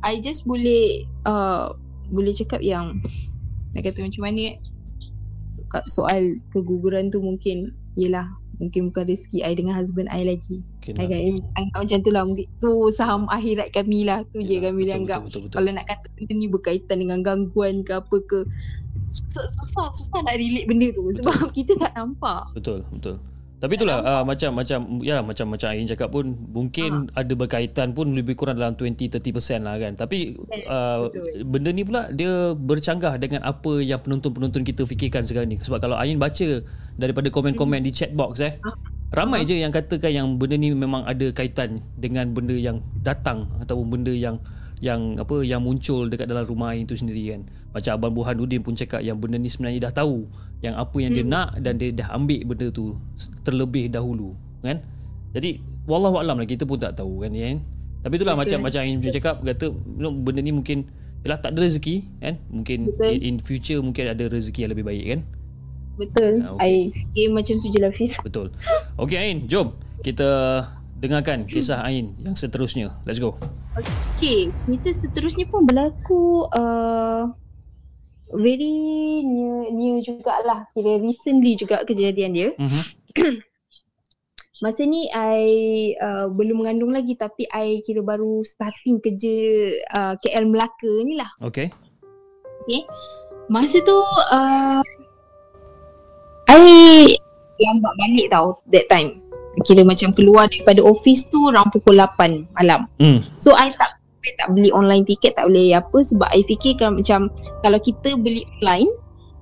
I 0.00 0.18
just 0.24 0.48
boleh 0.48 1.04
uh, 1.28 1.76
Boleh 2.10 2.32
cakap 2.32 2.64
yang 2.64 3.04
Nak 3.76 3.84
kata 3.84 4.02
macam 4.02 4.22
mana 4.24 4.56
eh, 4.56 4.58
Soal 5.86 6.40
keguguran 6.50 7.12
tu 7.12 7.20
mungkin 7.20 7.76
Yelah 7.94 8.39
Mungkin 8.60 8.92
bukan 8.92 9.08
rezeki 9.08 9.40
I 9.40 9.56
dengan 9.56 9.74
husband 9.80 10.12
I 10.12 10.22
lagi. 10.28 10.60
Okay, 10.84 10.92
I 11.00 11.08
nak. 11.08 11.08
kan 11.08 11.34
anggap 11.56 11.78
macam 11.80 11.98
tu 12.04 12.10
lah. 12.12 12.22
Mungkin 12.28 12.46
tu 12.60 12.72
saham 12.92 13.22
akhirat 13.32 13.72
kami 13.72 14.04
lah. 14.04 14.20
Tu 14.30 14.44
je 14.44 14.60
Yelah, 14.60 14.70
kami 14.70 14.80
betul, 14.84 14.96
anggap. 15.00 15.20
betul, 15.24 15.26
betul, 15.26 15.42
betul. 15.48 15.56
Kalau 15.56 15.70
nak 15.72 15.86
kata 15.88 16.06
benda 16.12 16.32
ni 16.36 16.46
berkaitan 16.46 16.96
dengan 17.00 17.18
gangguan 17.24 17.74
ke 17.82 17.92
apa 17.96 18.16
ke 18.28 18.38
Susah, 19.10 19.42
susah, 19.58 19.86
susah 19.90 20.20
nak 20.22 20.38
relate 20.38 20.70
benda 20.70 20.86
tu. 20.94 21.02
Sebab 21.10 21.50
kita 21.56 21.74
tak 21.80 21.96
nampak. 21.98 22.46
Betul, 22.54 22.86
betul. 22.94 23.18
Tapi 23.60 23.76
itulah 23.76 24.00
uh, 24.00 24.24
macam 24.24 24.56
macam 24.56 25.04
ya 25.04 25.20
macam 25.20 25.52
macam 25.52 25.68
Ain 25.68 25.84
cakap 25.84 26.08
pun 26.08 26.32
mungkin 26.48 27.12
ada 27.12 27.28
berkaitan 27.36 27.92
pun 27.92 28.16
lebih 28.16 28.32
kurang 28.32 28.56
dalam 28.56 28.72
20 28.72 28.96
30% 29.20 29.20
lah 29.60 29.76
kan. 29.76 30.00
Tapi 30.00 30.32
uh, 30.64 31.12
betul. 31.12 31.44
benda 31.44 31.68
ni 31.68 31.84
pula 31.84 32.08
dia 32.08 32.56
bercanggah 32.56 33.20
dengan 33.20 33.44
apa 33.44 33.84
yang 33.84 34.00
penonton-penonton 34.00 34.64
kita 34.64 34.88
fikirkan 34.88 35.28
sekarang 35.28 35.52
ni. 35.52 35.60
Sebab 35.60 35.76
kalau 35.76 36.00
Ain 36.00 36.16
baca 36.16 36.64
daripada 36.96 37.28
komen-komen 37.28 37.84
di 37.84 37.92
chat 37.92 38.16
box 38.16 38.40
eh 38.40 38.56
ramai 39.12 39.44
je 39.44 39.60
yang 39.60 39.74
katakan 39.74 40.08
yang 40.08 40.26
benda 40.40 40.56
ni 40.56 40.72
memang 40.72 41.04
ada 41.04 41.28
kaitan 41.28 41.84
dengan 42.00 42.32
benda 42.32 42.56
yang 42.56 42.80
datang 43.04 43.44
ataupun 43.60 44.00
benda 44.00 44.14
yang 44.16 44.40
yang 44.80 45.20
apa 45.20 45.44
yang 45.44 45.60
muncul 45.60 46.08
dekat 46.08 46.24
dalam 46.24 46.48
rumah 46.48 46.72
Ain 46.72 46.88
tu 46.88 46.96
sendiri 46.96 47.36
kan. 47.36 47.44
Macam 47.76 47.92
Abang 48.00 48.12
Burhanuddin 48.16 48.64
pun 48.64 48.72
cakap 48.72 49.04
yang 49.04 49.20
benda 49.20 49.36
ni 49.36 49.52
sebenarnya 49.52 49.92
dah 49.92 50.00
tahu 50.00 50.24
yang 50.60 50.76
apa 50.76 50.96
yang 51.00 51.12
dia 51.16 51.24
nak 51.24 51.56
dan 51.60 51.80
dia 51.80 51.92
dah 51.92 52.12
ambil 52.12 52.44
benda 52.44 52.68
tu 52.68 52.96
terlebih 53.44 53.88
dahulu 53.88 54.36
kan. 54.60 54.80
Jadi 55.32 55.62
wallahu 55.88 56.20
alam 56.20 56.36
lah 56.36 56.48
kita 56.48 56.68
pun 56.68 56.76
tak 56.76 57.00
tahu 57.00 57.24
kan 57.24 57.32
kan. 57.32 57.58
Tapi 58.00 58.12
itulah 58.16 58.34
Betul. 58.36 58.44
macam 58.56 58.58
macam 58.64 58.80
Ain 58.80 58.96
punya 58.96 59.12
cakap 59.12 59.34
kata 59.44 59.66
you 59.76 60.00
know, 60.00 60.12
benda 60.12 60.40
ni 60.40 60.52
mungkin 60.52 60.88
Yalah 61.20 61.38
tak 61.44 61.52
ada 61.52 61.68
rezeki 61.68 61.96
kan 62.24 62.34
Mungkin 62.48 62.78
Betul. 62.96 63.12
in, 63.20 63.36
future 63.44 63.80
Mungkin 63.84 64.04
ada 64.08 64.24
rezeki 64.24 64.64
yang 64.64 64.72
lebih 64.72 64.88
baik 64.88 65.04
kan 65.04 65.20
Betul 66.00 66.32
Ah, 66.40 66.56
okay. 66.56 66.64
I 66.64 66.72
fikir 66.96 67.26
macam 67.28 67.54
tu 67.60 67.68
je 67.68 67.78
lah 67.84 67.92
Betul 68.24 68.46
Okay 68.96 69.18
Ain 69.20 69.44
jom 69.44 69.76
Kita 70.00 70.28
dengarkan 70.96 71.44
kisah 71.44 71.84
Ain 71.84 72.16
yang 72.24 72.32
seterusnya 72.32 72.96
Let's 73.04 73.20
go 73.20 73.36
Okay, 74.18 74.50
cerita 74.66 74.90
seterusnya 74.90 75.46
pun 75.46 75.62
berlaku 75.62 76.50
uh, 76.50 77.30
very 78.34 79.24
near, 79.26 79.70
near 79.74 79.96
jugalah. 80.02 80.66
Kira 80.74 80.98
recently 81.02 81.58
juga 81.58 81.82
kejadian 81.82 82.32
dia. 82.32 82.48
mm-hmm. 82.54 82.84
Masa 84.60 84.84
ni 84.84 85.08
I 85.08 85.40
uh, 85.96 86.28
belum 86.28 86.60
mengandung 86.60 86.92
lagi 86.92 87.16
tapi 87.16 87.48
I 87.48 87.80
kira 87.80 88.04
baru 88.04 88.44
starting 88.44 89.00
kerja 89.00 89.36
uh, 89.96 90.14
KL 90.20 90.44
Melaka 90.44 90.92
ni 91.00 91.16
lah. 91.16 91.32
Okay 91.40 91.72
Masa 93.48 93.80
tu 93.80 93.96
uh, 94.36 94.84
I 96.52 96.60
lambat 97.56 97.92
balik 97.96 98.26
tau 98.28 98.60
that 98.68 98.84
time. 98.92 99.24
Kira 99.64 99.80
macam 99.80 100.12
keluar 100.12 100.52
daripada 100.52 100.84
office 100.84 101.24
tu 101.32 101.40
around 101.48 101.72
pukul 101.72 101.96
8 101.96 102.52
malam. 102.60 102.84
Hmm. 103.00 103.24
So 103.40 103.56
I 103.56 103.72
tak 103.74 103.99
I 104.20 104.36
tak 104.36 104.52
beli 104.52 104.68
online 104.70 105.04
tiket 105.08 105.36
tak 105.36 105.48
boleh 105.48 105.72
apa 105.72 105.98
sebab 106.04 106.28
I 106.28 106.44
fikir 106.44 106.76
kalau 106.76 107.00
macam 107.00 107.32
kalau 107.64 107.78
kita 107.80 108.16
beli 108.20 108.44
online 108.60 108.90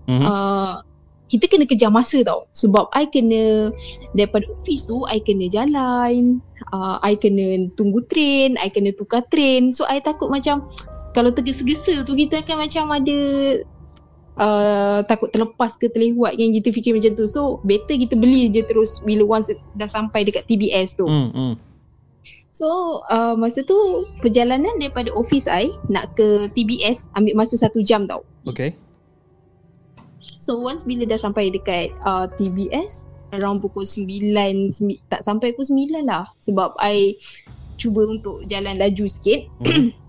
Mhm. 0.08 0.24
uh, 0.24 0.80
kita 1.28 1.44
kena 1.44 1.68
kejar 1.68 1.92
masa 1.92 2.24
tau 2.24 2.48
sebab 2.56 2.88
I 2.96 3.04
kena 3.04 3.68
daripada 4.16 4.48
office 4.48 4.88
tu 4.88 5.04
I 5.04 5.20
kena 5.20 5.52
jalan 5.52 6.40
uh, 6.72 6.96
I 7.04 7.20
kena 7.20 7.68
tunggu 7.76 8.00
train 8.08 8.56
I 8.56 8.72
kena 8.72 8.96
tukar 8.96 9.28
train 9.28 9.68
so 9.68 9.84
I 9.84 10.00
takut 10.00 10.32
macam 10.32 10.64
kalau 11.12 11.28
tergesa-gesa 11.28 12.08
tu 12.08 12.16
kita 12.16 12.40
akan 12.40 12.56
macam 12.64 12.84
ada 12.96 13.18
uh, 14.40 14.98
takut 15.04 15.28
terlepas 15.28 15.76
ke 15.76 15.92
terlewat 15.92 16.40
yang 16.40 16.56
kita 16.56 16.72
fikir 16.72 16.96
macam 16.96 17.12
tu 17.12 17.28
so 17.28 17.60
better 17.66 18.00
kita 18.00 18.16
beli 18.16 18.48
je 18.48 18.64
terus 18.64 19.04
bila 19.04 19.26
once 19.28 19.52
dah 19.76 19.88
sampai 19.90 20.24
dekat 20.24 20.48
TBS 20.48 20.96
tu 20.96 21.04
Hmm. 21.04 21.28
hmm. 21.34 21.54
So 22.58 22.66
uh, 23.06 23.38
masa 23.38 23.62
tu 23.62 23.78
perjalanan 24.18 24.82
daripada 24.82 25.14
office 25.14 25.46
I 25.46 25.70
nak 25.86 26.18
ke 26.18 26.50
TBS 26.58 27.06
ambil 27.14 27.38
masa 27.38 27.54
satu 27.54 27.86
jam 27.86 28.10
tau. 28.10 28.26
Okay. 28.50 28.74
So 30.34 30.58
once 30.58 30.82
bila 30.82 31.06
dah 31.06 31.22
sampai 31.22 31.54
dekat 31.54 31.94
uh, 32.02 32.26
TBS 32.34 33.06
around 33.30 33.62
pukul 33.62 33.86
9, 33.86 34.34
semi- 34.74 34.98
tak 35.06 35.22
sampai 35.22 35.54
pukul 35.54 35.86
9 35.86 36.02
lah 36.02 36.26
sebab 36.42 36.74
I 36.82 37.14
cuba 37.78 38.10
untuk 38.10 38.42
jalan 38.50 38.82
laju 38.82 39.06
sikit. 39.06 39.46
Hmm. 39.62 39.94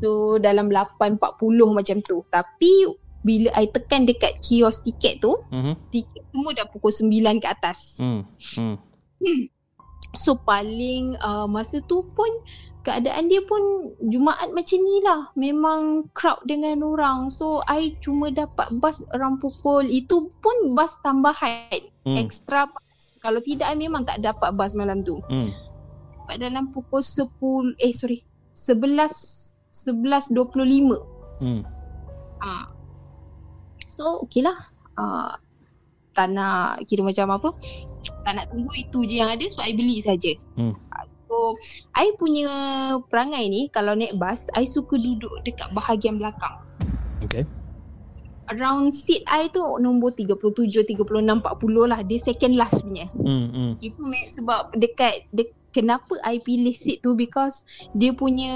So 0.00 0.40
dalam 0.40 0.72
8.40 0.72 1.20
macam 1.76 2.00
tu. 2.00 2.24
Tapi 2.32 2.88
bila 3.20 3.52
I 3.52 3.68
tekan 3.68 4.08
dekat 4.08 4.40
kios 4.40 4.80
tiket 4.80 5.20
tu, 5.20 5.36
Mhm. 5.52 5.76
tiket 5.92 6.24
semua 6.32 6.56
dah 6.56 6.64
pukul 6.64 6.88
9 6.88 7.36
ke 7.36 7.44
atas. 7.44 8.00
Hmm. 8.00 8.24
Hmm. 8.56 8.80
So 10.18 10.34
paling 10.34 11.14
uh, 11.22 11.46
masa 11.46 11.78
tu 11.86 12.02
pun 12.18 12.30
keadaan 12.82 13.30
dia 13.30 13.44
pun 13.46 13.94
Jumaat 14.10 14.50
macam 14.50 14.78
ni 14.82 14.98
lah. 15.06 15.30
Memang 15.38 16.10
crowd 16.16 16.42
dengan 16.50 16.82
orang. 16.82 17.30
So 17.30 17.62
I 17.70 17.94
cuma 18.02 18.34
dapat 18.34 18.74
bus 18.82 19.06
around 19.14 19.38
pukul 19.38 19.86
itu 19.86 20.32
pun 20.42 20.74
bus 20.74 20.98
tambahan. 21.06 21.86
Hmm. 22.02 22.18
Extra 22.18 22.66
bus. 22.66 23.20
Kalau 23.22 23.38
tidak 23.44 23.70
I 23.70 23.76
memang 23.78 24.02
tak 24.08 24.24
dapat 24.24 24.56
bus 24.58 24.74
malam 24.74 25.06
tu. 25.06 25.22
Hmm. 25.30 25.54
Dapat 26.26 26.42
dalam 26.42 26.74
pukul 26.74 27.04
10 27.06 27.78
eh 27.78 27.92
sorry 27.94 28.18
11 28.58 29.54
11.25. 29.70 30.34
Hmm. 31.38 31.62
Ah. 32.42 32.66
So 33.86 34.26
okay 34.26 34.42
lah. 34.42 34.58
Uh, 34.98 35.38
tak 36.14 36.32
nak 36.32 36.82
kira 36.86 37.02
macam 37.04 37.30
apa. 37.30 37.48
Tak 38.24 38.32
nak 38.32 38.46
tunggu 38.48 38.72
itu 38.74 38.98
je 39.04 39.20
yang 39.20 39.30
ada 39.30 39.44
so 39.46 39.60
I 39.60 39.76
beli 39.76 40.00
saja. 40.00 40.32
Hmm. 40.56 40.72
Ah, 40.90 41.04
So 41.30 41.54
I 41.94 42.10
punya 42.18 42.50
perangai 43.06 43.46
ni 43.46 43.70
kalau 43.70 43.94
naik 43.94 44.18
bas 44.18 44.50
I 44.58 44.66
suka 44.66 44.98
duduk 44.98 45.30
dekat 45.46 45.70
bahagian 45.70 46.18
belakang. 46.18 46.58
Okay. 47.22 47.46
Around 48.50 48.90
seat 48.90 49.22
I 49.30 49.46
tu 49.54 49.62
nombor 49.78 50.18
37, 50.18 50.82
36, 50.82 51.06
40 51.06 51.86
lah. 51.86 52.02
Dia 52.02 52.18
second 52.18 52.58
last 52.58 52.82
punya. 52.82 53.06
Hmm. 53.14 53.46
Hmm. 53.54 53.72
Itu 53.78 54.02
sebab 54.34 54.74
dekat 54.74 55.30
de- 55.30 55.54
kenapa 55.70 56.18
I 56.26 56.42
pilih 56.42 56.74
seat 56.74 57.02
tu 57.02 57.14
because 57.14 57.62
dia 57.94 58.14
punya 58.14 58.52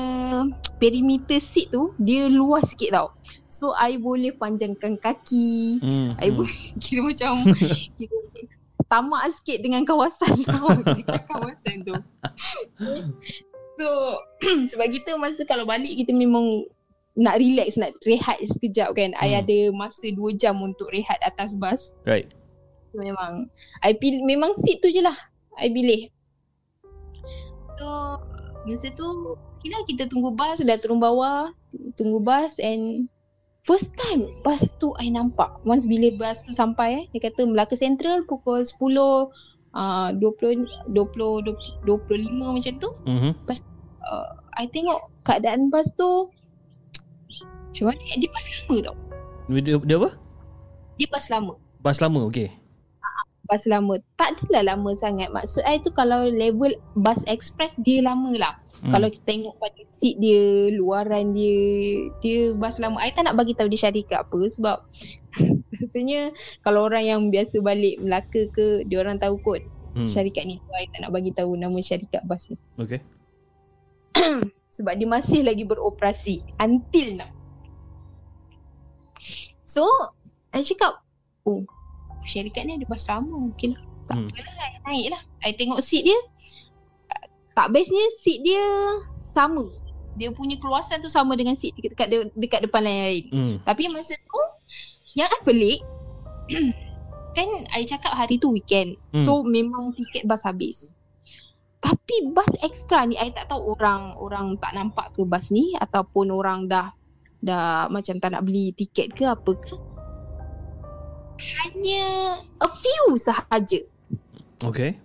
perimeter 0.78 1.38
seat 1.38 1.70
tu 1.70 1.94
dia 2.02 2.26
luas 2.30 2.74
sikit 2.74 2.90
tau. 2.94 3.08
So 3.46 3.74
I 3.74 3.98
boleh 3.98 4.34
panjangkan 4.34 4.98
kaki. 4.98 5.78
Hmm. 5.80 6.10
I 6.18 6.30
hmm. 6.30 6.36
boleh 6.38 6.60
kira 6.82 7.00
macam 7.02 7.32
kira 7.98 8.16
tamak 8.90 9.32
sikit 9.40 9.64
dengan 9.64 9.82
kawasan 9.88 10.44
tau. 10.44 10.70
Kawasan 11.30 11.76
tu. 11.82 11.94
So 13.74 13.88
sebab 14.70 14.86
kita 14.92 15.16
masa 15.18 15.40
tu 15.40 15.46
kalau 15.48 15.64
balik 15.66 15.90
kita 15.98 16.14
memang 16.14 16.68
nak 17.14 17.38
relax, 17.38 17.78
nak 17.78 17.94
rehat 18.02 18.42
sekejap 18.42 18.94
kan. 18.98 19.14
I 19.22 19.34
Hmm. 19.34 19.40
ada 19.46 19.58
masa 19.70 20.10
2 20.10 20.34
jam 20.34 20.58
untuk 20.62 20.90
rehat 20.90 21.18
atas 21.22 21.54
bas. 21.58 21.94
Right. 22.06 22.30
Memang 22.94 23.50
I 23.82 23.94
pilih 23.98 24.22
memang 24.22 24.54
seat 24.54 24.78
tu 24.78 24.90
je 24.90 25.02
lah 25.02 25.14
I 25.58 25.70
pilih 25.70 26.10
So 27.74 27.86
Masa 28.64 28.88
tu 28.90 29.06
Kira 29.60 29.76
kita 29.84 30.06
tunggu 30.06 30.32
bas 30.32 30.56
Dah 30.58 30.76
turun 30.76 30.98
bawah 30.98 31.52
tu- 31.68 31.92
Tunggu 31.94 32.20
bas 32.20 32.56
And 32.58 33.08
First 33.62 33.92
time 33.94 34.28
Bas 34.40 34.72
tu 34.74 34.92
I 34.96 35.08
nampak 35.08 35.60
Once 35.62 35.84
bila 35.84 36.12
bas 36.14 36.40
tu 36.40 36.50
sampai 36.50 36.88
eh, 36.94 37.04
Dia 37.10 37.28
kata 37.28 37.44
Melaka 37.44 37.74
Central 37.74 38.24
Pukul 38.24 38.60
10 38.60 38.76
uh, 39.72 40.10
20, 40.12 40.64
20 40.92 40.92
20 40.92 41.84
25 41.84 42.54
macam 42.54 42.74
tu 42.78 42.90
Mhm. 43.04 43.30
uh, 44.02 44.28
I 44.54 44.64
tengok 44.66 45.00
Keadaan 45.22 45.68
bas 45.68 45.88
tu 45.94 46.28
Macam 47.64 47.84
mana 47.88 48.00
Dia 48.14 48.28
bas 48.28 48.44
lama 48.46 48.76
tau 48.82 48.96
Dia, 49.50 49.76
dia 49.76 49.96
apa? 49.98 50.10
Dia 50.94 51.08
bas 51.08 51.26
lama 51.28 51.54
Bas 51.80 52.00
lama. 52.00 52.24
Okay. 52.24 52.48
Bas 53.54 53.62
lama. 53.70 54.02
Tak 54.18 54.42
adalah 54.42 54.74
lama 54.74 54.90
sangat. 54.98 55.30
Maksud 55.30 55.62
I 55.62 55.78
tu 55.78 55.94
kalau 55.94 56.26
level 56.26 56.74
bus 56.98 57.22
express 57.30 57.78
dia 57.86 58.02
lama 58.02 58.34
lah. 58.34 58.58
Hmm. 58.82 58.90
Hmm. 58.90 58.92
Kalau 58.98 59.08
kita 59.14 59.24
tengok 59.30 59.54
pada 59.62 59.80
seat 59.94 60.18
dia, 60.18 60.74
luaran 60.74 61.30
dia, 61.30 61.62
dia 62.18 62.50
bas 62.58 62.82
lama. 62.82 62.98
I 62.98 63.14
tak 63.14 63.30
nak 63.30 63.38
bagi 63.38 63.54
tahu 63.54 63.70
dia 63.70 63.86
syarikat 63.86 64.26
apa 64.26 64.40
sebab 64.50 64.82
rasanya 65.78 66.34
kalau 66.66 66.90
orang 66.90 67.06
yang 67.06 67.20
biasa 67.30 67.62
balik 67.62 68.02
Melaka 68.02 68.50
ke, 68.50 68.82
dia 68.90 68.98
orang 68.98 69.22
tahu 69.22 69.38
kot 69.46 69.62
Hmm. 69.94 70.10
syarikat 70.10 70.42
ni. 70.42 70.58
So 70.58 70.74
I 70.74 70.90
tak 70.90 71.06
nak 71.06 71.14
bagi 71.14 71.30
tahu 71.30 71.54
nama 71.54 71.78
syarikat 71.78 72.26
bas 72.26 72.50
ni. 72.50 72.58
Okay. 72.82 72.98
Sebab 74.74 74.98
dia 74.98 75.06
masih 75.06 75.46
lagi 75.46 75.62
beroperasi 75.62 76.42
until 76.58 77.22
now. 77.22 77.30
So, 79.70 79.86
I 80.50 80.66
cakap, 80.66 80.98
oh, 81.46 81.62
syarikat 82.24 82.64
ni 82.66 82.80
ada 82.80 82.86
bas 82.88 83.04
lama. 83.06 83.52
Okay 83.54 83.76
lah. 83.76 83.82
Tak 84.04 84.16
Hmm. 84.20 84.28
apalah, 84.28 84.66
I 84.68 84.78
naik 84.84 85.06
lah. 85.16 85.22
I 85.44 85.50
tengok 85.56 85.80
seat 85.80 86.04
dia. 86.04 86.20
Tak 87.54 87.70
bestnya 87.70 88.02
seat 88.20 88.42
dia 88.42 88.64
sama. 89.22 89.70
Dia 90.18 90.30
punya 90.34 90.58
keluasan 90.58 91.00
tu 91.00 91.08
sama 91.08 91.38
dengan 91.38 91.54
seat 91.54 91.74
dekat, 91.78 92.10
dekat, 92.10 92.30
dekat 92.34 92.60
depan 92.66 92.82
lain. 92.84 93.22
Hmm. 93.30 93.54
Tapi 93.62 93.88
masa 93.90 94.18
tu, 94.18 94.42
yang 95.14 95.30
I 95.30 95.40
pelik, 95.46 95.80
kan 97.38 97.48
I 97.74 97.86
cakap 97.86 98.14
hari 98.14 98.38
tu 98.38 98.50
weekend. 98.50 98.98
Hmm. 99.14 99.22
So 99.22 99.42
memang 99.46 99.94
tiket 99.94 100.26
bas 100.26 100.42
habis. 100.42 100.94
Tapi 101.84 102.32
bas 102.32 102.48
ekstra 102.64 103.04
ni 103.04 103.14
I 103.20 103.28
tak 103.30 103.52
tahu 103.52 103.76
orang 103.76 104.16
orang 104.16 104.46
tak 104.56 104.72
nampak 104.72 105.12
ke 105.12 105.22
bas 105.28 105.52
ni 105.52 105.76
ataupun 105.76 106.32
orang 106.32 106.64
dah 106.64 106.90
dah 107.44 107.92
macam 107.92 108.16
tak 108.18 108.32
nak 108.32 108.48
beli 108.48 108.72
tiket 108.72 109.12
ke 109.12 109.28
apa 109.28 109.52
ke. 109.52 109.76
Hanya 111.38 112.04
a 112.62 112.68
few 112.68 113.18
sahaja 113.18 113.82
Okay. 114.64 114.96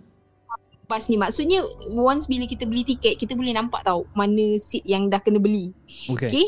bas 0.90 1.06
ni. 1.06 1.14
Maksudnya 1.14 1.62
once 1.94 2.26
bila 2.26 2.50
kita 2.50 2.66
beli 2.66 2.82
tiket 2.82 3.22
kita 3.22 3.38
boleh 3.38 3.54
nampak 3.54 3.86
tahu 3.86 4.02
mana 4.18 4.58
seat 4.58 4.82
yang 4.82 5.06
dah 5.06 5.22
kena 5.22 5.38
beli. 5.38 5.70
Okay. 6.10 6.26
Okay. 6.26 6.46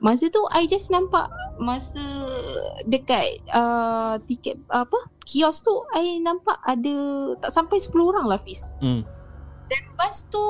Masa 0.00 0.32
tu 0.32 0.40
I 0.56 0.64
just 0.64 0.88
nampak 0.88 1.28
masa 1.60 2.00
dekat 2.88 3.44
uh, 3.52 4.16
tiket 4.24 4.56
apa 4.72 4.96
kios 5.28 5.60
tu 5.60 5.84
I 5.92 6.16
nampak 6.24 6.56
ada 6.64 6.96
tak 7.44 7.52
sampai 7.52 7.76
10 7.76 7.92
orang 8.00 8.24
lah 8.24 8.40
Fiz. 8.40 8.64
Hmm. 8.80 9.04
Dan 9.68 9.82
bas 10.00 10.24
tu 10.32 10.40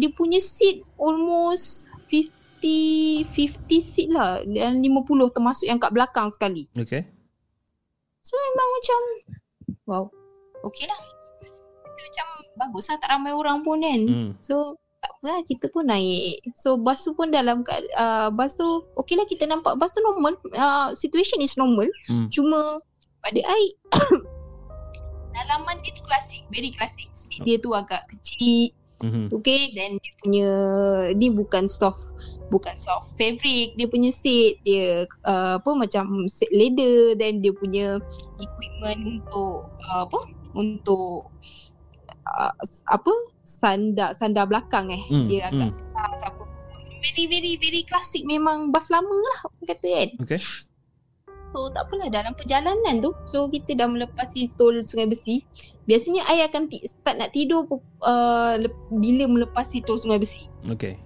dia 0.00 0.08
punya 0.16 0.40
seat 0.40 0.80
almost 0.96 1.84
50 2.08 3.28
50 3.36 3.68
seat 3.84 4.08
lah 4.08 4.40
dan 4.48 4.80
50 4.80 5.36
termasuk 5.36 5.68
yang 5.68 5.76
kat 5.76 5.92
belakang 5.92 6.32
sekali. 6.32 6.64
Okay. 6.80 7.04
So 8.26 8.34
memang 8.34 8.68
macam 8.74 9.00
wow. 9.86 10.04
Okay 10.66 10.90
lah. 10.90 10.98
Itu 11.86 12.02
macam 12.10 12.26
bagus 12.58 12.90
lah 12.90 12.98
tak 12.98 13.14
ramai 13.14 13.30
orang 13.30 13.62
pun 13.62 13.78
kan. 13.86 14.00
Hmm. 14.02 14.30
So 14.42 14.74
tak 14.98 15.14
apa 15.14 15.26
lah 15.30 15.40
kita 15.46 15.70
pun 15.70 15.86
naik. 15.86 16.42
So 16.58 16.74
bas 16.74 17.06
tu 17.06 17.14
pun 17.14 17.30
dalam 17.30 17.62
uh, 17.94 18.28
bas 18.34 18.58
tu 18.58 18.82
okey 18.98 19.14
lah 19.14 19.30
kita 19.30 19.46
nampak 19.46 19.78
bas 19.78 19.94
tu 19.94 20.02
normal. 20.02 20.34
Uh, 20.58 20.90
situation 20.98 21.38
is 21.38 21.54
normal. 21.54 21.86
Hmm. 22.10 22.26
Cuma 22.34 22.82
pada 23.22 23.38
I 23.38 23.70
dalaman 25.38 25.78
dia 25.86 25.94
tu 25.94 26.02
klasik, 26.02 26.42
very 26.50 26.74
klasik. 26.74 27.06
Seat 27.14 27.46
dia 27.46 27.62
tu 27.62 27.78
agak 27.78 28.10
kecil. 28.10 28.74
Mhm. 29.04 29.28
Okay 29.28 29.76
then 29.76 30.00
dia 30.00 30.12
punya 30.24 30.50
ni 31.12 31.28
bukan 31.28 31.68
soft 31.68 32.00
bukan 32.48 32.72
soft 32.78 33.12
fabric 33.18 33.76
dia 33.76 33.90
punya 33.90 34.08
seat 34.08 34.56
dia 34.64 35.04
uh, 35.26 35.60
apa 35.60 35.70
macam 35.76 36.24
seat 36.30 36.48
leather 36.54 37.12
then 37.18 37.44
dia 37.44 37.52
punya 37.52 38.00
equipment 38.40 39.20
untuk 39.20 39.68
uh, 39.90 40.06
apa 40.06 40.20
untuk 40.56 41.28
uh, 42.24 42.52
apa 42.88 43.12
sandar 43.44 44.16
sandar 44.16 44.48
belakang 44.48 44.88
eh 44.94 45.02
Hmm, 45.10 45.28
dia 45.28 45.50
agak 45.52 45.74
keras 45.92 46.20
apa 46.24 46.42
very 47.04 47.24
very 47.28 47.52
very 47.60 47.82
klasik 47.86 48.24
memang 48.24 48.72
bas 48.72 48.88
lama 48.88 49.12
lah 49.12 49.38
orang 49.50 49.66
kata 49.68 49.86
kan 49.86 50.08
Okay. 50.24 50.40
So 51.54 51.70
tak 51.70 51.86
apalah 51.86 52.08
dalam 52.10 52.32
perjalanan 52.34 53.00
tu 53.00 53.14
So 53.30 53.46
kita 53.46 53.72
dah 53.74 53.86
melepasi 53.86 54.52
tol 54.54 54.82
Sungai 54.82 55.06
Besi 55.06 55.40
Biasanya 55.86 56.26
I 56.26 56.44
akan 56.44 56.66
ti- 56.66 56.84
start 56.84 57.16
nak 57.16 57.30
tidur 57.30 57.64
uh, 58.02 58.54
lep- 58.58 58.90
Bila 58.90 59.24
melepasi 59.24 59.80
tol 59.82 59.96
Sungai 59.96 60.18
Besi 60.18 60.44
Okay. 60.68 60.98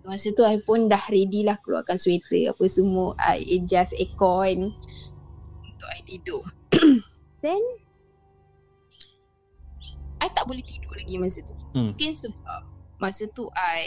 so, 0.00 0.08
Masa 0.08 0.32
tu 0.32 0.42
I 0.42 0.58
pun 0.58 0.88
dah 0.88 1.02
ready 1.06 1.44
lah 1.44 1.60
Keluarkan 1.60 1.96
sweater 1.96 2.50
apa 2.50 2.64
semua 2.66 3.14
I 3.20 3.44
adjust 3.52 3.94
aircon 3.94 4.72
Untuk 5.62 5.88
I 5.88 6.00
tidur 6.02 6.42
Then 7.44 7.62
I 10.18 10.30
tak 10.30 10.46
boleh 10.46 10.62
tidur 10.62 10.92
lagi 10.94 11.14
masa 11.16 11.40
tu 11.42 11.54
Hmm. 11.72 11.94
Mungkin 11.94 12.12
sebab 12.12 12.60
Masa 12.98 13.24
tu 13.30 13.48
I 13.52 13.86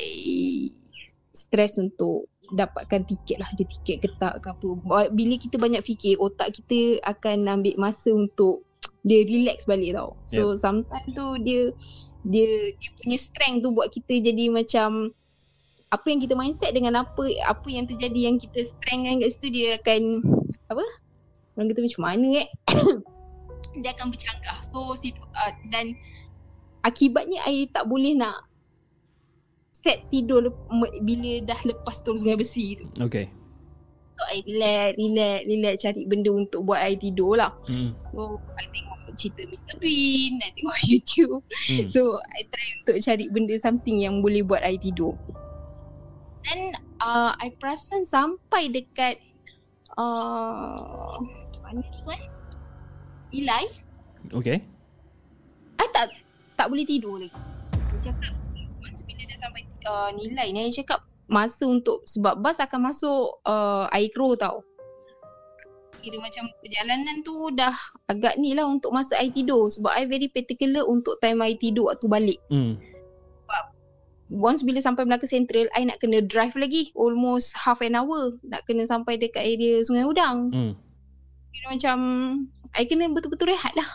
Stress 1.32 1.76
untuk 1.76 2.32
dapatkan 2.54 3.08
tiket 3.10 3.42
lah 3.42 3.50
Ada 3.54 3.64
tiket 3.66 3.98
ke 4.06 4.10
tak 4.22 4.44
ke 4.46 4.48
apa. 4.54 5.10
Bila 5.10 5.36
kita 5.40 5.58
banyak 5.58 5.82
fikir 5.82 6.22
Otak 6.22 6.62
kita 6.62 7.02
akan 7.08 7.50
ambil 7.50 7.76
masa 7.80 8.14
untuk 8.14 8.66
Dia 9.08 9.22
relax 9.26 9.70
balik 9.70 9.94
tau. 9.94 10.18
So 10.26 10.54
yep. 10.54 10.62
sometimes 10.62 11.10
tu 11.14 11.26
dia 11.46 11.70
dia 12.26 12.74
dia 12.82 12.90
punya 12.98 13.18
strength 13.22 13.62
tu 13.62 13.70
buat 13.70 13.94
kita 13.94 14.18
jadi 14.18 14.50
macam 14.50 15.14
apa 15.94 16.06
yang 16.10 16.18
kita 16.18 16.34
mindset 16.34 16.74
dengan 16.74 17.06
apa 17.06 17.24
apa 17.46 17.68
yang 17.70 17.86
terjadi 17.86 18.34
yang 18.34 18.42
kita 18.42 18.66
strength 18.66 19.06
kan 19.06 19.22
kat 19.22 19.30
situ 19.30 19.48
dia 19.54 19.78
akan 19.78 20.26
apa? 20.74 20.86
Orang 21.56 21.70
kata 21.70 21.82
macam 21.86 22.02
mana 22.02 22.28
eh? 22.44 22.50
Dia 23.84 23.92
akan 23.94 24.08
bercanggah. 24.10 24.58
So 24.64 24.96
situ, 24.96 25.22
uh, 25.36 25.52
dan 25.72 25.96
akibatnya 26.88 27.44
I 27.46 27.68
tak 27.72 27.88
boleh 27.92 28.16
nak 28.16 28.48
set 29.86 30.02
tidur 30.10 30.42
lep- 30.42 30.66
me- 30.72 30.98
bila 31.00 31.46
dah 31.46 31.60
lepas 31.62 32.02
tol 32.02 32.18
sungai 32.18 32.36
besi 32.36 32.74
tu 32.74 32.90
Okay. 32.98 33.30
so 34.12 34.22
I 34.28 34.42
relax 34.44 34.98
relax 34.98 35.40
relax 35.46 35.74
cari 35.80 36.02
benda 36.04 36.32
untuk 36.32 36.66
buat 36.66 36.82
I 36.82 36.98
tidur 36.98 37.38
lah 37.38 37.54
Hmm. 37.64 37.94
so 38.10 38.22
I 38.54 38.66
tengok 38.68 38.94
cerita 39.16 39.46
Mr. 39.46 39.78
Bean 39.78 40.42
I 40.42 40.50
tengok 40.52 40.76
YouTube 40.90 41.40
Hmm. 41.70 41.86
So 41.86 42.02
I 42.28 42.44
try 42.46 42.68
untuk 42.82 42.98
cari 43.00 43.26
benda 43.28 43.56
something 43.58 43.96
yang 43.96 44.20
boleh 44.20 44.42
buat 44.42 44.60
I 44.60 44.76
tidur 44.76 45.14
Then 46.44 46.74
uh, 47.00 47.34
I 47.36 47.54
perasan 47.54 48.04
sampai 48.04 48.68
dekat 48.68 49.22
uh, 49.96 51.16
Mana 51.62 51.82
tu 51.82 52.02
eh 52.08 52.24
Nilai 53.32 53.66
Okay. 54.32 54.58
I 55.76 55.88
tak 55.92 56.10
tak 56.56 56.68
boleh 56.68 56.84
tidur 56.84 57.18
lagi 57.18 57.34
Dia 57.94 58.10
cakap 58.10 58.34
Once 58.80 59.02
bila 59.02 59.22
dah 59.24 59.38
sampai 59.40 59.62
uh, 59.86 60.10
nilai 60.14 60.52
ni 60.52 60.74
cakap 60.74 61.06
masa 61.30 61.66
untuk 61.66 62.06
Sebab 62.10 62.42
bas 62.42 62.58
akan 62.62 62.92
masuk 62.92 63.42
uh, 63.46 63.90
Aigro 63.94 64.38
tau 64.38 64.62
Kira 66.06 66.22
macam 66.22 66.46
perjalanan 66.62 67.26
tu 67.26 67.50
dah 67.58 67.74
agak 68.06 68.38
ni 68.38 68.54
lah 68.54 68.70
untuk 68.70 68.94
masa 68.94 69.18
I 69.18 69.34
tidur 69.34 69.74
Sebab 69.74 69.90
I 69.90 70.06
very 70.06 70.30
particular 70.30 70.86
untuk 70.86 71.18
time 71.18 71.42
I 71.42 71.58
tidur 71.58 71.90
waktu 71.90 72.06
balik 72.06 72.40
Hmm. 72.54 72.78
once 74.34 74.66
bila 74.66 74.82
sampai 74.82 75.06
Melaka 75.06 75.30
Central, 75.30 75.70
I 75.78 75.86
nak 75.86 76.02
kena 76.02 76.26
drive 76.26 76.58
lagi 76.58 76.90
almost 76.98 77.54
half 77.54 77.78
an 77.86 77.94
hour 77.94 78.34
nak 78.42 78.66
kena 78.66 78.90
sampai 78.90 79.22
dekat 79.22 79.46
area 79.46 79.86
Sungai 79.86 80.02
Udang. 80.02 80.50
Hmm. 80.50 80.74
Kira 81.54 81.66
macam 81.78 81.98
I 82.74 82.84
kena 82.90 83.14
betul-betul 83.14 83.54
rehat 83.54 83.74
lah. 83.78 83.90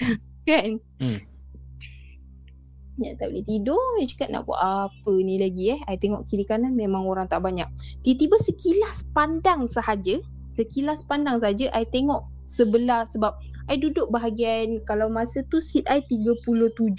kan? 0.48 0.80
Hmm. 0.98 1.18
Ya, 2.96 3.12
tak 3.16 3.32
boleh 3.32 3.44
tidur. 3.44 3.80
I 4.00 4.08
cakap 4.08 4.32
nak 4.32 4.48
buat 4.48 4.56
apa 4.56 5.12
ni 5.20 5.36
lagi 5.36 5.76
eh. 5.76 5.80
I 5.84 6.00
tengok 6.00 6.24
kiri 6.28 6.48
kanan 6.48 6.72
memang 6.72 7.04
orang 7.04 7.28
tak 7.28 7.44
banyak. 7.44 7.68
Tiba-tiba 8.00 8.40
sekilas 8.40 9.04
pandang 9.12 9.68
sahaja. 9.68 10.16
Sekilas 10.56 11.04
pandang 11.04 11.36
saja 11.44 11.68
I 11.76 11.84
tengok 11.84 12.24
sebelah 12.48 13.04
sebab 13.04 13.36
I 13.66 13.76
duduk 13.76 14.14
bahagian 14.14 14.80
kalau 14.86 15.10
masa 15.10 15.42
tu 15.50 15.58
seat 15.58 15.84
I 15.90 15.98
37 16.06 16.94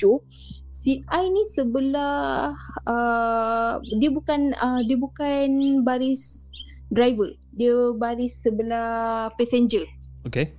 seat 0.70 1.02
I 1.10 1.26
ni 1.32 1.44
sebelah 1.48 2.54
uh, 2.86 3.80
dia 3.98 4.12
bukan 4.12 4.52
uh, 4.60 4.84
dia 4.84 5.00
bukan 5.00 5.82
baris 5.82 6.52
driver 6.92 7.32
dia 7.56 7.96
baris 7.96 8.36
sebelah 8.36 9.32
passenger 9.40 9.88
Okay. 10.28 10.52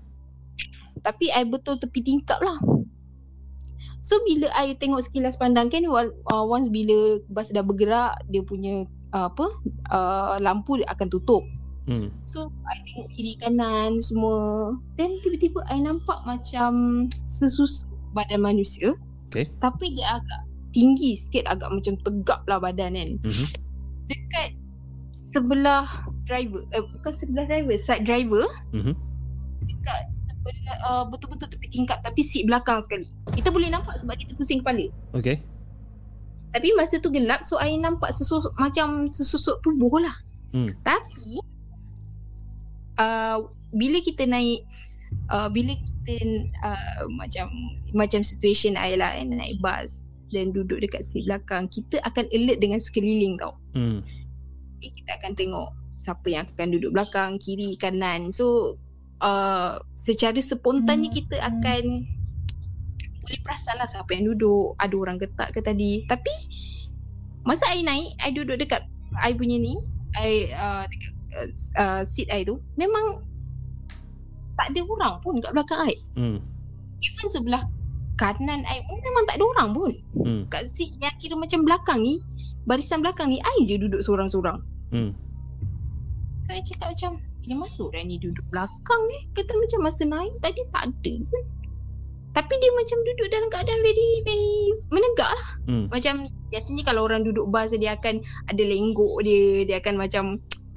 tapi 1.05 1.29
I 1.29 1.45
betul 1.45 1.77
tepi 1.77 2.01
tingkap 2.01 2.41
lah 2.41 2.57
so 4.03 4.19
bila 4.27 4.49
I 4.55 4.75
tengok 4.79 5.05
sekilas 5.05 5.37
pandang 5.37 5.69
kan 5.69 5.85
uh, 5.87 6.45
once 6.45 6.71
bila 6.71 7.19
bas 7.33 7.51
dah 7.51 7.63
bergerak 7.63 8.19
dia 8.31 8.43
punya 8.43 8.89
uh, 9.13 9.29
apa 9.29 9.47
uh, 9.93 10.37
lampu 10.43 10.81
akan 10.87 11.09
tutup 11.11 11.43
Hmm. 11.89 12.13
So 12.29 12.53
I 12.69 12.77
tengok 12.85 13.09
kiri 13.17 13.33
kanan 13.41 14.05
semua 14.05 14.77
Then 15.01 15.25
tiba-tiba 15.25 15.65
I 15.73 15.81
nampak 15.81 16.21
macam 16.29 17.09
Sesusuk 17.25 17.89
badan 18.13 18.45
manusia 18.45 18.93
Okay. 19.33 19.49
Tapi 19.65 19.97
dia 19.97 20.21
agak 20.21 20.41
tinggi 20.77 21.17
sikit 21.17 21.49
Agak 21.49 21.73
macam 21.73 21.97
tegak 22.05 22.45
lah 22.45 22.61
badan 22.61 22.93
kan 22.93 23.11
Mhm. 23.25 23.47
Dekat 24.05 24.49
sebelah 25.17 25.89
driver 26.29 26.61
eh, 26.77 26.85
Bukan 26.85 27.09
sebelah 27.09 27.49
driver 27.49 27.77
Side 27.81 28.05
driver 28.05 28.45
Mhm. 28.77 28.93
Dekat 29.65 30.28
sebelah 30.39 30.77
uh, 30.87 31.05
Betul-betul 31.11 31.51
tepi 31.51 31.67
tingkap 31.71 31.99
Tapi 32.07 32.21
seat 32.23 32.47
belakang 32.47 32.81
sekali 32.87 33.11
Kita 33.35 33.51
boleh 33.51 33.69
nampak 33.69 33.99
sebab 33.99 34.15
dia 34.17 34.27
terpusing 34.31 34.63
kepala 34.63 34.87
Okay. 35.15 35.43
Tapi 36.57 36.73
masa 36.79 36.97
tu 36.97 37.13
gelap 37.13 37.45
So 37.45 37.61
I 37.61 37.77
nampak 37.77 38.15
sesusuk 38.15 38.55
Macam 38.57 39.11
sesusuk 39.11 39.61
tubuh 39.67 40.01
lah 40.01 40.15
Hmm. 40.49 40.73
Tapi 40.81 41.45
uh, 42.97 43.45
Bila 43.77 44.01
kita 44.01 44.25
naik 44.25 44.65
uh, 45.29 45.53
Bila 45.53 45.77
kita 45.77 46.17
uh, 46.65 47.05
Macam 47.21 47.53
Macam 47.93 48.25
situation 48.25 48.73
I 48.81 48.97
lah 48.97 49.13
eh, 49.13 49.29
Naik 49.29 49.61
bas 49.61 50.01
Dan 50.33 50.57
duduk 50.57 50.81
dekat 50.81 51.05
seat 51.05 51.29
belakang 51.29 51.69
Kita 51.69 52.01
akan 52.09 52.33
alert 52.33 52.65
dengan 52.65 52.81
sekeliling 52.81 53.37
tau 53.37 53.61
Hmm. 53.77 54.01
okay, 54.81 54.89
Kita 55.05 55.21
akan 55.21 55.37
tengok 55.37 55.69
Siapa 56.01 56.27
yang 56.33 56.49
akan 56.49 56.69
duduk 56.73 56.97
belakang 56.97 57.37
Kiri, 57.37 57.77
kanan 57.77 58.33
So 58.33 58.81
uh, 59.23 59.79
Secara 59.99 60.39
spontannya 60.39 61.11
kita 61.11 61.39
akan 61.43 62.07
Boleh 63.23 63.41
perasan 63.45 63.77
lah 63.79 63.89
Siapa 63.89 64.15
yang 64.15 64.35
duduk 64.35 64.79
Ada 64.79 64.95
orang 64.95 65.17
ke 65.19 65.27
tak 65.35 65.55
ke 65.55 65.61
tadi 65.63 66.05
Tapi 66.07 66.35
Masa 67.47 67.65
I 67.73 67.87
naik 67.87 68.19
I 68.21 68.31
duduk 68.35 68.61
dekat 68.61 68.85
I 69.17 69.33
punya 69.33 69.57
ni 69.57 69.79
I 70.19 70.53
uh, 70.53 70.85
dekat 70.85 71.13
uh, 71.39 71.49
uh, 71.81 72.03
seat 72.05 72.29
I 72.29 72.45
tu 72.45 72.61
Memang 72.77 73.25
Tak 74.59 74.75
ada 74.75 74.81
orang 74.85 75.15
pun 75.23 75.41
kat 75.41 75.55
belakang 75.55 75.81
I 75.89 75.97
Hmm. 76.19 76.39
Even 76.99 77.29
sebelah 77.31 77.63
kanan 78.19 78.67
I 78.67 78.83
pun 78.83 78.99
memang 78.99 79.25
tak 79.31 79.39
ada 79.39 79.45
orang 79.47 79.69
pun 79.73 79.93
Hmm. 80.19 80.43
Kat 80.51 80.67
seat 80.67 80.99
yang 80.99 81.15
kira 81.23 81.39
macam 81.39 81.63
belakang 81.63 82.03
ni 82.03 82.19
Barisan 82.69 83.01
belakang 83.01 83.33
ni 83.33 83.39
I 83.41 83.65
je 83.65 83.81
duduk 83.81 84.03
seorang-seorang 84.03 84.61
Hmm. 84.89 85.13
So 86.49 86.57
I 86.57 86.65
cakap 86.65 86.97
macam 86.97 87.13
Bila 87.49 87.65
masuk 87.65 87.97
ni 87.97 88.21
duduk 88.21 88.45
belakang 88.53 89.01
ni 89.09 89.25
Kata 89.33 89.57
macam 89.57 89.81
masa 89.81 90.05
naik 90.05 90.37
tadi 90.45 90.61
tak 90.69 90.93
ada 90.93 91.15
pun 91.33 91.43
Tapi 92.37 92.53
dia 92.61 92.71
macam 92.77 92.99
duduk 93.09 93.29
dalam 93.33 93.49
keadaan 93.49 93.81
very 93.81 94.09
very 94.29 94.53
menegak 94.93 95.33
lah 95.33 95.45
Hmm. 95.65 95.89
Macam 95.89 96.29
biasanya 96.49 96.85
kalau 96.85 97.09
orang 97.09 97.25
duduk 97.25 97.49
bas 97.49 97.73
dia 97.73 97.97
akan 97.97 98.21
ada 98.49 98.63
lenggok 98.65 99.25
dia 99.25 99.65
Dia 99.65 99.81
akan 99.81 99.97
macam 99.97 100.25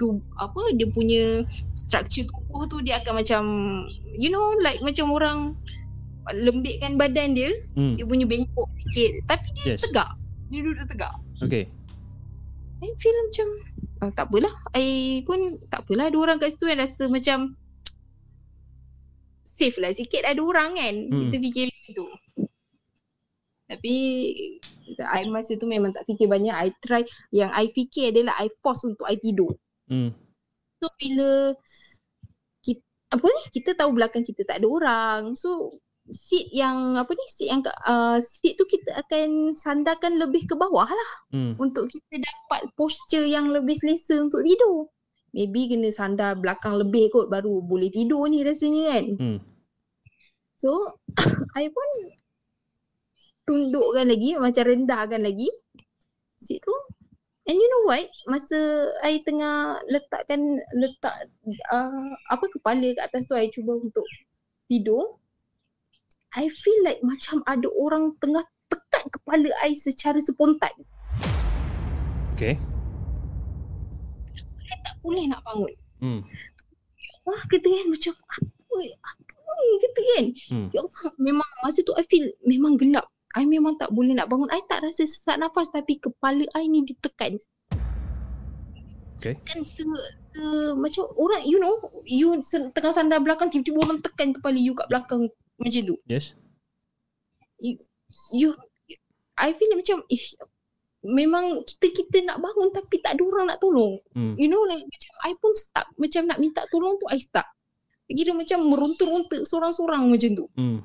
tu 0.00 0.16
apa 0.40 0.62
dia 0.74 0.88
punya 0.88 1.44
structure 1.76 2.24
tubuh 2.24 2.64
tu 2.66 2.80
dia 2.80 3.04
akan 3.04 3.20
macam 3.20 3.42
you 4.16 4.32
know 4.32 4.56
like 4.64 4.80
macam 4.80 5.12
orang 5.12 5.52
lembikkan 6.32 6.96
badan 6.96 7.36
dia 7.36 7.52
Hmm. 7.76 7.94
dia 7.94 8.08
punya 8.08 8.24
bengkok 8.24 8.66
sikit 8.80 9.28
tapi 9.28 9.46
dia 9.60 9.76
Yes. 9.76 9.84
tegak 9.84 10.10
dia 10.48 10.60
duduk 10.64 10.88
tegak 10.88 11.12
Okay. 11.44 11.68
I 12.82 12.90
feel 12.98 13.14
macam 13.30 13.48
ah, 14.02 14.10
tak 14.10 14.26
apalah. 14.28 14.50
I 14.74 15.22
pun 15.22 15.62
tak 15.70 15.86
apalah. 15.86 16.10
Ada 16.10 16.18
orang 16.18 16.36
kat 16.42 16.58
situ 16.58 16.66
yang 16.66 16.82
rasa 16.82 17.06
macam 17.06 17.54
safe 19.46 19.78
lah. 19.78 19.94
Sikit 19.94 20.26
ada 20.26 20.42
orang 20.42 20.74
kan 20.74 20.94
Hmm. 21.06 21.20
kita 21.30 21.36
fikir 21.38 21.64
macam 21.70 21.90
tu. 21.94 22.06
Tapi 23.70 23.94
I 25.00 25.24
masa 25.32 25.56
tu 25.56 25.64
memang 25.70 25.94
tak 25.94 26.04
fikir 26.04 26.26
banyak. 26.28 26.52
I 26.52 26.68
try 26.82 27.06
yang 27.32 27.48
I 27.54 27.70
fikir 27.70 28.12
adalah 28.12 28.36
I 28.42 28.50
force 28.60 28.84
untuk 28.84 29.06
I 29.06 29.16
tidur. 29.16 29.54
Hmm. 29.88 30.12
So 30.82 30.90
bila 30.98 31.54
kita, 32.66 32.82
apa 33.14 33.22
ni? 33.24 33.42
Kita 33.54 33.70
tahu 33.78 33.94
belakang 33.96 34.26
kita 34.26 34.42
tak 34.44 34.60
ada 34.60 34.66
orang. 34.68 35.38
So 35.38 35.78
seat 36.10 36.50
yang 36.50 36.98
apa 36.98 37.14
ni 37.14 37.24
seat 37.30 37.48
yang 37.52 37.62
uh, 37.86 38.18
seat 38.18 38.58
tu 38.58 38.66
kita 38.66 38.90
akan 39.06 39.54
sandarkan 39.54 40.18
lebih 40.18 40.48
ke 40.50 40.54
bawah 40.58 40.88
lah 40.88 41.10
Hmm. 41.32 41.56
untuk 41.56 41.88
kita 41.88 42.20
dapat 42.20 42.68
posture 42.76 43.24
yang 43.24 43.48
lebih 43.48 43.72
selesa 43.72 44.20
untuk 44.20 44.44
tidur. 44.44 44.90
Maybe 45.32 45.64
kena 45.70 45.88
sandar 45.88 46.36
belakang 46.36 46.76
lebih 46.76 47.08
kot 47.08 47.32
baru 47.32 47.64
boleh 47.64 47.88
tidur 47.88 48.28
ni 48.28 48.44
rasanya 48.44 48.98
kan. 48.98 49.04
Hmm. 49.16 49.38
So 50.60 51.00
I 51.58 51.72
pun 51.72 51.88
tundukkan 53.48 54.12
lagi 54.12 54.36
macam 54.36 54.64
rendahkan 54.68 55.24
lagi 55.24 55.48
seat 56.38 56.62
tu 56.62 56.74
And 57.42 57.58
you 57.58 57.66
know 57.66 57.90
what? 57.90 58.06
Masa 58.30 58.86
I 59.02 59.18
tengah 59.26 59.82
letakkan 59.90 60.62
letak 60.78 61.26
uh, 61.74 62.14
apa 62.30 62.44
kepala 62.54 62.94
kat 62.94 63.10
atas 63.10 63.26
tu 63.26 63.34
I 63.34 63.50
cuba 63.50 63.82
untuk 63.82 64.06
tidur. 64.70 65.18
I 66.32 66.48
feel 66.48 66.80
like 66.80 67.04
macam 67.04 67.44
ada 67.44 67.68
orang 67.76 68.16
tengah 68.16 68.40
tekan 68.72 69.04
kepala 69.12 69.52
I 69.60 69.76
secara 69.76 70.16
spontan. 70.16 70.72
Okay. 72.32 72.56
I 74.64 74.76
tak 74.80 74.96
boleh 75.04 75.28
nak 75.28 75.44
bangun. 75.44 75.72
Hmm. 76.00 76.20
Wah 77.28 77.42
kata 77.52 77.68
kan 77.68 77.86
macam 77.92 78.12
apa 78.16 78.76
apa 78.96 79.52
ni 79.60 79.76
kata 79.84 80.00
kan. 80.00 80.24
Hmm. 80.48 80.68
Ya 80.72 80.80
Allah 80.80 81.12
memang 81.20 81.50
masa 81.60 81.84
tu 81.84 81.92
I 82.00 82.04
feel 82.08 82.24
memang 82.48 82.80
gelap. 82.80 83.12
I 83.36 83.44
memang 83.44 83.76
tak 83.76 83.92
boleh 83.92 84.16
nak 84.16 84.32
bangun. 84.32 84.48
I 84.48 84.64
tak 84.72 84.88
rasa 84.88 85.04
sesak 85.04 85.36
nafas 85.36 85.68
tapi 85.68 86.00
kepala 86.00 86.48
I 86.56 86.64
ni 86.64 86.88
ditekan. 86.88 87.36
Okay. 89.20 89.36
Kan 89.44 89.68
se, 89.68 89.84
se, 89.84 90.42
macam 90.80 91.12
orang 91.14 91.44
you 91.44 91.60
know 91.60 91.76
you 92.08 92.40
se- 92.40 92.72
tengah 92.72 92.90
sandar 92.90 93.20
belakang 93.20 93.52
tiba-tiba 93.52 93.84
orang 93.84 94.00
tekan 94.00 94.32
kepala 94.32 94.56
you 94.56 94.72
kat 94.74 94.88
belakang 94.88 95.28
macam 95.62 95.82
tu. 95.86 95.96
Yes. 96.10 96.34
You 98.34 98.52
I 99.38 99.54
feel 99.56 99.72
macam 99.78 100.04
eh 100.12 100.24
memang 101.02 101.66
kita 101.66 101.86
kita 101.90 102.22
nak 102.22 102.38
bangun 102.38 102.70
tapi 102.70 103.02
tak 103.02 103.18
ada 103.18 103.22
orang 103.26 103.46
nak 103.50 103.58
tolong. 103.58 103.98
Hmm. 104.14 104.34
You 104.38 104.46
know 104.50 104.62
like 104.66 104.82
macam 104.82 105.12
I 105.26 105.32
pun 105.38 105.52
stuck 105.54 105.88
macam 105.98 106.30
nak 106.30 106.38
minta 106.38 106.62
tolong 106.70 106.98
tu 106.98 107.06
I 107.10 107.18
stuck. 107.18 107.46
Kira 108.12 108.36
macam 108.36 108.68
meronta-ronta 108.68 109.40
seorang-seorang 109.48 110.12
macam 110.12 110.30
tu. 110.36 110.46
Hmm. 110.58 110.84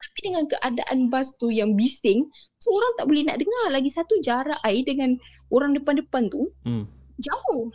Tapi 0.00 0.18
dengan 0.20 0.44
keadaan 0.48 1.08
bas 1.08 1.32
tu 1.40 1.48
yang 1.52 1.76
bising, 1.76 2.24
so 2.60 2.72
orang 2.72 2.92
tak 3.00 3.04
boleh 3.08 3.24
nak 3.24 3.40
dengar. 3.40 3.72
Lagi 3.72 3.88
satu 3.88 4.20
jarak 4.20 4.60
I 4.64 4.84
dengan 4.84 5.16
orang 5.48 5.72
depan-depan 5.72 6.28
tu 6.28 6.52
Hmm. 6.68 6.84
jauh. 7.16 7.72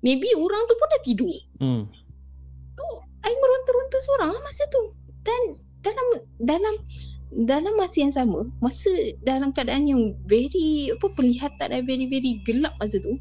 Maybe 0.00 0.32
orang 0.32 0.62
tu 0.64 0.74
pun 0.78 0.88
dah 0.88 1.02
tidur. 1.04 1.36
Hmm. 1.60 1.82
I 3.18 3.32
meronta-ronta 3.34 3.98
seorang 4.00 4.30
lah 4.32 4.40
masa 4.40 4.64
tu. 4.72 4.96
Dan 5.26 5.40
dalam 5.82 6.06
dalam 6.42 6.74
dalam 7.44 7.74
masa 7.76 7.96
yang 8.00 8.14
sama, 8.14 8.48
masa 8.64 8.88
dalam 9.22 9.52
keadaan 9.52 9.84
yang 9.84 10.16
very 10.24 10.88
apa 10.92 11.06
penglihatan 11.12 11.68
I 11.70 11.84
very 11.84 12.08
very 12.08 12.40
gelap 12.48 12.72
masa 12.80 12.98
tu. 13.00 13.20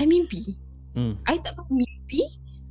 I 0.00 0.06
mimpi. 0.06 0.56
Hmm. 0.94 1.18
I 1.28 1.38
tak 1.42 1.58
tahu 1.58 1.82
mimpi 1.82 2.24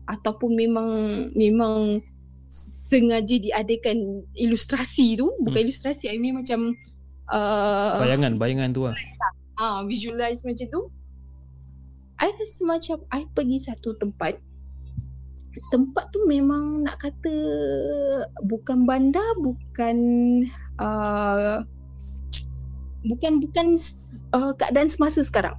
ataupun 0.09 0.55
memang 0.57 0.89
memang 1.37 2.01
sengaja 2.49 3.37
diadakan 3.37 4.25
ilustrasi 4.33 5.19
tu, 5.21 5.29
bukan 5.45 5.61
Hmm. 5.61 5.65
ilustrasi, 5.69 6.09
I 6.09 6.17
mean 6.17 6.41
macam 6.41 6.73
uh, 7.29 8.01
Bayangan, 8.01 8.41
bayangan 8.41 8.73
tu 8.73 8.89
lah. 8.89 8.95
ah 9.61 9.85
visualize 9.85 10.41
macam 10.47 10.67
tu. 10.71 10.81
I 12.19 12.33
rasa 12.35 12.65
macam 12.67 12.97
I 13.15 13.23
pergi 13.31 13.63
satu 13.63 13.95
tempat. 14.01 14.41
Tempat 15.73 16.13
tu 16.13 16.23
memang 16.29 16.85
nak 16.85 17.01
kata 17.01 17.35
bukan 18.45 18.85
bandar, 18.85 19.25
bukan 19.41 19.97
uh, 20.77 21.65
bukan 23.07 23.41
bukan 23.41 23.67
uh, 24.37 24.53
keadaan 24.55 24.89
semasa 24.89 25.25
sekarang. 25.25 25.57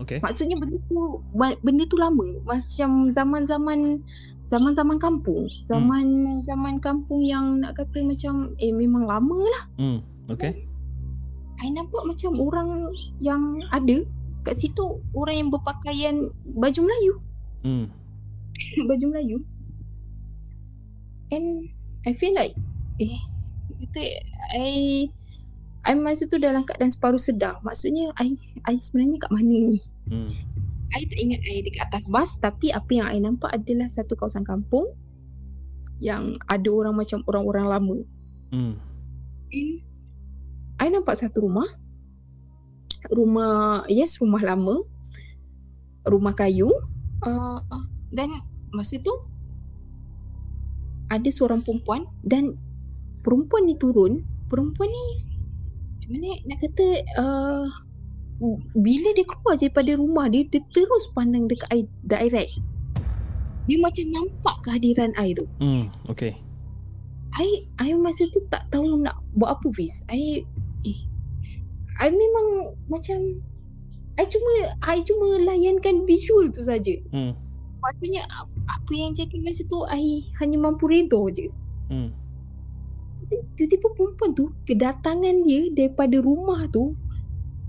Okay. 0.00 0.18
Maksudnya 0.24 0.56
benda 0.56 0.80
tu 0.88 1.20
benda 1.36 1.84
tu 1.86 1.96
lama. 2.00 2.40
Macam 2.48 3.12
zaman-zaman 3.12 4.00
zaman-zaman 4.48 4.96
kampung. 4.98 5.46
Zaman 5.68 6.40
zaman 6.42 6.82
kampung 6.82 7.22
yang 7.22 7.62
nak 7.62 7.78
kata 7.78 8.02
macam 8.02 8.56
eh 8.58 8.72
memang 8.74 9.06
lama 9.06 9.38
lah. 9.44 9.62
Hmm. 9.78 9.98
Okay. 10.32 10.66
I 11.60 11.68
nampak 11.68 12.02
macam 12.08 12.40
orang 12.40 12.88
yang 13.20 13.60
ada 13.70 14.02
kat 14.48 14.56
situ 14.56 15.04
orang 15.12 15.36
yang 15.36 15.48
berpakaian 15.52 16.32
baju 16.56 16.80
Melayu, 16.80 17.14
Hmm. 17.60 17.92
baju 18.88 19.04
Melayu. 19.10 19.38
And 21.30 21.70
I 22.06 22.12
feel 22.16 22.34
like 22.34 22.56
eh 23.00 23.20
kata 23.86 24.20
I 24.56 25.06
I 25.88 25.96
masa 25.96 26.28
tu 26.28 26.36
dalam 26.36 26.68
keadaan 26.68 26.92
separuh 26.92 27.20
sedar. 27.20 27.56
Maksudnya 27.64 28.12
I 28.20 28.36
I 28.68 28.76
sebenarnya 28.76 29.24
kat 29.24 29.30
mana 29.32 29.76
ni? 29.76 29.80
Hmm. 30.10 30.28
I 30.90 31.06
tak 31.06 31.18
ingat 31.22 31.40
I 31.46 31.62
dekat 31.62 31.86
atas 31.88 32.10
bas 32.10 32.34
tapi 32.42 32.74
apa 32.74 32.90
yang 32.90 33.08
I 33.08 33.18
nampak 33.22 33.54
adalah 33.54 33.86
satu 33.86 34.18
kawasan 34.18 34.42
kampung 34.42 34.90
yang 36.02 36.34
ada 36.50 36.68
orang 36.68 36.98
macam 36.98 37.22
orang-orang 37.30 37.66
lama. 37.70 37.96
Hmm. 38.50 38.74
And 39.54 39.80
I 40.80 40.88
nampak 40.88 41.20
satu 41.20 41.46
rumah. 41.46 41.68
Rumah, 43.08 43.84
yes 43.88 44.20
rumah 44.20 44.40
lama. 44.44 44.84
Rumah 46.04 46.34
kayu. 46.36 46.68
Uh, 47.20 47.60
dan 48.10 48.32
masa 48.72 48.98
tu 49.02 49.12
ada 51.10 51.28
seorang 51.28 51.60
perempuan 51.66 52.06
dan 52.22 52.54
perempuan 53.26 53.66
ni 53.66 53.74
turun. 53.76 54.22
Perempuan 54.46 54.90
ni 54.90 55.06
macam 55.98 56.10
mana 56.16 56.30
nak 56.46 56.58
kata 56.62 56.86
uh, 57.18 57.66
bila 58.74 59.08
dia 59.12 59.26
keluar 59.28 59.54
daripada 59.60 59.90
rumah 60.00 60.26
dia, 60.32 60.48
dia 60.48 60.64
terus 60.72 61.12
pandang 61.12 61.44
dekat 61.46 61.68
I 61.70 61.80
direct. 62.08 62.56
Dia 63.68 63.76
macam 63.78 64.06
nampak 64.10 64.56
kehadiran 64.64 65.12
I 65.20 65.36
tu. 65.36 65.44
Hmm. 65.60 65.92
Okay. 66.08 66.34
I 67.36 67.68
I 67.78 67.94
masa 67.94 68.26
tu 68.34 68.42
tak 68.50 68.66
tahu 68.74 69.06
nak 69.06 69.22
buat 69.38 69.60
apa 69.60 69.70
Fiz. 69.76 70.02
I 70.10 70.42
eh 70.88 71.00
I 72.00 72.08
memang 72.08 72.74
macam 72.88 73.38
I 74.18 74.24
cuma 74.26 74.52
I 74.82 75.04
cuma 75.04 75.26
layankan 75.46 76.08
visual 76.08 76.50
tu 76.50 76.64
saja. 76.64 76.96
Hmm. 77.12 77.36
Maksudnya 77.80 78.24
apa 78.70 78.92
yang 78.94 79.10
jadi 79.12 79.36
masa 79.42 79.66
tu 79.66 79.82
I 79.90 80.30
hanya 80.38 80.56
mampu 80.62 80.86
redha 80.86 81.18
je. 81.34 81.50
Hmm. 81.90 82.14
Tiba-tiba 83.58 83.90
perempuan 83.94 84.30
tu 84.34 84.54
kedatangan 84.66 85.46
dia 85.46 85.70
daripada 85.74 86.18
rumah 86.22 86.66
tu 86.70 86.94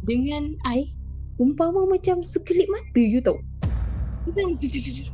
dengan 0.06 0.58
I 0.66 0.94
umpama 1.42 1.90
macam 1.90 2.22
sekelip 2.22 2.70
mata 2.70 3.02
you. 3.02 3.22
Kita 3.22 4.42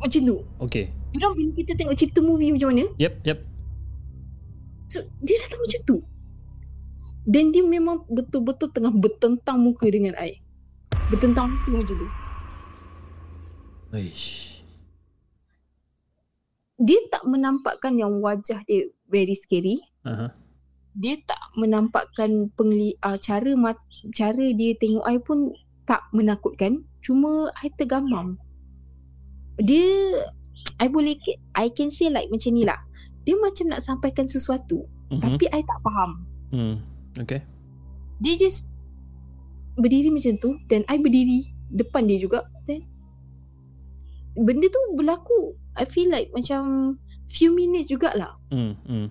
macam 0.03 0.21
tu. 0.27 0.37
Okay. 0.67 0.91
You 1.15 1.23
know 1.23 1.31
bila 1.31 1.55
kita 1.55 1.79
tengok 1.79 1.95
cerita 1.95 2.19
movie 2.19 2.51
macam 2.51 2.75
mana? 2.75 2.85
Yep. 2.99 3.23
Yep. 3.23 3.39
So, 4.87 5.03
dia 5.23 5.35
datang 5.47 5.59
macam 5.63 5.81
tu. 5.83 5.97
Dan 7.27 7.51
dia 7.51 7.63
memang 7.63 8.07
betul-betul 8.07 8.71
tengah 8.71 8.91
bertentang 8.95 9.59
muka 9.59 9.87
dengan 9.91 10.15
I. 10.15 10.39
Bertentang 11.11 11.51
muka 11.51 11.83
macam 11.83 11.95
tu. 11.99 12.09
Aish. 13.91 14.46
Dia 16.77 16.97
tak 17.09 17.25
menampakkan 17.25 17.97
yang 17.97 18.21
wajah 18.21 18.61
dia 18.65 18.85
very 19.09 19.33
scary. 19.33 19.81
Aha. 20.05 20.29
Dia 20.97 21.17
tak 21.25 21.41
menampakkan 21.57 22.49
pengli- 22.53 22.97
uh, 23.01 23.17
cara 23.17 23.53
mat- 23.53 23.81
cara 24.13 24.53
dia 24.53 24.77
tengok 24.77 25.05
I 25.05 25.17
pun 25.17 25.53
tak 25.85 26.05
menakutkan. 26.13 26.85
Cuma 27.01 27.49
I 27.61 27.69
tergamam. 27.75 28.37
Dia 29.57 29.85
I 30.77 30.85
boleh 30.85 31.17
I 31.57 31.69
can 31.69 31.89
say 31.89 32.09
like 32.09 32.29
macam 32.29 32.53
ni 32.53 32.65
lah. 32.65 32.77
Dia 33.25 33.33
macam 33.37 33.73
nak 33.73 33.81
sampaikan 33.81 34.29
sesuatu 34.29 34.85
Mhm. 35.09 35.21
tapi 35.21 35.45
I 35.49 35.61
tak 35.61 35.79
faham. 35.81 36.11
Hmm. 36.47 36.75
Okay. 37.17 37.41
dia 38.17 38.33
just 38.33 38.65
berdiri 39.75 40.09
macam 40.09 40.37
tu 40.37 40.57
dan 40.69 40.81
I 40.85 40.97
berdiri 40.97 41.45
depan 41.69 42.09
dia 42.09 42.17
juga 42.17 42.41
then 42.65 42.81
benda 44.33 44.65
tu 44.65 44.81
berlaku 44.93 45.53
I 45.77 45.85
feel 45.85 46.09
like 46.09 46.33
macam 46.33 46.95
few 47.29 47.53
minutes 47.53 47.87
jugalah 47.87 48.35
Hmm. 48.49 48.73
Hmm. 48.85 49.07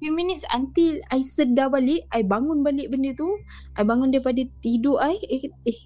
few 0.00 0.12
minutes 0.12 0.44
until 0.52 0.96
I 1.12 1.20
sedar 1.20 1.68
balik 1.68 2.04
I 2.12 2.24
bangun 2.24 2.64
balik 2.64 2.92
benda 2.92 3.12
tu 3.12 3.28
I 3.76 3.82
bangun 3.84 4.12
daripada 4.12 4.40
tidur 4.60 5.00
I 5.00 5.16
eh, 5.28 5.48
eh 5.66 5.78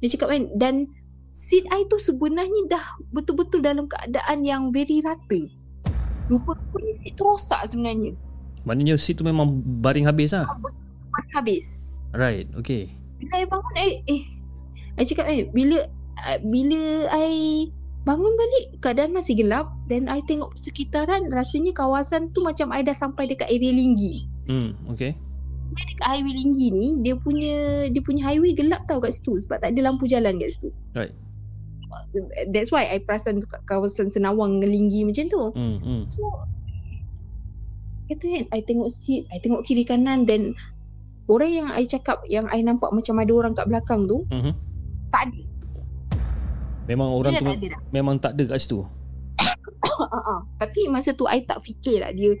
dia 0.00 0.08
cakap 0.12 0.32
kan 0.32 0.42
dan 0.56 0.74
seat 1.32 1.64
I 1.72 1.88
tu 1.88 1.96
sebenarnya 1.98 2.70
dah 2.70 2.84
betul-betul 3.10 3.64
dalam 3.64 3.88
keadaan 3.88 4.44
yang 4.44 4.70
very 4.70 5.00
rata 5.00 5.48
rupa-rupanya 6.28 6.92
seat 7.04 7.14
tu 7.16 7.22
rosak 7.24 7.60
sebenarnya 7.68 8.12
Maknanya 8.64 8.96
seat 8.96 9.20
tu 9.20 9.24
memang 9.28 9.60
baring 9.84 10.08
habis 10.08 10.32
lah. 10.32 10.48
habis 11.36 11.94
Right. 12.16 12.48
Okay. 12.56 12.88
Bila 13.20 13.42
I 13.42 13.44
bangun 13.44 13.74
I 13.76 13.88
eh 14.08 14.22
I 14.96 15.02
cakap 15.02 15.26
eh 15.28 15.50
bila 15.50 15.84
uh, 16.16 16.38
bila 16.46 17.10
I 17.10 17.68
bangun 18.04 18.32
balik 18.36 18.64
keadaan 18.84 19.16
masih 19.16 19.40
gelap 19.40 19.72
dan 19.88 20.04
I 20.12 20.20
tengok 20.28 20.52
sekitaran 20.60 21.32
rasanya 21.32 21.72
kawasan 21.72 22.28
tu 22.36 22.44
macam 22.44 22.68
I 22.68 22.84
dah 22.84 22.92
sampai 22.92 23.28
dekat 23.32 23.48
area 23.48 23.72
Linggi. 23.72 24.28
Hmm. 24.44 24.76
Okay. 24.92 25.16
Dia 25.74 25.84
dekat 25.88 26.06
highway 26.06 26.34
Linggi 26.36 26.68
ni 26.68 26.88
dia 27.00 27.16
punya 27.16 27.88
dia 27.88 28.02
punya 28.04 28.22
highway 28.28 28.52
gelap 28.52 28.84
tau 28.84 29.00
kat 29.00 29.16
situ 29.16 29.40
sebab 29.40 29.64
tak 29.64 29.72
ada 29.72 29.80
lampu 29.88 30.04
jalan 30.04 30.36
kat 30.36 30.52
situ. 30.52 30.68
Right. 30.92 31.16
That's 32.52 32.68
why 32.68 32.84
I 32.90 33.00
perasan 33.00 33.40
tu 33.40 33.48
kat 33.48 33.64
kawasan 33.64 34.12
Senawang 34.12 34.60
dengan 34.60 34.76
Linggi 34.76 35.00
macam 35.08 35.24
tu. 35.32 35.42
Hmm. 35.56 35.76
Hmm. 35.80 36.02
So 36.04 36.22
kata 38.12 38.20
kan 38.20 38.44
I 38.52 38.60
tengok 38.60 38.92
seat, 38.92 39.24
I 39.32 39.40
tengok 39.40 39.64
kiri 39.64 39.88
kanan 39.88 40.28
dan 40.28 40.52
orang 41.32 41.50
yang 41.56 41.68
I 41.72 41.88
cakap 41.88 42.20
yang 42.28 42.52
I 42.52 42.60
nampak 42.60 42.92
macam 42.92 43.16
ada 43.16 43.32
orang 43.32 43.56
kat 43.56 43.64
belakang 43.64 44.04
tu 44.04 44.28
Mhm. 44.28 44.52
Tak 45.08 45.32
ada. 45.32 45.42
Memang 46.84 47.08
orang 47.16 47.32
Dia 47.34 47.40
tu 47.40 47.46
tak 47.48 47.58
ada 47.58 47.68
memang 47.90 48.14
tak 48.20 48.32
ada 48.36 48.44
kat 48.54 48.58
situ. 48.60 48.84
uh-uh. 48.84 50.38
Tapi 50.60 50.88
masa 50.92 51.16
tu 51.16 51.24
I 51.24 51.44
tak 51.44 51.64
fikir 51.64 52.04
lah 52.04 52.12
dia 52.12 52.36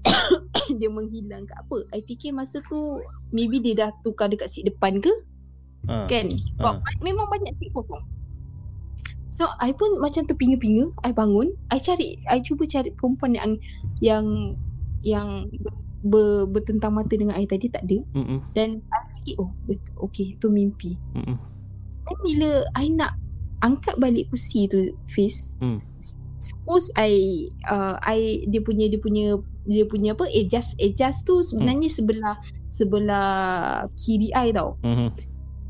dia 0.80 0.88
menghilang 0.88 1.44
ke 1.44 1.54
apa. 1.58 1.78
I 1.92 2.00
fikir 2.06 2.32
masa 2.32 2.62
tu 2.66 3.02
maybe 3.34 3.60
dia 3.60 3.74
dah 3.76 3.90
tukar 4.02 4.30
dekat 4.30 4.48
seat 4.48 4.66
depan 4.70 5.02
ke 5.02 5.10
Ha. 5.88 6.04
kan. 6.12 6.28
Sebab 6.60 6.84
memang 7.00 7.24
banyak 7.32 7.56
seat 7.56 7.72
kosong. 7.72 8.04
So 9.32 9.48
I 9.62 9.72
pun 9.72 9.96
macam 10.02 10.28
terpinga-pinga, 10.28 10.92
I 11.06 11.14
bangun, 11.16 11.56
I 11.72 11.80
cari, 11.80 12.20
I 12.28 12.44
cuba 12.44 12.68
cari 12.68 12.92
perempuan 12.92 13.32
yang 13.32 13.56
yang 14.04 14.26
yang 15.00 15.48
ber, 16.04 16.44
bertentang 16.44 17.00
mata 17.00 17.16
dengan 17.16 17.38
I 17.40 17.48
tadi 17.48 17.72
tak 17.72 17.88
ada 17.88 18.04
Mm-mm. 18.12 18.44
dan 18.52 18.84
I 18.92 19.00
fikir 19.16 19.40
oh 19.40 19.48
betul 19.64 19.94
okay 20.04 20.36
tu 20.36 20.52
mimpi. 20.52 21.00
Mm-mm. 21.16 21.38
Dan 22.04 22.16
bila 22.20 22.50
I 22.76 22.92
nak 22.92 23.16
angkat 23.60 23.96
balik 24.00 24.28
kursi 24.28 24.66
tu 24.68 24.92
Fiz 25.06 25.56
Hmm. 25.60 25.80
Suppose 26.40 26.88
I 26.96 27.44
uh, 27.68 28.00
I 28.00 28.48
dia 28.48 28.64
punya 28.64 28.88
dia 28.88 28.96
punya 28.96 29.36
dia 29.68 29.84
punya 29.84 30.16
apa 30.16 30.24
adjust 30.32 30.72
adjust 30.80 31.28
tu 31.28 31.44
sebenarnya 31.44 31.92
Hmm. 31.92 31.96
sebelah 32.00 32.36
sebelah 32.72 33.30
kiri 34.00 34.32
I 34.32 34.56
tau. 34.56 34.80
Mhm. 34.80 35.12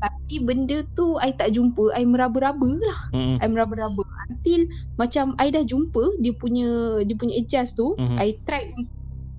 Tapi 0.01 0.35
benda 0.41 0.81
tu 0.95 1.19
I 1.19 1.35
tak 1.35 1.53
jumpa, 1.53 1.91
I 1.93 2.07
meraba-raba 2.07 2.71
lah. 2.73 2.99
Mm-mm. 3.13 3.37
I 3.37 3.45
meraba-raba 3.51 4.01
until 4.31 4.65
macam 4.97 5.35
I 5.37 5.51
dah 5.51 5.61
jumpa 5.61 6.23
dia 6.23 6.33
punya 6.33 7.03
dia 7.03 7.15
punya 7.19 7.35
adjust 7.37 7.75
tu, 7.75 7.93
Mhm. 7.99 8.15
I 8.17 8.39
try 8.47 8.63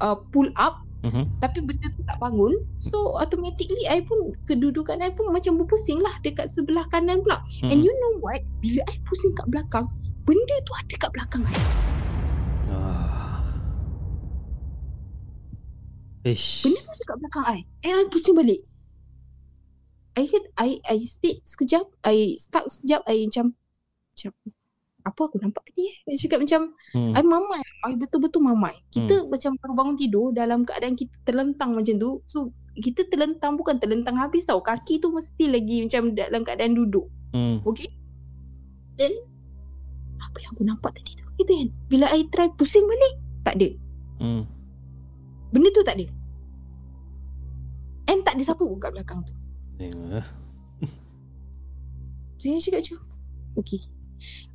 uh, 0.05 0.21
pull 0.31 0.53
up 0.55 0.82
Mhm. 1.03 1.27
tapi 1.43 1.59
benda 1.67 1.91
tu 1.99 2.03
tak 2.07 2.19
bangun. 2.23 2.55
So 2.79 3.19
automatically 3.19 3.91
I 3.91 4.07
pun 4.07 4.39
kedudukan 4.47 5.03
I 5.03 5.11
pun 5.11 5.35
macam 5.35 5.59
berpusing 5.59 5.99
lah 5.99 6.15
dekat 6.23 6.47
sebelah 6.47 6.87
kanan 6.95 7.27
pula. 7.27 7.43
And 7.67 7.83
Mm-mm. 7.83 7.87
you 7.87 7.91
know 7.91 8.23
what? 8.23 8.39
Bila 8.63 8.87
I 8.87 8.97
pusing 9.03 9.35
kat 9.35 9.51
belakang, 9.51 9.91
benda 10.23 10.57
tu 10.63 10.73
ada 10.79 10.95
kat 10.95 11.11
belakang 11.11 11.43
I. 11.43 11.55
Ah. 12.71 13.43
Ish. 16.23 16.71
Benda 16.71 16.79
tu 16.87 16.91
ada 16.95 17.05
kat 17.11 17.17
belakang 17.19 17.45
I. 17.51 17.61
And 17.83 17.93
I 17.99 18.07
pusing 18.07 18.39
balik. 18.39 18.63
I 20.13 20.29
hit, 20.29 20.45
I, 20.61 20.77
I 20.93 21.01
stay 21.09 21.41
sekejap, 21.41 21.89
I 22.05 22.37
stuck 22.37 22.69
sekejap, 22.69 23.01
I 23.09 23.25
macam, 23.33 23.57
macam, 24.13 24.31
apa 25.03 25.21
aku 25.27 25.37
nampak 25.43 25.67
tadi 25.71 25.91
eh? 25.91 25.97
Dia 26.07 26.17
cakap 26.27 26.39
macam, 26.47 26.61
Hmm. 26.95 27.13
I 27.19 27.23
mamai, 27.27 27.63
I 27.91 27.95
betul-betul 27.99 28.43
mamai. 28.43 28.75
Kita 28.95 29.27
macam 29.27 29.59
baru 29.59 29.73
bangun 29.75 29.97
tidur 29.99 30.31
dalam 30.31 30.63
keadaan 30.63 30.95
kita 30.95 31.15
terlentang 31.27 31.75
macam 31.75 31.95
tu. 31.99 32.23
So, 32.31 32.55
kita 32.79 33.11
terlentang 33.11 33.59
bukan 33.59 33.83
terlentang 33.83 34.17
habis 34.17 34.47
tau. 34.47 34.63
Kaki 34.63 35.03
tu 35.03 35.11
mesti 35.11 35.51
lagi 35.51 35.85
macam 35.85 36.15
dalam 36.15 36.47
keadaan 36.47 36.79
duduk. 36.79 37.07
Hmm. 37.35 37.59
Okay. 37.67 37.91
Then, 39.01 39.13
apa 40.23 40.37
yang 40.39 40.51
aku 40.55 40.65
nampak 40.65 40.91
tadi 40.95 41.19
tu? 41.19 41.27
Kita 41.43 41.51
kan, 41.51 41.69
bila 41.91 42.07
I 42.15 42.23
try 42.31 42.47
pusing 42.55 42.87
balik, 42.87 43.15
tak 43.43 43.59
ada. 43.59 43.69
Hmm. 44.23 44.43
Benda 45.51 45.69
tu 45.75 45.83
tak 45.83 45.99
ada. 45.99 46.07
And 48.07 48.23
tak 48.23 48.39
ada 48.39 48.43
siapa 48.47 48.63
pun 48.63 48.79
kat 48.79 48.95
belakang 48.95 49.21
tu. 49.27 49.35
Tengok. 49.83 50.25
Saya 52.43 52.59
cakap 52.59 52.81
macam 52.83 52.99
Okay 53.63 54.02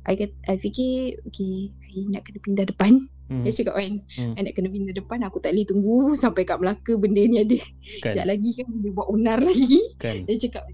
I, 0.08 0.14
kata, 0.16 0.34
I 0.48 0.56
fikir 0.56 1.20
Okay 1.28 1.68
I 1.92 2.08
nak 2.08 2.24
kena 2.24 2.38
pindah 2.40 2.66
depan 2.68 3.06
Hmm. 3.28 3.44
Dia 3.44 3.52
cakap 3.52 3.76
kan 3.76 4.00
Hmm. 4.16 4.40
I 4.40 4.48
nak 4.48 4.56
kena 4.56 4.72
pindah 4.72 4.96
depan 4.96 5.20
Aku 5.20 5.36
tak 5.36 5.52
boleh 5.52 5.68
tunggu 5.68 5.96
Sampai 6.24 6.48
kat 6.48 6.64
Melaka 6.64 6.96
Benda 6.96 7.20
ni 7.20 7.44
ada 7.44 7.60
Kan. 8.00 8.16
Sekejap 8.16 8.24
lagi 8.24 8.50
kan 8.56 8.68
Dia 8.80 8.88
buat 8.96 9.04
unar 9.12 9.36
lagi 9.44 9.80
Kan. 10.00 10.24
Dia 10.24 10.40
cakap 10.40 10.64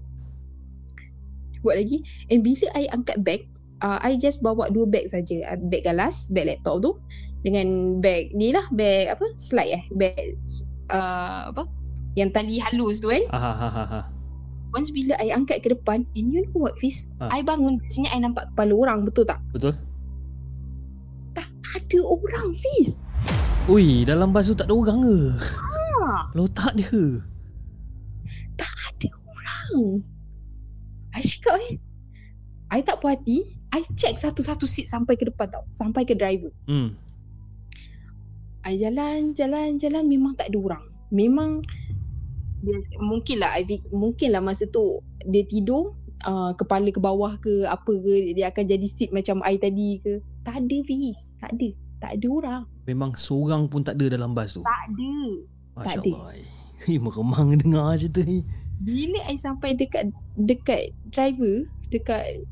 Buat 1.59 1.83
lagi 1.83 1.99
And 2.31 2.47
bila 2.47 2.63
I 2.71 2.87
angkat 2.95 3.27
bag 3.27 3.43
uh, 3.83 3.99
I 3.99 4.15
just 4.15 4.39
bawa 4.39 4.71
dua 4.71 4.87
bag 4.87 5.11
saja. 5.11 5.43
Uh, 5.51 5.59
Bag 5.67 5.83
galas 5.83 6.31
Bag 6.31 6.47
laptop 6.47 6.79
tu 6.79 6.91
Dengan 7.43 7.99
bag 7.99 8.31
Ni 8.31 8.55
lah 8.55 8.63
Bag 8.71 9.11
apa 9.11 9.35
Slide 9.35 9.75
eh 9.75 9.83
Bag 9.91 10.39
uh, 10.95 11.51
Apa 11.51 11.67
Yang 12.15 12.39
tali 12.39 12.55
halus 12.63 13.03
tu 13.03 13.11
kan 13.11 13.27
Ah, 13.35 13.51
ha, 13.51 13.67
ha, 13.67 13.83
ha. 13.83 13.99
Once 14.75 14.91
bila 14.91 15.15
I 15.23 15.31
angkat 15.31 15.63
ke 15.63 15.71
depan 15.71 16.03
And 16.19 16.27
you 16.35 16.43
know 16.51 16.67
what 16.67 16.75
Fiz 16.75 17.07
Ha. 17.23 17.31
I 17.31 17.39
bangun 17.39 17.79
Sini 17.87 18.11
I 18.11 18.19
nampak 18.19 18.51
kepala 18.51 18.75
orang 18.75 19.07
Betul 19.07 19.23
tak 19.23 19.39
Betul? 19.55 19.71
Ada 21.75 21.99
orang 22.03 22.55
Fiz 22.55 23.03
Ui, 23.67 24.03
dalam 24.07 24.31
bas 24.31 24.47
tu 24.47 24.55
tak 24.55 24.71
ada 24.71 24.75
orang 24.75 24.99
ke? 25.03 25.17
Ha 25.41 26.31
Lotak 26.31 26.71
dia. 26.77 27.19
Tak 28.55 28.71
ada 28.91 29.09
orang 29.27 29.99
I 31.11 31.21
cakap 31.23 31.55
eh 31.59 31.75
I 32.71 32.79
tak 32.79 32.99
puas 32.99 33.15
hati 33.19 33.59
I 33.75 33.83
check 33.99 34.15
satu-satu 34.15 34.63
seat 34.63 34.87
Sampai 34.87 35.19
ke 35.19 35.27
depan 35.27 35.51
tau 35.51 35.67
Sampai 35.67 36.07
ke 36.07 36.15
driver 36.15 36.51
Hmm. 36.67 36.95
I 38.63 38.79
jalan 38.79 39.35
Jalan 39.35 39.75
Jalan 39.75 40.07
Memang 40.07 40.39
tak 40.39 40.51
ada 40.51 40.57
orang 40.59 40.83
Memang 41.11 41.59
dia, 42.65 42.77
Mungkin 42.97 43.37
lah 43.37 43.53
I, 43.53 43.63
fik- 43.63 43.87
Mungkin 43.89 44.29
lah 44.29 44.41
masa 44.41 44.65
tu 44.65 44.99
Dia 45.23 45.43
tidur 45.43 45.93
uh, 46.21 46.51
Kepala 46.51 46.89
ke 46.89 46.97
bawah 46.97 47.37
ke 47.37 47.63
Apa 47.63 47.93
ke 47.95 48.33
Dia 48.33 48.49
akan 48.49 48.65
jadi 48.65 48.83
seat 48.83 49.09
Macam 49.09 49.39
I 49.41 49.55
tadi 49.55 49.97
ke 49.99 50.17
Tak 50.41 50.59
ada 50.59 50.77
Fiz 50.81 51.31
Tak 51.37 51.53
ada 51.53 51.69
Tak 51.99 52.11
ada 52.15 52.27
orang 52.27 52.61
Memang 52.83 53.13
seorang 53.13 53.65
pun 53.65 53.81
tak 53.81 53.95
ada 53.95 54.11
dalam 54.11 54.31
bas 54.31 54.51
tu. 54.51 54.61
Tak 54.61 54.81
ada 54.87 55.13
Masya 55.75 55.85
tak 55.87 55.95
ada. 55.97 56.11
Allah. 56.11 56.33
Eh, 56.85 56.99
meremang 56.99 57.49
dengar 57.55 57.95
cerita 57.95 58.21
ni. 58.21 58.45
Bila 58.77 59.19
I 59.25 59.35
sampai 59.35 59.73
dekat 59.73 60.05
Dekat 60.35 60.81
driver 61.07 61.65
Dekat 61.87 62.43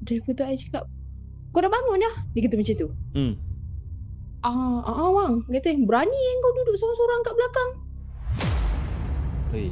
Driver 0.00 0.32
tu 0.32 0.42
I 0.42 0.56
cakap 0.56 0.88
Kau 1.50 1.60
dah 1.60 1.68
bangun 1.68 2.00
dah 2.00 2.14
Dia 2.32 2.40
kata 2.42 2.56
macam 2.56 2.74
tu 2.74 2.88
Hmm. 3.12 3.32
Ah, 4.42 4.82
ah, 4.82 4.96
ah 4.98 5.10
bang 5.12 5.34
Dia 5.46 5.60
kata 5.60 5.78
berani 5.80 6.10
kan 6.10 6.36
kau 6.40 6.52
duduk 6.52 6.74
seorang-seorang 6.74 7.20
kat 7.22 7.34
belakang 7.36 7.70
I 9.52 9.68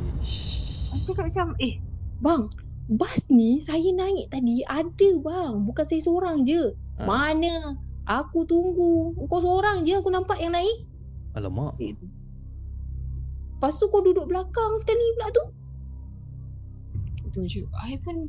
cakap 1.08 1.32
macam 1.32 1.56
Eh 1.56 1.80
bang 2.20 2.44
Bas 2.90 3.30
ni 3.30 3.62
saya 3.62 3.94
naik 3.94 4.34
tadi 4.34 4.66
Ada 4.66 5.10
bang. 5.22 5.62
Bukan 5.62 5.86
saya 5.86 6.02
seorang 6.02 6.42
je. 6.42 6.74
Ha. 6.98 7.06
Mana? 7.06 7.78
Aku 8.02 8.42
tunggu. 8.42 9.14
Kau 9.30 9.38
seorang 9.38 9.86
je 9.86 9.94
aku 9.94 10.10
nampak 10.10 10.42
yang 10.42 10.58
naik. 10.58 10.82
Alamak. 11.38 11.78
Lepas 11.78 13.78
tu 13.78 13.86
kau 13.94 14.02
duduk 14.02 14.26
belakang 14.26 14.74
sekali 14.82 15.06
pula 15.14 15.28
tu. 15.30 15.44
Itu 17.30 17.40
je. 17.46 17.62
I 17.78 17.94
pun 18.02 18.26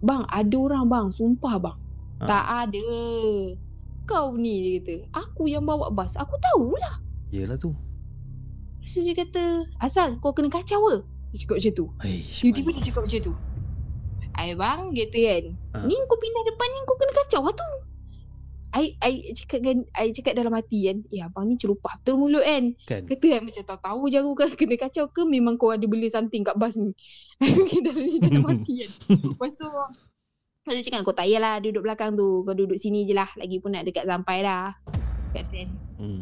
Bang 0.00 0.24
ada 0.32 0.56
orang 0.56 0.88
bang. 0.88 1.06
Sumpah 1.12 1.60
bang. 1.60 1.78
Ha. 2.24 2.26
Tak 2.32 2.44
ada. 2.64 2.88
Kau 4.08 4.32
ni 4.32 4.64
dia 4.64 4.80
kata. 4.80 5.28
Aku 5.28 5.44
yang 5.44 5.68
bawa 5.68 5.92
bas. 5.92 6.16
Aku 6.16 6.40
tahulah. 6.40 7.04
Yelah 7.28 7.60
tu. 7.60 7.76
So 8.82 9.02
dia 9.02 9.14
kata 9.14 9.66
Asal 9.78 10.18
kau 10.18 10.34
kena 10.34 10.50
kacau 10.50 10.82
ke? 10.90 10.96
Dia 11.32 11.38
cakap 11.46 11.56
macam 11.62 11.72
tu. 11.72 11.86
Ish. 12.04 12.44
Tiba-tiba 12.44 12.70
dia 12.76 12.82
cakap 12.84 13.02
macam 13.08 13.20
tu. 13.22 13.32
Ay 14.32 14.56
bang 14.56 14.80
kata 14.96 15.18
kan 15.20 15.44
Ha. 15.72 15.78
Ni 15.88 15.96
kau 16.04 16.20
pindah 16.20 16.42
depan 16.44 16.68
ni 16.68 16.78
kau 16.84 16.96
kena 17.00 17.12
kacau. 17.16 17.40
Lah 17.48 17.54
tu 17.56 17.68
I, 18.72 18.96
I 19.04 19.12
cakap 19.36 19.60
kan 19.60 19.84
I 19.92 20.16
cakap 20.16 20.32
dalam 20.32 20.56
hati 20.56 20.88
kan 20.88 21.04
Eh 21.12 21.20
abang 21.20 21.44
ni 21.44 21.60
celupah 21.60 22.00
betul 22.00 22.16
mulut 22.16 22.40
kan? 22.40 22.72
Kan. 22.88 23.04
Kata 23.04 23.24
kan 23.36 23.42
macam 23.44 23.62
tahu-tahu 23.68 24.02
je 24.08 24.16
aku 24.20 24.32
kan 24.36 24.48
kena 24.60 24.76
kacau 24.80 25.04
ke 25.12 25.22
Memang 25.28 25.60
kau 25.60 25.72
ada 25.72 25.84
beli 25.84 26.08
something 26.08 26.40
kat 26.44 26.56
bas 26.56 26.76
ni? 26.76 26.92
Dalam, 27.84 28.04
dalam 28.20 28.42
hati 28.52 28.72
kan. 28.84 28.90
Lepas 29.12 29.60
tu 29.60 29.68
Lepas 29.68 30.72
tu 30.78 30.82
cakap 30.88 31.00
kau 31.04 31.12
tak 31.16 31.26
payahlah 31.28 31.58
duduk 31.58 31.82
belakang 31.84 32.14
tu. 32.14 32.46
Kau 32.48 32.54
duduk 32.56 32.78
sini 32.78 33.02
je 33.02 33.12
lah. 33.12 33.28
Lagipun 33.34 33.74
nak 33.74 33.84
dekat 33.84 34.06
sampai 34.08 34.40
dah 34.44 34.72
Kata 35.32 35.52
kan 35.52 35.68
Hmm. 36.00 36.20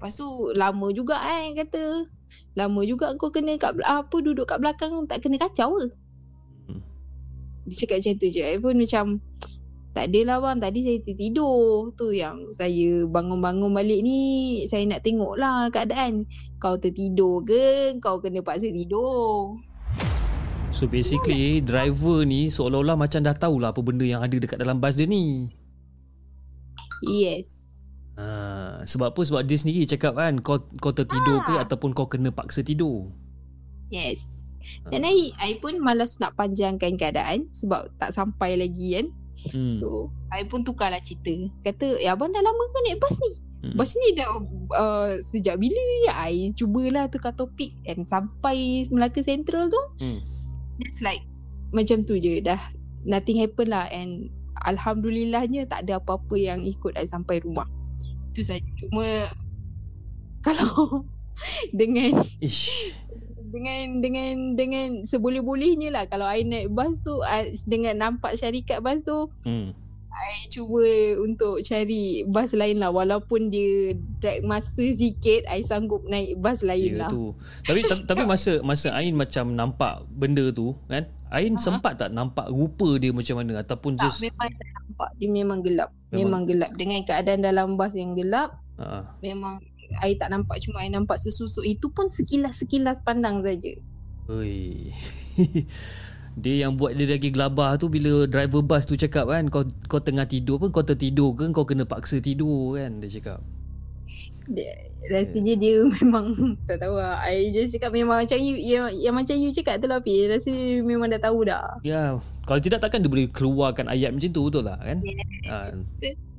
Lepas 0.00 0.16
tu 0.16 0.48
lama 0.56 0.88
juga 0.96 1.20
kan 1.20 1.52
kata. 1.52 2.08
Lama 2.56 2.80
juga 2.88 3.12
kau 3.20 3.28
kena 3.28 3.60
kat 3.60 3.76
apa 3.84 4.16
duduk 4.24 4.48
kat 4.48 4.56
belakang 4.56 4.96
tak 5.04 5.20
kena 5.20 5.36
kacau 5.36 5.76
ke? 5.76 5.92
Hmm. 6.72 6.80
Dia 7.68 7.84
cakap 7.84 8.00
macam 8.00 8.14
tu 8.16 8.28
je. 8.32 8.40
I 8.40 8.56
pun 8.56 8.80
macam 8.80 9.04
Tak 9.92 10.08
adalah 10.08 10.40
bang. 10.40 10.64
Tadi 10.64 10.78
saya 10.88 10.98
tertidur. 11.04 11.92
Tu 12.00 12.16
yang 12.16 12.48
saya 12.48 13.04
bangun-bangun 13.12 13.76
balik 13.76 14.00
ni 14.00 14.20
Saya 14.64 14.88
nak 14.88 15.04
tengok 15.04 15.36
lah 15.36 15.68
keadaan. 15.68 16.24
Kau 16.56 16.80
tertidur 16.80 17.44
ke? 17.44 18.00
Kau 18.00 18.24
kena 18.24 18.40
paksa 18.40 18.72
tidur. 18.72 19.60
So 20.72 20.88
basically 20.88 21.60
driver 21.60 22.24
ni 22.24 22.48
seolah-olah 22.48 22.96
macam 22.96 23.20
dah 23.20 23.36
tahulah 23.36 23.76
apa 23.76 23.84
benda 23.84 24.08
yang 24.08 24.24
ada 24.24 24.32
dekat 24.32 24.56
dalam 24.56 24.80
bas 24.80 24.96
dia 24.96 25.04
ni. 25.04 25.52
Yes 27.04 27.68
Ha, 28.20 28.84
sebab 28.84 29.16
apa? 29.16 29.20
Sebab 29.24 29.40
dia 29.48 29.56
sendiri 29.56 29.88
cakap 29.88 30.20
kan 30.20 30.44
kau 30.44 30.60
kau 30.76 30.92
tertidur 30.92 31.40
ke 31.40 31.56
Ah. 31.56 31.64
ataupun 31.64 31.96
kau 31.96 32.04
kena 32.04 32.28
paksa 32.28 32.60
tidur. 32.60 33.08
Yes 33.88 34.44
Ah. 34.84 34.92
Dan 34.92 35.08
I, 35.08 35.32
I 35.40 35.56
pun 35.56 35.80
malas 35.80 36.20
nak 36.20 36.36
panjangkan 36.36 37.00
keadaan 37.00 37.48
Sebab 37.56 37.96
tak 37.96 38.12
sampai 38.12 38.60
lagi 38.60 39.00
kan 39.00 39.08
Hmm. 39.56 39.72
So 39.72 40.12
I 40.28 40.44
pun 40.44 40.68
tukarlah 40.68 41.00
cerita 41.00 41.32
Kata 41.64 41.96
ya 41.96 42.12
abang 42.12 42.28
dah 42.28 42.44
lama 42.44 42.60
kan 42.70 42.82
naik 42.84 43.00
bas 43.00 43.16
ni 43.24 43.40
Hmm. 43.64 43.76
Bas 43.76 43.92
ni 43.92 44.08
dah 44.12 44.28
uh, 44.76 45.10
sejak 45.18 45.56
bila 45.56 45.80
ni 45.80 45.98
I 46.12 46.52
cubalah 46.52 47.08
tukar 47.08 47.32
topik 47.32 47.72
And 47.88 48.04
sampai 48.04 48.84
Melaka 48.92 49.24
Central 49.24 49.72
tu 49.72 49.80
Hmm. 49.96 50.20
It's 50.84 51.00
like 51.00 51.24
macam 51.72 52.04
tu 52.04 52.20
je 52.20 52.44
dah 52.44 52.60
nothing 53.08 53.40
happen 53.40 53.72
lah 53.72 53.88
and 53.88 54.28
alhamdulillahnya 54.68 55.64
tak 55.66 55.88
ada 55.88 55.96
apa-apa 55.96 56.36
yang 56.36 56.60
ikut 56.60 56.92
I 57.00 57.08
sampai 57.08 57.40
rumah. 57.40 57.64
Itu 58.30 58.42
saja. 58.42 58.62
Cuma 58.80 59.26
kalau 60.40 61.04
dengan 61.72 62.22
Ish. 62.38 62.94
dengan 63.42 63.98
dengan 63.98 64.34
dengan 64.54 64.88
seboleh-bolehnya 65.02 65.90
lah 65.90 66.06
kalau 66.06 66.22
I 66.24 66.42
naik 66.42 66.70
bas 66.70 66.96
tu 66.98 67.18
I, 67.20 67.50
dengan 67.64 67.98
nampak 67.98 68.36
syarikat 68.36 68.78
bas 68.78 69.02
tu 69.02 69.26
Hmm. 69.42 69.74
I 70.10 70.46
cuba 70.48 70.82
untuk 71.18 71.58
cari 71.60 72.26
bas 72.26 72.50
lain 72.50 72.78
lah 72.78 72.90
walaupun 72.90 73.46
dia 73.46 73.94
drag 74.18 74.42
masa 74.42 74.82
sikit 74.84 75.46
I 75.46 75.62
sanggup 75.62 76.02
naik 76.04 76.34
bas 76.36 76.60
lain 76.60 76.94
Ya 76.94 77.06
lah. 77.06 77.10
tu. 77.10 77.30
Tapi 77.62 77.82
ta- 77.82 78.04
tapi 78.04 78.22
masa 78.30 78.58
masa 78.60 78.90
Ain 78.92 79.14
macam 79.14 79.50
nampak 79.50 80.02
benda 80.08 80.50
tu 80.50 80.74
kan? 80.86 81.06
Ain 81.30 81.54
Ha? 81.54 81.62
sempat 81.62 81.94
tak 81.94 82.10
nampak 82.10 82.50
rupa 82.50 82.98
dia 82.98 83.14
macam 83.14 83.38
mana 83.38 83.62
ataupun 83.62 83.94
Tak, 83.94 84.02
just 84.02 84.18
memang 84.18 84.50
tak 84.50 84.68
nampak. 84.74 85.10
Dia 85.16 85.28
memang 85.30 85.58
gelap. 85.62 85.90
Memang- 86.10 86.18
Memang, 86.18 86.42
gelap. 86.44 86.70
Dengan 86.74 87.00
keadaan 87.06 87.40
dalam 87.40 87.78
bas 87.78 87.94
yang 87.94 88.18
gelap, 88.18 88.58
ha. 88.76 89.14
memang 89.22 89.62
I 90.02 90.18
tak 90.18 90.30
nampak. 90.30 90.58
Cuma 90.62 90.82
I 90.82 90.90
nampak 90.90 91.18
sesusuk. 91.18 91.62
Itu 91.62 91.90
pun 91.90 92.10
sekilas-sekilas 92.10 93.02
pandang 93.02 93.42
saja. 93.42 93.74
Oi. 94.26 94.90
dia 96.42 96.54
yang 96.66 96.78
buat 96.78 96.94
dia 96.94 97.10
lagi 97.10 97.30
gelabah 97.30 97.74
tu 97.74 97.90
bila 97.90 98.22
driver 98.26 98.62
bus 98.62 98.86
tu 98.86 98.94
cakap 98.94 99.26
kan 99.26 99.50
kau 99.50 99.66
kau 99.90 99.98
tengah 99.98 100.22
tidur 100.24 100.62
pun 100.62 100.70
kau 100.70 100.86
tertidur 100.86 101.34
ke 101.34 101.50
kau 101.50 101.66
kena 101.66 101.82
paksa 101.82 102.22
tidur 102.22 102.78
kan 102.78 103.02
dia 103.02 103.10
cakap. 103.18 103.42
Dia, 104.50 104.72
rasanya 105.14 105.54
dia 105.54 105.86
memang 106.02 106.34
tak 106.66 106.82
tahu 106.82 106.98
lah. 106.98 107.22
I 107.22 107.54
just 107.54 107.74
cakap 107.74 107.94
memang 107.94 108.26
macam 108.26 108.38
you, 108.38 108.58
yang, 108.58 108.90
yang 108.94 109.14
macam 109.14 109.38
you 109.38 109.54
cakap 109.54 109.78
tu 109.78 109.86
lah. 109.86 110.02
Rasa 110.02 110.50
memang 110.82 111.10
dah 111.10 111.22
tahu 111.22 111.46
dah. 111.46 111.78
Ya, 111.86 112.18
kalau 112.46 112.60
tidak 112.60 112.82
takkan 112.82 113.04
dia 113.04 113.10
boleh 113.10 113.30
keluarkan 113.30 113.86
ayat 113.86 114.10
macam 114.10 114.30
tu 114.30 114.42
betul 114.50 114.62
tak 114.66 114.78
kan? 114.82 114.98
Ha, 115.46 115.56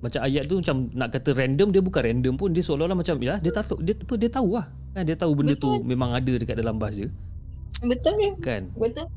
macam 0.02 0.19
ayat 0.26 0.43
tu 0.49 0.57
macam 0.57 0.89
nak 0.98 1.10
kata 1.14 1.30
random 1.38 1.69
dia 1.69 1.81
bukan 1.81 2.02
random 2.02 2.34
pun 2.34 2.49
dia 2.52 2.65
seolah-olah 2.65 2.98
macam 2.98 3.22
ya 3.22 3.38
dia 3.38 3.53
tahu 3.53 3.77
dia 3.85 3.93
apa 3.93 4.14
dia 4.18 4.30
tahu 4.34 4.57
lah 4.57 4.65
kan 4.98 5.06
dia 5.06 5.14
tahu 5.14 5.31
benda 5.38 5.53
tu 5.53 5.69
memang 5.85 6.18
ada 6.18 6.34
dekat 6.41 6.57
dalam 6.57 6.81
bas 6.81 6.98
dia 6.98 7.06
Betul 7.81 8.14
ya? 8.19 8.31
kan. 8.43 8.68
Betul. 8.76 9.07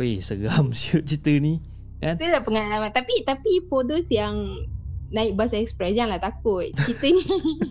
Oi 0.00 0.22
seram 0.22 0.72
siut 0.78 1.04
cerita 1.04 1.32
ni 1.36 1.60
kan. 2.00 2.16
Itu 2.16 2.30
lah 2.30 2.40
pengalaman. 2.40 2.90
Tapi 2.94 3.26
tapi 3.26 3.66
for 3.68 3.84
those 3.84 4.08
yang 4.08 4.64
naik 5.12 5.36
bas 5.36 5.52
express 5.52 5.92
janganlah 5.92 6.18
takut. 6.18 6.72
Cerita 6.74 7.06
ni 7.06 7.22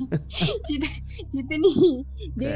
cerita, 0.66 0.88
cerita 1.28 1.54
ni 1.58 2.06
dia 2.34 2.54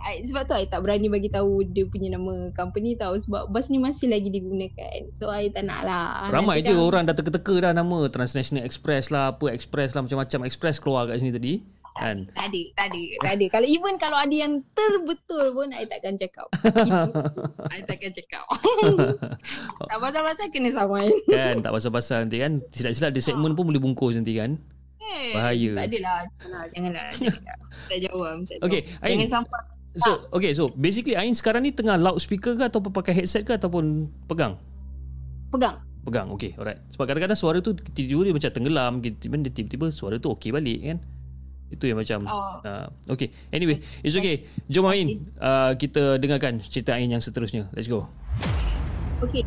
I, 0.00 0.22
sebab 0.22 0.46
tu 0.46 0.54
I 0.54 0.64
tak 0.64 0.80
berani 0.80 1.10
bagi 1.10 1.28
tahu 1.28 1.66
dia 1.66 1.84
punya 1.84 2.14
nama 2.14 2.54
company 2.54 2.94
tahu 2.94 3.18
sebab 3.18 3.50
bas 3.50 3.66
ni 3.66 3.76
masih 3.76 4.06
lagi 4.06 4.30
digunakan. 4.30 5.10
So 5.12 5.28
I 5.28 5.50
tak 5.50 5.66
nak 5.66 5.82
lah. 5.82 6.30
Ramai 6.30 6.62
Nanti 6.62 6.70
je 6.70 6.74
dah- 6.74 6.86
orang 6.86 7.02
dah 7.04 7.14
teka-teka 7.14 7.54
dah 7.60 7.72
nama 7.74 8.06
Transnational 8.06 8.62
Express 8.62 9.10
lah 9.10 9.34
apa 9.34 9.50
Express 9.50 9.92
lah 9.92 10.06
macam-macam 10.06 10.46
Express 10.46 10.78
keluar 10.78 11.10
kat 11.10 11.18
sini 11.18 11.34
tadi 11.34 11.79
kan. 11.98 12.16
Tak 12.36 12.46
ada, 12.52 12.62
tak 12.76 12.86
ada, 12.92 13.02
tak 13.24 13.32
ada. 13.38 13.46
Kalau 13.50 13.66
even 13.66 13.94
kalau 13.98 14.18
ada 14.18 14.34
yang 14.34 14.62
terbetul 14.76 15.50
pun 15.56 15.68
I 15.74 15.86
takkan 15.88 16.14
cakap. 16.14 16.46
Itu 16.88 17.10
I 17.70 17.82
takkan 17.86 18.12
cakap. 18.14 18.44
tak 19.90 19.98
pasal-pasal 19.98 20.46
kena 20.54 20.70
samain. 20.70 21.12
kan 21.26 21.56
tak 21.58 21.72
pasal-pasal 21.74 22.18
nanti 22.26 22.38
kan 22.38 22.52
silap-silap 22.70 23.12
di 23.14 23.22
segmen 23.22 23.52
pun 23.58 23.66
boleh 23.66 23.82
bungkus 23.82 24.14
nanti 24.14 24.38
kan. 24.38 24.60
Eh, 25.00 25.34
Bahaya. 25.34 25.70
Tak 25.74 25.86
adalah. 25.90 26.18
Janganlah, 26.38 26.66
janganlah. 26.70 27.06
janganlah. 27.18 27.58
Tak 27.90 27.98
jawab. 27.98 28.34
Tak 28.46 28.58
Okay. 28.62 28.80
Ain. 29.02 29.18
Jangan 29.18 29.30
sampai 29.42 29.60
So 29.98 30.30
okay 30.30 30.54
so 30.54 30.70
basically 30.78 31.18
Ain 31.18 31.34
sekarang 31.34 31.66
ni 31.66 31.74
tengah 31.74 31.98
loudspeaker 31.98 32.54
ke 32.54 32.62
ataupun 32.70 32.94
pakai 32.94 33.10
headset 33.10 33.42
ke 33.42 33.58
ataupun 33.58 34.06
pegang? 34.30 34.54
pegang. 35.50 35.82
Pegang. 36.06 36.32
Okay, 36.32 36.56
alright. 36.56 36.80
Sebab 36.94 37.10
kadang-kadang 37.10 37.36
suara 37.36 37.58
tu 37.60 37.76
tiba-tiba 37.76 38.30
dia 38.30 38.34
macam 38.34 38.50
tenggelam, 38.54 38.92
tiba-tiba 39.02 39.92
suara 39.92 40.16
tu 40.16 40.32
okey 40.32 40.54
balik 40.54 40.80
kan. 40.80 40.98
Itu 41.70 41.86
yang 41.86 41.98
macam 41.98 42.26
Oh. 42.26 42.58
uh, 42.66 42.86
okay. 43.06 43.30
Anyway, 43.54 43.78
it's 44.02 44.18
okay. 44.18 44.36
Jom 44.66 44.90
Ain, 44.90 45.30
uh, 45.38 45.72
kita 45.78 46.18
dengarkan 46.18 46.58
cerita 46.60 46.98
Ain 46.98 47.10
yang 47.10 47.22
seterusnya. 47.22 47.70
Let's 47.72 47.86
go. 47.86 48.10
Okay. 49.22 49.46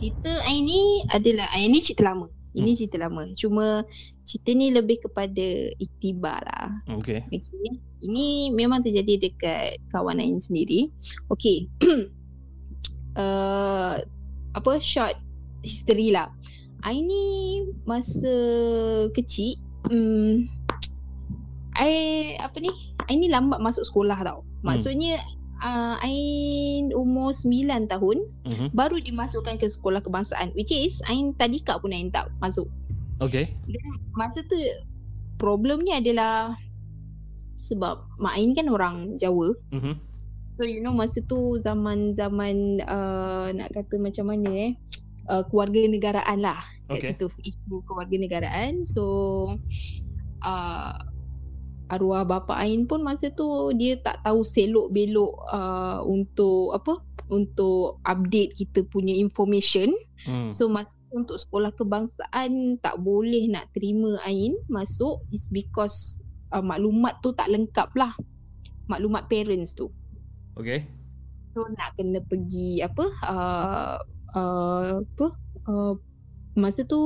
Cerita 0.00 0.32
Ain 0.48 0.64
ni 0.64 1.04
adalah 1.12 1.46
Ain 1.52 1.70
ni 1.70 1.84
cerita 1.84 2.08
lama. 2.08 2.26
Ini 2.54 2.70
Hmm. 2.70 2.78
cerita 2.78 2.96
lama. 3.02 3.22
Cuma 3.34 3.82
cerita 4.22 4.50
ni 4.54 4.70
lebih 4.70 5.02
kepada 5.02 5.46
iktibar 5.76 6.38
lah. 6.46 6.70
Okay. 7.02 7.26
Okay. 7.28 7.82
Ini 8.00 8.54
memang 8.54 8.80
terjadi 8.80 9.28
dekat 9.28 9.82
kawan 9.90 10.22
Ain 10.22 10.38
sendiri. 10.38 10.88
Okay. 11.28 11.66
uh, 13.18 13.98
apa 14.54 14.72
short 14.78 15.18
history 15.66 16.14
lah. 16.14 16.30
Ain 16.84 17.08
ni 17.08 17.24
masa 17.88 18.30
kecil 19.16 19.56
um, 19.90 20.46
I 21.74 21.92
apa 22.38 22.58
ni? 22.62 22.70
Ain 23.10 23.20
ni 23.20 23.28
lambat 23.28 23.58
masuk 23.60 23.84
sekolah 23.84 24.16
tau. 24.22 24.46
Maksudnya 24.62 25.18
uh, 25.60 25.98
Ain 26.00 26.94
umur 26.94 27.34
9 27.34 27.90
tahun 27.90 28.18
Mhm. 28.48 28.66
baru 28.72 29.00
dimasukkan 29.00 29.60
ke 29.60 29.66
sekolah 29.68 30.00
kebangsaan 30.00 30.54
which 30.56 30.72
is 30.72 31.02
Ain 31.10 31.34
tadika 31.36 31.76
pun 31.82 31.92
Ain 31.92 32.08
tak 32.08 32.30
masuk. 32.40 32.68
Okay. 33.20 33.54
Masa 34.14 34.42
tu 34.46 34.56
problemnya 35.38 35.98
adalah 35.98 36.54
sebab 37.58 38.04
mak 38.20 38.34
Ain 38.38 38.54
kan 38.54 38.68
orang 38.70 39.16
Jawa. 39.18 39.52
Mhm. 39.74 39.94
So 40.54 40.62
you 40.62 40.78
know 40.78 40.94
masa 40.94 41.18
tu 41.26 41.58
zaman-zaman 41.58 42.78
uh, 42.86 43.50
nak 43.50 43.74
kata 43.74 43.98
macam 43.98 44.30
mana 44.30 44.70
eh 44.70 44.72
uh, 45.26 45.42
keluarga 45.50 45.82
negaraan 45.90 46.38
lah 46.38 46.62
kat 46.86 47.00
Okay. 47.00 47.10
situ 47.16 47.26
isu 47.42 47.82
keluarga 47.90 48.16
negaraan. 48.20 48.86
So 48.86 49.02
uh, 50.46 50.94
arwah 51.92 52.24
bapa 52.24 52.56
Ain 52.56 52.88
pun 52.88 53.04
masa 53.04 53.28
tu 53.32 53.72
dia 53.76 54.00
tak 54.00 54.20
tahu 54.24 54.40
selok 54.40 54.88
belok 54.94 55.34
uh, 55.52 56.00
untuk 56.04 56.72
apa 56.72 57.00
untuk 57.32 58.00
update 58.04 58.56
kita 58.56 58.84
punya 58.88 59.12
information. 59.16 59.92
Hmm. 60.24 60.52
So 60.52 60.68
masa 60.68 60.96
untuk 61.12 61.36
sekolah 61.40 61.72
kebangsaan 61.76 62.80
tak 62.80 62.96
boleh 63.00 63.48
nak 63.48 63.68
terima 63.76 64.16
Ain 64.24 64.56
masuk 64.72 65.20
is 65.32 65.48
because 65.48 66.20
uh, 66.52 66.64
maklumat 66.64 67.20
tu 67.20 67.32
tak 67.36 67.52
lengkap 67.52 67.92
lah. 67.96 68.12
Maklumat 68.88 69.28
parents 69.28 69.72
tu. 69.76 69.88
Okay. 70.56 70.84
So 71.52 71.68
nak 71.76 71.96
kena 71.96 72.20
pergi 72.24 72.82
apa 72.82 73.04
uh, 73.24 73.96
uh, 74.34 75.00
apa 75.00 75.26
uh, 75.70 75.94
masa 76.54 76.86
tu 76.86 77.00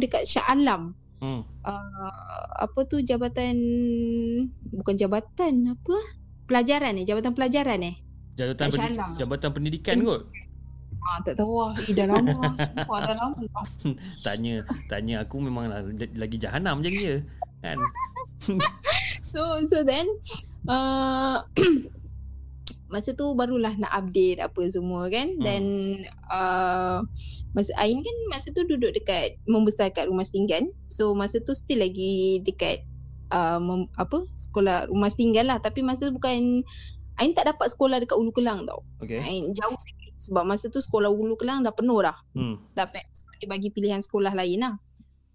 dekat 0.00 0.24
Shah 0.28 0.44
Alam 0.50 0.96
Hmm. 1.16 1.40
uh, 1.62 2.12
apa 2.58 2.80
tu 2.84 3.00
jabatan 3.00 3.56
bukan 4.68 4.94
jabatan 4.94 5.72
apa 5.72 5.96
pelajaran 6.44 6.92
eh 6.94 7.04
jabatan 7.04 7.32
pelajaran 7.32 7.80
eh 7.82 7.96
Jabatan 8.36 8.68
pendi- 8.68 9.00
Alam. 9.00 9.10
jabatan 9.16 9.50
pendidikan 9.50 9.96
kot. 10.02 10.28
ah 11.00 11.18
tak 11.22 11.40
tahu 11.40 11.56
lah 11.56 11.72
eh, 11.78 11.94
dah 11.96 12.06
lama 12.06 12.36
lah 12.36 12.52
sumpah 12.54 12.98
dah 13.02 13.16
lama 13.16 13.40
lah. 13.40 13.64
Tanya 14.20 14.54
tanya 14.86 15.14
aku 15.22 15.40
memang 15.40 15.64
lah 15.66 15.80
lagi 16.12 16.36
jahanam 16.36 16.78
macam 16.78 16.92
dia. 16.92 17.24
Kan? 17.58 17.78
So 19.32 19.40
so 19.64 19.80
then 19.82 20.04
uh, 20.66 21.40
masa 22.86 23.10
tu 23.12 23.34
barulah 23.34 23.74
nak 23.74 23.90
update 23.90 24.38
apa 24.38 24.62
semua 24.66 25.10
kan 25.10 25.34
Hmm. 25.34 25.42
dan 25.42 25.62
uh, 26.28 27.02
masa 27.50 27.74
Ain 27.76 27.98
kan 27.98 28.16
masa 28.28 28.50
tu 28.50 28.62
duduk 28.62 28.94
dekat 28.94 29.42
membesar 29.44 29.90
kat 29.90 30.06
rumah 30.06 30.22
Stinggan 30.22 30.70
so 30.86 31.10
masa 31.10 31.38
tu 31.40 31.50
still 31.50 31.82
lagi 31.82 32.38
dekat 32.40 32.86
uh, 33.30 33.58
mem, 33.58 33.90
apa 33.96 34.22
sekolah 34.36 34.86
rumah 34.86 35.10
Stinggan 35.10 35.50
lah 35.50 35.58
tapi 35.58 35.82
masa 35.82 36.06
tu 36.06 36.14
bukan 36.14 36.62
Ain 37.16 37.32
tak 37.32 37.48
dapat 37.48 37.66
sekolah 37.68 37.96
dekat 37.96 38.14
Ulu 38.14 38.30
Kelang 38.30 38.64
tau 38.64 38.84
Okay. 39.00 39.18
Ain 39.18 39.50
jauh 39.50 39.74
sikit 39.76 40.14
sebab 40.16 40.44
masa 40.44 40.68
tu 40.68 40.78
sekolah 40.78 41.08
Ulu 41.08 41.34
Kelang 41.34 41.62
dah 41.62 41.72
penuh 41.72 42.00
dah 42.00 42.14
Hmm. 42.32 42.62
dapat 42.72 43.02
so, 43.10 43.26
dia 43.36 43.48
bagi 43.48 43.68
pilihan 43.68 43.98
sekolah 43.98 44.30
lain 44.30 44.62
lah. 44.62 44.74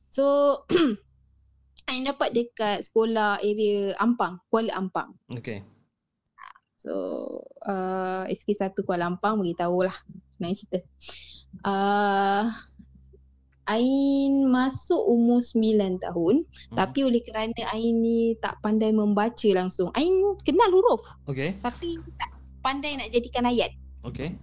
So 0.08 0.24
Ain 1.90 2.06
dapat 2.06 2.32
dekat 2.32 2.86
sekolah 2.86 3.42
area 3.42 3.92
Ampang, 3.98 4.40
Kuala 4.48 4.72
Ampang. 4.72 5.18
Okay. 5.28 5.66
So 6.82 6.94
uh, 7.70 8.26
SK1 8.26 8.74
Kuala 8.82 9.14
Ampang 9.14 9.38
beritahu 9.38 9.86
lah 9.86 9.94
sebenarnya 10.34 10.58
cerita. 10.58 10.80
Uh, 11.62 12.50
Ain 13.70 14.50
masuk 14.50 14.98
umur 15.06 15.46
9 15.46 16.02
tahun 16.02 16.36
Hmm. 16.74 16.78
tapi 16.82 17.06
oleh 17.06 17.22
kerana 17.22 17.54
Ain 17.70 18.02
ni 18.02 18.34
tak 18.42 18.58
pandai 18.66 18.90
membaca 18.90 19.50
langsung. 19.54 19.94
Ain 19.94 20.10
kenal 20.42 20.74
huruf 20.74 21.06
Okay. 21.30 21.54
tapi 21.62 22.02
tak 22.18 22.34
pandai 22.66 22.98
nak 22.98 23.14
jadikan 23.14 23.46
ayat. 23.46 23.70
Okay. 24.02 24.34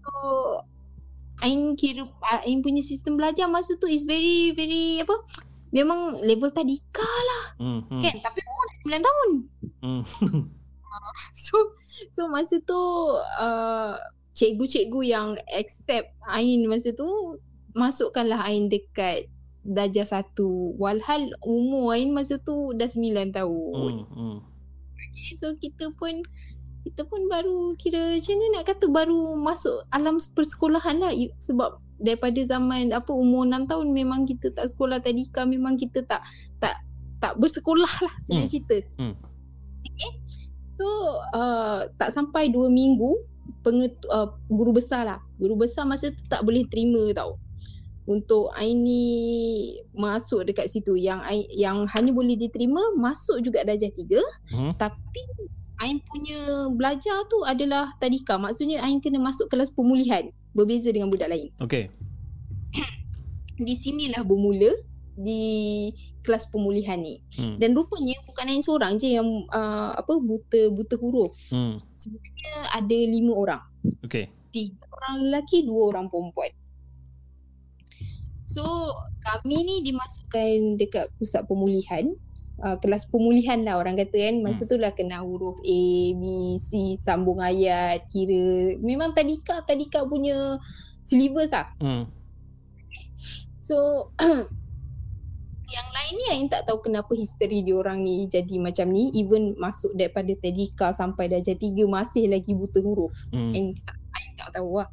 So 0.00 0.10
Ain 1.44 1.76
kira 1.76 2.08
Ain 2.48 2.64
punya 2.64 2.80
sistem 2.80 3.20
belajar 3.20 3.44
masa 3.44 3.76
tu 3.76 3.84
is 3.84 4.08
very 4.08 4.56
very 4.56 5.04
apa 5.04 5.12
memang 5.68 6.24
level 6.24 6.48
tadika 6.48 7.04
Hmm. 7.60 7.84
hmm. 7.86 8.00
kan 8.00 8.16
tapi 8.24 8.40
umur 8.40 8.64
dah 8.64 8.78
9 8.88 9.04
tahun. 9.04 9.30
Hmm. 9.84 10.02
So 11.44 11.56
so 12.10 12.26
masa 12.30 12.60
tu 12.64 12.80
uh, 13.40 13.98
cikgu-cikgu 14.34 15.00
yang 15.06 15.28
accept 15.54 16.10
Ain 16.26 16.66
masa 16.66 16.90
tu 16.94 17.38
masukkanlah 17.78 18.40
Ain 18.42 18.70
dekat 18.70 19.30
darjah 19.64 20.04
satu. 20.04 20.76
Walhal 20.76 21.32
umur 21.46 21.96
Ain 21.96 22.12
masa 22.12 22.36
tu 22.42 22.74
dah 22.76 22.86
sembilan 22.86 23.32
tahun. 23.32 24.04
Hmm, 24.04 24.12
hmm. 24.12 24.38
Okay, 24.94 25.30
so 25.38 25.54
kita 25.56 25.94
pun 25.96 26.20
kita 26.84 27.00
pun 27.08 27.32
baru 27.32 27.72
kira 27.80 28.12
macam 28.12 28.36
mana 28.36 28.46
nak 28.60 28.64
kata 28.68 28.86
baru 28.92 29.40
masuk 29.40 29.88
alam 29.96 30.20
persekolahan 30.36 31.00
lah 31.00 31.16
sebab 31.40 31.80
daripada 31.96 32.44
zaman 32.44 32.92
apa 32.92 33.08
umur 33.08 33.48
6 33.48 33.72
tahun 33.72 33.88
memang 33.96 34.28
kita 34.28 34.52
tak 34.52 34.68
sekolah 34.68 35.00
tadika 35.00 35.48
memang 35.48 35.80
kita 35.80 36.04
tak 36.04 36.20
tak 36.60 36.76
tak 37.24 37.40
bersekolah 37.40 37.88
lah 37.88 38.14
Hmm. 38.28 38.44
cerita. 38.44 38.84
Hmm. 39.00 39.16
So 40.74 40.88
uh, 41.34 41.86
tak 42.00 42.10
sampai 42.10 42.50
2 42.50 42.70
minggu 42.70 43.22
pengetu, 43.62 44.04
uh, 44.10 44.34
guru 44.50 44.74
besar 44.74 45.06
lah. 45.06 45.20
Guru 45.38 45.54
besar 45.58 45.86
masa 45.86 46.10
tu 46.10 46.22
tak 46.26 46.42
boleh 46.42 46.66
terima 46.68 47.12
tau. 47.14 47.38
Untuk 48.04 48.52
Ain 48.60 48.84
ni 48.84 49.04
masuk 49.96 50.44
dekat 50.44 50.68
situ 50.68 50.92
yang 50.92 51.24
yang 51.48 51.88
hanya 51.88 52.12
boleh 52.12 52.36
diterima 52.36 52.80
masuk 53.00 53.40
juga 53.40 53.64
darjah 53.64 53.88
3 53.88 54.20
Hmm. 54.52 54.72
tapi 54.76 55.22
Ain 55.82 55.98
punya 56.06 56.70
belajar 56.70 57.26
tu 57.32 57.42
adalah 57.42 57.90
tadika. 57.98 58.38
Maksudnya 58.38 58.84
Ain 58.84 59.00
kena 59.02 59.18
masuk 59.18 59.50
kelas 59.50 59.72
pemulihan. 59.74 60.30
Berbeza 60.54 60.94
dengan 60.94 61.10
budak 61.10 61.34
lain. 61.34 61.50
Okay. 61.58 61.90
Di 63.58 63.74
sinilah 63.74 64.22
bermula 64.22 64.70
di 65.18 65.90
kelas 66.24 66.48
pemulihan 66.48 66.96
ni. 66.98 67.20
Hmm. 67.36 67.60
Dan 67.60 67.76
rupanya 67.76 68.16
bukan 68.24 68.50
Ain 68.50 68.64
seorang 68.64 68.96
je 68.96 69.20
yang 69.20 69.28
uh, 69.52 69.92
apa 69.94 70.16
buta 70.16 70.72
buta 70.72 70.96
huruf. 70.96 71.36
Hmm. 71.52 71.78
Sebenarnya 72.00 72.54
ada 72.72 72.98
lima 72.98 73.32
orang. 73.36 73.62
Okay. 74.02 74.32
Tiga 74.50 74.88
orang 74.88 75.28
lelaki, 75.28 75.68
dua 75.68 75.94
orang 75.94 76.08
perempuan. 76.08 76.50
So 78.48 78.64
kami 79.20 79.56
ni 79.62 79.76
dimasukkan 79.84 80.80
dekat 80.80 81.12
pusat 81.20 81.44
pemulihan 81.44 82.16
uh, 82.62 82.76
kelas 82.78 83.08
pemulihan 83.10 83.64
lah 83.66 83.80
orang 83.80 83.98
kata 83.98 84.14
kan 84.30 84.36
masa 84.44 84.68
tu 84.68 84.78
lah 84.78 84.94
kena 84.94 85.24
huruf 85.24 85.58
A, 85.64 85.82
B, 86.14 86.22
C, 86.60 86.94
sambung 87.00 87.42
ayat, 87.42 88.06
kira 88.12 88.78
memang 88.78 89.16
tadika 89.16 89.64
tadika 89.66 90.06
punya 90.06 90.60
syllabus 91.02 91.50
lah. 91.50 91.66
Hmm. 91.82 92.04
So 93.64 94.10
yang 95.72 95.88
lain 95.92 96.12
ni 96.16 96.26
Ain 96.32 96.46
tak 96.52 96.68
tahu 96.68 96.84
kenapa 96.84 97.12
history 97.16 97.64
dia 97.64 97.76
orang 97.80 98.04
ni 98.04 98.28
jadi 98.28 98.60
macam 98.60 98.92
ni 98.92 99.08
even 99.16 99.56
masuk 99.56 99.92
daripada 99.96 100.32
tadika 100.40 100.92
sampai 100.92 101.32
darjah 101.32 101.56
3 101.56 101.88
masih 101.88 102.28
lagi 102.28 102.52
buta 102.52 102.84
huruf. 102.84 103.14
Hmm. 103.32 103.52
Ain 103.56 103.66
tak, 103.84 103.96
tak 104.36 104.48
tahu 104.60 104.82
lah. 104.82 104.90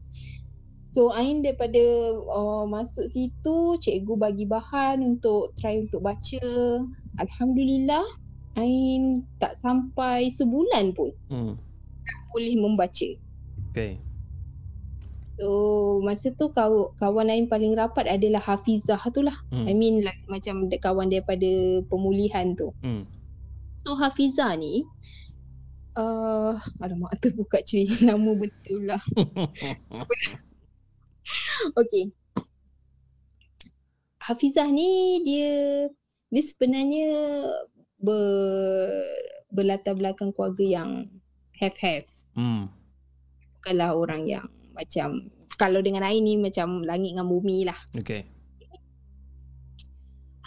So 0.91 1.11
Ain 1.15 1.39
daripada 1.43 1.79
uh, 2.27 2.67
masuk 2.67 3.07
situ 3.11 3.79
cikgu 3.79 4.13
bagi 4.19 4.43
bahan 4.47 4.99
untuk 5.03 5.55
try 5.59 5.79
untuk 5.79 6.03
baca. 6.03 6.43
Alhamdulillah 7.19 8.03
Ain 8.59 9.23
tak 9.39 9.55
sampai 9.55 10.27
sebulan 10.31 10.95
pun 10.95 11.11
Hmm. 11.31 11.55
boleh 12.31 12.55
membaca. 12.59 13.09
Okay. 13.71 13.99
So 15.39 15.99
masa 16.03 16.33
tu 16.35 16.51
kaw, 16.51 16.93
kawan 16.99 17.31
Ain 17.31 17.47
paling 17.47 17.73
rapat 17.73 18.07
adalah 18.07 18.43
Hafizah 18.43 18.99
tu 19.13 19.23
lah. 19.23 19.35
Hmm. 19.49 19.67
I 19.69 19.73
mean 19.73 20.03
like 20.03 20.19
macam 20.27 20.67
kawan 20.67 21.09
daripada 21.09 21.81
pemulihan 21.87 22.53
tu. 22.53 22.75
Hmm. 22.83 23.07
So 23.85 23.95
Hafizah 23.97 24.53
ni 24.59 24.85
uh, 25.95 26.55
alamak 26.79 27.15
terbuka 27.23 27.63
cerita 27.63 27.97
nama 28.09 28.31
betul 28.35 28.87
lah. 28.87 29.01
Okay. 31.77 32.09
Hafizah 34.17 34.67
ni 34.73 35.21
dia 35.21 35.85
dia 36.33 36.43
sebenarnya 36.43 37.07
ber, 38.01 38.17
berlatar 39.53 39.93
belakang 39.95 40.33
keluarga 40.33 40.65
yang 40.65 40.91
have-have. 41.61 42.09
Hmm. 42.33 42.73
Bukanlah 43.61 43.93
orang 43.93 44.25
yang 44.25 44.49
macam 44.81 45.29
kalau 45.61 45.79
dengan 45.85 46.01
Ain 46.01 46.25
ni 46.25 46.41
macam 46.41 46.81
langit 46.81 47.13
dengan 47.13 47.29
bumi 47.29 47.69
lah. 47.69 47.77
Okay. 47.93 48.25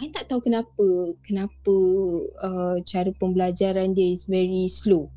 Ain 0.03 0.11
tak 0.11 0.27
tahu 0.27 0.43
kenapa 0.43 1.15
kenapa 1.23 1.75
uh, 2.43 2.77
cara 2.83 3.15
pembelajaran 3.15 3.95
dia 3.95 4.11
is 4.11 4.27
very 4.27 4.67
slow. 4.67 5.07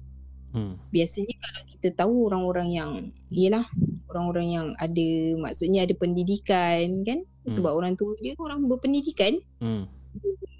Hmm. 0.49 0.81
Biasanya 0.95 1.35
kalau 1.36 1.62
kita 1.69 1.89
tahu 1.93 2.15
orang-orang 2.32 2.69
yang 2.73 2.90
Yelah 3.28 3.69
Orang-orang 4.09 4.49
yang 4.49 4.66
ada 4.81 5.36
Maksudnya 5.36 5.85
ada 5.85 5.93
pendidikan 5.93 7.05
Kan 7.05 7.28
Hmm. 7.45 7.53
Sebab 7.53 7.77
orang 7.77 8.01
tua 8.01 8.16
dia 8.24 8.32
Orang 8.40 8.65
berpendidikan 8.65 9.45
Hmm. 9.61 9.85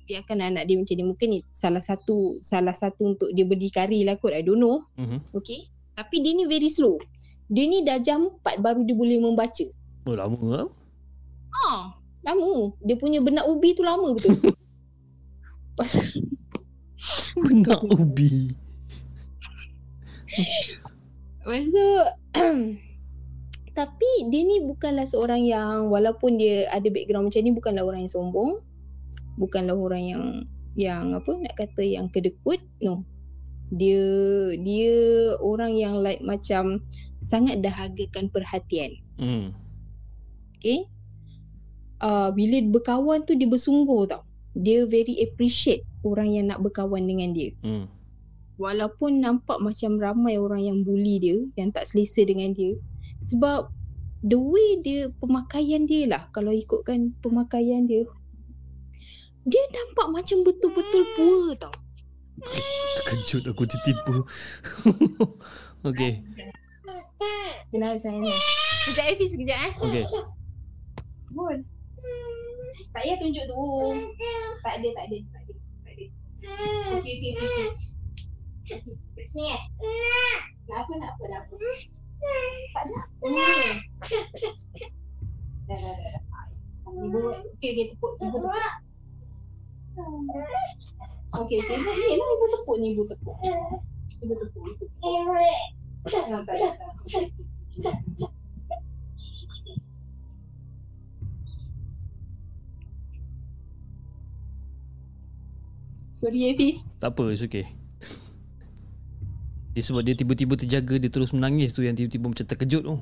Biarkan 0.05 0.45
anak 0.45 0.69
dia 0.69 0.77
macam 0.77 0.93
ni 0.93 1.05
Mungkin 1.09 1.29
ni 1.33 1.41
salah 1.57 1.81
satu 1.81 2.37
Salah 2.45 2.77
satu 2.77 3.17
untuk 3.17 3.33
dia 3.33 3.49
berdikari 3.49 4.05
lah 4.05 4.21
kot 4.21 4.37
I 4.37 4.45
don't 4.45 4.61
know 4.61 4.85
Hmm. 5.01 5.25
Okay 5.33 5.73
Tapi 5.97 6.21
dia 6.21 6.37
ni 6.37 6.45
very 6.45 6.69
slow 6.69 7.01
Dia 7.49 7.65
ni 7.65 7.81
dah 7.81 7.97
jam 8.01 8.29
4 8.45 8.61
Baru 8.61 8.85
dia 8.85 8.93
boleh 8.93 9.19
membaca. 9.20 9.66
Oh 10.05 10.15
lama 10.16 10.41
lah. 10.49 10.69
Ah, 11.65 11.99
Lama. 12.29 12.77
Dia 12.85 12.97
punya 13.01 13.25
benak 13.25 13.49
ubi 13.49 13.73
tu 13.73 13.81
lama 13.81 14.12
betul. 14.12 14.37
Pasal 15.79 16.05
Benak 17.39 17.81
ubi. 17.89 18.53
Lepas 21.41 21.65
tu 21.73 21.89
Tapi 23.79 24.11
dia 24.29 24.43
ni 24.43 24.61
bukanlah 24.66 25.07
seorang 25.07 25.47
yang 25.47 25.89
Walaupun 25.89 26.37
dia 26.37 26.66
ada 26.69 26.85
background 26.91 27.31
macam 27.31 27.41
ni 27.41 27.53
Bukanlah 27.55 27.83
orang 27.87 28.01
yang 28.05 28.12
sombong. 28.12 28.51
Bukanlah 29.39 29.79
orang 29.79 30.03
yang 30.05 30.23
Yang 30.77 31.23
apa 31.23 31.31
nak 31.39 31.55
kata 31.57 31.83
yang 31.87 32.07
kedekut. 32.12 32.61
No. 32.85 33.07
Dia 33.70 34.05
Dia 34.59 34.97
orang 35.41 35.79
yang 35.79 36.03
like 36.03 36.20
macam 36.20 36.85
Sangat 37.29 37.61
dahagakan 37.61 38.33
perhatian 38.33 38.97
Hmm. 39.21 39.53
Okay 40.57 40.89
uh, 42.01 42.33
Bila 42.33 42.65
berkawan 42.73 43.27
tu 43.29 43.37
dia 43.37 43.45
bersungguh 43.45 44.09
tau 44.09 44.25
Dia 44.57 44.89
very 44.89 45.21
appreciate 45.21 45.85
Orang 46.01 46.33
yang 46.33 46.49
nak 46.49 46.65
berkawan 46.65 47.05
dengan 47.05 47.37
dia 47.37 47.53
Hmm. 47.61 47.85
walaupun 48.59 49.23
nampak 49.23 49.63
macam 49.63 50.03
ramai 50.03 50.35
orang 50.35 50.63
yang 50.67 50.79
bully 50.83 51.23
dia 51.23 51.39
yang 51.55 51.71
tak 51.71 51.87
selesa 51.87 52.27
dengan 52.27 52.51
dia 52.57 52.75
sebab 53.23 53.71
the 54.27 54.35
way 54.35 54.83
dia 54.83 55.15
pemakaian 55.23 55.87
dia 55.87 56.11
lah 56.11 56.27
kalau 56.35 56.51
ikutkan 56.51 57.15
pemakaian 57.23 57.87
dia 57.87 58.03
dia 59.47 59.63
nampak 59.71 60.11
macam 60.11 60.43
betul-betul 60.43 61.07
pua 61.15 61.55
tau 61.55 61.75
Terkejut 62.39 63.51
aku 63.51 63.67
tertipu. 63.67 64.23
okay. 65.89 66.23
Kenal 67.69 67.94
saya 68.01 68.16
ni 68.19 68.32
sekejap 68.86 69.05
Hafiz 69.12 69.28
sekejap 69.35 69.59
eh 69.59 69.73
Okay. 69.78 70.05
Bon. 71.28 71.59
tak 72.94 73.05
payah 73.05 73.16
tunjuk 73.20 73.44
tu 73.44 73.62
tak 74.65 74.81
ada 74.81 74.89
tak 74.97 75.05
ada 75.12 75.16
tak 75.28 75.40
ada 75.44 75.52
tak 75.85 75.93
ada 75.93 76.05
okey 76.98 77.12
okey 77.20 77.31
okey 77.31 77.31
okey 77.36 77.69
Okey, 78.69 78.93
kat 79.16 79.27
sini 79.32 79.56
eh 79.56 79.62
nak 80.69 80.85
apa 80.85 80.93
nak 81.01 81.10
apa 81.16 81.24
nak 81.28 81.40
apa 81.44 81.55
tak 82.73 82.82
ada 82.85 82.97
Hmm. 83.19 83.74
dah 85.69 85.77
dah 85.77 85.93
dah 85.93 86.10
dah 86.16 86.47
Ibu, 86.89 87.20
okey 87.60 87.69
okey 87.77 87.85
tepuk 87.93 88.12
ibu 88.19 88.36
tepuk 88.40 88.55
Okey, 91.28 91.59
okey. 91.60 91.77
Ibu 91.77 91.90
ni 91.93 92.15
lah 92.16 92.28
ibu 92.32 92.47
tepuk 92.48 92.77
ni 92.81 92.86
ibu 92.97 93.02
tepuk. 93.05 93.36
Ibu 94.24 94.32
tepuk. 94.40 94.62
Ibu 94.65 94.73
tepuk. 94.81 95.05
Sorry 106.19 106.51
Hafiz. 106.51 106.83
Tak 106.99 107.15
apa, 107.15 107.31
it's 107.31 107.47
okay. 107.47 107.71
Dia 109.79 109.83
sebab 109.87 110.03
dia 110.03 110.19
tiba-tiba 110.19 110.59
terjaga 110.59 110.99
dia 110.99 111.07
terus 111.07 111.31
menangis 111.31 111.71
tu 111.71 111.87
yang 111.87 111.95
tiba-tiba 111.95 112.27
macam 112.27 112.43
terkejut 112.43 112.83
tu. 112.83 112.97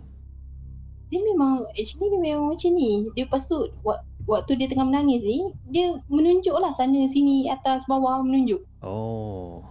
Dia 1.08 1.22
memang 1.24 1.64
actually 1.72 2.12
dia 2.12 2.20
memang 2.20 2.52
macam 2.52 2.70
ni. 2.76 3.08
Dia 3.16 3.24
lepas 3.24 3.48
tu 3.48 3.72
wak- 3.80 4.04
waktu 4.28 4.60
dia 4.60 4.68
tengah 4.68 4.84
menangis 4.84 5.24
ni, 5.24 5.48
dia 5.72 5.96
menunjuk 6.12 6.52
lah 6.52 6.76
sana 6.76 7.08
sini 7.08 7.48
atas 7.48 7.88
bawah 7.88 8.20
menunjuk. 8.20 8.60
Oh. 8.84 9.64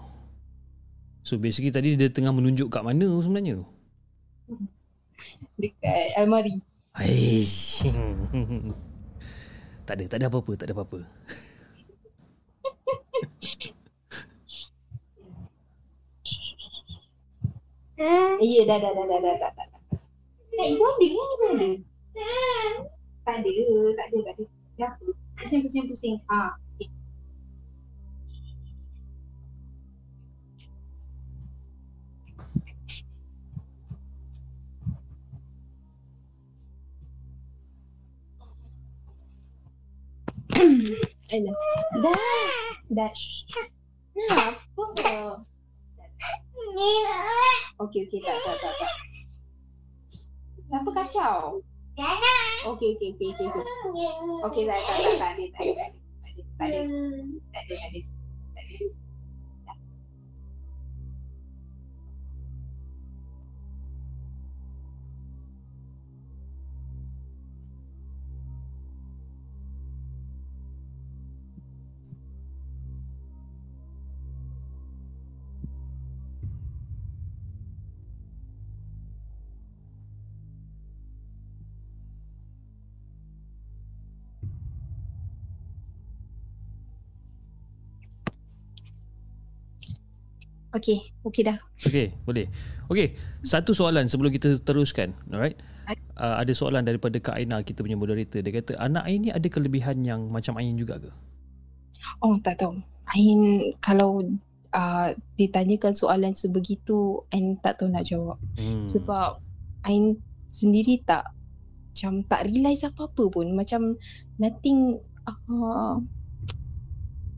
So 1.25 1.41
basically 1.41 1.73
tadi 1.73 1.97
dia 1.97 2.13
tengah 2.13 2.29
menunjuk 2.29 2.69
kat 2.69 2.85
mana 2.85 3.09
sebenarnya? 3.17 3.65
Dekat 5.57 6.21
almari. 6.21 6.61
Aish. 6.93 7.81
tak 9.89 9.97
ada, 9.97 10.03
tak 10.05 10.17
ada 10.21 10.25
apa-apa, 10.29 10.51
tak 10.53 10.69
ada 10.69 10.73
apa-apa. 10.77 11.01
Ya 18.45 18.61
dah 18.69 18.77
dah 18.77 18.91
dah 18.93 19.05
dah 19.09 19.17
dah 19.17 19.33
dah. 19.41 19.51
dah. 19.57 19.67
Eh, 20.61 20.77
ibu 20.77 20.85
ada 20.85 21.07
kan 21.09 21.57
ada? 21.57 21.67
Tak 23.25 23.35
ada, 23.41 23.49
tak 23.97 24.05
ada, 24.13 24.17
tak 24.21 24.33
ada. 24.37 24.43
Kenapa? 24.77 25.03
Pusing, 25.41 25.61
pusing, 25.65 25.85
pusing. 25.89 26.15
Ha. 26.29 26.53
Okay. 40.55 40.95
Alah. 41.35 41.55
Dah. 41.99 42.15
Dah. 42.87 43.11
Shh. 43.11 43.43
Nah, 44.15 44.55
apa? 44.55 44.83
Okey, 47.75 48.07
okey, 48.07 48.19
tak, 48.23 48.39
tak, 48.39 48.55
tak, 48.63 48.73
tak. 48.79 48.91
Siapa 50.71 50.89
kacau? 50.95 51.59
Okey, 52.71 52.95
okey, 52.95 53.11
okey, 53.19 53.29
okey. 53.35 53.47
Okey, 53.51 54.63
okay, 54.63 54.63
tak, 54.63 54.79
tak, 54.79 54.97
tak, 55.19 55.31
tak 55.51 55.87
tak 56.55 56.67
ada. 56.71 56.81
Tak 57.51 57.63
ada. 57.67 58.14
Okey, 90.75 90.99
okey 91.23 91.47
dah. 91.47 91.55
Okey, 91.87 92.11
boleh. 92.27 92.51
Okey, 92.91 93.15
satu 93.47 93.71
soalan 93.71 94.11
sebelum 94.11 94.27
kita 94.35 94.59
teruskan. 94.59 95.15
Alright. 95.31 95.55
Uh, 96.19 96.41
ada 96.41 96.51
soalan 96.51 96.83
daripada 96.83 97.15
Kak 97.21 97.39
Aina 97.39 97.63
kita 97.63 97.79
punya 97.79 97.95
moderator. 97.95 98.43
Dia 98.43 98.51
kata 98.59 98.75
anak 98.81 99.07
Ain 99.07 99.23
ni 99.23 99.31
ada 99.31 99.47
kelebihan 99.47 100.03
yang 100.03 100.27
macam 100.27 100.59
Ain 100.59 100.75
juga 100.75 100.99
ke? 100.99 101.09
Oh, 102.19 102.35
tak 102.43 102.59
tahu. 102.59 102.81
Ain 103.15 103.71
kalau 103.79 104.19
uh, 104.75 105.09
ditanyakan 105.39 105.95
soalan 105.95 106.35
sebegitu, 106.35 107.23
Ain 107.31 107.55
tak 107.63 107.79
tahu 107.79 107.93
nak 107.93 108.03
jawab. 108.09 108.35
Hmm. 108.59 108.83
Sebab 108.83 109.39
Ain 109.87 110.19
sendiri 110.51 110.99
tak 111.07 111.23
macam 111.95 112.27
tak 112.27 112.51
realise 112.51 112.83
apa-apa 112.83 113.31
pun. 113.31 113.55
Macam 113.55 113.95
nothing 114.41 114.99
uh, 115.23 115.95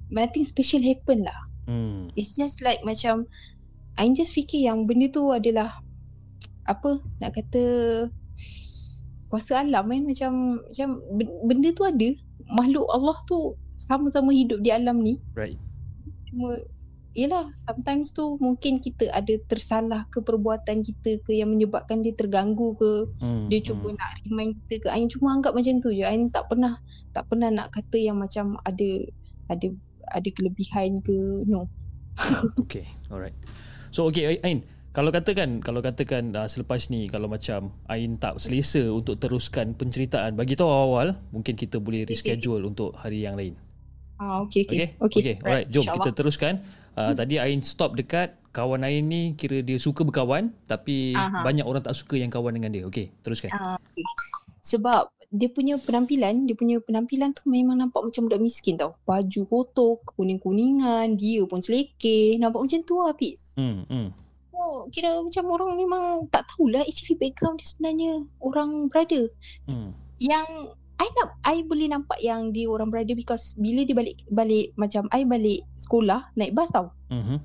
nothing 0.09 0.45
special 0.47 0.81
happen 0.81 1.21
lah. 1.27 1.37
Hmm. 1.67 2.07
It's 2.15 2.33
just 2.33 2.63
like 2.63 2.79
macam 2.81 3.27
I 3.99 4.07
just 4.15 4.31
fikir 4.31 4.63
yang 4.63 4.87
benda 4.87 5.11
tu 5.11 5.29
adalah 5.29 5.83
apa 6.63 6.99
nak 7.19 7.35
kata 7.35 7.63
kuasa 9.27 9.63
alam 9.63 9.87
kan 9.87 10.03
macam 10.07 10.31
macam 10.63 10.89
ben- 11.19 11.35
benda 11.43 11.69
tu 11.75 11.83
ada 11.83 12.09
makhluk 12.55 12.87
Allah 12.87 13.17
tu 13.27 13.39
sama-sama 13.75 14.31
hidup 14.31 14.63
di 14.63 14.71
alam 14.71 15.03
ni 15.03 15.19
Right. 15.35 15.59
cuma 16.31 16.63
yelah 17.11 17.49
sometimes 17.51 18.13
tu 18.13 18.37
mungkin 18.37 18.79
kita 18.79 19.09
ada 19.11 19.35
tersalah 19.49 20.05
ke 20.13 20.21
perbuatan 20.21 20.85
kita 20.85 21.19
ke 21.25 21.35
yang 21.35 21.51
menyebabkan 21.51 21.99
dia 21.99 22.13
terganggu 22.13 22.77
ke 22.77 22.91
Hmm. 23.19 23.51
dia 23.51 23.59
cuba 23.59 23.91
nak 23.91 24.11
remind 24.23 24.55
kita 24.63 24.85
ke 24.85 24.87
Ain 24.87 25.09
cuma 25.11 25.35
anggap 25.35 25.51
macam 25.51 25.81
tu 25.81 25.91
je 25.91 26.05
Ain 26.05 26.29
tak 26.31 26.47
pernah 26.47 26.79
tak 27.11 27.27
pernah 27.27 27.49
nak 27.51 27.73
kata 27.73 27.97
yang 27.99 28.21
macam 28.21 28.55
ada 28.63 28.89
ada 29.49 29.67
ada 30.11 30.29
kelebihan 30.31 30.99
ke 31.03 31.43
no 31.47 31.67
Okay, 32.65 32.89
alright. 33.13 33.35
So 33.93 34.09
okay 34.09 34.41
Ain, 34.41 34.65
kalau 34.91 35.13
katakan 35.13 35.61
kalau 35.61 35.85
katakan 35.85 36.33
uh, 36.33 36.49
selepas 36.49 36.89
ni 36.89 37.05
kalau 37.05 37.29
macam 37.29 37.69
Ain 37.85 38.17
tak 38.17 38.41
selesa 38.41 38.81
untuk 38.89 39.21
teruskan 39.21 39.77
penceritaan, 39.77 40.33
bagi 40.33 40.57
tahu 40.57 40.69
awal 40.69 41.13
mungkin 41.29 41.53
kita 41.53 41.77
boleh 41.77 42.09
reschedule 42.09 42.65
untuk 42.65 42.97
hari 42.97 43.21
yang 43.21 43.37
lain. 43.37 43.53
ah 44.17 44.41
okey 44.41 44.65
Okay, 44.65 44.87
okey 44.97 45.19
okay, 45.21 45.35
alright. 45.45 45.69
Jom 45.69 45.85
kita 45.85 46.09
teruskan. 46.17 46.57
Uh, 46.97 47.13
tadi 47.13 47.37
Ain 47.37 47.61
stop 47.61 47.93
dekat 47.93 48.33
kawan 48.49 48.81
Ain 48.81 49.05
ni 49.05 49.37
kira 49.37 49.61
dia 49.61 49.77
suka 49.77 50.01
berkawan 50.01 50.49
tapi 50.65 51.13
Aha. 51.13 51.45
banyak 51.45 51.61
orang 51.61 51.85
tak 51.85 51.93
suka 51.93 52.17
yang 52.17 52.33
kawan 52.33 52.57
dengan 52.57 52.73
dia. 52.73 52.83
Okay, 52.89 53.13
teruskan. 53.21 53.53
Ah, 53.53 53.77
okay. 53.77 54.01
sebab 54.65 55.13
dia 55.27 55.51
punya 55.51 55.75
penampilan 55.75 56.47
dia 56.47 56.55
punya 56.55 56.79
penampilan 56.79 57.35
tu 57.35 57.43
memang 57.51 57.83
nampak 57.83 57.99
macam 57.99 58.31
budak 58.31 58.39
miskin 58.39 58.79
tau. 58.79 58.95
Baju 59.03 59.41
kotor 59.51 59.99
kuning-kuningan 60.15 61.19
dia 61.19 61.43
pun 61.43 61.59
selekeh. 61.59 62.39
Nampak 62.39 62.63
macam 62.63 62.79
tu 62.87 62.95
lah 63.03 63.11
Fiz 63.19 63.59
Hmm, 63.59 63.83
hmm. 63.91 64.07
oh, 64.55 64.87
kira 64.87 65.19
macam 65.19 65.43
orang 65.51 65.75
memang 65.75 66.03
tak 66.31 66.47
tahulah 66.47 66.79
actually 66.87 67.19
background 67.19 67.59
dia 67.59 67.67
sebenarnya. 67.67 68.23
Orang 68.39 68.87
brother. 68.87 69.27
Hmm. 69.67 69.91
yang 70.17 70.47
I 70.97 71.05
nak 71.21 71.29
I 71.45 71.61
boleh 71.61 71.93
nampak 71.93 72.17
yang 72.25 72.49
dia 72.49 72.65
orang 72.65 72.89
brother 72.89 73.13
because 73.13 73.53
bila 73.53 73.85
dia 73.85 73.93
balik 73.93 74.17
balik 74.33 74.73
macam 74.81 75.05
I 75.13 75.27
balik 75.27 75.61
sekolah 75.77 76.23
naik 76.39 76.55
bas 76.55 76.71
tau. 76.71 76.89
Mhm. 77.11 77.37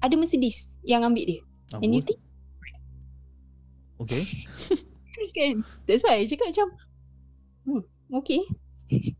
ada 0.00 0.14
Mercedes 0.14 0.78
yang 0.86 1.02
ambil 1.02 1.26
dia. 1.26 1.40
And 1.82 1.90
you 1.90 2.00
think 2.00 2.22
Okay. 3.96 4.28
kan 5.36 5.60
that's 5.84 6.02
why 6.02 6.16
I 6.16 6.24
cakap 6.24 6.48
macam 6.50 6.68
hmm 7.68 7.82
okay 8.16 8.42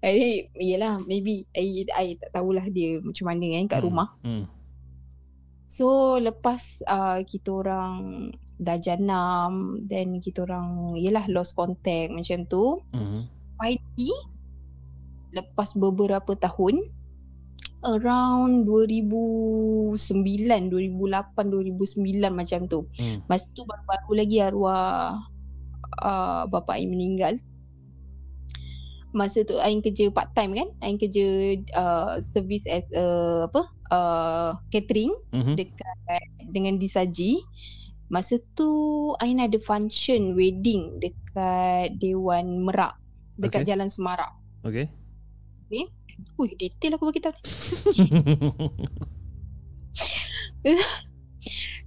I, 0.00 0.48
yelah 0.56 0.96
maybe 1.04 1.44
I, 1.52 1.84
I 1.92 2.06
tak 2.16 2.32
tahulah 2.32 2.64
dia 2.72 3.02
macam 3.04 3.28
mana 3.28 3.44
kan 3.58 3.66
kat 3.68 3.78
Hmm, 3.82 3.86
rumah 3.90 4.08
Hmm. 4.24 4.44
so 5.68 6.16
lepas 6.16 6.80
uh, 6.86 7.20
kita 7.24 7.64
orang 7.64 8.30
dah 8.56 8.78
janam 8.78 9.82
then 9.84 10.22
kita 10.22 10.46
orang 10.46 10.94
yelah 10.94 11.26
lost 11.28 11.52
contact 11.52 12.14
macam 12.14 12.46
tu 12.46 12.80
Mhm. 12.94 13.20
finally 13.58 14.12
lepas 15.32 15.72
beberapa 15.74 16.36
tahun 16.36 16.76
around 17.82 18.62
2009 18.68 20.70
2008 20.70 21.50
2009 21.50 22.30
macam 22.30 22.60
tu 22.70 22.86
Hmm. 22.94 23.26
masa 23.26 23.50
tu 23.52 23.66
baru-baru 23.66 24.12
lagi 24.22 24.38
arwah 24.38 25.18
uh, 26.00 26.48
bapa 26.48 26.78
Ain 26.80 26.88
meninggal 26.88 27.36
masa 29.12 29.44
tu 29.44 29.60
Ain 29.60 29.84
kerja 29.84 30.08
part 30.08 30.32
time 30.32 30.56
kan 30.56 30.68
Ain 30.80 30.96
kerja 30.96 31.56
uh, 31.76 32.16
service 32.24 32.64
as 32.64 32.84
a 32.96 33.04
apa 33.44 33.62
uh, 33.92 34.50
catering 34.72 35.12
Mhm. 35.36 35.60
dekat 35.60 36.24
dengan 36.48 36.80
disaji 36.80 37.36
masa 38.08 38.40
tu 38.56 38.68
Ain 39.20 39.36
ada 39.36 39.60
function 39.60 40.32
wedding 40.32 40.96
dekat 41.00 41.92
Dewan 42.00 42.64
Merak 42.64 42.96
dekat 43.36 43.64
Okay. 43.64 43.76
Jalan 43.76 43.88
Semarak 43.92 44.32
Okay. 44.64 44.88
Ui, 46.36 46.52
detail 46.60 47.00
aku 47.00 47.08
bagi 47.08 47.24
tahu 47.24 47.32
ni. 47.32 47.48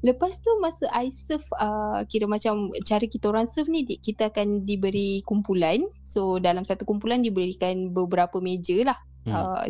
Lepas 0.05 0.37
tu 0.37 0.53
masa 0.61 0.85
I 0.93 1.09
serve 1.09 1.49
uh, 1.57 2.05
kira 2.05 2.29
macam 2.29 2.69
cara 2.85 3.09
kita 3.09 3.33
orang 3.33 3.49
serve 3.49 3.73
ni 3.73 3.89
kita 3.89 4.29
akan 4.29 4.61
diberi 4.61 5.25
kumpulan. 5.25 5.81
So 6.05 6.37
dalam 6.37 6.61
satu 6.61 6.85
kumpulan 6.85 7.25
diberikan 7.25 7.89
beberapa 7.89 8.37
meja 8.37 8.85
lah. 8.85 8.97
Hmm. 9.25 9.33
Uh, 9.33 9.65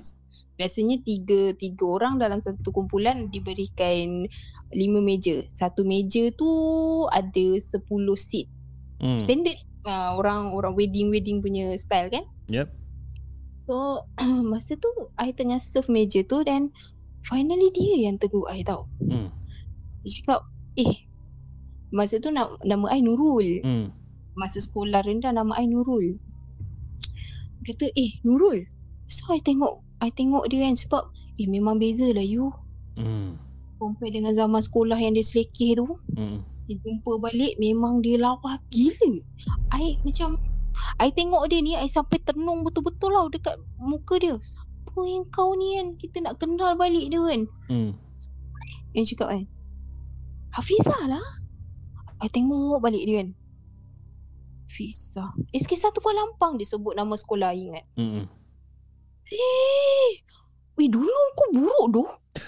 biasanya 0.59 0.99
tiga 1.07 1.55
tiga 1.55 1.87
orang 1.87 2.19
dalam 2.19 2.43
satu 2.43 2.75
kumpulan 2.75 3.31
diberikan 3.31 4.27
lima 4.75 4.99
meja. 4.99 5.47
Satu 5.55 5.87
meja 5.87 6.27
tu 6.35 6.51
ada 7.15 7.47
sepuluh 7.63 8.19
seat. 8.19 8.51
Hmm. 8.99 9.15
Standard 9.23 9.55
uh, 9.87 10.19
orang 10.19 10.51
orang 10.51 10.75
wedding 10.75 11.15
wedding 11.15 11.39
punya 11.39 11.79
style 11.79 12.11
kan. 12.11 12.27
Yep. 12.51 12.75
So 13.71 14.03
masa 14.51 14.75
tu 14.75 14.91
I 15.15 15.31
tengah 15.31 15.63
serve 15.63 15.87
meja 15.87 16.27
tu 16.27 16.43
dan 16.43 16.75
finally 17.23 17.71
dia 17.71 18.03
yang 18.03 18.19
tegur 18.19 18.51
I 18.51 18.67
tau. 18.67 18.91
Hmm. 18.99 19.31
Dia 20.05 20.11
cakap, 20.21 20.45
eh 20.77 21.09
masa 21.89 22.21
tu 22.21 22.29
na- 22.29 22.53
nama 22.61 22.93
I 22.93 23.01
Nurul. 23.01 23.65
Hmm. 23.65 23.89
Masa 24.37 24.61
sekolah 24.61 25.01
rendah 25.01 25.33
nama 25.33 25.57
I 25.57 25.65
Nurul. 25.65 26.21
Kata, 27.65 27.89
eh 27.97 28.21
Nurul. 28.21 28.69
So 29.09 29.33
I 29.33 29.41
tengok, 29.41 29.81
I 30.05 30.13
tengok 30.13 30.45
dia 30.53 30.69
kan 30.69 30.77
sebab 30.77 31.09
eh 31.41 31.49
memang 31.49 31.81
beza 31.81 32.05
lah 32.13 32.21
you. 32.21 32.53
Hmm. 32.93 33.41
Compare 33.81 34.13
dengan 34.13 34.37
zaman 34.37 34.61
sekolah 34.61 34.95
yang 35.01 35.17
dia 35.17 35.25
selekeh 35.25 35.81
tu. 35.81 35.97
Hmm. 36.13 36.45
Dia 36.69 36.77
jumpa 36.81 37.17
balik 37.21 37.57
memang 37.57 38.05
dia 38.05 38.21
lawa 38.21 38.61
gila. 38.69 39.21
I 39.73 39.97
macam 40.05 40.37
I 41.01 41.09
tengok 41.09 41.49
dia 41.49 41.59
ni 41.65 41.73
I 41.73 41.89
sampai 41.89 42.21
tenung 42.21 42.61
betul-betul 42.61 43.09
lah 43.09 43.25
dekat 43.33 43.57
muka 43.81 44.21
dia. 44.21 44.37
Siapa 44.41 45.01
yang 45.05 45.25
kau 45.33 45.57
ni 45.57 45.81
kan? 45.81 45.87
Kita 45.97 46.17
nak 46.21 46.37
kenal 46.37 46.77
balik 46.77 47.09
dia 47.09 47.21
kan. 47.21 47.41
Hmm. 47.69 47.91
Yang 48.93 49.15
cakap 49.17 49.27
kan. 49.33 49.43
Hafizah 50.55 51.11
lah. 51.11 51.27
I 52.23 52.31
tengok 52.31 52.79
balik 52.79 53.03
dia 53.03 53.19
kan. 53.19 53.35
Fiza. 54.71 55.27
SK1 55.51 55.99
Kuala 55.99 56.23
Lampang 56.23 56.55
dia 56.55 56.63
sebut 56.63 56.95
nama 56.95 57.19
sekolah 57.19 57.51
ingat. 57.51 57.83
Hmm. 57.99 58.23
Eh. 59.31 60.11
Weh 60.79 60.87
dulu 60.87 61.11
kau 61.35 61.51
buruk 61.51 61.85
doh. 61.91 62.09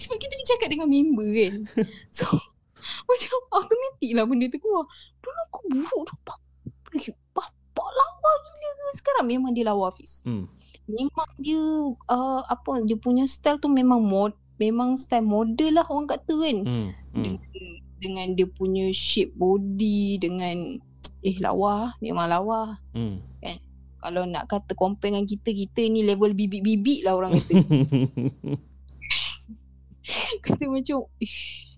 Sebab 0.00 0.16
kita 0.16 0.32
ni 0.32 0.44
cakap 0.48 0.72
dengan 0.72 0.88
member 0.88 1.28
kan. 1.36 1.68
So 2.08 2.24
macam 3.08 3.28
automatik 3.52 4.16
lah 4.16 4.24
benda 4.24 4.48
tu 4.48 4.56
keluar. 4.56 4.88
Dulu 5.20 5.42
kau 5.52 5.68
buruk 5.68 6.00
doh. 6.08 6.16
Bapak, 6.24 6.40
eh, 6.96 7.12
bapak 7.36 7.88
lawa 7.92 8.32
gila 8.40 8.68
ke. 8.72 8.84
Sekarang 8.96 9.28
memang 9.28 9.52
dia 9.52 9.68
lawa 9.68 9.92
Fiz. 9.92 10.24
Hmm. 10.24 10.48
Memang 10.88 11.28
dia 11.36 11.60
uh, 12.08 12.40
apa 12.48 12.80
dia 12.88 12.96
punya 12.96 13.28
style 13.28 13.60
tu 13.60 13.68
memang 13.68 14.00
mod 14.00 14.32
memang 14.58 14.98
style 14.98 15.24
model 15.24 15.78
lah 15.78 15.86
orang 15.88 16.10
kata 16.10 16.34
kan. 16.34 16.58
Hmm. 16.66 16.88
Hmm. 17.14 17.22
Dengan, 17.22 17.34
dengan 17.98 18.26
dia 18.34 18.46
punya 18.46 18.90
shape 18.94 19.34
body 19.38 20.18
dengan 20.22 20.78
eh 21.22 21.36
lawa 21.42 21.94
memang 21.98 22.26
lawa. 22.30 22.78
Hmm. 22.94 23.22
Kalau 23.98 24.22
nak 24.22 24.46
kata 24.46 24.78
compare 24.78 25.10
dengan 25.10 25.26
kita 25.26 25.50
kita 25.50 25.90
ni 25.90 26.06
level 26.06 26.30
bibik-bibik 26.30 27.02
lah 27.02 27.18
orang 27.18 27.34
kata. 27.34 27.54
kata 30.46 30.64
macam 30.70 31.04
ish 31.18 31.74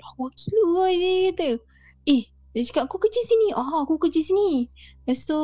lawa 0.00 0.32
gila 0.32 0.68
lah 0.72 0.88
dia 0.96 1.12
kata. 1.32 1.48
Eh 2.08 2.24
dia 2.56 2.62
cakap 2.64 2.88
aku 2.88 2.96
kerja 3.04 3.20
sini. 3.20 3.52
Ah 3.52 3.84
aku 3.84 4.00
kerja 4.00 4.24
sini. 4.24 4.72
Lepas 5.04 5.28
tu 5.28 5.36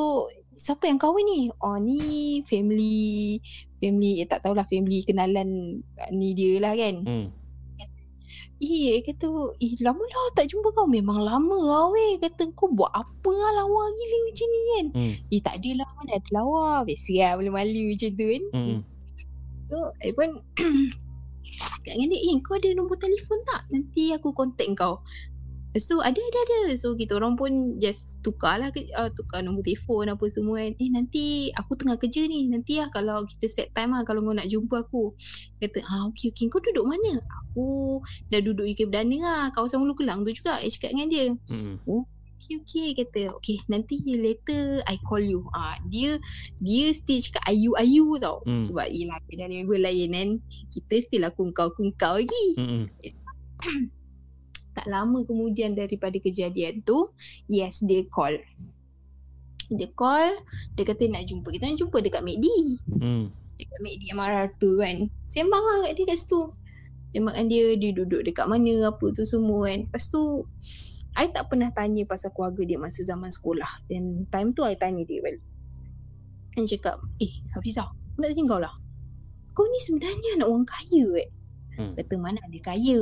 siapa 0.57 0.89
yang 0.89 0.97
kahwin 0.97 1.29
ni? 1.29 1.41
Oh 1.61 1.77
ni 1.77 2.41
family 2.49 3.45
family 3.85 4.25
eh, 4.25 4.27
tak 4.27 4.41
tahulah 4.41 4.65
family 4.65 5.05
kenalan 5.05 5.81
ah, 6.01 6.09
ni 6.09 6.33
dia 6.33 6.57
lah 6.65 6.73
kan. 6.73 7.05
Hmm. 7.05 7.27
Eh 8.65 9.05
kata 9.05 9.29
eh 9.61 9.77
lama 9.85 10.01
lah 10.01 10.27
tak 10.33 10.49
jumpa 10.49 10.73
kau. 10.73 10.89
Memang 10.89 11.21
lama 11.21 11.59
lah 11.61 11.93
weh. 11.93 12.17
Kata 12.17 12.49
kau 12.57 12.73
buat 12.73 12.89
apa 12.97 13.29
lah 13.29 13.61
lawa 13.61 13.93
gila 13.93 14.19
macam 14.25 14.47
ni 14.49 14.61
kan. 14.65 14.87
Hmm. 14.97 15.13
Eh 15.29 15.41
tak 15.45 15.55
adalah 15.61 15.89
mana 16.01 16.17
ada 16.17 16.31
lawa. 16.33 16.67
Biasa 16.89 17.13
lah 17.13 17.31
malu-malu 17.37 17.93
macam 17.93 18.11
tu 18.17 18.25
kan. 18.25 18.45
Hmm. 18.57 18.79
So 19.69 19.77
I 20.01 20.11
pun 20.17 20.41
cakap 21.61 21.93
dengan 22.01 22.17
dia 22.17 22.21
eh 22.25 22.37
kau 22.41 22.57
ada 22.57 22.69
nombor 22.73 22.97
telefon 22.97 23.39
tak? 23.45 23.69
Nanti 23.69 24.17
aku 24.17 24.33
contact 24.33 24.73
kau. 24.81 25.05
So 25.75 25.99
ada 25.99 26.15
ada 26.15 26.39
ada. 26.47 26.61
So 26.79 26.95
kita 26.95 27.19
orang 27.19 27.35
pun 27.35 27.83
just 27.83 28.23
tukar 28.23 28.63
lah 28.63 28.71
uh, 28.71 29.11
tukar 29.11 29.43
nombor 29.43 29.67
telefon 29.67 30.07
apa 30.07 30.23
semua 30.31 30.63
kan. 30.63 30.73
Eh 30.79 30.91
nanti 30.95 31.25
aku 31.59 31.75
tengah 31.75 31.99
kerja 31.99 32.31
ni. 32.31 32.47
Nanti 32.47 32.79
lah 32.79 32.95
kalau 32.95 33.27
kita 33.27 33.51
set 33.51 33.69
time 33.75 33.91
lah 33.91 34.07
kalau 34.07 34.23
kau 34.23 34.39
nak 34.39 34.47
jumpa 34.47 34.87
aku. 34.87 35.11
Kata 35.59 35.83
ah 35.91 36.07
okey 36.15 36.31
okey 36.31 36.47
kau 36.47 36.63
duduk 36.63 36.87
mana? 36.87 37.19
Aku 37.19 37.99
dah 38.31 38.39
duduk 38.39 38.71
UK 38.71 38.87
Perdana 38.87 39.19
lah. 39.19 39.43
Kawasan 39.51 39.83
Hulu 39.83 39.99
Kelang 39.99 40.23
tu 40.23 40.31
juga. 40.31 40.63
I 40.63 40.71
cakap 40.71 40.95
dengan 40.95 41.11
dia. 41.11 41.25
Hmm. 41.51 41.83
Okay 41.83 42.55
okay 42.63 42.89
kata. 42.95 43.35
Okay 43.43 43.59
nanti 43.67 43.99
later 44.07 44.79
I 44.87 44.95
call 45.03 45.27
you. 45.27 45.51
Ah 45.59 45.75
dia 45.91 46.23
dia 46.63 46.95
still 46.95 47.19
cakap 47.19 47.51
ayu 47.51 47.75
ayu 47.75 48.15
tau. 48.23 48.47
Hmm. 48.47 48.63
Sebab 48.63 48.95
kita 49.27 49.51
ni 49.51 49.67
member 49.67 49.83
lain 49.83 50.15
kan. 50.15 50.29
Kita 50.71 51.03
still 51.03 51.27
aku 51.27 51.51
kau 51.51 51.75
aku 51.75 51.91
kau 51.99 52.23
lagi. 52.23 52.47
Hmm. 52.55 52.87
tak 54.75 54.87
lama 54.91 55.23
kemudian 55.23 55.79
daripada 55.79 56.19
kejadian 56.19 56.83
tu, 56.83 57.15
yes 57.47 57.81
dia 57.81 58.03
call. 58.11 58.37
Dia 59.73 59.89
call, 59.97 60.35
dia 60.77 60.85
kata 60.85 61.09
nak 61.09 61.25
jumpa. 61.25 61.49
Kita 61.55 61.71
nak 61.71 61.79
jumpa 61.81 61.97
dekat 62.05 62.23
MACD. 62.27 62.47
Hmm. 63.01 63.33
Dekat 63.57 63.79
MACD 63.81 64.03
MRR 64.13 64.47
tu 64.61 64.77
kan. 64.83 65.09
Sembang 65.25 65.65
lah 65.65 65.89
kat 65.89 65.93
dia 65.97 66.05
kat 66.11 66.19
situ. 66.21 66.53
Sembang 67.15 67.35
dia, 67.47 67.79
dia 67.79 67.91
duduk 67.95 68.27
dekat 68.27 68.45
mana, 68.51 68.91
apa 68.91 69.07
tu 69.15 69.23
semua 69.25 69.71
kan. 69.71 69.87
Lepas 69.89 70.11
tu, 70.11 70.45
I 71.15 71.31
tak 71.31 71.47
pernah 71.47 71.71
tanya 71.71 72.03
pasal 72.05 72.35
keluarga 72.35 72.67
dia 72.67 72.77
masa 72.77 73.07
zaman 73.07 73.31
sekolah. 73.31 73.71
Dan 73.87 74.27
time 74.35 74.51
tu 74.51 74.67
I 74.67 74.75
tanya 74.75 75.07
dia 75.07 75.23
balik. 75.23 75.43
Dia 76.59 76.67
cakap, 76.75 76.99
eh 77.23 77.33
Hafizah, 77.55 77.87
aku 77.87 78.19
nak 78.19 78.29
tanya 78.35 78.43
kau 78.51 78.61
lah. 78.63 78.75
Kau 79.55 79.67
ni 79.71 79.79
sebenarnya 79.79 80.39
anak 80.39 80.51
orang 80.51 80.67
kaya 80.67 81.05
eh? 81.23 81.29
Hmm. 81.79 81.95
Kata 81.95 82.15
mana 82.19 82.39
ada 82.43 82.59
kaya. 82.63 83.01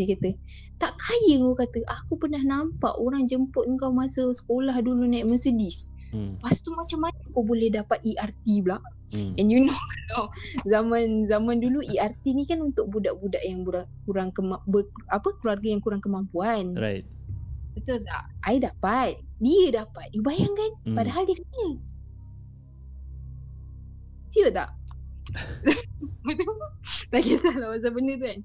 Dia 0.00 0.16
kata, 0.16 0.32
tak 0.80 0.96
kaya 0.96 1.36
kau 1.44 1.52
kata. 1.52 1.84
Aku 2.00 2.16
pernah 2.16 2.40
nampak 2.40 2.96
orang 2.96 3.28
jemput 3.28 3.68
kau 3.76 3.92
masa 3.92 4.32
sekolah 4.32 4.80
dulu 4.80 5.04
naik 5.04 5.28
Mercedes. 5.28 5.92
Hmm. 6.08 6.40
Lepas 6.40 6.64
tu 6.64 6.72
macam 6.72 7.04
mana 7.04 7.20
kau 7.36 7.44
boleh 7.44 7.68
dapat 7.68 8.00
ERT 8.00 8.64
pula? 8.64 8.80
Hmm. 9.12 9.36
And 9.36 9.52
you 9.52 9.68
know 9.68 9.76
kalau 10.08 10.32
zaman 10.64 11.28
zaman 11.28 11.60
dulu 11.60 11.84
ERT 11.84 12.32
ni 12.32 12.48
kan 12.48 12.64
untuk 12.64 12.88
budak-budak 12.88 13.44
yang 13.44 13.60
kurang, 13.68 13.92
kurang 14.08 14.28
kema, 14.32 14.56
ber, 14.64 14.88
apa 15.12 15.36
keluarga 15.44 15.68
yang 15.68 15.84
kurang 15.84 16.00
kemampuan. 16.00 16.72
Right. 16.80 17.04
Betul 17.76 18.00
tak? 18.08 18.32
I 18.48 18.56
dapat. 18.56 19.20
Dia 19.36 19.84
dapat. 19.84 20.08
You 20.16 20.24
bayangkan? 20.24 20.80
Hmm. 20.88 20.96
Padahal 20.96 21.28
dia 21.28 21.36
kaya. 21.36 21.68
Siapa 24.32 24.50
tak? 24.56 24.70
tak 27.10 27.20
kisahlah 27.24 27.76
pasal 27.76 27.90
benda 27.92 28.14
tu 28.16 28.26
kan. 28.26 28.40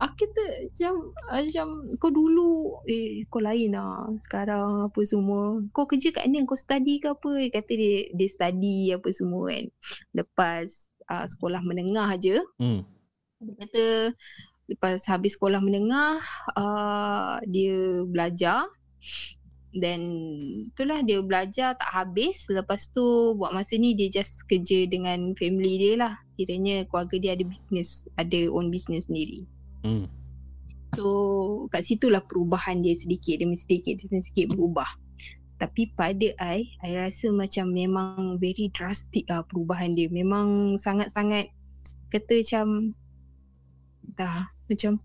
Aku 0.00 0.16
kata 0.16 0.44
macam, 0.64 0.94
macam 1.28 1.66
kau 2.00 2.08
dulu 2.08 2.80
eh 2.88 3.28
kau 3.28 3.44
lain 3.44 3.76
lah 3.76 4.08
sekarang 4.24 4.88
apa 4.88 5.00
semua. 5.04 5.60
Kau 5.76 5.84
kerja 5.84 6.08
kat 6.08 6.24
mana? 6.24 6.48
Kau 6.48 6.56
study 6.56 7.04
ke 7.04 7.12
apa? 7.12 7.30
Dia 7.36 7.52
kata 7.52 7.72
dia, 7.76 8.08
dia 8.16 8.28
study 8.32 8.96
apa 8.96 9.08
semua 9.12 9.52
kan. 9.52 9.68
Lepas 10.16 10.96
uh, 11.12 11.28
sekolah 11.28 11.60
menengah 11.60 12.16
je. 12.16 12.40
Hmm. 12.56 12.80
Dia 13.44 13.54
kata 13.60 13.84
lepas 14.72 15.04
habis 15.04 15.36
sekolah 15.36 15.60
menengah 15.60 16.22
uh, 16.56 17.36
dia 17.44 18.06
belajar 18.08 18.70
dan 19.70 20.00
itulah 20.72 20.98
dia 21.06 21.22
belajar 21.22 21.78
tak 21.78 21.90
habis 21.90 22.46
lepas 22.50 22.90
tu 22.90 23.38
buat 23.38 23.54
masa 23.54 23.78
ni 23.78 23.94
dia 23.94 24.10
just 24.10 24.42
kerja 24.50 24.86
dengan 24.90 25.34
family 25.38 25.78
dia 25.78 25.94
lah 25.94 26.14
kiranya 26.34 26.82
keluarga 26.90 27.22
dia 27.22 27.32
ada 27.38 27.44
bisnes 27.46 28.10
ada 28.18 28.50
own 28.50 28.74
business 28.74 29.06
sendiri 29.06 29.46
Hmm. 29.80 30.06
so 30.92 31.06
kat 31.72 31.86
situlah 31.86 32.20
perubahan 32.20 32.84
dia 32.84 32.92
sedikit 32.98 33.40
demi 33.40 33.56
sedikit 33.56 34.00
demi 34.02 34.20
sedikit 34.20 34.56
berubah. 34.56 34.88
Tapi 35.60 35.92
pada 35.92 36.32
I 36.40 36.64
I 36.80 36.90
rasa 36.96 37.28
macam 37.28 37.72
memang 37.76 38.40
very 38.40 38.72
drastic 38.72 39.28
lah 39.28 39.44
perubahan 39.44 39.92
dia. 39.92 40.08
Memang 40.08 40.80
sangat-sangat 40.80 41.52
kata 42.08 42.40
macam 42.40 42.66
dah 44.16 44.48
macam 44.72 44.98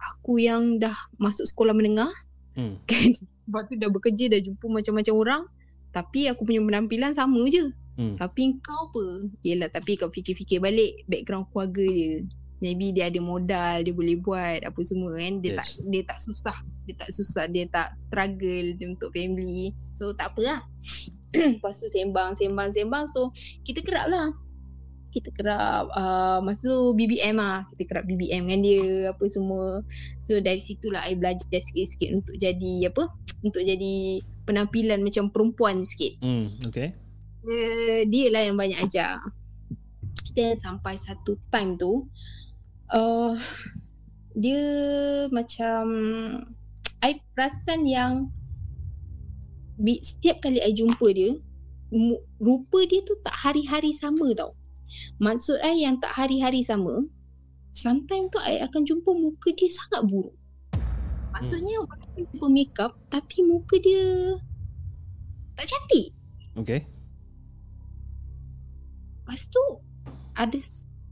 aku 0.00 0.40
yang 0.40 0.80
dah 0.80 0.96
masuk 1.20 1.46
sekolah 1.46 1.76
menengah 1.76 2.10
Hmm. 2.52 2.76
kan? 2.88 3.16
Lepas 3.48 3.62
tu 3.68 3.74
dah 3.80 3.90
bekerja 3.90 4.24
dah 4.28 4.40
jumpa 4.40 4.66
macam-macam 4.68 5.14
orang. 5.16 5.42
Tapi 5.92 6.28
aku 6.28 6.48
punya 6.48 6.60
penampilan 6.64 7.12
sama 7.12 7.40
je. 7.48 7.72
Hmm. 7.92 8.16
tapi 8.16 8.56
kau 8.64 8.88
apa? 8.88 9.28
Yelah 9.44 9.68
tapi 9.68 10.00
kau 10.00 10.08
fikir-fikir 10.08 10.64
balik 10.64 11.04
background 11.12 11.44
keluarga 11.52 11.84
dia 11.84 12.24
maybe 12.62 12.94
dia 12.94 13.10
ada 13.10 13.18
modal 13.18 13.82
dia 13.82 13.92
boleh 13.92 14.16
buat 14.22 14.62
apa 14.62 14.80
semua 14.86 15.18
kan. 15.18 15.42
Dia 15.42 15.50
Yes. 15.52 15.58
tak 15.58 15.68
dia 15.90 16.02
tak 16.06 16.18
susah 16.22 16.56
dia 16.86 16.94
tak 16.96 17.10
susah 17.10 17.44
dia 17.50 17.64
tak 17.68 17.88
struggle 17.98 18.66
dia 18.78 18.86
untuk 18.86 19.10
family. 19.12 19.74
So 19.98 20.14
tak 20.14 20.32
apa 20.34 20.40
lah. 20.40 20.60
Lepas 21.58 21.82
tu 21.82 21.90
sembang 21.90 22.38
sembang 22.38 22.70
sembang. 22.72 23.04
So 23.10 23.34
kita 23.66 23.82
kerap 23.82 24.08
lah. 24.08 24.30
Kita 25.12 25.28
kerap 25.36 25.92
uh, 25.92 26.40
masa 26.40 26.72
tu 26.72 26.96
BBM 26.96 27.36
lah. 27.36 27.68
Kita 27.74 27.82
kerap 27.84 28.04
BBM 28.08 28.48
dengan 28.48 28.60
dia 28.64 28.82
apa 29.12 29.24
semua. 29.28 29.84
So 30.24 30.40
dari 30.40 30.64
situlah 30.64 31.04
I 31.04 31.18
belajar 31.18 31.44
sikit-sikit 31.52 32.08
untuk 32.16 32.34
jadi 32.40 32.88
apa 32.88 33.12
untuk 33.44 33.60
jadi 33.60 34.24
penampilan 34.48 35.04
macam 35.04 35.28
perempuan 35.28 35.84
sikit. 35.84 36.16
Hmm. 36.24 36.48
Okay. 36.70 36.96
dia, 37.42 38.06
dia 38.06 38.26
lah 38.30 38.42
yang 38.46 38.56
banyak 38.56 38.78
ajar. 38.86 39.20
Then 40.32 40.56
sampai 40.56 40.96
satu 40.96 41.36
time 41.52 41.76
tu 41.76 42.08
uh, 42.92 43.34
dia 44.36 44.62
macam 45.32 45.84
I 47.06 47.18
perasan 47.34 47.88
yang 47.88 48.30
setiap 49.82 50.44
kali 50.44 50.62
I 50.62 50.70
jumpa 50.70 51.10
dia 51.10 51.34
rupa 52.40 52.78
dia 52.88 53.04
tu 53.04 53.18
tak 53.20 53.36
hari-hari 53.36 53.92
sama 53.92 54.32
tau. 54.32 54.56
Maksud 55.20 55.60
I 55.60 55.82
yang 55.82 56.00
tak 56.00 56.14
hari-hari 56.14 56.64
sama 56.64 57.04
sometimes 57.72 58.28
tu 58.32 58.38
I 58.40 58.60
akan 58.64 58.84
jumpa 58.84 59.10
muka 59.12 59.52
dia 59.56 59.68
sangat 59.72 60.08
buruk. 60.08 60.36
Maksudnya 61.32 61.82
walaupun 61.82 62.22
dia 62.22 62.36
bermakeup 62.38 62.92
tapi 63.08 63.36
muka 63.44 63.76
dia 63.80 64.36
tak 65.56 65.66
cantik. 65.68 66.06
Okay. 66.56 66.80
Lepas 69.24 69.48
tu 69.48 69.64
ada 70.36 70.58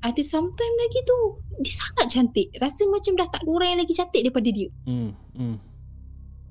ada 0.00 0.22
sometime 0.24 0.74
lagi 0.88 1.00
tu 1.04 1.18
dia 1.60 1.74
sangat 1.76 2.06
cantik. 2.08 2.48
Rasa 2.56 2.88
macam 2.88 3.20
dah 3.20 3.28
tak 3.28 3.44
ada 3.44 3.50
orang 3.52 3.68
yang 3.76 3.80
lagi 3.84 3.94
cantik 3.96 4.24
daripada 4.24 4.48
dia. 4.48 4.68
Hmm. 4.88 5.12
Hmm. 5.36 5.56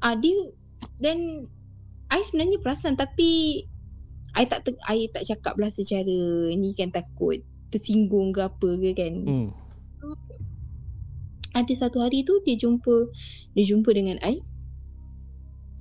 Ah 0.06 0.14
dia 0.14 0.54
dan 1.02 1.50
I 2.14 2.22
sebenarnya 2.26 2.62
perasan 2.62 2.94
tapi 2.98 3.64
I 4.38 4.46
tak 4.46 4.70
te, 4.70 4.78
I 4.86 5.10
tak 5.10 5.26
cakap 5.26 5.58
lah 5.58 5.74
secara 5.74 6.54
ni 6.54 6.78
kan 6.78 6.94
takut 6.94 7.42
tersinggung 7.74 8.34
ke 8.34 8.46
apa 8.46 8.70
ke 8.78 8.92
kan. 8.94 9.14
Hmm. 9.26 9.50
ada 11.58 11.74
satu 11.74 12.00
hari 12.00 12.22
tu 12.22 12.38
dia 12.46 12.54
jumpa 12.56 13.10
dia 13.58 13.66
jumpa 13.66 13.90
dengan 13.90 14.22
I. 14.22 14.38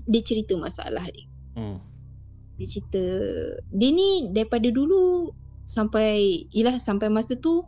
Dia 0.08 0.24
cerita 0.24 0.56
masalah 0.56 1.04
dia. 1.12 1.28
Hmm. 1.52 1.76
Dia 2.56 2.66
cerita 2.66 3.04
dia 3.76 3.90
ni 3.92 4.32
daripada 4.32 4.72
dulu 4.72 5.28
sampai 5.68 6.48
ialah 6.56 6.80
sampai 6.80 7.12
masa 7.12 7.36
tu 7.36 7.60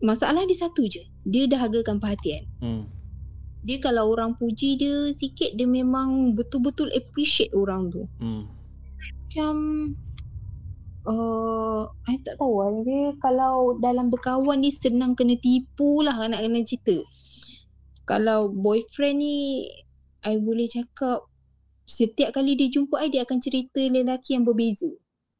masalah 0.00 0.48
dia 0.48 0.56
satu 0.64 0.88
je. 0.88 1.04
Dia 1.28 1.44
dahagakan 1.44 2.00
perhatian. 2.00 2.48
Hmm. 2.64 2.88
Dia 3.68 3.82
kalau 3.84 4.16
orang 4.16 4.38
puji 4.40 4.80
dia 4.80 5.12
sikit 5.12 5.54
dia 5.60 5.68
memang 5.68 6.32
betul-betul 6.32 6.88
appreciate 6.96 7.52
orang 7.52 7.92
tu. 7.92 8.08
Hmm. 8.22 8.48
Macam 9.26 9.54
uh, 11.04 11.84
I 12.08 12.16
tak 12.24 12.40
tahu 12.40 12.64
lah 12.64 12.72
dia 12.86 13.12
kalau 13.20 13.76
dalam 13.84 14.08
berkawan 14.08 14.64
ni 14.64 14.72
senang 14.72 15.12
kena 15.12 15.36
tipu 15.44 16.00
lah 16.00 16.16
nak 16.30 16.40
kena 16.40 16.64
cerita. 16.64 16.96
Kalau 18.06 18.48
boyfriend 18.54 19.20
ni 19.20 19.66
I 20.24 20.38
boleh 20.38 20.70
cakap 20.70 21.26
setiap 21.86 22.34
kali 22.34 22.54
dia 22.58 22.70
jumpa 22.70 22.98
I 23.02 23.10
dia 23.10 23.26
akan 23.26 23.38
cerita 23.42 23.82
lelaki 23.82 24.38
yang 24.38 24.46
berbeza. 24.46 24.90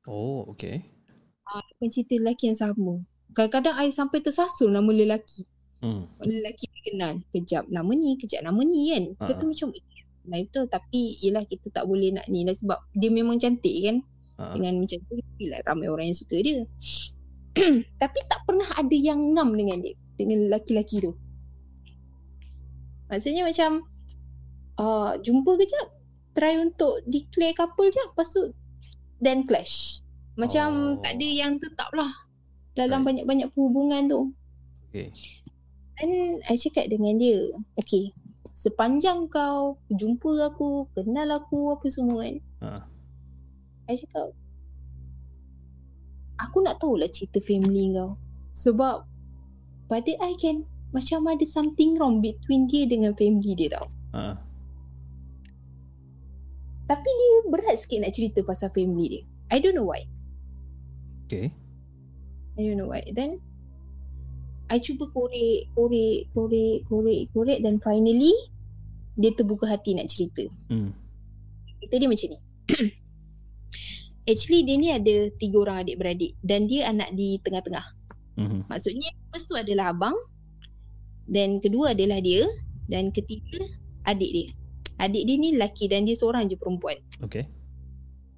Oh, 0.06 0.46
okay. 0.50 0.95
Ah, 1.46 1.62
dia 1.62 1.72
akan 1.78 1.88
cerita 1.94 2.14
lelaki 2.18 2.44
yang 2.50 2.58
sama. 2.58 2.94
Kadang-kadang 3.36 3.74
I 3.78 3.94
sampai 3.94 4.18
tersasul 4.24 4.74
nama 4.74 4.90
lelaki. 4.90 5.46
Hmm. 5.84 6.10
Lelaki 6.18 6.66
dia 6.72 6.82
kenal. 6.90 7.12
Kejap 7.30 7.70
nama 7.70 7.90
ni, 7.94 8.18
kejap 8.18 8.42
nama 8.42 8.58
ni 8.64 8.90
kan. 8.90 9.04
Ha. 9.22 9.24
Kita 9.30 9.42
macam 9.46 9.68
eh, 9.76 10.42
betul 10.42 10.66
tapi 10.66 11.14
yelah 11.22 11.46
kita 11.46 11.70
tak 11.70 11.86
boleh 11.86 12.10
nak 12.10 12.26
ni 12.26 12.42
lah 12.42 12.56
sebab 12.56 12.82
dia 12.98 13.12
memang 13.12 13.38
cantik 13.38 13.76
kan. 13.84 13.96
Ha. 14.42 14.58
Dengan 14.58 14.82
macam 14.82 14.98
tu 15.06 15.14
yelah, 15.38 15.60
ramai 15.68 15.86
orang 15.86 16.10
yang 16.10 16.18
suka 16.18 16.36
dia. 16.42 16.64
tapi 18.02 18.18
tak 18.26 18.40
pernah 18.44 18.68
ada 18.74 18.96
yang 18.96 19.36
ngam 19.36 19.54
dengan 19.54 19.84
dia. 19.84 19.94
Dengan 20.18 20.50
lelaki-lelaki 20.50 21.04
tu. 21.04 21.12
Maksudnya 23.06 23.46
macam 23.46 23.86
uh, 24.82 25.14
jumpa 25.22 25.50
kejap 25.62 25.86
try 26.36 26.58
untuk 26.60 27.00
declare 27.08 27.56
couple 27.56 27.88
je 27.88 28.02
lepas 28.02 28.28
tu 28.28 28.50
then 29.22 29.46
clash. 29.46 30.04
Macam 30.36 30.96
Oh. 30.96 31.00
tak 31.00 31.16
ada 31.16 31.28
yang 31.28 31.56
tetap 31.56 31.88
lah 31.96 32.12
dalam 32.76 33.02
Right. 33.02 33.24
banyak-banyak 33.24 33.48
perhubungan 33.56 34.04
tu. 34.08 34.20
Okay. 34.92 35.08
Dan 35.96 36.40
I 36.44 36.56
cakap 36.60 36.92
dengan 36.92 37.16
dia, 37.16 37.40
okay, 37.80 38.12
sepanjang 38.52 39.32
kau 39.32 39.80
jumpa 39.88 40.52
aku, 40.52 40.84
kenal 40.92 41.32
aku 41.32 41.72
apa 41.72 41.86
semua 41.88 42.20
kan. 42.20 42.36
Ha. 42.60 42.68
I 43.88 43.96
cakap, 43.96 44.36
aku 46.36 46.60
nak 46.60 46.84
tahulah 46.84 47.08
cerita 47.08 47.40
family 47.40 47.96
kau. 47.96 48.20
Sebab 48.52 49.08
pada 49.88 50.12
I 50.20 50.36
kan, 50.36 50.68
macam 50.92 51.24
ada 51.32 51.44
something 51.48 51.96
wrong 51.96 52.20
between 52.20 52.68
dia 52.68 52.84
dengan 52.84 53.16
family 53.16 53.56
dia 53.56 53.72
tau. 53.72 53.88
Ha. 54.12 54.36
Tapi 56.86 57.08
dia 57.08 57.32
berat 57.50 57.82
sikit 57.82 58.04
nak 58.04 58.12
cerita 58.12 58.44
pasal 58.44 58.68
family 58.76 59.06
dia. 59.08 59.22
I 59.48 59.64
don't 59.64 59.74
know 59.74 59.88
why. 59.88 60.04
Okay. 61.26 61.50
I 62.56 62.60
don't 62.62 62.78
know 62.78 62.88
why. 62.88 63.04
Then, 63.12 63.42
I 64.70 64.78
cuba 64.78 65.10
korek, 65.10 65.70
korek, 65.74 66.30
korek, 66.32 66.86
korek, 66.88 67.20
korek 67.34 67.58
dan 67.62 67.82
finally, 67.82 68.34
dia 69.18 69.34
terbuka 69.34 69.66
hati 69.68 69.94
nak 69.94 70.08
cerita. 70.10 70.46
Hmm. 70.70 70.94
Cerita 71.82 71.94
dia 71.98 72.08
macam 72.08 72.28
ni. 72.32 72.38
Actually 74.30 74.66
dia 74.66 74.76
ni 74.78 74.88
ada 74.90 75.30
tiga 75.38 75.56
orang 75.62 75.86
adik-beradik 75.86 76.34
dan 76.42 76.66
dia 76.66 76.90
anak 76.90 77.14
di 77.14 77.38
tengah-tengah. 77.46 77.86
Hmm. 78.36 78.66
Maksudnya 78.66 79.06
first 79.30 79.46
tu 79.46 79.54
adalah 79.54 79.94
abang, 79.94 80.18
dan 81.26 81.58
kedua 81.58 81.94
adalah 81.94 82.22
dia 82.22 82.46
dan 82.86 83.10
ketiga 83.10 83.62
adik 84.06 84.30
dia. 84.30 84.48
Adik 85.02 85.28
dia 85.28 85.36
ni 85.36 85.58
lelaki 85.58 85.90
dan 85.90 86.06
dia 86.08 86.16
seorang 86.16 86.48
je 86.48 86.56
perempuan. 86.56 86.96
Okay. 87.20 87.50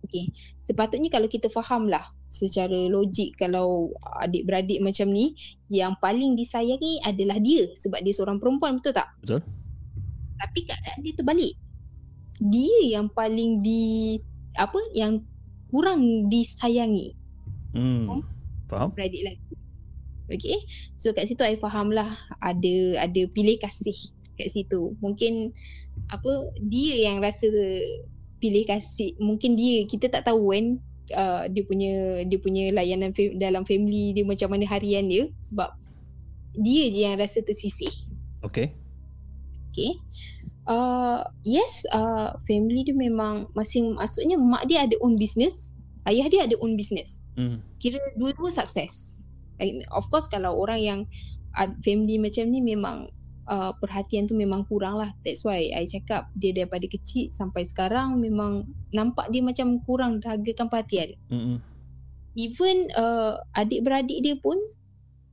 Okay. 0.06 0.30
Sepatutnya 0.62 1.10
kalau 1.10 1.26
kita 1.26 1.50
faham 1.50 1.90
lah 1.90 2.06
secara 2.28 2.92
logik 2.92 3.40
kalau 3.40 3.92
adik-beradik 4.20 4.84
macam 4.84 5.08
ni 5.08 5.32
yang 5.72 5.96
paling 5.98 6.36
disayangi 6.36 7.00
adalah 7.02 7.40
dia 7.40 7.72
sebab 7.74 8.04
dia 8.04 8.14
seorang 8.14 8.38
perempuan 8.38 8.78
betul 8.78 8.94
tak? 8.94 9.08
Betul. 9.24 9.40
Tapi 10.38 10.60
keadaan 10.68 10.98
dia 11.02 11.14
terbalik. 11.18 11.54
Dia 12.38 12.78
yang 13.00 13.10
paling 13.10 13.64
di 13.64 14.16
apa 14.54 14.78
yang 14.94 15.24
kurang 15.68 16.30
disayangi 16.30 17.18
Hmm. 17.76 18.24
Faham? 18.68 18.92
beradik 18.92 19.24
lelaki. 19.24 19.54
Okay. 20.28 20.60
So 21.00 21.16
kat 21.16 21.28
situ 21.28 21.40
I 21.40 21.56
faham 21.56 21.88
lah 21.88 22.16
ada 22.44 22.76
ada 23.00 23.22
pilih 23.32 23.56
kasih 23.60 23.96
kat 24.36 24.52
situ. 24.52 24.92
Mungkin 25.00 25.52
apa 26.12 26.32
dia 26.68 27.08
yang 27.08 27.24
rasa 27.24 27.48
pilih 28.39 28.65
kasih. 28.66 29.15
Mungkin 29.19 29.59
dia 29.59 29.85
kita 29.86 30.10
tak 30.10 30.27
tahu 30.27 30.55
kan 30.55 30.66
uh, 31.15 31.44
dia 31.51 31.62
punya 31.66 32.23
dia 32.24 32.39
punya 32.40 32.70
layanan 32.73 33.12
fam- 33.12 33.36
dalam 33.39 33.62
family 33.66 34.16
dia 34.16 34.24
macam 34.24 34.55
mana 34.55 34.65
harian 34.66 35.06
dia 35.06 35.31
sebab 35.44 35.70
dia 36.59 36.90
je 36.90 37.01
yang 37.06 37.19
rasa 37.19 37.44
tersisih. 37.44 37.93
Okay. 38.43 38.74
Okay. 39.70 39.94
Uh, 40.69 41.24
yes, 41.48 41.86
uh, 41.97 42.36
family 42.44 42.85
dia 42.85 42.93
memang 42.93 43.48
masing 43.56 43.97
maksudnya 43.97 44.36
mak 44.36 44.69
dia 44.69 44.85
ada 44.85 44.97
own 45.01 45.16
business, 45.16 45.73
ayah 46.05 46.28
dia 46.28 46.44
ada 46.44 46.56
own 46.60 46.77
business. 46.77 47.24
Hmm. 47.39 47.65
Kira 47.81 48.01
dua-dua 48.20 48.52
sukses. 48.52 49.23
Of 49.90 50.06
course 50.12 50.28
kalau 50.31 50.55
orang 50.55 50.81
yang 50.82 51.01
ad- 51.56 51.78
family 51.82 52.20
macam 52.20 52.52
ni 52.52 52.60
memang 52.60 53.10
uh, 53.48 53.72
perhatian 53.80 54.28
tu 54.28 54.36
memang 54.36 54.68
kurang 54.68 55.00
lah. 55.00 55.10
That's 55.24 55.42
why 55.42 55.72
I 55.72 55.88
cakap 55.88 56.28
dia 56.36 56.52
daripada 56.54 56.84
kecil 56.86 57.32
sampai 57.32 57.64
sekarang 57.64 58.20
memang 58.20 58.68
nampak 58.92 59.32
dia 59.32 59.42
macam 59.42 59.80
kurang 59.88 60.20
dahagakan 60.20 60.68
perhatian. 60.68 61.16
Hmm. 61.32 61.58
Even 62.38 62.86
uh, 62.94 63.42
adik-beradik 63.58 64.22
dia 64.22 64.38
pun 64.38 64.54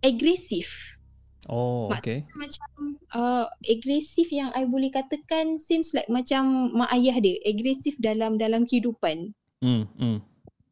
agresif. 0.02 0.98
Oh, 1.46 1.94
Mak- 1.94 2.02
okay. 2.02 2.26
Macam 2.34 2.98
uh, 3.14 3.46
agresif 3.70 4.34
yang 4.34 4.50
I 4.58 4.66
boleh 4.66 4.90
katakan 4.90 5.62
seems 5.62 5.94
like 5.94 6.10
macam 6.10 6.74
mak 6.74 6.90
ayah 6.98 7.22
dia. 7.22 7.38
Agresif 7.46 7.94
dalam 8.02 8.42
dalam 8.42 8.66
kehidupan. 8.66 9.30
Hmm. 9.62 9.86
Hmm. 10.02 10.26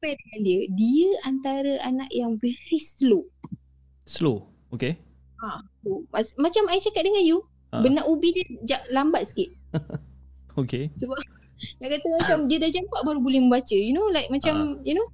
Dengan 0.04 0.40
dia, 0.44 0.60
dia 0.76 1.10
antara 1.24 1.80
anak 1.80 2.12
yang 2.12 2.36
very 2.36 2.76
slow. 2.82 3.24
Slow. 4.04 4.52
Okay. 4.74 5.00
Mas- 6.12 6.36
macam 6.40 6.68
I 6.72 6.80
cakap 6.80 7.04
dengan 7.04 7.24
you, 7.24 7.44
Ah. 7.74 7.82
benak 7.82 8.06
ubi 8.06 8.38
dia 8.64 8.78
lambat 8.94 9.26
sikit. 9.28 9.50
Okay. 10.54 10.94
Nak 11.82 11.90
kata 11.98 12.08
macam 12.22 12.38
dia 12.46 12.62
dah 12.62 12.70
4 12.70 13.08
baru 13.10 13.18
boleh 13.18 13.42
membaca. 13.42 13.74
You 13.74 13.98
know 13.98 14.06
like 14.14 14.30
macam 14.30 14.78
you 14.86 14.94
know. 14.94 15.10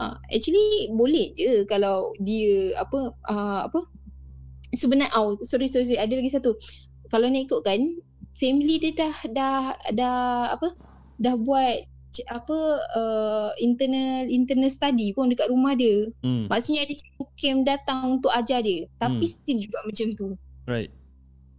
Ah, 0.00 0.16
actually 0.32 0.88
boleh 0.88 1.36
je 1.36 1.68
kalau 1.68 2.16
dia 2.16 2.72
apa 2.80 3.12
uh, 3.28 3.68
apa 3.68 3.84
sebenarnya 4.72 5.12
oh 5.12 5.36
sorry 5.44 5.68
sorry 5.68 6.00
ada 6.00 6.16
lagi 6.16 6.32
satu. 6.32 6.56
Kalau 7.12 7.28
nak 7.28 7.44
ikutkan 7.44 8.00
family 8.32 8.80
dia 8.80 8.96
dah 8.96 9.16
dah 9.28 9.56
dah 9.92 10.16
apa 10.56 10.72
dah 11.20 11.36
buat 11.36 11.84
apa 12.28 12.58
uh, 12.92 13.50
internal 13.56 14.28
internal 14.28 14.68
study 14.68 15.16
pun 15.16 15.32
dekat 15.32 15.48
rumah 15.48 15.72
dia. 15.72 16.12
Hmm. 16.20 16.46
Maksudnya 16.52 16.84
ada 16.84 16.92
cikgu 16.92 17.24
camp 17.40 17.60
datang 17.64 18.20
untuk 18.20 18.28
ajar 18.36 18.60
dia. 18.60 18.84
Tapi 19.00 19.24
Hmm. 19.24 19.32
still 19.32 19.58
juga 19.64 19.78
macam 19.88 20.08
tu. 20.12 20.28
Right. 20.68 20.92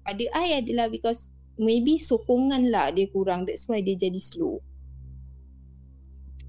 pada 0.04 0.20
I 0.36 0.60
adalah 0.60 0.92
because 0.92 1.32
maybe 1.56 1.96
sokongan 1.96 2.68
lah 2.76 2.92
dia 2.92 3.08
kurang 3.16 3.48
that's 3.48 3.72
why 3.72 3.80
dia 3.80 3.96
jadi 3.96 4.20
slow 4.20 4.60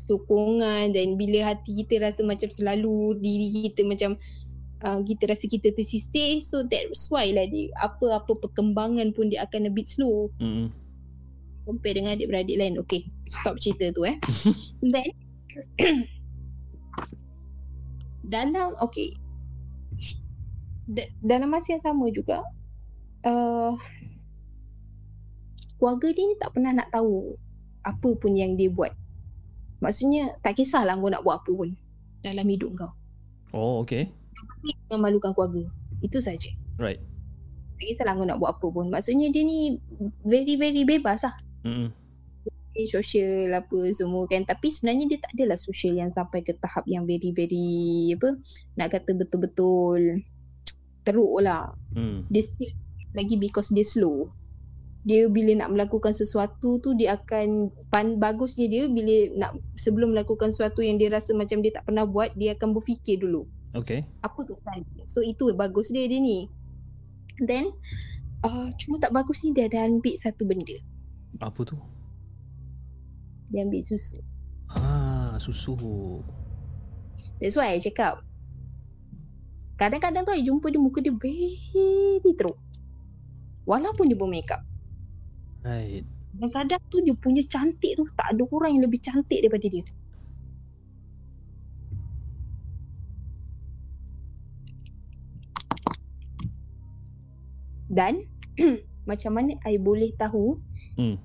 sokongan 0.02 0.92
dan 0.92 1.16
bila 1.16 1.54
hati 1.54 1.80
kita 1.84 2.02
rasa 2.02 2.26
macam 2.26 2.50
selalu 2.50 3.16
diri 3.22 3.70
kita 3.70 3.86
macam 3.86 4.18
uh, 4.84 5.00
kita 5.06 5.30
rasa 5.30 5.46
kita 5.48 5.72
tersisih 5.72 6.42
so 6.44 6.66
that's 6.66 7.08
why 7.08 7.24
lah 7.30 7.46
dia 7.48 7.70
apa-apa 7.80 8.36
perkembangan 8.42 9.14
pun 9.16 9.30
dia 9.32 9.46
akan 9.46 9.70
a 9.70 9.72
bit 9.72 9.88
slow 9.88 10.28
Hmm. 10.42 10.68
Compare 11.64 11.96
dengan 11.96 12.14
adik-beradik 12.14 12.56
lain. 12.60 12.76
Okay 12.84 13.08
stop 13.28 13.56
cerita 13.60 13.90
tu 13.92 14.04
eh. 14.04 14.16
Then 14.92 15.10
dalam 18.32 18.76
okay. 18.80 19.16
Da- 20.84 21.12
dalam 21.24 21.48
masa 21.48 21.76
yang 21.76 21.84
sama 21.84 22.12
juga 22.12 22.44
uh, 23.24 23.72
keluarga 25.80 26.08
dia 26.12 26.24
ni 26.28 26.36
tak 26.36 26.52
pernah 26.52 26.76
nak 26.76 26.92
tahu 26.92 27.36
apa 27.84 28.10
pun 28.16 28.32
yang 28.36 28.56
dia 28.56 28.68
buat. 28.68 28.92
Maksudnya 29.80 30.40
tak 30.40 30.60
kisahlah 30.60 30.96
kau 30.96 31.12
nak 31.12 31.24
buat 31.24 31.44
apa 31.44 31.50
pun 31.52 31.76
dalam 32.24 32.44
hidup 32.48 32.72
kau. 32.76 32.92
Oh, 33.52 33.84
okay. 33.84 34.08
Ni 34.64 34.72
jangan 34.88 35.08
malukan 35.08 35.32
keluarga. 35.36 35.64
Itu 36.00 36.20
saja. 36.20 36.52
Right. 36.80 37.00
tak 37.80 37.86
kisahlah 37.90 38.16
kau 38.16 38.28
nak 38.28 38.40
buat 38.40 38.56
apa 38.60 38.66
pun. 38.68 38.88
Maksudnya 38.88 39.28
dia 39.32 39.44
ni 39.44 39.80
very 40.24 40.56
very 40.56 40.84
bebas 40.84 41.24
lah 41.24 41.36
Hmm. 41.64 41.88
dia 42.74 42.84
social 42.90 43.48
apa 43.54 43.78
semua 43.94 44.26
kan 44.28 44.44
tapi 44.44 44.68
sebenarnya 44.68 45.06
dia 45.08 45.18
tak 45.22 45.32
adalah 45.38 45.56
social 45.56 45.94
yang 45.94 46.10
sampai 46.12 46.42
ke 46.42 46.52
tahap 46.58 46.84
yang 46.90 47.06
very 47.06 47.30
very 47.30 48.12
apa 48.18 48.36
nak 48.76 48.92
kata 48.92 49.14
betul-betul 49.14 50.20
teruk 51.04 51.34
lah 51.40 51.72
Hmm. 51.94 52.26
dia 52.28 52.42
still 52.44 52.74
lagi 53.14 53.38
because 53.38 53.70
dia 53.70 53.86
slow. 53.86 54.28
Dia 55.06 55.28
bila 55.30 55.54
nak 55.54 55.70
melakukan 55.70 56.10
sesuatu 56.16 56.80
tu 56.82 56.96
dia 56.98 57.14
akan 57.20 57.70
pan, 57.92 58.18
bagusnya 58.18 58.66
dia 58.66 58.82
bila 58.90 59.30
nak 59.38 59.52
sebelum 59.78 60.16
melakukan 60.16 60.50
sesuatu 60.50 60.82
yang 60.82 60.98
dia 60.98 61.12
rasa 61.12 61.30
macam 61.36 61.62
dia 61.62 61.76
tak 61.76 61.86
pernah 61.86 62.08
buat 62.08 62.34
dia 62.34 62.58
akan 62.58 62.74
berfikir 62.74 63.22
dulu 63.22 63.46
Okay. 63.74 64.06
apa 64.22 64.40
kesan 64.46 64.86
dia. 64.94 65.02
So 65.06 65.18
itu 65.22 65.50
bagus 65.54 65.90
dia 65.90 66.06
dia 66.06 66.18
ni. 66.22 66.46
Then 67.42 67.74
uh, 68.46 68.70
cuma 68.78 69.02
tak 69.02 69.10
bagus 69.10 69.42
ni 69.42 69.50
dia 69.50 69.66
ada 69.66 69.86
ambil 69.90 70.14
satu 70.14 70.46
benda. 70.46 70.78
Apa 71.42 71.60
tu? 71.66 71.78
Dia 73.50 73.66
ambil 73.66 73.82
susu. 73.82 74.18
Ah, 74.70 75.34
susu. 75.42 75.74
That's 77.42 77.58
why 77.58 77.74
I 77.74 77.82
cakap. 77.82 78.22
Kadang-kadang 79.74 80.22
tu 80.22 80.32
I 80.32 80.42
jumpa 80.46 80.70
dia 80.70 80.78
muka 80.78 81.02
dia 81.02 81.10
very 81.10 81.58
teruk. 82.38 82.54
Walaupun 83.66 84.06
dia 84.06 84.18
bermakeup. 84.18 84.62
Right. 85.66 86.06
Dan 86.34 86.50
kadang 86.50 86.82
tu 86.90 87.02
dia 87.02 87.14
punya 87.14 87.42
cantik 87.46 87.94
tu 87.98 88.06
tak 88.14 88.34
ada 88.34 88.42
orang 88.50 88.78
yang 88.78 88.84
lebih 88.86 89.02
cantik 89.02 89.38
daripada 89.42 89.66
dia. 89.66 89.84
Dan 97.94 98.26
macam 99.04 99.36
mana 99.36 99.56
I 99.64 99.76
boleh 99.80 100.12
tahu 100.16 100.58
Hmm. 100.94 101.18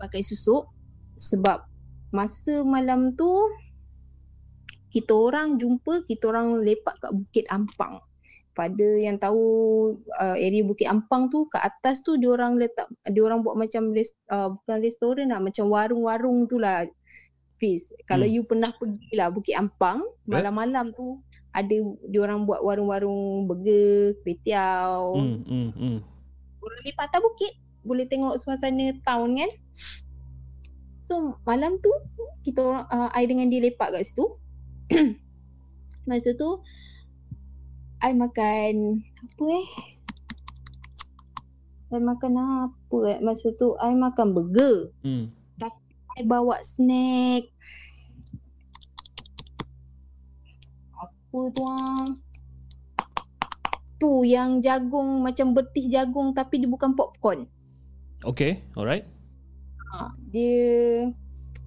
pakai 0.00 0.26
susuk 0.26 0.66
sebab 1.22 1.62
masa 2.10 2.64
malam 2.66 3.14
tu 3.14 3.30
kita 4.88 5.12
orang 5.12 5.60
jumpa 5.60 6.08
kita 6.08 6.32
orang 6.32 6.64
lepak 6.64 6.96
kat 6.98 7.12
Bukit 7.12 7.46
Ampang. 7.52 8.00
Pada 8.56 8.86
yang 8.98 9.20
tahu 9.22 9.44
uh, 10.18 10.34
area 10.34 10.66
Bukit 10.66 10.88
Ampang 10.90 11.30
tu 11.30 11.46
kat 11.52 11.62
atas 11.62 12.02
tu 12.02 12.18
dia 12.18 12.32
orang 12.34 12.58
letak 12.58 12.88
dia 13.06 13.22
orang 13.22 13.44
buat 13.44 13.54
macam 13.54 13.92
res, 13.94 14.16
uh, 14.32 14.50
bukan 14.50 14.78
restoran 14.82 15.30
lah 15.30 15.38
macam 15.38 15.68
warung-warung 15.70 16.48
tu 16.48 16.58
lah. 16.58 16.88
Fiz, 17.58 17.90
kalau 18.06 18.26
Hmm. 18.26 18.34
you 18.34 18.42
pernah 18.46 18.70
pergi 18.74 19.10
lah 19.14 19.28
Bukit 19.30 19.54
Ampang 19.54 20.02
malam-malam 20.26 20.90
tu 20.96 21.22
ada 21.52 21.76
dia 22.06 22.20
orang 22.22 22.46
buat 22.46 22.62
warung-warung 22.62 23.46
burger, 23.50 24.14
kuih 24.22 24.38
tiaw. 24.46 25.14
Hmm, 25.14 25.42
hmm, 25.46 25.70
hmm. 25.74 25.98
Orang 26.58 26.82
lepak 26.84 27.06
atas 27.10 27.20
bukit 27.22 27.52
boleh 27.86 28.06
tengok 28.10 28.36
suasana 28.36 28.92
town 29.06 29.38
kan. 29.38 29.50
So 31.00 31.40
malam 31.48 31.80
tu 31.80 31.88
kita 32.44 32.60
orang 32.60 32.84
uh, 32.92 33.08
I 33.16 33.24
dengan 33.24 33.48
dia 33.48 33.64
lepak 33.64 33.94
kat 33.96 34.04
situ. 34.04 34.26
Masa 36.08 36.36
tu 36.36 36.60
I 37.98 38.12
makan 38.14 39.02
apa 39.02 39.44
eh? 39.48 39.66
I 41.96 42.00
makan 42.02 42.32
apa 42.36 42.98
eh? 43.08 43.18
Masa 43.24 43.56
tu 43.56 43.74
I 43.80 43.96
makan 43.96 44.36
burger. 44.36 44.92
Hmm. 45.00 45.32
I 46.18 46.26
bawa 46.26 46.58
snack. 46.66 47.46
Apa 50.98 51.38
tu 51.54 51.62
ah? 51.62 52.10
Tu 53.98 54.10
yang 54.30 54.62
jagung 54.62 55.26
macam 55.26 55.52
bertih 55.52 55.90
jagung 55.90 56.30
tapi 56.30 56.62
dia 56.62 56.70
bukan 56.70 56.94
popcorn. 56.94 57.50
Okay, 58.22 58.62
alright. 58.78 59.06
Ha, 59.94 60.10
dia 60.30 60.58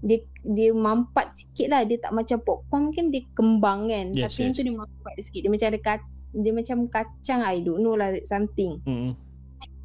dia 0.01 0.19
dia 0.41 0.71
mampat 0.71 1.35
sikit 1.35 1.67
lah. 1.71 1.83
Dia 1.83 1.99
tak 1.99 2.15
macam 2.15 2.39
popcorn 2.41 2.95
kan 2.95 3.11
dia 3.11 3.23
kembang 3.35 3.91
kan. 3.91 4.15
Yes, 4.15 4.35
Tapi 4.35 4.39
yang 4.47 4.51
yes. 4.51 4.57
tu 4.57 4.63
dia 4.63 4.75
mampat 4.75 5.13
sikit. 5.21 5.39
Dia 5.43 5.51
macam 5.51 5.67
ada 5.67 5.79
kat, 5.79 5.99
dia 6.31 6.51
macam 6.55 6.77
kacang 6.87 7.41
I 7.43 7.59
don't 7.59 7.83
know 7.83 7.95
lah 7.99 8.15
something. 8.23 8.79
Hmm. 8.87 9.11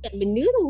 Kan 0.07 0.13
benda 0.17 0.47
tu. 0.47 0.67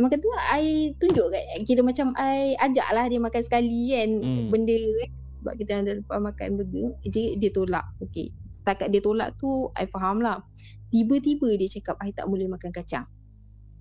Maka 0.00 0.16
tu 0.16 0.30
I 0.56 0.96
tunjuk 0.96 1.28
kat 1.28 1.44
kira 1.68 1.84
macam 1.84 2.16
I 2.16 2.56
ajak 2.56 2.88
lah 2.96 3.04
dia 3.12 3.20
makan 3.20 3.42
sekali 3.44 3.92
kan 3.92 4.10
Hmm. 4.24 4.48
benda 4.48 4.76
kan. 4.76 5.10
Sebab 5.40 5.56
kita 5.56 5.80
ada 5.80 5.96
lepas 5.96 6.20
makan 6.20 6.60
burger. 6.60 6.92
Dia, 7.08 7.32
dia 7.40 7.50
tolak. 7.50 7.88
Okay. 8.04 8.28
Setakat 8.52 8.92
dia 8.92 9.00
tolak 9.00 9.40
tu 9.40 9.72
I 9.72 9.88
faham 9.88 10.20
lah. 10.20 10.44
Tiba-tiba 10.92 11.48
dia 11.56 11.68
cakap 11.80 11.96
I 12.04 12.12
tak 12.12 12.28
boleh 12.28 12.44
makan 12.44 12.68
kacang. 12.76 13.08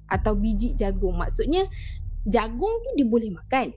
Atau 0.07 0.39
biji 0.39 0.73
jagung. 0.79 1.19
Maksudnya 1.19 1.67
jagung 2.23 2.73
tu 2.87 2.89
dia 2.95 3.07
boleh 3.07 3.35
makan. 3.35 3.75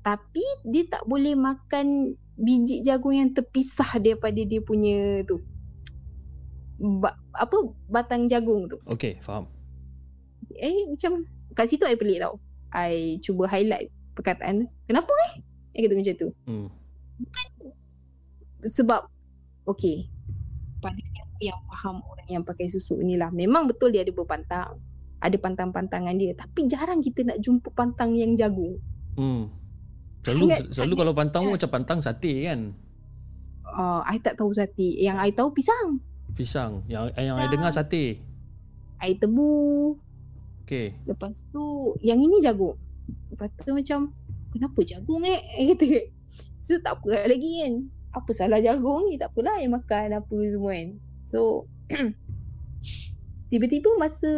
Tapi 0.00 0.44
dia 0.68 0.84
tak 0.88 1.04
boleh 1.04 1.36
makan 1.36 2.16
biji 2.34 2.80
jagung 2.80 3.14
yang 3.14 3.30
terpisah 3.36 4.00
daripada 4.00 4.40
dia 4.40 4.60
punya 4.64 5.22
tu. 5.28 5.44
Ba- 6.80 7.20
apa 7.36 7.56
batang 7.86 8.26
jagung 8.26 8.72
tu. 8.72 8.80
Okay, 8.88 9.20
faham. 9.20 9.46
Eh 10.56 10.88
macam 10.88 11.28
kat 11.52 11.70
situ 11.70 11.84
I 11.84 11.96
pelik 11.96 12.24
tau. 12.24 12.40
I 12.74 13.22
cuba 13.22 13.46
highlight 13.46 13.92
perkataan 14.18 14.64
tu. 14.64 14.68
Kenapa 14.90 15.12
eh? 15.30 15.42
Dia 15.74 15.90
kata 15.90 15.94
macam 15.98 16.14
tu. 16.14 16.28
Hmm. 16.46 16.68
Sebab 18.64 19.00
okay. 19.66 20.06
Pada 20.78 21.00
siapa 21.00 21.38
yang 21.42 21.58
faham 21.68 22.00
orang 22.06 22.28
yang 22.30 22.42
pakai 22.46 22.70
susu 22.70 22.96
ni 23.02 23.18
lah. 23.18 23.28
Memang 23.34 23.66
betul 23.66 23.90
dia 23.90 24.06
ada 24.06 24.12
berpantang. 24.14 24.78
Ada 25.18 25.36
pantang-pantangan 25.40 26.14
dia. 26.14 26.36
Tapi 26.36 26.68
jarang 26.68 27.00
kita 27.00 27.24
nak 27.26 27.40
jumpa 27.40 27.72
pantang 27.72 28.14
yang 28.14 28.36
jagung. 28.38 28.78
Hmm. 29.18 29.50
Selalu 30.24 30.44
Sangat- 30.48 30.70
selalu 30.72 30.94
kalau 30.96 31.12
pantang 31.12 31.42
pun 31.48 31.52
macam 31.56 31.70
pantang 31.72 31.98
sate 32.00 32.32
kan. 32.48 32.60
Uh, 33.64 34.00
I 34.04 34.20
tak 34.20 34.36
tahu 34.38 34.52
sate. 34.52 35.00
Yang 35.00 35.16
I 35.20 35.30
tahu 35.32 35.52
pisang. 35.52 36.00
Pisang. 36.36 36.84
Yang 36.88 37.12
yang 37.16 37.36
I 37.36 37.48
Pisang. 37.48 37.52
dengar 37.52 37.70
sate. 37.72 38.04
I 39.00 39.12
tebu. 39.16 39.52
Okay. 40.64 40.96
Lepas 41.04 41.44
tu 41.52 41.92
yang 42.00 42.20
ini 42.20 42.40
jagung. 42.40 42.76
Kata 43.36 43.68
macam 43.72 44.16
kenapa 44.54 44.80
jagung 44.86 45.26
eh? 45.26 45.42
Kata. 45.74 46.06
So 46.62 46.78
tak 46.80 47.02
apa 47.02 47.26
lagi 47.26 47.66
kan. 47.66 47.74
Apa 48.14 48.30
salah 48.30 48.62
jagung 48.62 49.10
ni? 49.10 49.18
Tak 49.18 49.34
apalah 49.34 49.58
yang 49.58 49.74
makan 49.74 50.14
apa 50.14 50.36
semua 50.48 50.72
kan. 50.78 50.88
So 51.26 51.66
tiba-tiba 53.50 53.90
masa 53.98 54.30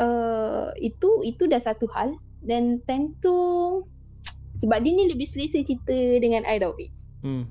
uh, 0.00 0.72
itu 0.80 1.22
itu 1.28 1.44
dah 1.44 1.60
satu 1.60 1.84
hal 1.92 2.16
dan 2.40 2.80
time 2.88 3.12
tu 3.20 3.36
sebab 4.64 4.80
dia 4.80 4.92
ni 4.96 5.12
lebih 5.12 5.28
selesa 5.28 5.60
cerita 5.60 5.94
dengan 6.18 6.48
I 6.48 6.56
tau 6.56 6.72
Fiz. 6.74 7.04
Hmm. 7.20 7.44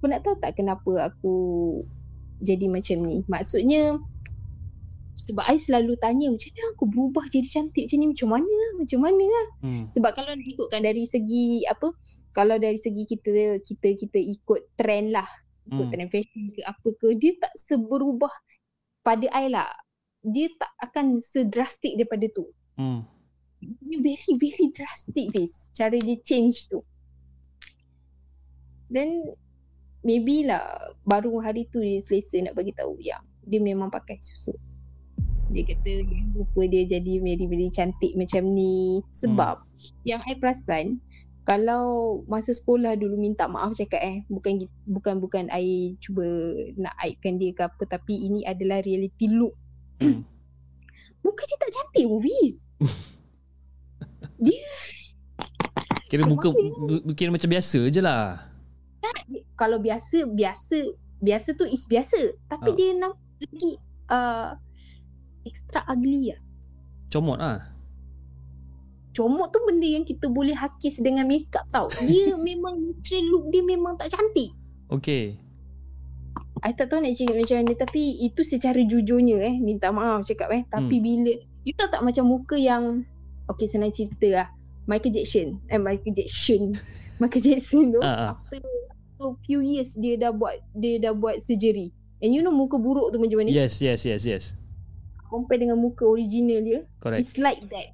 Kau 0.00 0.08
nak 0.08 0.24
tahu 0.24 0.40
tak 0.40 0.56
kenapa 0.56 1.12
aku 1.12 1.36
jadi 2.38 2.70
macam 2.70 3.02
ni? 3.04 3.26
Maksudnya 3.26 3.98
sebab 5.18 5.44
I 5.50 5.58
selalu 5.58 5.98
tanya 5.98 6.30
macam 6.30 6.48
mana 6.54 6.64
aku 6.78 6.84
berubah 6.86 7.24
jadi 7.28 7.44
cantik 7.44 7.90
macam 7.90 7.98
ni 7.98 8.06
macam 8.14 8.28
mana 8.30 8.46
lah? 8.50 8.70
Macam 8.78 8.98
mana 9.02 9.24
lah? 9.26 9.46
Hmm. 9.66 9.84
Sebab 9.90 10.10
kalau 10.14 10.32
ikutkan 10.38 10.80
dari 10.86 11.04
segi 11.04 11.66
apa 11.66 11.90
kalau 12.38 12.54
dari 12.54 12.78
segi 12.78 13.02
kita 13.02 13.58
kita 13.66 13.98
kita 13.98 14.18
ikut 14.22 14.78
trend 14.78 15.10
lah 15.10 15.26
ikut 15.68 15.84
Hmm. 15.84 15.92
trend 15.92 16.08
fashion 16.08 16.48
ke 16.54 16.64
apa 16.64 16.88
ke 16.96 17.12
dia 17.20 17.36
tak 17.36 17.52
seberubah 17.58 18.32
pada 19.04 19.28
I 19.36 19.52
lah 19.52 19.68
dia 20.24 20.48
tak 20.56 20.72
akan 20.80 21.20
sedrastik 21.20 21.98
daripada 21.98 22.30
tu 22.32 22.48
Hmm. 22.78 23.02
dia 23.60 23.98
very 23.98 24.32
very 24.38 24.70
drastic 24.70 25.34
Fiz 25.34 25.68
cara 25.74 25.98
dia 25.98 26.14
change 26.22 26.70
tu 26.70 26.80
then 28.86 29.34
maybe 30.06 30.46
lah 30.46 30.62
baru 31.04 31.42
hari 31.42 31.66
tu 31.68 31.82
dia 31.82 31.98
selesa 31.98 32.38
nak 32.38 32.54
bagi 32.54 32.70
tahu 32.72 32.96
yang 33.02 33.20
dia 33.44 33.58
memang 33.58 33.90
pakai 33.90 34.16
susu 34.22 34.54
dia 35.48 35.64
kata 35.64 35.92
rupa 36.36 36.62
dia 36.68 36.84
jadi 36.84 37.24
very 37.24 37.46
very 37.48 37.68
cantik 37.72 38.12
macam 38.14 38.52
ni 38.52 39.00
sebab 39.16 39.64
yang 40.04 40.20
I 40.28 40.36
perasan 40.36 41.00
kalau 41.48 42.20
masa 42.28 42.52
sekolah 42.52 42.92
dulu 43.00 43.16
minta 43.16 43.48
maaf 43.48 43.72
cakap 43.72 44.04
eh 44.04 44.20
bukan 44.28 44.68
bukan 44.84 45.16
bukan 45.24 45.44
I 45.48 45.96
cuba 46.04 46.24
nak 46.76 46.92
aibkan 47.00 47.40
dia 47.40 47.56
ke 47.56 47.64
apa 47.64 47.82
tapi 47.88 48.20
ini 48.20 48.44
adalah 48.44 48.84
reality 48.84 49.28
look 49.28 49.56
Hmm. 49.98 50.22
muka 51.26 51.42
dia 51.42 51.58
tak 51.58 51.74
cantik 51.74 52.06
pun 52.06 52.22
Fiz 52.22 52.70
Kira 56.08 56.24
muka 56.24 56.54
kira 57.12 57.28
macam 57.28 57.50
biasa 57.50 57.90
je 57.92 58.00
lah. 58.00 58.48
kalau 59.58 59.82
biasa 59.82 60.24
biasa 60.32 60.94
biasa 61.18 61.58
tu 61.58 61.66
is 61.66 61.82
biasa 61.84 62.38
tapi 62.46 62.70
Ah. 62.72 62.76
dia 62.78 62.90
nak 62.94 63.14
lagi 63.42 63.72
uh, 64.08 64.54
extra 65.48 65.80
ugly 65.86 66.30
lah 66.30 66.40
Comot 67.08 67.40
lah. 67.40 67.64
comot 69.10 69.48
tu 69.48 69.58
benda 69.64 69.88
yang 69.88 70.04
kita 70.04 70.28
boleh 70.28 70.52
hakis 70.52 71.00
dengan 71.00 71.24
makeup 71.24 71.64
tau 71.68 71.88
dia 71.98 72.36
memang 72.48 72.78
natural 72.78 73.24
look 73.26 73.44
dia 73.48 73.62
memang 73.62 73.96
tak 73.96 74.12
cantik 74.12 74.52
Okay. 74.88 75.36
I 76.60 76.72
tak 76.72 76.88
tahu 76.88 76.98
nak 76.98 77.12
cakap 77.12 77.36
macam 77.36 77.56
mana 77.60 77.72
tapi 77.76 78.02
itu 78.20 78.40
secara 78.40 78.80
jujurnya 78.80 79.36
eh 79.38 79.54
minta 79.54 79.88
maaf 79.88 80.24
cakap 80.24 80.48
eh 80.50 80.62
tapi 80.64 80.96
Hmm. 80.96 81.04
bila 81.04 81.32
you 81.62 81.72
tahu 81.72 81.88
tak 81.88 82.00
macam 82.00 82.24
muka 82.26 82.54
yang 82.54 83.04
okay 83.46 83.64
senang 83.64 83.90
cerita 83.90 84.26
lah 84.32 84.48
Michael 84.84 85.12
Jackson 85.12 85.60
eh 85.66 85.76
Michael 85.76 86.14
Jackson 86.14 86.72
Michael 87.20 87.42
Jackson 87.42 87.84
tu 87.90 88.00
Ah, 88.00 88.32
ah. 88.32 88.34
after 88.48 88.64
a 89.20 89.36
few 89.42 89.60
years 89.60 89.92
dia 89.94 90.16
dah 90.16 90.30
buat 90.30 90.56
dia 90.72 90.96
dah 90.98 91.12
buat 91.12 91.38
surgery 91.38 91.92
and 92.18 92.32
you 92.32 92.40
know 92.40 92.50
muka 92.50 92.74
buruk 92.74 93.10
tu 93.10 93.18
macam 93.18 93.38
mana 93.38 93.50
Yes, 93.50 93.78
yes, 93.78 94.02
yes, 94.02 94.24
yes. 94.24 94.44
Compare 95.28 95.60
dengan 95.60 95.78
muka 95.78 96.08
original 96.08 96.64
dia, 96.64 96.80
Correct. 96.98 97.20
it's 97.22 97.36
like 97.36 97.62
that. 97.70 97.92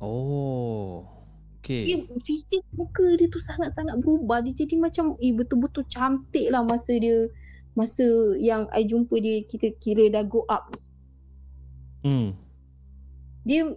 Oh. 0.00 1.04
Dia 1.60 2.00
Okay. 2.00 2.02
feature 2.24 2.64
muka 2.74 3.14
dia 3.20 3.28
tu 3.30 3.38
sangat-sangat 3.38 4.00
berubah. 4.02 4.42
Dia 4.42 4.56
jadi 4.64 4.80
macam 4.80 5.14
eh 5.20 5.30
betul-betul 5.30 5.86
cantik 5.86 6.50
lah 6.50 6.64
masa 6.64 6.96
dia 6.98 7.30
masa 7.78 8.34
yang 8.40 8.66
I 8.74 8.88
jumpa 8.88 9.14
dia 9.22 9.44
kita 9.46 9.76
kira 9.78 10.10
dah 10.10 10.24
go 10.26 10.42
up. 10.50 10.74
Hmm. 12.02 12.34
Dia 13.44 13.70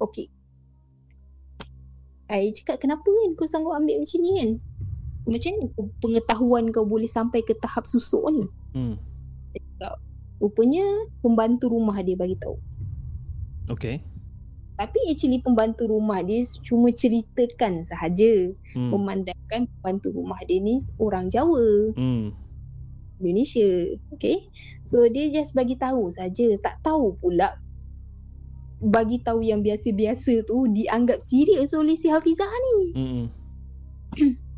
okay. 0.00 0.30
I 2.30 2.54
cakap 2.54 2.80
kenapa 2.80 3.04
kan 3.04 3.34
kau 3.34 3.50
sanggup 3.50 3.76
ambil 3.76 4.00
macam 4.00 4.18
ni 4.22 4.30
kan? 4.38 4.50
Macam 5.28 5.50
mana 5.52 5.64
pengetahuan 6.00 6.64
kau 6.72 6.86
boleh 6.88 7.10
sampai 7.10 7.44
ke 7.44 7.52
tahap 7.60 7.84
susuk 7.84 8.24
ni? 8.32 8.44
Hmm. 8.72 8.96
Rupanya 10.38 10.86
pembantu 11.22 11.74
rumah 11.74 11.98
dia 12.02 12.14
bagi 12.14 12.38
tahu. 12.38 12.56
Okay. 13.68 14.00
Tapi 14.78 15.10
actually 15.10 15.42
pembantu 15.42 15.90
rumah 15.90 16.22
dia 16.22 16.46
cuma 16.62 16.94
ceritakan 16.94 17.82
sahaja. 17.82 18.54
Hmm. 18.74 18.94
Memandangkan 18.94 19.66
pembantu 19.66 20.14
rumah 20.14 20.38
dia 20.46 20.62
ni 20.62 20.78
orang 21.02 21.26
Jawa, 21.28 21.92
Hmm. 21.98 22.30
Indonesia. 23.18 23.98
Okay. 24.14 24.46
So 24.86 25.02
dia 25.10 25.26
just 25.34 25.58
bagi 25.58 25.74
tahu 25.74 26.14
saja, 26.14 26.54
tak 26.62 26.78
tahu 26.86 27.18
pula 27.18 27.58
bagi 28.78 29.18
tahu 29.26 29.42
yang 29.42 29.66
biasa-biasa 29.66 30.46
tu 30.46 30.70
dianggap 30.70 31.18
serius 31.18 31.74
oleh 31.74 31.98
si 31.98 32.06
Hafizah 32.06 32.46
ni. 32.46 32.78
Hmm. 32.94 33.24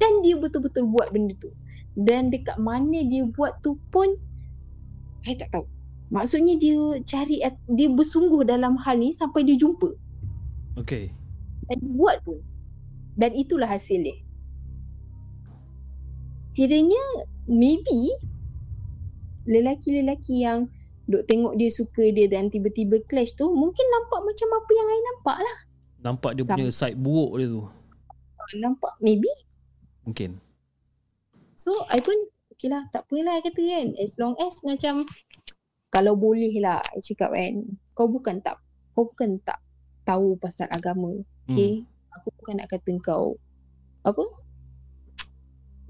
Dan 0.00 0.12
dia 0.20 0.36
betul-betul 0.36 0.92
buat 0.92 1.08
benda 1.12 1.32
tu. 1.40 1.48
Dan 1.96 2.28
dekat 2.28 2.60
mana 2.60 3.00
dia 3.04 3.24
buat 3.24 3.60
tu 3.64 3.80
pun 3.88 4.16
I 5.28 5.36
tak 5.36 5.52
tahu. 5.52 5.66
Maksudnya 6.10 6.58
dia 6.58 6.98
cari 7.06 7.38
dia 7.70 7.88
bersungguh 7.92 8.42
dalam 8.42 8.74
hal 8.82 8.98
ni 8.98 9.14
sampai 9.14 9.46
dia 9.46 9.54
jumpa 9.54 9.94
Okay. 10.78 11.12
dan 11.68 11.76
dia 11.78 11.92
buat 11.94 12.16
pun. 12.24 12.40
Dan 13.20 13.36
itulah 13.36 13.68
hasil 13.68 14.00
dia. 14.00 14.16
Kiranya 16.56 16.98
maybe 17.46 18.16
lelaki-lelaki 19.44 20.42
yang 20.46 20.66
duk 21.10 21.26
tengok 21.26 21.58
dia 21.58 21.70
suka 21.70 22.10
dia 22.10 22.30
dan 22.30 22.48
tiba-tiba 22.48 23.02
clash 23.10 23.34
tu 23.34 23.50
mungkin 23.50 23.86
nampak 23.98 24.20
macam 24.22 24.48
apa 24.50 24.70
yang 24.72 24.88
I 24.88 25.00
nampak 25.14 25.38
lah. 25.42 25.56
Nampak 26.00 26.30
dia 26.38 26.44
punya 26.46 26.70
side 26.72 26.98
buruk 26.98 27.38
dia 27.38 27.46
tu. 27.50 27.62
Nampak 28.58 28.94
maybe. 28.98 29.30
Mungkin. 30.06 30.38
So 31.54 31.84
I 31.92 32.00
pun 32.00 32.16
okay 32.60 32.68
lah 32.68 32.84
tak 32.92 33.08
apalah 33.08 33.40
kata 33.40 33.56
kan. 33.56 33.88
As 33.96 34.20
long 34.20 34.36
as 34.36 34.60
macam 34.60 35.08
kalau 35.88 36.12
boleh 36.12 36.52
lah 36.60 36.84
I 36.92 37.00
cakap 37.00 37.32
kan. 37.32 37.64
Kau 37.96 38.04
bukan 38.12 38.44
tak 38.44 38.60
kau 38.92 39.08
bukan 39.08 39.40
tak 39.48 39.56
tahu 40.04 40.36
pasal 40.36 40.68
agama. 40.68 41.16
Okay. 41.48 41.88
Aku 42.20 42.28
bukan 42.36 42.60
nak 42.60 42.68
kata 42.68 42.92
kau 43.00 43.40
apa? 44.04 44.28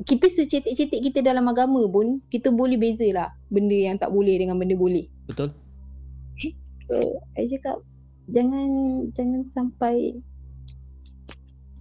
Kita 0.06 0.30
secetek-cetek 0.30 1.10
kita 1.10 1.18
dalam 1.26 1.50
agama 1.50 1.82
pun 1.90 2.22
kita 2.30 2.54
boleh 2.54 2.78
bezalah 2.78 3.34
benda 3.50 3.74
yang 3.74 3.98
tak 3.98 4.14
boleh 4.14 4.38
dengan 4.38 4.54
benda 4.54 4.78
boleh. 4.78 5.10
Betul? 5.26 5.50
So, 6.86 6.96
I 7.34 7.50
cakap 7.50 7.82
jangan 8.30 8.70
jangan 9.14 9.46
sampai 9.50 10.18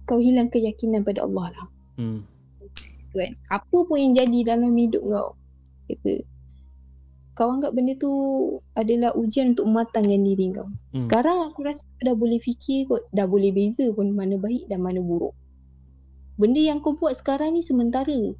kau 0.04 0.18
hilang 0.18 0.50
keyakinan 0.50 1.06
pada 1.06 1.22
Allah 1.22 1.46
lah. 1.54 1.66
Hmm. 1.94 2.26
Kan? 3.16 3.32
Apa 3.50 3.76
pun 3.86 3.96
yang 3.98 4.12
jadi 4.14 4.54
dalam 4.54 4.72
hidup 4.76 5.02
kau 5.02 5.30
kata 5.90 6.22
kau 7.40 7.56
anggap 7.56 7.72
benda 7.72 7.96
tu 7.96 8.12
adalah 8.76 9.16
ujian 9.16 9.56
untuk 9.56 9.64
mematangkan 9.64 10.20
diri 10.20 10.52
kau. 10.52 10.68
Hmm. 10.68 11.00
sekarang 11.00 11.38
aku 11.48 11.64
rasa 11.64 11.88
kau 11.96 12.12
dah 12.12 12.16
boleh 12.18 12.36
fikir 12.36 12.84
kot 12.84 13.08
dah 13.16 13.24
boleh 13.24 13.48
beza 13.48 13.88
pun 13.96 14.12
mana 14.12 14.36
baik 14.36 14.68
dan 14.68 14.84
mana 14.84 15.00
buruk. 15.00 15.32
Benda 16.36 16.60
yang 16.60 16.84
kau 16.84 16.96
buat 16.96 17.16
sekarang 17.16 17.56
ni 17.56 17.64
sementara. 17.64 18.36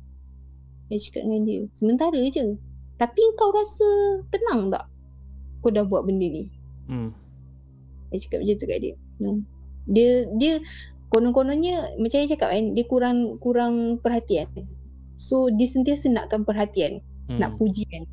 Saya 0.93 0.99
cakap 1.01 1.23
dengan 1.25 1.43
dia 1.49 1.61
sementara 1.73 2.21
je. 2.29 2.61
Tapi 3.01 3.23
kau 3.41 3.49
rasa 3.57 4.21
tenang 4.29 4.69
tak 4.69 4.85
kau 5.65 5.73
dah 5.73 5.85
buat 5.89 6.05
benda 6.05 6.29
ni? 6.29 6.45
Hmm. 6.91 7.15
saya 8.11 8.19
cakap 8.27 8.39
macam 8.43 8.57
tu 8.59 8.67
kat 8.67 8.79
dia. 8.83 8.95
No. 9.23 9.31
dia 9.89 10.29
dia 10.37 10.61
konon-kononnya 11.11 11.99
macam 11.99 12.17
saya 12.23 12.31
cakap 12.31 12.49
kan 12.55 12.73
dia 12.73 12.85
kurang 12.87 13.37
kurang 13.43 13.75
perhatian. 14.01 14.47
So 15.21 15.51
dia 15.53 15.69
sentiasa 15.69 16.09
nakkan 16.11 16.47
perhatian 16.47 17.05
Hmm. 17.31 17.39
nak 17.39 17.55
pujian 17.63 18.11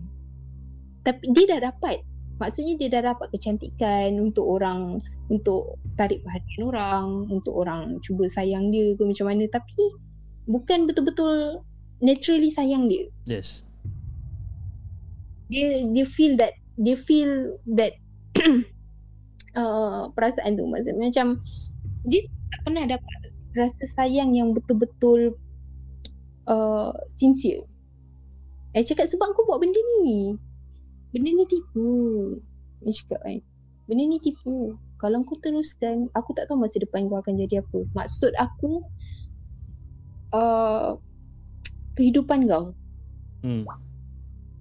tapi 1.07 1.23
dia 1.31 1.55
dah 1.55 1.71
dapat. 1.71 2.03
Maksudnya 2.37 2.75
dia 2.75 2.91
dah 2.91 3.15
dapat 3.15 3.31
kecantikan 3.31 4.19
untuk 4.19 4.43
orang 4.43 4.99
untuk 5.31 5.79
tarik 5.95 6.19
perhatian 6.21 6.67
orang 6.67 7.31
untuk 7.31 7.55
orang 7.55 7.95
cuba 8.03 8.27
sayang 8.27 8.69
dia 8.75 8.91
ke 8.99 9.07
macam 9.07 9.31
mana. 9.31 9.47
Tapi 9.47 9.95
bukan 10.51 10.83
betul-betul 10.83 11.63
naturally 12.03 12.51
sayang 12.51 12.91
dia. 12.91 13.07
Yes. 13.23 13.63
dia 15.47 15.79
dia 15.95 16.03
feel 16.03 16.35
that 16.35 16.59
dia 16.75 16.99
feel 16.99 17.55
that 17.71 17.95
uh, 19.57 20.11
perasaan 20.11 20.59
tu. 20.59 20.67
Maksudnya 20.67 21.07
macam 21.07 21.39
dia 22.03 22.27
tak 22.51 22.59
pernah 22.63 22.85
dapat 22.87 23.17
rasa 23.57 23.83
sayang 23.89 24.37
yang 24.37 24.53
betul-betul 24.53 25.35
uh, 26.47 26.93
sincere. 27.11 27.65
I 28.77 28.85
cakap 28.85 29.09
sebab 29.09 29.33
kau 29.33 29.47
buat 29.49 29.63
benda 29.63 29.79
ni. 29.97 30.37
Benda 31.11 31.29
ni 31.33 31.45
tipu. 31.49 31.89
I 32.85 32.93
cakap 32.93 33.19
kan. 33.25 33.41
Benda 33.89 34.03
ni 34.05 34.21
tipu. 34.21 34.77
Kalau 35.01 35.21
kau 35.25 35.37
teruskan, 35.41 36.09
aku 36.17 36.33
tak 36.33 36.49
tahu 36.49 36.61
masa 36.61 36.77
depan 36.81 37.09
kau 37.09 37.17
akan 37.17 37.37
jadi 37.37 37.61
apa. 37.65 37.79
Maksud 37.97 38.33
aku, 38.37 38.85
uh, 40.33 40.97
kehidupan 41.97 42.45
kau. 42.45 42.73
Hmm. 43.41 43.65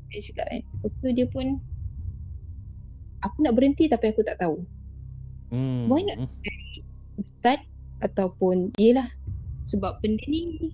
Dia 0.09 0.21
cakap 0.33 0.47
kan. 0.49 0.63
Lepas 0.65 0.93
tu 1.05 1.09
dia 1.13 1.27
pun 1.29 1.47
aku 3.25 3.37
nak 3.45 3.57
berhenti 3.57 3.89
tapi 3.91 4.13
aku 4.13 4.25
tak 4.25 4.41
tahu. 4.41 4.65
Hmm. 5.53 5.93
Why 5.93 6.05
not? 6.05 6.29
Ustaz 7.17 7.61
ataupun 8.07 8.71
yelah 8.79 9.11
sebab 9.67 9.99
benda 9.99 10.23
ni 10.31 10.71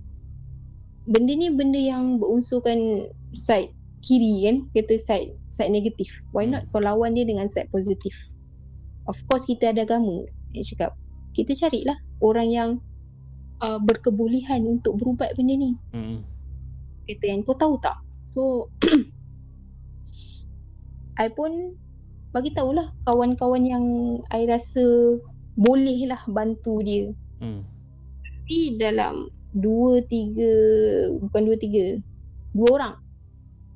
benda 1.08 1.32
ni 1.34 1.48
benda 1.50 1.80
yang 1.80 2.20
berunsurkan 2.20 3.10
side 3.32 3.72
kiri 4.04 4.46
kan 4.46 4.56
kata 4.76 4.98
side 4.98 5.30
side 5.48 5.72
negatif. 5.72 6.20
Why 6.36 6.46
not 6.46 6.68
kau 6.70 6.82
lawan 6.82 7.16
dia 7.16 7.24
dengan 7.24 7.48
side 7.48 7.72
positif? 7.72 8.14
Of 9.08 9.18
course 9.26 9.48
kita 9.48 9.74
ada 9.74 9.88
agama. 9.88 10.28
Dia 10.52 10.62
cakap 10.62 10.92
kita 11.32 11.56
carilah 11.56 11.96
orang 12.20 12.48
yang 12.52 12.70
uh, 13.64 13.80
berkebolehan 13.80 14.68
untuk 14.68 15.00
berubat 15.00 15.32
benda 15.38 15.54
ni. 15.56 15.72
Hmm. 15.94 16.20
Kata 17.08 17.24
kan 17.30 17.40
kau 17.46 17.56
tahu 17.56 17.74
tak? 17.80 17.96
So 18.34 18.68
I 21.22 21.30
pun 21.30 21.78
bagi 22.32 22.50
tahulah 22.56 22.88
kawan-kawan 23.04 23.62
yang 23.68 23.84
I 24.32 24.48
rasa 24.48 25.20
boleh 25.54 26.08
lah 26.08 26.24
bantu 26.26 26.82
dia. 26.82 27.12
Hmm. 27.42 27.66
Tapi 28.22 28.78
dalam 28.78 29.26
dua 29.50 30.00
tiga 30.06 30.52
bukan 31.18 31.42
dua 31.44 31.56
tiga 31.58 32.00
dua 32.56 32.68
orang 32.72 32.94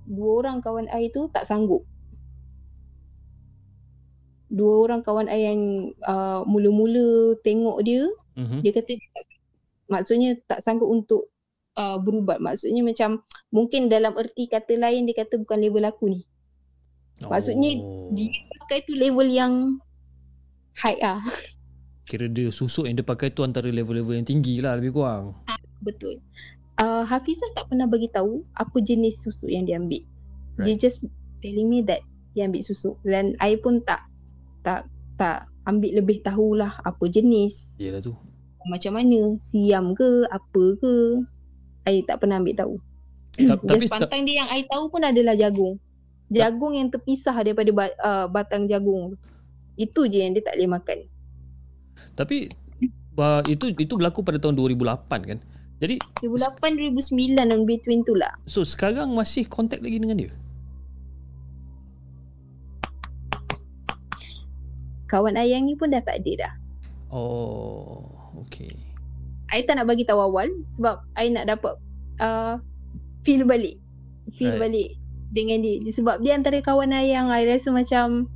dua 0.06 0.30
orang 0.40 0.56
kawan 0.62 0.86
I 0.94 1.10
tu 1.10 1.26
tak 1.34 1.44
sanggup. 1.44 1.82
Dua 4.46 4.86
orang 4.86 5.02
kawan 5.02 5.26
I 5.26 5.50
yang 5.50 5.62
uh, 6.06 6.46
mula-mula 6.46 7.34
tengok 7.42 7.82
dia 7.82 8.06
Hmm. 8.36 8.60
dia 8.60 8.68
kata 8.68 8.92
dia 8.92 9.08
tak, 9.16 9.26
maksudnya 9.88 10.36
tak 10.44 10.60
sanggup 10.60 10.92
untuk 10.92 11.32
uh, 11.80 11.96
berubat. 11.96 12.36
Maksudnya 12.36 12.84
macam 12.84 13.24
mungkin 13.48 13.88
dalam 13.88 14.12
erti 14.12 14.44
kata 14.44 14.76
lain 14.76 15.08
dia 15.08 15.24
kata 15.24 15.40
bukan 15.40 15.56
level 15.56 15.88
aku 15.88 16.12
ni. 16.12 16.20
Maksudnya 17.24 17.80
oh. 17.80 18.12
Dia 18.12 18.28
pakai 18.60 18.84
tu 18.84 18.92
level 18.92 19.24
yang 19.32 19.80
high 20.76 21.00
ah. 21.00 21.24
Kira 22.06 22.30
dia 22.30 22.48
susuk 22.48 22.86
yang 22.86 22.94
dia 22.94 23.02
pakai 23.02 23.28
tu 23.28 23.42
antara 23.42 23.66
level-level 23.66 24.14
yang 24.14 24.22
tinggi 24.22 24.62
lah 24.62 24.78
lebih 24.78 24.94
kurang. 24.94 25.34
Betul. 25.82 26.22
Uh, 26.76 27.02
Hafizah 27.02 27.50
tak 27.52 27.66
pernah 27.66 27.88
bagi 27.88 28.06
tahu 28.06 28.46
apa 28.52 28.78
jenis 28.78 29.20
susu 29.20 29.48
yang 29.48 29.66
dia 29.66 29.76
ambil. 29.76 30.06
Dia 30.56 30.72
Right. 30.72 30.78
just 30.78 31.02
telling 31.40 31.66
me 31.66 31.82
that 31.82 32.00
dia 32.32 32.46
ambil 32.46 32.62
susu 32.62 32.94
dan 33.02 33.34
I 33.38 33.56
pun 33.56 33.82
tak 33.82 34.06
tak 34.60 34.86
tak 35.16 35.48
ambil 35.64 35.98
lebih 35.98 36.22
tahulah 36.22 36.78
apa 36.80 37.04
jenis, 37.04 37.74
Yelah 37.76 37.98
tu. 37.98 38.14
macam 38.64 38.94
mana, 38.94 39.34
siam 39.36 39.92
ke, 39.92 40.28
apa 40.28 40.64
ke. 40.78 40.94
I 41.86 42.02
tak 42.02 42.22
pernah 42.22 42.38
ambil 42.38 42.54
tahu. 42.54 42.74
Ta- 43.36 43.58
tapi 43.58 43.84
pantang 43.86 44.22
dia 44.22 44.44
yang 44.44 44.48
I 44.48 44.62
tahu 44.62 44.88
pun 44.88 45.02
adalah 45.02 45.34
jagung. 45.34 45.80
Jagung 46.26 46.72
yang 46.72 46.88
terpisah 46.88 47.34
daripada 47.36 47.70
ba- 47.70 47.98
uh, 47.98 48.26
batang 48.26 48.66
jagung. 48.66 49.14
Itu 49.74 50.06
je 50.06 50.22
yang 50.22 50.34
dia 50.34 50.42
tak 50.42 50.56
boleh 50.56 50.70
makan. 50.72 50.98
Tapi 52.18 52.52
uh, 53.18 53.40
itu 53.46 53.72
itu 53.76 53.92
berlaku 53.96 54.24
pada 54.24 54.40
tahun 54.40 54.56
2008 54.58 55.30
kan. 55.30 55.38
Jadi 55.76 56.00
2008 56.24 56.96
2009 56.96 57.52
on 57.52 57.62
between 57.68 58.00
tu 58.00 58.16
lah. 58.16 58.32
so 58.48 58.64
sekarang 58.64 59.12
masih 59.12 59.44
kontak 59.44 59.84
lagi 59.84 60.00
dengan 60.00 60.16
dia. 60.16 60.32
kawan 65.06 65.38
I 65.38 65.54
yang 65.54 65.64
ni 65.64 65.78
pun 65.78 65.94
dah 65.94 66.02
tak 66.02 66.22
ada 66.22 66.32
dah. 66.46 66.52
Oh, 67.14 68.10
okay. 68.42 68.70
I 69.54 69.62
tak 69.62 69.78
nak 69.78 69.86
bagi 69.86 70.02
tahu 70.02 70.18
awal 70.18 70.50
sebab 70.66 71.06
I 71.14 71.30
nak 71.30 71.46
dapat 71.46 71.78
uh, 72.18 72.58
feel 73.22 73.46
balik. 73.46 73.78
Feel 74.34 74.58
Right. 74.58 74.62
balik 74.68 74.90
dengan 75.30 75.62
dia. 75.62 75.78
Sebab 75.86 76.20
dia 76.20 76.34
antara 76.34 76.58
kawan 76.58 76.90
I 76.90 77.14
yang 77.14 77.30
I 77.30 77.46
rasa 77.46 77.70
macam 77.70 78.26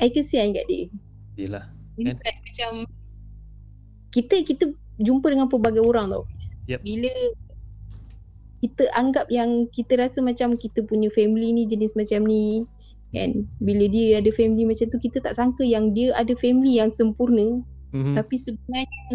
I 0.00 0.08
kesian 0.10 0.56
kat 0.56 0.64
dia. 0.66 0.88
Yelah. 1.36 1.64
Kan? 2.00 2.16
like 2.16 2.40
macam 2.40 2.88
kita 4.10 4.40
kita 4.42 4.64
jumpa 5.04 5.28
dengan 5.28 5.52
pelbagai 5.52 5.84
orang 5.84 6.10
tau. 6.10 6.24
Yep. 6.66 6.80
Bila 6.80 7.12
kita 8.60 8.84
anggap 8.96 9.28
yang 9.32 9.68
kita 9.72 9.96
rasa 10.00 10.20
macam 10.20 10.56
kita 10.56 10.84
punya 10.84 11.08
family 11.12 11.52
ni 11.52 11.64
jenis 11.64 11.96
macam 11.96 12.28
ni 12.28 12.68
kan 13.10 13.42
bila 13.58 13.90
dia 13.90 14.22
ada 14.22 14.30
family 14.36 14.68
macam 14.68 14.86
tu 14.86 15.00
kita 15.00 15.18
tak 15.18 15.34
sangka 15.34 15.64
yang 15.66 15.96
dia 15.96 16.14
ada 16.14 16.30
family 16.36 16.78
yang 16.78 16.92
sempurna 16.92 17.64
Mm-hmm. 17.90 18.14
tapi 18.14 18.38
sebenarnya 18.38 19.14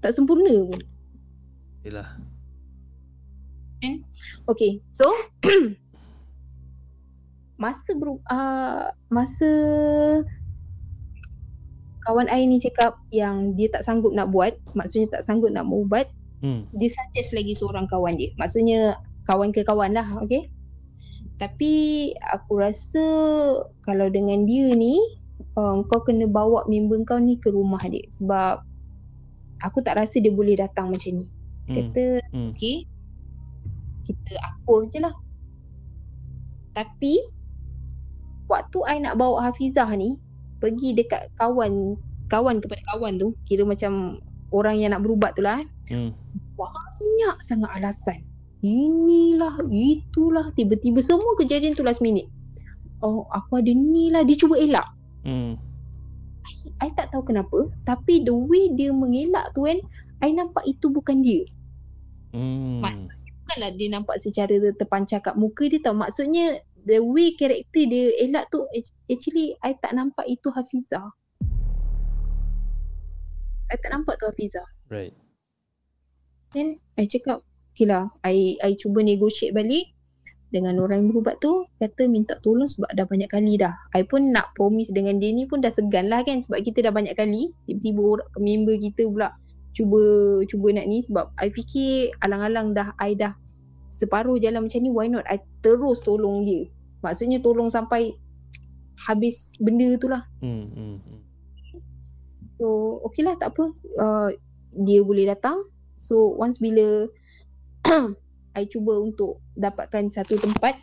tak 0.00 0.16
sempurna 0.16 0.64
pun. 0.64 0.80
Yelah. 1.84 2.08
Okay, 4.48 4.78
so 4.96 5.04
masa 7.62 7.94
ber, 7.94 8.18
uh, 8.26 8.90
masa 9.06 9.50
kawan 12.02 12.26
I 12.26 12.50
ni 12.50 12.58
cakap 12.58 12.98
yang 13.14 13.54
dia 13.54 13.70
tak 13.70 13.86
sanggup 13.86 14.10
nak 14.10 14.34
buat, 14.34 14.58
maksudnya 14.74 15.14
tak 15.14 15.22
sanggup 15.22 15.54
nak 15.54 15.70
ubat, 15.70 16.10
Hmm. 16.42 16.66
dia 16.74 16.90
suggest 16.90 17.38
lagi 17.38 17.54
seorang 17.54 17.86
kawan 17.86 18.18
dia. 18.18 18.34
Maksudnya 18.34 18.98
kawan 19.30 19.54
ke 19.54 19.62
kawan 19.62 19.94
lah, 19.94 20.18
okay? 20.18 20.50
Tapi 21.38 22.10
aku 22.34 22.58
rasa 22.58 23.06
kalau 23.86 24.10
dengan 24.10 24.42
dia 24.42 24.74
ni, 24.74 24.98
uh, 25.54 25.86
kau 25.86 26.02
kena 26.02 26.26
bawa 26.26 26.66
member 26.66 26.98
kau 27.06 27.22
ni 27.22 27.38
ke 27.38 27.54
rumah 27.54 27.82
dia. 27.86 28.02
Sebab 28.10 28.58
aku 29.62 29.86
tak 29.86 30.02
rasa 30.02 30.18
dia 30.18 30.34
boleh 30.34 30.58
datang 30.58 30.90
macam 30.90 31.22
ni. 31.22 31.26
Hmm. 31.70 31.74
Kata, 31.78 32.04
Hmm. 32.34 32.50
okay, 32.50 32.90
kita 34.02 34.34
akur 34.42 34.90
je 34.90 34.98
lah. 34.98 35.14
Tapi, 36.74 37.22
waktu 38.52 38.78
I 38.84 39.00
nak 39.00 39.16
bawa 39.16 39.48
Hafizah 39.48 39.88
ni, 39.96 40.20
pergi 40.60 40.92
dekat 40.92 41.32
kawan, 41.40 41.96
kawan 42.28 42.60
kepada 42.60 42.84
kawan 42.92 43.16
tu, 43.16 43.32
kira 43.48 43.64
macam 43.64 44.20
orang 44.52 44.76
yang 44.76 44.92
nak 44.92 45.00
berubat 45.00 45.32
tu 45.32 45.42
lah 45.42 45.64
eh. 45.64 45.68
Hmm. 45.92 46.12
banyak 46.54 47.36
sangat 47.42 47.70
alasan. 47.80 48.20
Inilah, 48.62 49.58
itulah, 49.72 50.54
tiba-tiba 50.54 51.02
semua 51.02 51.34
kejadian 51.34 51.74
tu 51.74 51.82
last 51.82 51.98
minute. 51.98 52.30
Oh, 53.02 53.26
aku 53.34 53.58
ada 53.58 53.74
ni 53.74 54.14
lah. 54.14 54.22
Dia 54.22 54.38
cuba 54.38 54.54
elak. 54.54 54.86
Hmm. 55.26 55.58
I, 56.46 56.52
I 56.86 56.88
tak 56.94 57.10
tahu 57.10 57.26
kenapa. 57.26 57.66
Tapi 57.82 58.22
the 58.22 58.30
way 58.30 58.70
dia 58.78 58.94
mengelak 58.94 59.50
tu 59.58 59.66
kan, 59.66 59.82
I 60.22 60.30
nampak 60.30 60.62
itu 60.70 60.86
bukan 60.86 61.26
dia. 61.26 61.42
Hmm. 62.30 62.78
Maksudnya 62.78 63.18
bukanlah 63.42 63.70
dia 63.74 63.88
nampak 63.90 64.16
secara 64.22 64.54
ter- 64.54 64.78
terpancar 64.78 65.18
kat 65.18 65.34
muka 65.34 65.66
dia 65.66 65.82
tau. 65.82 65.98
Maksudnya 65.98 66.62
the 66.86 66.98
way 66.98 67.34
karakter 67.38 67.84
dia 67.86 68.14
elak 68.22 68.50
tu 68.50 68.66
act- 68.74 68.96
actually 69.06 69.54
I 69.62 69.74
tak 69.78 69.94
nampak 69.94 70.26
itu 70.26 70.50
Hafizah. 70.50 71.10
I 73.72 73.76
tak 73.80 73.90
nampak 73.94 74.18
tu 74.18 74.26
Hafizah. 74.28 74.66
Right. 74.90 75.14
Then 76.52 76.82
I 77.00 77.08
cakap 77.08 77.40
okay 77.72 77.88
lah 77.88 78.12
I, 78.20 78.60
I 78.60 78.76
cuba 78.76 79.00
negotiate 79.00 79.56
balik 79.56 79.88
dengan 80.52 80.76
orang 80.84 81.08
yang 81.08 81.08
berubat 81.16 81.40
tu 81.40 81.64
kata 81.80 82.04
minta 82.04 82.36
tolong 82.44 82.68
sebab 82.68 82.92
dah 82.92 83.08
banyak 83.08 83.32
kali 83.32 83.56
dah. 83.56 83.72
I 83.96 84.04
pun 84.04 84.36
nak 84.36 84.52
promise 84.52 84.92
dengan 84.92 85.16
dia 85.16 85.32
ni 85.32 85.48
pun 85.48 85.64
dah 85.64 85.72
segan 85.72 86.12
lah 86.12 86.20
kan 86.28 86.44
sebab 86.44 86.60
kita 86.60 86.84
dah 86.84 86.92
banyak 86.92 87.16
kali 87.16 87.56
tiba-tiba 87.64 88.20
orang, 88.20 88.28
member 88.36 88.76
kita 88.76 89.08
pula 89.08 89.32
cuba 89.72 90.00
cuba 90.52 90.76
nak 90.76 90.86
ni 90.92 91.00
sebab 91.00 91.32
I 91.40 91.48
fikir 91.48 92.12
alang-alang 92.20 92.76
dah 92.76 92.92
I 93.00 93.16
dah 93.16 93.32
separuh 93.92 94.40
jalan 94.40 94.66
macam 94.66 94.80
ni 94.80 94.90
why 94.90 95.06
not 95.06 95.28
I 95.28 95.38
terus 95.60 96.00
tolong 96.02 96.48
dia. 96.48 96.66
Maksudnya 97.04 97.38
tolong 97.44 97.68
sampai 97.68 98.16
habis 98.96 99.52
benda 99.60 99.94
tu 100.00 100.08
lah. 100.10 100.24
Hmm. 100.40 100.66
Hmm. 100.72 100.98
hmm. 100.98 101.22
So 102.62 103.02
okay 103.10 103.26
lah 103.26 103.34
tak 103.42 103.58
apa 103.58 103.74
uh, 103.98 104.30
Dia 104.86 105.02
boleh 105.02 105.26
datang 105.26 105.66
So 105.98 106.30
once 106.38 106.62
bila 106.62 107.10
I 108.58 108.70
cuba 108.70 109.02
untuk 109.02 109.42
dapatkan 109.58 110.14
satu 110.14 110.38
tempat 110.38 110.78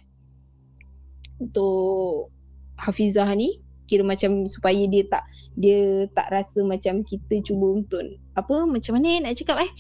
Untuk 1.40 2.36
Hafizah 2.76 3.32
ni 3.32 3.64
Kira 3.88 4.04
macam 4.04 4.44
supaya 4.52 4.84
dia 4.92 5.08
tak 5.08 5.24
Dia 5.56 6.12
tak 6.12 6.28
rasa 6.36 6.68
macam 6.68 7.08
kita 7.08 7.40
cuba 7.48 7.80
untuk 7.80 8.04
Apa 8.36 8.68
macam 8.68 9.00
mana 9.00 9.24
nak 9.24 9.40
cakap 9.40 9.64
eh 9.64 9.72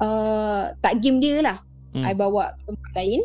uh, 0.00 0.72
Tak 0.80 1.04
game 1.04 1.20
dia 1.20 1.44
lah 1.44 1.60
Hmm. 1.94 2.04
I 2.04 2.12
bawa 2.12 2.58
tempat 2.66 2.90
lain 2.98 3.22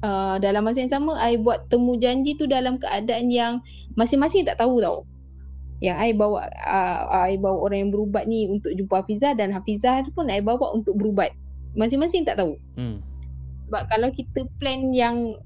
uh, 0.00 0.40
Dalam 0.40 0.64
masa 0.64 0.80
yang 0.80 0.92
sama 0.92 1.20
I 1.20 1.36
buat 1.36 1.68
temu 1.68 2.00
janji 2.00 2.32
tu 2.40 2.48
dalam 2.48 2.80
keadaan 2.80 3.28
yang 3.28 3.60
Masing-masing 3.92 4.48
tak 4.48 4.56
tahu 4.56 4.80
tau 4.80 5.04
yang 5.84 6.00
I 6.00 6.16
bawa 6.16 6.48
uh, 6.64 7.00
I 7.12 7.36
bawa 7.36 7.68
orang 7.68 7.88
yang 7.88 7.90
berubat 7.92 8.24
ni 8.24 8.48
untuk 8.48 8.72
jumpa 8.72 9.04
Hafizah 9.04 9.36
dan 9.36 9.52
Hafizah 9.52 10.08
pun 10.16 10.32
I 10.32 10.40
bawa 10.40 10.72
untuk 10.72 10.96
berubat. 10.96 11.36
Masing-masing 11.76 12.24
tak 12.24 12.40
tahu. 12.40 12.56
Hmm. 12.80 13.04
Sebab 13.68 13.82
kalau 13.92 14.08
kita 14.08 14.48
plan 14.56 14.96
yang 14.96 15.36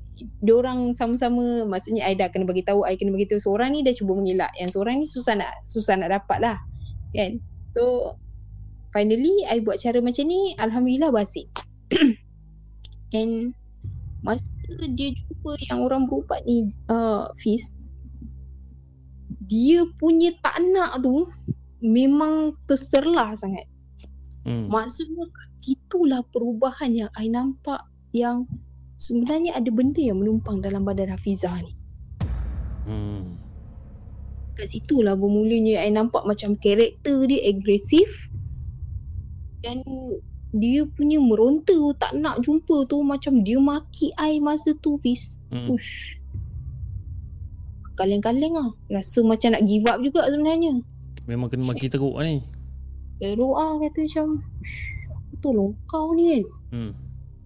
diorang 0.45 0.93
sama-sama 0.93 1.65
maksudnya 1.65 2.05
I 2.05 2.15
dah 2.15 2.29
kena 2.29 2.45
bagi 2.45 2.63
tahu 2.63 2.85
I 2.85 2.95
kena 2.95 3.17
bagi 3.17 3.27
tahu 3.27 3.41
seorang 3.41 3.73
ni 3.73 3.81
dah 3.81 3.97
cuba 3.97 4.13
mengelak 4.13 4.53
yang 4.61 4.69
seorang 4.69 5.01
ni 5.01 5.09
susah 5.09 5.33
nak 5.33 5.49
susah 5.65 5.97
nak 5.97 6.13
dapat 6.13 6.45
lah 6.45 6.57
kan 7.17 7.41
so 7.73 8.13
finally 8.93 9.49
I 9.49 9.65
buat 9.65 9.81
cara 9.81 9.97
macam 10.05 10.29
ni 10.29 10.53
Alhamdulillah 10.61 11.09
berhasil 11.09 11.49
and 13.19 13.55
masa 14.23 14.47
dia 14.95 15.11
jumpa 15.17 15.51
yang 15.71 15.81
orang 15.83 16.07
berubat 16.07 16.45
ni 16.47 16.69
uh, 16.93 17.27
Fiz 17.41 17.75
dia 19.51 19.83
punya 19.99 20.31
tak 20.45 20.63
nak 20.71 21.03
tu 21.03 21.27
memang 21.83 22.55
terserlah 22.71 23.35
sangat 23.35 23.67
Hmm. 24.45 24.73
Maksudnya 24.73 25.29
itulah 25.69 26.25
perubahan 26.33 26.97
yang 26.97 27.11
I 27.13 27.29
nampak 27.29 27.85
yang 28.17 28.49
sebenarnya 28.97 29.57
ada 29.57 29.69
benda 29.69 30.01
yang 30.01 30.21
menumpang 30.21 30.65
dalam 30.65 30.89
badan 30.89 31.13
Hafizah 31.13 31.61
ni. 31.61 31.73
Hmm. 32.89 33.37
Kat 34.57 34.69
situlah 34.73 35.17
bermulanya 35.17 35.85
I 35.85 35.93
nampak 35.93 36.25
macam 36.25 36.57
karakter 36.57 37.29
dia 37.29 37.53
agresif 37.53 38.09
dan 39.61 39.85
dia 40.51 40.83
punya 40.83 41.23
meronta 41.23 41.95
tak 42.03 42.19
nak 42.19 42.43
jumpa 42.43 42.91
tu 42.91 43.07
macam 43.07 43.47
dia 43.47 43.63
maki 43.63 44.11
I 44.19 44.43
masa 44.43 44.75
tu 44.83 44.99
Fiz. 44.99 45.39
Hmm. 45.55 45.71
Ush. 45.71 46.19
Kaleng-kaleng 47.95 48.59
lah. 48.59 48.71
Rasa 48.91 49.23
macam 49.23 49.55
nak 49.55 49.63
give 49.71 49.87
up 49.87 50.03
juga 50.03 50.27
sebenarnya. 50.27 50.83
Memang 51.31 51.53
kena 51.53 51.71
maki 51.71 51.87
teruk 51.87 52.19
lah 52.19 52.27
ni. 52.27 52.43
Teruk 53.23 53.55
ah 53.55 53.79
kata 53.79 54.09
macam 54.09 54.27
"Ush, 54.65 54.79
aku 55.07 55.35
tolong 55.39 55.73
kau 55.87 56.11
ni 56.19 56.35
kan. 56.35 56.43
Hmm. 56.75 56.93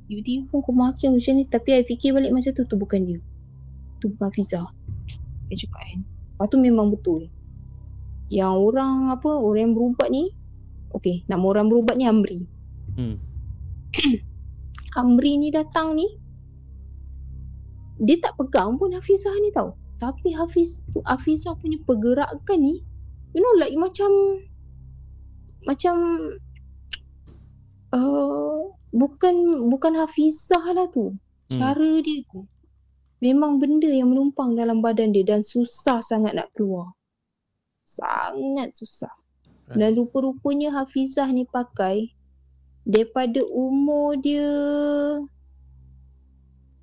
Tiba-tiba 0.09 0.48
pun 0.48 0.59
kau 0.64 0.72
maki 0.76 1.09
macam 1.09 1.32
ni 1.36 1.44
Tapi 1.48 1.81
I 1.81 1.85
fikir 1.89 2.12
balik 2.12 2.28
masa 2.28 2.52
tu 2.52 2.60
Tu 2.68 2.76
bukan 2.76 3.09
dia 3.09 3.16
Tu 4.05 4.12
bukan 4.12 4.28
Fiza 4.36 4.68
Dia 5.48 5.56
cakap 5.56 5.81
kan 5.81 6.05
Lepas 6.05 6.47
tu 6.52 6.60
memang 6.60 6.93
betul 6.93 7.32
Yang 8.28 8.52
orang 8.52 9.09
apa 9.16 9.32
Orang 9.32 9.60
yang 9.64 9.72
berubat 9.72 10.12
ni 10.12 10.28
Okay 10.93 11.24
Nama 11.24 11.40
orang 11.40 11.72
berubat 11.72 11.97
ni 11.97 12.05
Amri 12.05 12.44
Hmm. 12.95 13.19
Amri 15.01 15.35
ni 15.43 15.51
datang 15.51 15.99
ni 15.99 16.07
Dia 17.99 18.23
tak 18.23 18.39
pegang 18.39 18.79
pun 18.79 18.95
Hafizah 18.95 19.35
ni 19.43 19.51
tau 19.51 19.75
Tapi 19.99 20.31
Hafiz 20.35 20.87
Hafizah 21.03 21.59
punya 21.59 21.83
pergerakan 21.83 22.59
ni 22.62 22.87
You 23.35 23.43
know 23.43 23.55
like 23.59 23.75
macam 23.75 24.11
Macam 25.66 25.97
uh, 27.91 28.71
Bukan 28.95 29.35
Bukan 29.71 29.93
Hafizah 29.99 30.65
lah 30.75 30.87
tu 30.91 31.15
Hmm. 31.45 31.61
Cara 31.61 32.01
dia 32.01 32.25
tu 32.33 32.49
Memang 33.21 33.61
benda 33.61 33.85
yang 33.85 34.16
menumpang 34.16 34.57
dalam 34.57 34.81
badan 34.81 35.12
dia 35.12 35.29
Dan 35.29 35.45
susah 35.45 36.01
sangat 36.01 36.33
nak 36.33 36.49
keluar 36.57 36.97
Sangat 37.85 38.73
susah 38.73 39.12
Right. 39.65 39.81
Dan 39.81 39.91
rupa-rupanya 39.97 40.77
Hafizah 40.77 41.29
ni 41.33 41.49
pakai 41.49 42.12
Daripada 42.85 43.40
umur 43.48 44.20
dia 44.20 44.44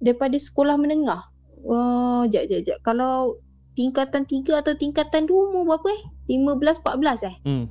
Daripada 0.01 0.37
sekolah 0.37 0.75
menengah 0.81 1.31
Wah, 1.61 2.25
jap, 2.25 2.49
jap, 2.49 2.61
jap. 2.65 2.77
Kalau 2.81 3.37
tingkatan 3.77 4.25
3 4.25 4.65
atau 4.65 4.73
tingkatan 4.73 5.29
2 5.29 5.53
umur 5.53 5.77
berapa 5.77 5.89
eh? 5.93 6.01
15-14 6.41 7.29
eh? 7.29 7.35
Hmm. 7.45 7.65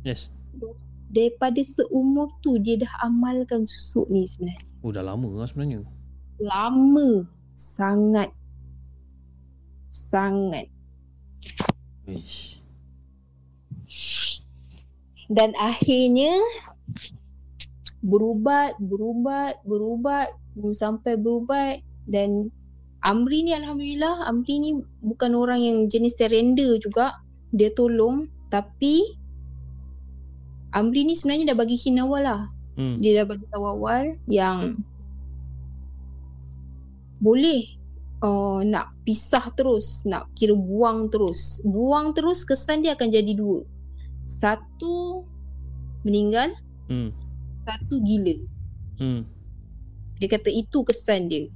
Yes. 0.00 0.32
Daripada 1.14 1.60
seumur 1.62 2.32
tu 2.42 2.58
dia 2.58 2.80
dah 2.80 2.90
amalkan 3.06 3.62
susuk 3.68 4.08
ni 4.10 4.26
sebenarnya. 4.26 4.64
Oh 4.82 4.90
dah 4.90 5.04
lama 5.04 5.28
lah 5.30 5.46
sebenarnya. 5.46 5.86
Lama 6.42 7.28
sangat. 7.54 8.32
Sangat. 9.94 10.66
Wish. 12.08 12.58
Dan 15.30 15.54
akhirnya 15.56 16.34
berubat, 18.04 18.76
berubat, 18.78 19.58
berubat 19.64 20.36
sampai 20.76 21.16
berubat. 21.16 21.80
Dan 22.04 22.52
Amri 23.04 23.44
ni 23.44 23.52
Alhamdulillah 23.52 24.28
Amri 24.28 24.60
ni 24.60 24.70
bukan 25.04 25.32
orang 25.32 25.60
yang 25.60 25.78
jenis 25.88 26.16
surrender 26.20 26.76
juga. 26.78 27.16
Dia 27.56 27.72
tolong 27.72 28.28
tapi 28.52 29.02
Amri 30.76 31.06
ni 31.06 31.14
sebenarnya 31.16 31.54
dah 31.54 31.58
bagi 31.58 31.76
hint 31.80 32.02
awal 32.02 32.22
lah. 32.26 32.42
Hmm. 32.74 32.98
dia 32.98 33.22
dah 33.22 33.26
bagi 33.30 33.46
tahu 33.54 33.62
awal 33.70 34.18
yang 34.26 34.82
boleh 37.22 37.62
uh, 38.26 38.66
nak 38.66 38.90
pisah 39.06 39.46
terus 39.54 40.02
nak 40.02 40.26
kira 40.34 40.58
buang 40.58 41.06
terus. 41.06 41.62
Buang 41.62 42.18
terus 42.18 42.42
kesan 42.42 42.82
dia 42.82 42.98
akan 42.98 43.14
jadi 43.14 43.32
dua. 43.38 43.62
Satu 44.26 45.22
meninggal. 46.02 46.50
Hmm. 46.90 47.14
Satu 47.64 47.96
gila. 48.04 48.36
Hmm. 48.94 49.26
dia 50.22 50.30
kata 50.30 50.46
itu 50.48 50.86
kesan 50.86 51.26
dia. 51.26 51.50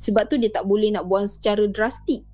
Sebab 0.00 0.32
tu 0.32 0.40
dia 0.40 0.48
tak 0.48 0.64
boleh 0.64 0.88
nak 0.90 1.04
buang 1.06 1.28
secara 1.28 1.68
drastik. 1.68 2.24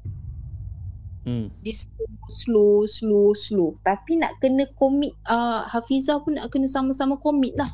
Hmm. 1.29 1.53
dia 1.61 1.77
slow 1.77 2.09
slow 2.33 2.75
slow 2.89 3.29
slow. 3.37 3.69
Tapi 3.85 4.17
nak 4.17 4.41
kena 4.41 4.65
komit 4.81 5.13
uh, 5.29 5.69
Hafizah 5.69 6.25
pun 6.25 6.41
nak 6.41 6.49
kena 6.49 6.65
sama-sama 6.71 7.21
komit 7.21 7.53
lah. 7.59 7.69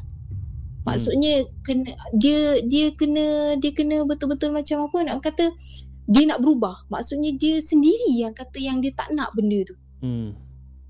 Maksudnya 0.85 1.49
kena 1.65 1.95
dia 2.19 2.61
dia 2.67 2.91
kena 2.93 3.57
dia 3.57 3.73
kena 3.73 4.05
betul-betul 4.05 4.53
macam 4.53 4.91
apa 4.91 4.99
nak 5.07 5.23
kata 5.23 5.55
dia 6.11 6.25
nak 6.29 6.45
berubah. 6.45 6.85
Maksudnya 6.93 7.33
dia 7.39 7.63
sendiri 7.63 8.21
yang 8.21 8.37
kata 8.37 8.59
yang 8.61 8.85
dia 8.85 8.93
tak 8.93 9.09
nak 9.17 9.33
benda 9.33 9.65
tu. 9.65 9.77
Hmm. 10.05 10.37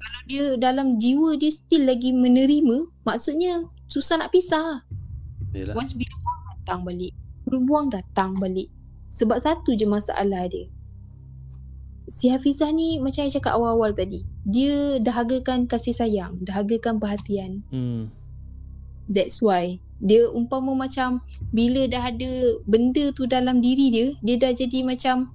Kalau 0.04 0.20
dia 0.28 0.44
dalam 0.60 1.00
jiwa 1.00 1.40
dia 1.40 1.48
still 1.48 1.88
lagi 1.88 2.12
menerima 2.12 2.92
maksudnya 3.08 3.64
susah 3.88 4.20
nak 4.20 4.30
pisah 4.36 4.84
Yalah. 5.56 5.72
once 5.72 5.96
bila 5.96 6.12
buang 6.20 6.42
datang 6.52 6.80
balik 6.84 7.12
berbuang 7.48 7.86
datang 7.88 8.30
balik 8.36 8.68
sebab 9.08 9.40
satu 9.40 9.72
je 9.72 9.88
masalah 9.88 10.44
dia 10.50 10.68
si 12.04 12.28
Hafizah 12.28 12.68
ni 12.68 13.00
macam 13.00 13.24
saya 13.24 13.32
cakap 13.40 13.56
awal-awal 13.56 13.96
tadi 13.96 14.28
dia 14.44 15.00
dahagakan 15.00 15.64
kasih 15.64 15.96
sayang 15.96 16.36
dahagakan 16.44 17.00
perhatian 17.00 17.64
Hmm. 17.72 18.12
that's 19.08 19.40
why 19.40 19.80
dia 20.04 20.28
umpama 20.28 20.76
macam 20.76 21.24
bila 21.56 21.88
dah 21.88 22.12
ada 22.12 22.60
benda 22.68 23.08
tu 23.16 23.24
dalam 23.24 23.64
diri 23.64 23.88
dia 23.88 24.08
dia 24.20 24.36
dah 24.36 24.52
jadi 24.52 24.84
macam 24.84 25.32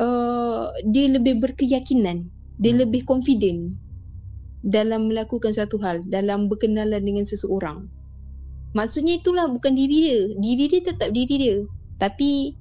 uh, 0.00 0.74
dia 0.90 1.06
lebih 1.06 1.38
berkeyakinan 1.38 2.33
dia 2.58 2.72
Hmm. 2.74 2.80
lebih 2.86 3.02
confident 3.06 3.74
dalam 4.64 5.12
melakukan 5.12 5.52
suatu 5.52 5.76
hal 5.82 6.00
dalam 6.08 6.48
berkenalan 6.48 7.04
dengan 7.04 7.24
seseorang 7.26 7.86
maksudnya 8.72 9.20
itulah 9.20 9.46
bukan 9.50 9.76
diri 9.76 9.96
dia 10.08 10.20
diri 10.40 10.64
dia 10.70 10.80
tetap 10.82 11.10
diri 11.12 11.34
dia 11.36 11.56
tapi 12.00 12.56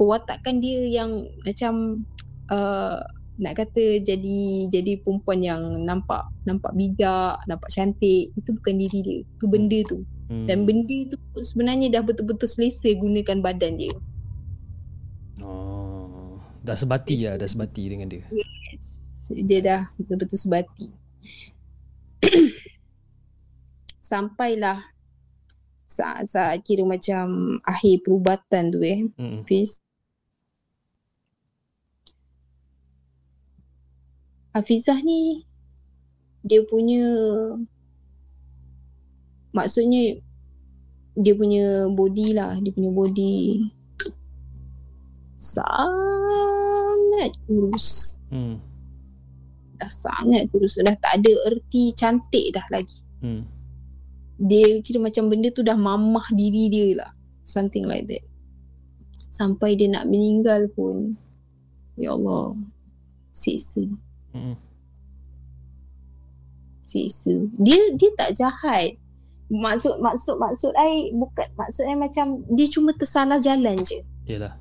perwatakan 0.00 0.58
dia 0.58 0.88
yang 0.88 1.28
macam 1.44 2.04
uh, 2.48 3.00
nak 3.40 3.58
kata 3.58 4.04
jadi 4.04 4.68
jadi 4.68 5.00
perempuan 5.00 5.40
yang 5.40 5.62
nampak 5.82 6.28
nampak 6.44 6.70
bijak, 6.76 7.40
nampak 7.48 7.70
cantik, 7.72 8.30
itu 8.36 8.50
bukan 8.52 8.74
diri 8.76 8.98
dia. 9.02 9.18
Itu 9.24 9.46
benda 9.48 9.78
tu. 9.88 10.04
Hmm. 10.28 10.46
Dan 10.46 10.68
benda 10.68 11.08
tu 11.08 11.16
sebenarnya 11.40 11.88
dah 11.90 12.02
betul-betul 12.04 12.46
selesa 12.46 12.92
gunakan 12.98 13.40
badan 13.40 13.80
dia. 13.80 13.94
Oh. 15.40 16.38
Dah 16.62 16.78
sebati 16.78 17.26
lah, 17.26 17.40
dah 17.40 17.48
sebati 17.48 17.82
dengan 17.90 18.06
dia. 18.12 18.22
Yes. 18.30 18.61
Dia 19.32 19.60
dah 19.64 19.80
betul-betul 19.96 20.38
sebati. 20.38 20.86
Sampailah 24.12 24.92
saat-saat 25.92 26.64
kira 26.64 26.88
macam 26.88 27.58
akhir 27.68 28.04
perubatan 28.04 28.72
tu 28.72 28.80
eh. 28.80 29.04
Hmm. 29.16 29.44
Hafiz. 29.44 29.76
Hafizah 34.52 35.00
ni 35.00 35.48
dia 36.44 36.60
punya 36.68 37.00
maksudnya 39.56 40.20
dia 41.12 41.34
punya 41.36 41.88
body 41.92 42.36
lah, 42.36 42.56
dia 42.60 42.72
punya 42.72 42.92
body 42.92 43.68
sangat 45.36 47.32
kurus. 47.44 48.16
Hmm. 48.32 48.71
Dah 49.82 49.90
sangat 49.90 50.46
kurus, 50.54 50.78
dah 50.78 50.94
tak 50.94 51.18
ada 51.18 51.32
erti 51.50 51.90
cantik 51.98 52.54
dah 52.54 52.62
lagi. 52.70 53.02
Hmm. 53.18 53.42
Dia 54.38 54.78
kira 54.78 55.02
macam 55.02 55.26
benda 55.26 55.50
tu 55.50 55.66
dah 55.66 55.74
mamah 55.74 56.30
diri 56.30 56.70
dia 56.70 57.02
lah. 57.02 57.10
Something 57.42 57.90
like 57.90 58.06
that. 58.06 58.22
Sampai 59.34 59.74
dia 59.74 59.90
nak 59.90 60.06
meninggal 60.06 60.70
pun. 60.78 61.18
Ya 61.98 62.14
Allah. 62.14 62.54
Siksa. 63.34 63.82
Hmm. 64.30 64.54
Siksa. 66.78 67.50
Dia 67.58 67.98
dia 67.98 68.10
tak 68.14 68.38
jahat. 68.38 68.94
Maksud 69.50 69.98
maksud 69.98 70.38
maksud 70.38 70.72
ai 70.78 71.10
bukan 71.12 71.44
maksud 71.58 71.84
ai 71.90 71.98
macam 71.98 72.46
dia 72.54 72.70
cuma 72.70 72.94
tersalah 72.94 73.42
jalan 73.42 73.82
je. 73.82 73.98
Yalah. 74.30 74.54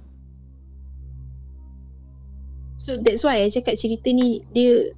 So 2.81 2.97
that's 2.97 3.21
why 3.21 3.45
I 3.45 3.53
cakap 3.53 3.77
cerita 3.77 4.09
ni 4.09 4.41
dia 4.57 4.89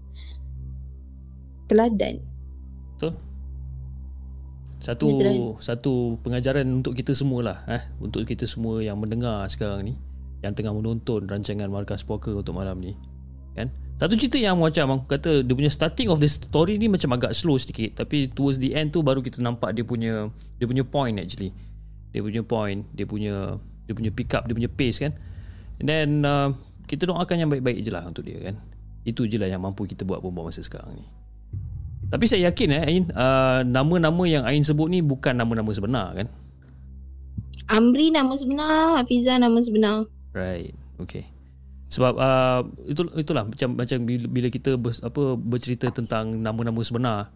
teladan. 1.67 2.19
Satu 4.83 5.15
Dia 5.15 5.31
telah- 5.31 5.55
satu 5.63 6.19
pengajaran 6.27 6.67
untuk 6.83 6.91
kita 6.99 7.15
semua 7.15 7.39
lah 7.39 7.57
eh? 7.71 7.87
Untuk 8.03 8.27
kita 8.27 8.43
semua 8.43 8.83
yang 8.83 8.99
mendengar 8.99 9.47
sekarang 9.47 9.87
ni 9.87 9.95
yang 10.43 10.51
tengah 10.51 10.75
menonton 10.75 11.23
rancangan 11.23 11.71
Markas 11.71 12.03
Poker 12.03 12.35
untuk 12.35 12.51
malam 12.51 12.83
ni 12.83 12.91
kan? 13.55 13.71
Satu 13.95 14.19
cerita 14.19 14.35
yang 14.35 14.59
macam 14.59 14.99
aku 14.99 15.07
kata 15.07 15.39
dia 15.39 15.55
punya 15.55 15.71
starting 15.71 16.11
of 16.11 16.19
the 16.19 16.27
story 16.27 16.75
ni 16.75 16.91
macam 16.91 17.15
agak 17.15 17.31
slow 17.31 17.55
sedikit 17.55 18.03
tapi 18.03 18.27
towards 18.27 18.59
the 18.59 18.75
end 18.75 18.91
tu 18.91 18.99
baru 18.99 19.23
kita 19.23 19.39
nampak 19.39 19.71
dia 19.71 19.87
punya 19.87 20.27
dia 20.59 20.67
punya 20.67 20.83
point 20.83 21.15
actually. 21.15 21.55
Dia 22.11 22.19
punya 22.19 22.43
point 22.43 22.83
dia 22.91 23.07
punya 23.07 23.55
dia 23.87 23.95
punya 23.95 24.11
pick 24.11 24.35
up 24.35 24.43
dia 24.51 24.55
punya 24.57 24.67
pace 24.67 24.99
kan? 24.99 25.15
And 25.79 25.87
then 25.87 26.09
uh, 26.27 26.51
kita 26.91 27.07
doakan 27.07 27.39
yang 27.39 27.47
baik-baik 27.47 27.79
je 27.79 27.91
lah 27.95 28.03
untuk 28.03 28.27
dia 28.27 28.51
kan? 28.51 28.59
Itu 29.07 29.23
je 29.31 29.39
lah 29.39 29.47
yang 29.47 29.63
mampu 29.63 29.87
kita 29.87 30.03
buat 30.03 30.19
buat 30.19 30.35
masa 30.35 30.59
sekarang 30.59 30.99
ni 30.99 31.07
tapi 32.13 32.29
saya 32.29 32.53
yakin 32.53 32.69
eh 32.77 32.81
Ain 32.85 33.03
uh, 33.09 33.65
nama-nama 33.65 34.21
yang 34.29 34.45
Ain 34.45 34.61
sebut 34.61 34.85
ni 34.85 35.01
bukan 35.01 35.33
nama-nama 35.33 35.73
sebenar 35.73 36.13
kan? 36.13 36.29
Amri 37.73 38.13
nama 38.13 38.37
sebenar, 38.37 39.01
Hafizah 39.01 39.41
nama 39.41 39.57
sebenar. 39.57 40.05
Right. 40.29 40.77
Okay. 41.01 41.25
Sebab 41.89 42.13
uh, 42.21 42.69
itu 42.85 43.01
itulah 43.17 43.49
macam 43.49 43.73
macam 43.73 43.97
bila, 44.05 44.25
bila 44.29 44.47
kita 44.53 44.77
ber, 44.77 44.93
apa 44.93 45.23
bercerita 45.41 45.89
tentang 45.89 46.37
nama-nama 46.37 46.77
sebenar 46.85 47.33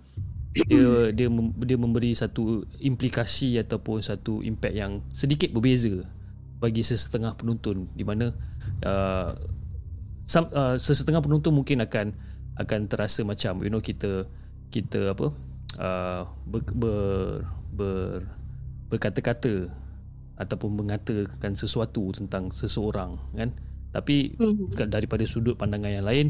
dia 0.54 1.10
dia 1.14 1.30
mem- 1.30 1.58
dia 1.62 1.78
memberi 1.78 2.14
satu 2.14 2.66
implikasi 2.78 3.58
ataupun 3.62 4.02
satu 4.02 4.42
impact 4.42 4.76
yang 4.78 5.02
sedikit 5.14 5.54
berbeza 5.54 6.06
bagi 6.58 6.82
sesetengah 6.82 7.38
penonton 7.38 7.86
di 7.94 8.02
mana 8.02 8.34
uh, 8.82 9.38
some, 10.26 10.50
uh, 10.54 10.74
sesetengah 10.78 11.22
penonton 11.22 11.54
mungkin 11.54 11.86
akan 11.86 12.14
akan 12.58 12.80
terasa 12.90 13.22
macam 13.22 13.62
you 13.62 13.70
know 13.70 13.82
kita 13.82 14.26
kita 14.70 15.16
apa 15.16 15.28
uh, 15.80 16.22
ber, 16.48 16.62
ber, 16.76 16.98
ber 17.74 18.24
berkata-kata 18.88 19.68
ataupun 20.38 20.86
mengatakan 20.86 21.58
sesuatu 21.58 22.14
tentang 22.14 22.54
seseorang 22.54 23.20
kan 23.36 23.52
tapi 23.92 24.38
Hmm. 24.38 24.70
daripada 24.92 25.26
sudut 25.26 25.58
pandangan 25.58 25.90
yang 25.90 26.06
lain 26.06 26.28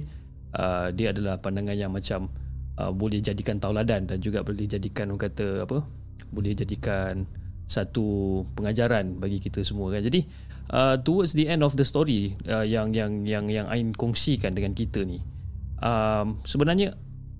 uh, 0.55 0.89
dia 0.93 1.11
adalah 1.11 1.41
pandangan 1.41 1.75
yang 1.75 1.91
macam 1.91 2.31
uh, 2.79 2.93
boleh 2.93 3.19
jadikan 3.19 3.59
tauladan 3.59 4.07
dan 4.07 4.17
juga 4.23 4.45
boleh 4.45 4.65
jadikan 4.69 5.11
orang 5.11 5.29
kata 5.29 5.67
apa 5.67 5.83
boleh 6.31 6.53
jadikan 6.55 7.27
satu 7.67 8.41
pengajaran 8.55 9.19
bagi 9.19 9.43
kita 9.43 9.59
semua 9.67 9.91
kan 9.91 9.99
jadi 9.99 10.23
uh, 10.71 10.95
towards 11.03 11.35
the 11.35 11.51
end 11.51 11.59
of 11.65 11.75
the 11.75 11.83
story 11.83 12.39
uh, 12.47 12.63
yang 12.63 12.95
yang 12.95 13.27
yang 13.27 13.51
yang 13.51 13.67
Ain 13.67 13.91
kongsikan 13.91 14.55
dengan 14.55 14.71
kita 14.71 15.03
ni 15.03 15.19
um, 15.83 16.39
sebenarnya 16.47 16.95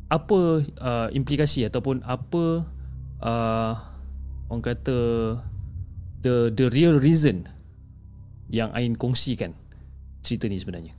apa 0.08 0.64
uh, 0.80 1.08
implikasi 1.12 1.68
ataupun 1.68 2.00
apa 2.08 2.64
uh, 3.20 3.74
orang 4.48 4.64
kata 4.64 4.98
the 6.24 6.52
the 6.56 6.72
real 6.72 6.96
reason 6.96 7.48
yang 8.48 8.72
Ain 8.72 8.96
kongsikan 8.96 9.52
cerita 10.24 10.48
ni 10.48 10.56
sebenarnya 10.56 10.96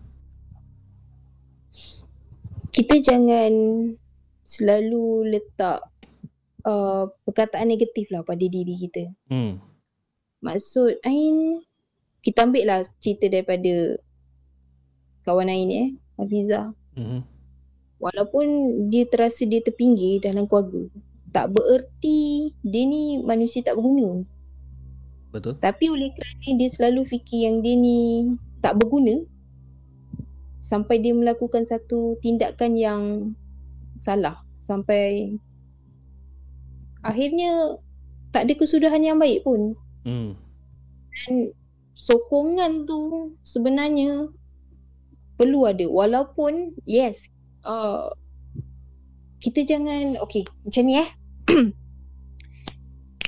Kita 2.69 3.01
jangan 3.01 3.53
selalu 4.45 5.35
letak 5.35 5.81
uh, 6.69 7.09
perkataan 7.25 7.73
negatif 7.73 8.13
lah 8.13 8.21
pada 8.23 8.45
diri 8.45 8.77
kita. 8.77 9.09
hmm 9.33 9.57
Maksud 10.45 11.01
Ain 11.03 11.65
kita 12.21 12.45
ambil 12.45 12.65
lah 12.69 12.81
cerita 13.01 13.27
daripada 13.27 13.99
kawan 15.25 15.49
Ain 15.49 15.71
eh, 15.73 15.89
Hafiza. 16.21 16.77
Mhm. 16.95 17.38
Walaupun 17.99 18.47
dia 18.95 19.07
terasa 19.11 19.43
dia 19.43 19.59
terpinggir 19.59 20.23
dalam 20.23 20.47
keluarga, 20.47 20.87
tak 21.35 21.51
bererti 21.51 22.55
dia 22.63 22.83
ni 22.87 23.19
manusia 23.19 23.61
tak 23.67 23.75
berguna. 23.75 24.23
Betul. 25.35 25.59
Tapi 25.61 25.85
oleh 25.91 26.15
kerana 26.15 26.49
dia 26.57 26.69
selalu 26.71 27.03
fikir 27.05 27.51
yang 27.51 27.57
dia 27.61 27.75
ni 27.75 28.33
tak 28.63 28.79
berguna 28.81 29.23
sampai 30.63 31.03
dia 31.03 31.13
melakukan 31.13 31.67
satu 31.67 32.17
tindakan 32.23 32.79
yang 32.79 33.03
salah 33.99 34.41
sampai 34.63 35.35
akhirnya 37.03 37.81
tak 38.31 38.47
ada 38.47 38.55
kesudahan 38.55 39.03
yang 39.03 39.19
baik 39.19 39.43
pun. 39.43 39.75
Hmm. 40.07 40.39
Dan 41.13 41.53
sokongan 41.99 42.87
tu 42.87 43.33
sebenarnya 43.43 44.31
perlu 45.35 45.67
ada 45.67 45.87
walaupun 45.87 46.75
yes 46.87 47.27
uh, 47.65 48.13
kita 49.39 49.63
jangan 49.67 50.19
okay 50.19 50.43
macam 50.67 50.83
ni 50.87 50.95
eh 50.99 51.09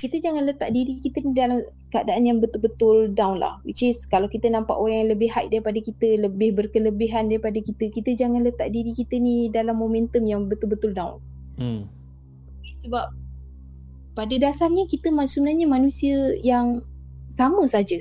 kita 0.02 0.16
jangan 0.18 0.48
letak 0.48 0.72
diri 0.72 0.98
kita 0.98 1.22
ni 1.22 1.32
dalam 1.36 1.60
keadaan 1.90 2.24
yang 2.24 2.38
betul-betul 2.38 3.10
down 3.14 3.38
lah 3.42 3.58
which 3.66 3.82
is 3.82 4.06
kalau 4.06 4.30
kita 4.30 4.46
nampak 4.46 4.74
orang 4.78 5.06
yang 5.06 5.10
lebih 5.12 5.28
high 5.30 5.50
daripada 5.50 5.78
kita 5.82 6.22
lebih 6.22 6.54
berkelebihan 6.54 7.28
daripada 7.28 7.58
kita 7.58 7.90
kita 7.90 8.14
jangan 8.14 8.46
letak 8.46 8.70
diri 8.70 8.94
kita 8.94 9.18
ni 9.18 9.50
dalam 9.50 9.78
momentum 9.78 10.24
yang 10.26 10.46
betul-betul 10.46 10.94
down 10.94 11.18
Hmm. 11.60 11.84
sebab 12.80 13.12
pada 14.16 14.34
dasarnya 14.40 14.88
kita 14.88 15.12
sebenarnya 15.28 15.68
manusia 15.68 16.32
yang 16.40 16.80
sama 17.28 17.68
saja 17.68 18.00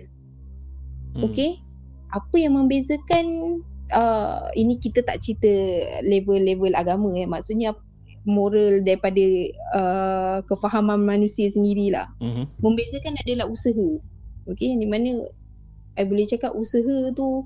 Hmm. 1.10 1.26
Okay 1.30 1.58
Apa 2.10 2.42
yang 2.42 2.58
membezakan 2.58 3.62
uh, 3.94 4.50
Ini 4.54 4.78
kita 4.82 5.06
tak 5.06 5.22
cerita 5.22 5.50
level-level 6.06 6.74
agama 6.74 7.14
eh. 7.18 7.28
Maksudnya 7.30 7.76
moral 8.28 8.84
daripada 8.84 9.26
uh, 9.74 10.38
kefahaman 10.46 11.02
manusia 11.02 11.48
sendirilah 11.50 12.06
Mhm. 12.22 12.46
Membezakan 12.62 13.16
adalah 13.26 13.48
usaha. 13.50 13.90
Okay 14.50 14.74
di 14.76 14.88
mana 14.90 15.30
I 16.00 16.06
boleh 16.08 16.26
cakap 16.26 16.56
usaha 16.56 17.12
tu 17.14 17.46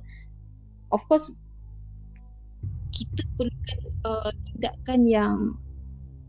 Of 0.94 1.02
course 1.10 1.26
Kita 2.94 3.26
perlukan 3.36 3.80
uh, 4.06 4.32
tindakan 4.46 5.02
yang 5.10 5.36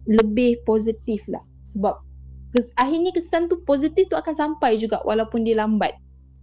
Lebih 0.09 0.65
positif 0.65 1.23
lah. 1.31 1.43
Sebab 1.69 2.01
kes, 2.57 2.73
Akhirnya 2.81 3.13
kesan 3.13 3.47
tu 3.47 3.61
positif 3.63 4.09
tu 4.11 4.17
akan 4.19 4.35
sampai 4.35 4.81
juga 4.81 4.99
Walaupun 5.05 5.47
dia 5.47 5.61
lambat 5.63 5.95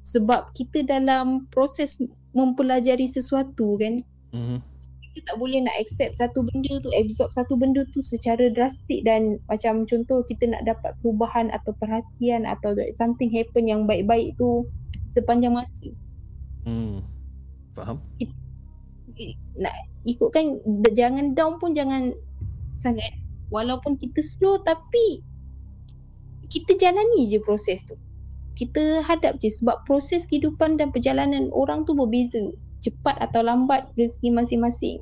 sebab 0.04 0.50
kita 0.58 0.82
dalam 0.86 1.46
proses 1.54 1.98
mempelajari 2.34 3.06
sesuatu 3.06 3.78
kan 3.78 4.02
Mhm. 4.34 4.58
kita 5.12 5.20
tak 5.28 5.36
boleh 5.44 5.60
nak 5.60 5.76
accept 5.76 6.16
satu 6.16 6.48
benda 6.48 6.80
tu 6.80 6.90
absorb 6.96 7.30
satu 7.36 7.60
benda 7.60 7.84
tu 7.92 8.00
secara 8.00 8.48
drastik 8.56 9.04
dan 9.04 9.38
macam 9.52 9.84
contoh 9.86 10.24
kita 10.26 10.48
nak 10.48 10.64
dapat 10.64 10.96
perubahan 11.04 11.52
atau 11.52 11.76
perhatian 11.78 12.48
atau 12.48 12.74
something 12.96 13.28
happen 13.28 13.68
yang 13.68 13.84
baik-baik 13.84 14.34
tu 14.40 14.64
sepanjang 15.12 15.52
masa 15.54 15.92
Hmm. 16.64 17.02
Faham? 17.74 17.98
I- 18.22 19.36
nak 19.60 19.76
ikutkan 20.08 20.62
jangan 20.96 21.36
down 21.36 21.60
pun 21.60 21.76
jangan 21.76 22.16
sangat 22.74 23.12
walaupun 23.52 24.00
kita 24.00 24.24
slow 24.24 24.64
tapi 24.64 25.22
kita 26.48 26.80
jalani 26.80 27.28
je 27.28 27.38
proses 27.44 27.84
tu 27.86 27.96
kita 28.56 29.02
hadap 29.06 29.40
je 29.40 29.50
sebab 29.50 29.82
proses 29.88 30.28
kehidupan 30.28 30.76
dan 30.76 30.92
perjalanan 30.92 31.50
orang 31.56 31.88
tu 31.88 31.96
berbeza. 31.96 32.52
Cepat 32.82 33.18
atau 33.22 33.46
lambat 33.46 33.90
rezeki 33.96 34.34
masing-masing. 34.34 35.00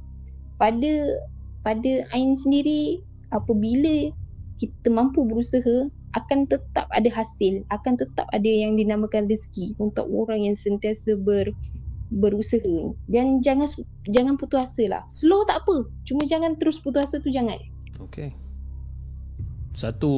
Pada 0.59 1.23
pada 1.63 2.03
Ain 2.11 2.35
sendiri 2.35 2.99
apabila 3.31 4.11
kita 4.59 4.91
mampu 4.91 5.23
berusaha 5.23 5.87
akan 6.17 6.49
tetap 6.49 6.89
ada 6.89 7.07
hasil 7.13 7.61
akan 7.69 7.93
tetap 7.95 8.25
ada 8.33 8.49
yang 8.49 8.75
dinamakan 8.75 9.29
rezeki 9.29 9.77
untuk 9.77 10.09
orang 10.09 10.43
yang 10.43 10.57
sentiasa 10.57 11.15
ber 11.15 11.47
berusaha. 12.09 12.91
Dan 13.05 13.39
jangan 13.45 13.69
jangan 14.09 14.35
putus 14.35 14.65
asa 14.65 14.83
lah. 14.89 15.03
Slow 15.07 15.45
tak 15.45 15.63
apa. 15.65 15.85
Cuma 16.09 16.25
jangan 16.25 16.57
terus 16.57 16.81
putus 16.81 17.13
asa 17.13 17.21
tu 17.21 17.29
jangan. 17.29 17.57
Okey. 18.01 18.33
Satu 19.80 20.11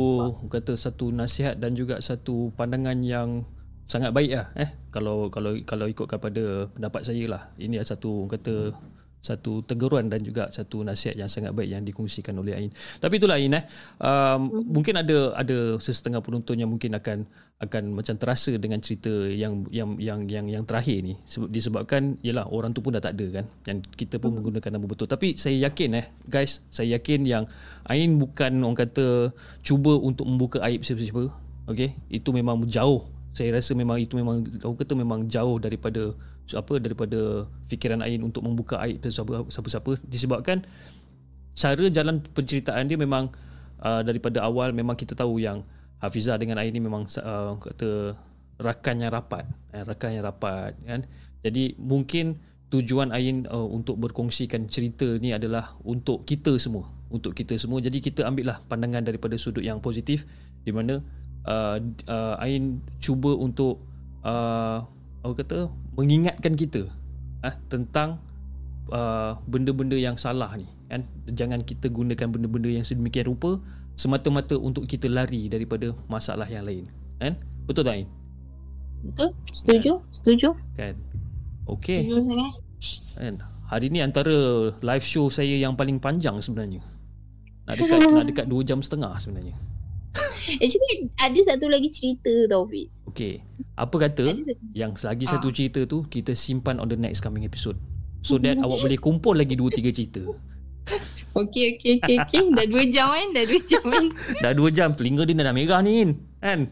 kata 0.50 0.74
satu 0.74 1.14
nasihat 1.14 1.62
dan 1.62 1.78
juga 1.78 2.02
satu 2.02 2.50
pandangan 2.58 2.98
yang 3.06 3.46
sangat 3.86 4.10
baik 4.10 4.34
lah 4.34 4.50
eh. 4.58 4.74
Kalau 4.90 5.30
kalau 5.30 5.54
kalau 5.70 5.86
ikutkan 5.86 6.18
pada 6.18 6.66
pendapat 6.74 7.06
saya 7.06 7.30
lah. 7.30 7.54
Ini 7.62 7.78
adalah 7.78 7.92
satu 7.94 8.26
kata 8.26 8.74
satu 9.22 9.62
teguran 9.62 10.10
dan 10.10 10.26
juga 10.26 10.50
satu 10.50 10.82
nasihat 10.82 11.14
yang 11.14 11.30
sangat 11.30 11.54
baik 11.54 11.70
yang 11.70 11.86
dikongsikan 11.86 12.34
oleh 12.42 12.58
Ain. 12.58 12.72
Tapi 12.98 13.22
itulah 13.22 13.38
Ain 13.38 13.54
eh. 13.54 13.64
Um, 14.02 14.66
mungkin 14.66 14.98
ada 14.98 15.38
ada 15.38 15.78
sesetengah 15.78 16.26
penonton 16.26 16.58
yang 16.58 16.74
mungkin 16.74 16.98
akan 16.98 17.30
akan 17.62 17.94
macam 17.94 18.18
terasa 18.18 18.58
dengan 18.58 18.82
cerita 18.82 19.14
yang 19.30 19.70
yang 19.70 19.94
yang 20.02 20.26
yang 20.26 20.50
yang 20.50 20.64
terakhir 20.66 21.06
ni 21.06 21.22
sebab 21.30 21.54
disebabkan 21.54 22.18
yalah 22.26 22.50
orang 22.50 22.74
tu 22.74 22.82
pun 22.82 22.98
dah 22.98 23.04
tak 23.06 23.14
ada 23.22 23.42
kan 23.42 23.46
dan 23.62 23.86
kita 23.86 24.18
pun 24.18 24.34
menggunakan 24.34 24.74
nama 24.74 24.86
betul. 24.90 25.06
Tapi 25.06 25.38
saya 25.38 25.70
yakin 25.70 26.02
eh 26.02 26.06
guys, 26.26 26.66
saya 26.74 26.98
yakin 26.98 27.22
yang 27.30 27.46
Ain 27.86 28.18
bukan 28.18 28.66
orang 28.66 28.78
kata 28.90 29.30
cuba 29.62 29.94
untuk 30.02 30.26
membuka 30.26 30.58
aib 30.66 30.82
siapa-siapa. 30.82 31.30
Okey, 31.70 31.94
itu 32.10 32.30
memang 32.34 32.66
jauh. 32.66 33.06
Saya 33.32 33.54
rasa 33.54 33.78
memang 33.78 34.02
itu 34.02 34.18
memang 34.18 34.44
orang 34.66 34.80
kata 34.82 34.94
memang 34.98 35.30
jauh 35.30 35.62
daripada 35.62 36.12
apa 36.52 36.82
daripada 36.82 37.48
fikiran 37.72 38.04
Ain 38.04 38.22
untuk 38.26 38.44
membuka 38.44 38.82
aib 38.84 39.00
siapa- 39.08 39.48
siapa-siapa? 39.48 40.02
Disebabkan 40.04 40.66
cara 41.56 41.86
jalan 41.92 42.24
penceritaan 42.24 42.88
dia 42.88 43.00
memang 43.00 43.32
uh, 43.80 44.02
daripada 44.02 44.44
awal 44.44 44.72
memang 44.76 44.96
kita 44.96 45.16
tahu 45.16 45.40
yang 45.40 45.64
Hafizah 46.02 46.42
dengan 46.42 46.58
Ain 46.58 46.74
ni 46.74 46.82
memang 46.82 47.06
uh, 47.22 47.56
kata 47.62 48.18
rakan 48.62 48.96
yang 49.06 49.14
rapat 49.14 49.46
eh, 49.74 49.86
rakan 49.86 50.10
yang 50.18 50.24
rapat 50.26 50.74
kan? 50.82 51.06
Jadi 51.46 51.78
mungkin 51.78 52.42
tujuan 52.74 53.14
Ain 53.14 53.46
uh, 53.46 53.68
untuk 53.70 54.02
berkongsikan 54.02 54.66
cerita 54.66 55.06
ni 55.22 55.30
adalah 55.30 55.78
untuk 55.86 56.26
kita 56.26 56.58
semua 56.58 56.90
untuk 57.12 57.36
kita 57.36 57.60
semua. 57.60 57.84
Jadi 57.84 58.00
kita 58.00 58.24
ambil 58.26 58.56
lah 58.56 58.58
pandangan 58.66 59.04
daripada 59.04 59.36
sudut 59.36 59.62
yang 59.62 59.84
positif 59.84 60.24
di 60.64 60.72
mana 60.72 61.04
uh, 61.46 61.78
uh, 62.08 62.36
Ain 62.40 62.80
cuba 63.04 63.36
untuk 63.36 63.84
uh, 64.24 64.88
apa 65.22 65.34
kata 65.46 65.58
mengingatkan 65.94 66.58
kita 66.58 66.90
ah 67.46 67.54
tentang 67.70 68.22
uh, 68.90 69.38
benda-benda 69.46 69.98
yang 69.98 70.18
salah 70.18 70.54
ni 70.58 70.66
kan? 70.90 71.06
Jangan 71.30 71.62
kita 71.66 71.90
gunakan 71.90 72.28
benda-benda 72.30 72.70
yang 72.70 72.86
sedemikian 72.86 73.30
rupa 73.30 73.62
semata-mata 73.98 74.58
untuk 74.58 74.90
kita 74.90 75.06
lari 75.06 75.46
daripada 75.48 75.94
masalah 76.10 76.50
yang 76.50 76.66
lain 76.66 76.90
kan? 77.22 77.38
Betul 77.70 77.86
tak 77.86 77.96
Ain? 78.02 78.08
Betul. 79.02 79.30
Setuju. 79.54 79.94
Setuju. 80.14 80.50
Kan? 80.78 80.98
Okey. 81.70 82.06
Setuju 82.06 82.22
sangat 82.26 82.52
kan? 83.18 83.36
Hari 83.72 83.88
ni 83.88 84.04
antara 84.04 84.36
live 84.74 85.06
show 85.06 85.32
saya 85.32 85.56
yang 85.56 85.80
paling 85.80 86.02
panjang 86.02 86.36
sebenarnya. 86.44 86.84
Nak 87.70 87.76
dekat 87.78 88.00
nak 88.10 88.26
dekat 88.28 88.46
2 88.50 88.68
jam 88.68 88.80
setengah 88.82 89.16
sebenarnya 89.22 89.56
actually 90.64 91.08
ada 91.20 91.40
satu 91.48 91.72
lagi 91.72 91.88
cerita 91.92 92.32
tau 92.52 92.68
Fiz. 92.68 93.00
Okey. 93.08 93.44
Apa 93.80 94.10
kata 94.10 94.28
ada 94.28 94.54
yang 94.76 94.94
lagi 94.96 95.26
satu 95.26 95.48
cerita 95.50 95.88
tu 95.88 96.04
kita 96.06 96.36
simpan 96.36 96.78
on 96.78 96.92
the 96.92 97.00
next 97.00 97.24
coming 97.24 97.48
episode. 97.48 97.80
So 98.22 98.38
that 98.44 98.60
awak 98.62 98.82
boleh 98.86 99.00
kumpul 99.00 99.34
lagi 99.34 99.56
2 99.58 99.72
3 99.72 99.92
cerita. 99.96 100.22
Okay, 101.32 101.80
okay, 101.80 102.04
okay, 102.04 102.16
okay. 102.20 102.44
Dah 102.52 102.68
dua 102.68 102.84
jam 102.92 103.08
kan? 103.16 103.28
Dah 103.32 103.46
dua 103.48 103.60
jam 103.64 103.84
kan? 103.88 104.06
Dah 104.44 104.52
2 104.52 104.76
jam. 104.76 104.90
Telinga 104.92 105.24
dia 105.24 105.40
dah 105.40 105.56
merah 105.56 105.80
ni 105.80 106.12
kan 106.42 106.68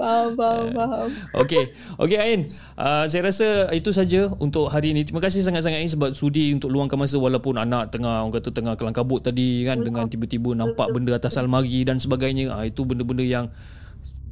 Faham, 0.00 0.32
faham, 0.38 0.66
faham. 0.72 1.08
Okey, 1.44 1.76
okey 2.00 2.18
Ain. 2.18 2.40
Uh, 2.72 3.04
saya 3.04 3.28
rasa 3.28 3.68
itu 3.76 3.92
saja 3.92 4.32
untuk 4.40 4.72
hari 4.72 4.96
ini. 4.96 5.04
Terima 5.04 5.20
kasih 5.20 5.44
sangat-sangat 5.44 5.84
Ain 5.84 5.92
sebab 5.92 6.16
sudi 6.16 6.56
untuk 6.56 6.72
luangkan 6.72 6.96
masa 6.96 7.20
walaupun 7.20 7.60
anak 7.60 7.92
tengah 7.92 8.24
orang 8.24 8.32
kata 8.32 8.48
tengah 8.48 8.74
kelang 8.80 8.96
kabut 8.96 9.20
tadi 9.20 9.68
kan 9.68 9.84
dengan 9.84 10.08
tiba-tiba 10.08 10.56
nampak 10.56 10.88
benda 10.90 11.12
atas 11.12 11.36
almari 11.36 11.84
dan 11.84 12.00
sebagainya. 12.00 12.48
Ah 12.52 12.64
itu 12.64 12.82
benda-benda 12.88 13.24
yang 13.24 13.52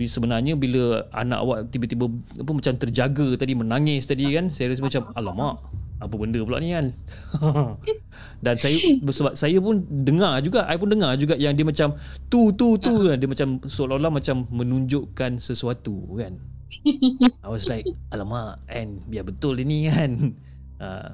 sebenarnya 0.07 0.55
bila 0.57 1.05
anak 1.11 1.39
awak 1.43 1.59
tiba-tiba 1.69 2.07
apa 2.39 2.51
macam 2.53 2.73
terjaga 2.79 3.27
tadi 3.37 3.53
menangis 3.53 4.07
tadi 4.07 4.31
kan 4.33 4.49
saya 4.49 4.73
rasa 4.73 4.87
macam 4.87 5.03
alamak 5.17 5.57
apa 6.01 6.15
benda 6.17 6.41
pula 6.41 6.57
ni 6.65 6.73
kan? 6.73 6.97
Dan 8.45 8.57
saya 8.57 8.81
sebab 8.97 9.37
saya 9.37 9.61
pun 9.61 9.85
dengar 9.85 10.41
juga 10.41 10.65
I 10.65 10.81
pun 10.81 10.89
dengar 10.89 11.13
juga 11.21 11.37
yang 11.37 11.53
dia 11.53 11.69
macam 11.69 12.01
tu 12.33 12.57
tu 12.57 12.81
tu. 12.81 13.13
Kan 13.13 13.17
dia 13.21 13.29
macam 13.29 13.61
seolah-olah 13.69 14.09
macam 14.09 14.49
menunjukkan 14.49 15.37
sesuatu 15.37 16.17
kan. 16.17 16.41
I 17.45 17.49
was 17.53 17.69
like 17.69 17.85
alamak 18.17 18.65
kan 18.65 19.05
biar 19.05 19.29
betul 19.29 19.61
dia 19.61 19.69
ni 19.69 19.93
kan. 19.93 20.33
Uh, 20.81 21.13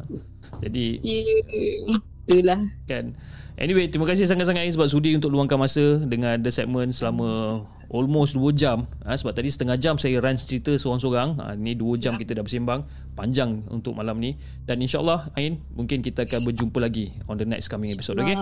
jadi 0.63 1.03
Yeah. 1.03 1.99
Itulah. 2.27 2.61
kan? 2.91 3.15
Anyway 3.57 3.89
terima 3.89 4.05
kasih 4.05 4.29
sangat-sangat 4.29 4.69
Ain 4.69 4.75
sebab 4.75 4.91
sudi 4.91 5.17
untuk 5.17 5.33
luangkan 5.33 5.57
masa 5.57 6.03
dengan 6.05 6.37
the 6.43 6.53
segment 6.53 6.93
selama 6.93 7.63
almost 7.89 8.35
2 8.35 8.53
jam. 8.53 8.85
Ha, 9.07 9.15
sebab 9.15 9.33
tadi 9.33 9.49
setengah 9.49 9.79
jam 9.79 9.95
saya 9.97 10.19
run 10.19 10.37
cerita 10.37 10.75
seorang-seorang. 10.75 11.39
Ha, 11.39 11.55
ni 11.55 11.73
2 11.79 11.97
jam 11.97 12.19
kita 12.19 12.37
dah 12.37 12.45
bersembang. 12.45 12.85
Panjang 13.17 13.65
untuk 13.73 13.97
malam 13.97 14.21
ni. 14.21 14.37
Dan 14.69 14.83
insyaallah 14.85 15.33
Ain 15.39 15.63
mungkin 15.73 16.05
kita 16.05 16.29
akan 16.29 16.45
berjumpa 16.45 16.79
lagi 16.83 17.17
on 17.31 17.41
the 17.41 17.49
next 17.49 17.73
coming 17.73 17.95
episode 17.95 18.21
okay? 18.21 18.37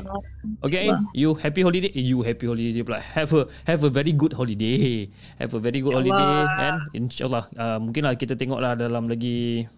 Okay 0.64 0.90
Ain 0.90 1.06
you 1.14 1.36
happy 1.38 1.62
holiday? 1.62 1.92
Eh, 1.94 2.02
you 2.02 2.24
happy 2.24 2.48
holiday 2.48 2.82
pula. 2.82 2.98
Have 2.98 3.30
a 3.36 3.46
have 3.68 3.86
a 3.86 3.90
very 3.92 4.10
good 4.16 4.34
holiday. 4.34 5.06
Have 5.38 5.54
a 5.54 5.60
very 5.62 5.78
good 5.78 5.94
holiday 5.94 6.34
and 6.58 6.76
insyaallah 6.90 7.46
uh, 7.54 7.78
mungkinlah 7.78 8.18
kita 8.18 8.34
tengoklah 8.34 8.74
dalam 8.74 9.06
lagi 9.06 9.68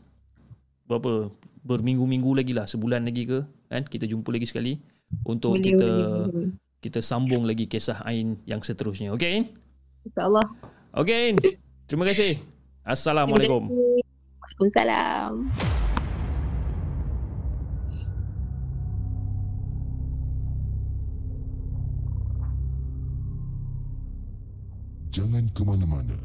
berapa 0.86 1.28
berminggu-minggu 1.67 2.31
lagi 2.33 2.55
lah 2.55 2.65
sebulan 2.65 3.03
lagi 3.03 3.27
ke 3.27 3.43
kan 3.67 3.83
kita 3.83 4.07
jumpa 4.07 4.31
lagi 4.31 4.47
sekali 4.47 4.78
untuk 5.27 5.59
Boleh, 5.59 5.67
kita 5.67 5.89
boleh, 5.91 6.31
boleh. 6.31 6.51
kita 6.78 7.01
sambung 7.03 7.43
lagi 7.43 7.67
kisah 7.67 8.07
Ain 8.07 8.39
yang 8.47 8.62
seterusnya 8.62 9.11
okey 9.19 9.27
Ain 9.27 9.45
InsyaAllah. 10.07 10.47
okey 10.95 11.15
Ain 11.15 11.36
terima 11.91 12.07
kasih 12.07 12.39
assalamualaikum 12.86 13.67
Waalaikumsalam. 13.67 15.33
Jangan 25.11 25.49
ke 25.57 25.62
mana-mana. 25.65 26.19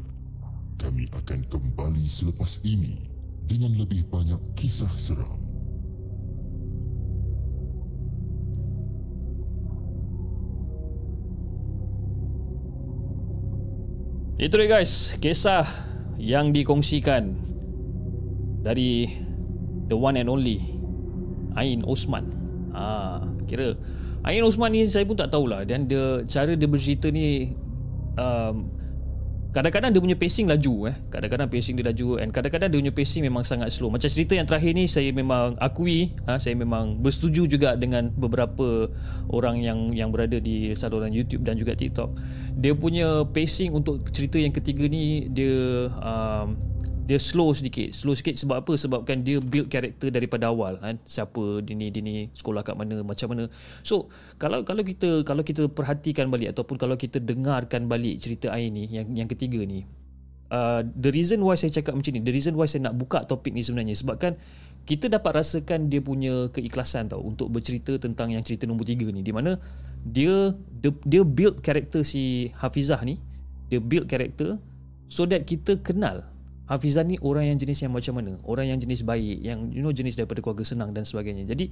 Kami 0.76 1.06
akan 1.14 1.40
kembali 1.46 2.04
selepas 2.04 2.58
ini 2.66 2.98
dengan 3.52 3.76
lebih 3.76 4.08
banyak 4.08 4.40
kisah 4.56 4.88
seram. 4.96 5.36
Itu 14.40 14.56
dia 14.56 14.66
guys, 14.72 15.20
kisah 15.20 15.68
yang 16.16 16.56
dikongsikan 16.56 17.36
dari 18.64 19.20
the 19.86 19.94
one 19.94 20.16
and 20.16 20.32
only 20.32 20.64
Ain 21.52 21.84
Osman. 21.84 22.32
Ah, 22.72 23.20
kira 23.44 23.76
Ain 24.24 24.40
Osman 24.48 24.72
ni 24.72 24.88
saya 24.88 25.04
pun 25.04 25.20
tak 25.20 25.28
tahulah 25.28 25.68
dan 25.68 25.84
dia 25.84 26.24
cara 26.24 26.56
dia 26.56 26.64
bercerita 26.64 27.12
ni 27.12 27.52
um, 28.16 28.81
kadang-kadang 29.52 29.92
dia 29.92 30.00
punya 30.00 30.16
pacing 30.16 30.48
laju 30.48 30.74
eh. 30.88 30.96
Kadang-kadang 31.12 31.48
pacing 31.52 31.76
dia 31.76 31.86
laju 31.92 32.18
and 32.18 32.32
kadang-kadang 32.32 32.72
dia 32.72 32.78
punya 32.80 32.94
pacing 32.96 33.22
memang 33.22 33.44
sangat 33.44 33.68
slow. 33.68 33.92
Macam 33.92 34.08
cerita 34.08 34.32
yang 34.32 34.48
terakhir 34.48 34.72
ni 34.72 34.88
saya 34.88 35.12
memang 35.12 35.60
akui, 35.60 36.16
ha, 36.24 36.40
saya 36.40 36.56
memang 36.56 36.98
bersetuju 36.98 37.44
juga 37.44 37.76
dengan 37.76 38.08
beberapa 38.16 38.88
orang 39.28 39.60
yang 39.60 39.78
yang 39.92 40.08
berada 40.08 40.40
di 40.40 40.72
saluran 40.72 41.12
YouTube 41.12 41.44
dan 41.44 41.60
juga 41.60 41.76
TikTok. 41.76 42.16
Dia 42.56 42.72
punya 42.72 43.28
pacing 43.28 43.76
untuk 43.76 44.08
cerita 44.08 44.40
yang 44.40 44.56
ketiga 44.56 44.88
ni 44.88 45.28
dia 45.28 45.92
um, 46.00 46.56
dia 47.02 47.18
slow 47.18 47.50
sedikit. 47.50 47.90
Slow 47.90 48.14
sikit 48.14 48.38
sebab 48.38 48.62
apa? 48.62 48.72
Sebabkan 48.78 49.26
dia 49.26 49.42
build 49.42 49.66
karakter 49.66 50.14
daripada 50.14 50.54
awal 50.54 50.78
kan? 50.78 51.02
Siapa 51.02 51.58
dia 51.66 51.74
ni 51.74 51.90
dia 51.90 51.98
ni 51.98 52.30
sekolah 52.30 52.62
kat 52.62 52.78
mana 52.78 53.02
macam 53.02 53.34
mana. 53.34 53.50
So 53.82 54.06
kalau 54.38 54.62
kalau 54.62 54.86
kita 54.86 55.26
kalau 55.26 55.42
kita 55.42 55.66
perhatikan 55.66 56.30
balik 56.30 56.54
ataupun 56.54 56.78
kalau 56.78 56.94
kita 56.94 57.18
dengarkan 57.18 57.90
balik 57.90 58.22
cerita 58.22 58.54
Ain 58.54 58.78
ni 58.78 58.86
yang 58.86 59.10
yang 59.10 59.26
ketiga 59.26 59.58
ni 59.66 59.82
uh, 60.52 60.86
the 60.86 61.10
reason 61.10 61.42
why 61.42 61.58
saya 61.58 61.74
cakap 61.74 61.96
macam 61.96 62.12
ni 62.14 62.22
the 62.22 62.30
reason 62.30 62.54
why 62.54 62.68
saya 62.68 62.86
nak 62.86 62.94
buka 62.94 63.24
topik 63.26 63.50
ni 63.50 63.64
sebenarnya 63.64 63.96
sebabkan 63.98 64.38
kita 64.86 65.10
dapat 65.10 65.42
rasakan 65.42 65.86
dia 65.90 66.02
punya 66.02 66.50
keikhlasan 66.50 67.06
tau 67.06 67.22
untuk 67.22 67.50
bercerita 67.50 67.94
tentang 67.98 68.34
yang 68.34 68.42
cerita 68.42 68.66
nombor 68.66 68.86
tiga 68.86 69.06
ni. 69.10 69.22
Di 69.22 69.30
mana 69.30 69.58
dia 70.02 70.54
dia, 70.70 70.90
dia 71.02 71.22
build 71.22 71.62
karakter 71.62 72.06
si 72.06 72.54
Hafizah 72.58 73.02
ni 73.02 73.18
dia 73.70 73.78
build 73.78 74.06
karakter 74.10 74.58
so 75.06 75.26
that 75.26 75.46
kita 75.46 75.78
kenal 75.82 76.31
Hafizah 76.70 77.02
ni 77.02 77.18
orang 77.20 77.50
yang 77.50 77.58
jenis 77.58 77.82
yang 77.82 77.92
macam 77.92 78.22
mana? 78.22 78.38
Orang 78.46 78.70
yang 78.70 78.78
jenis 78.78 79.02
baik 79.02 79.42
yang 79.42 79.74
you 79.74 79.82
know 79.82 79.90
jenis 79.90 80.14
daripada 80.14 80.38
keluarga 80.38 80.62
senang 80.62 80.94
dan 80.94 81.02
sebagainya. 81.02 81.44
Jadi 81.46 81.70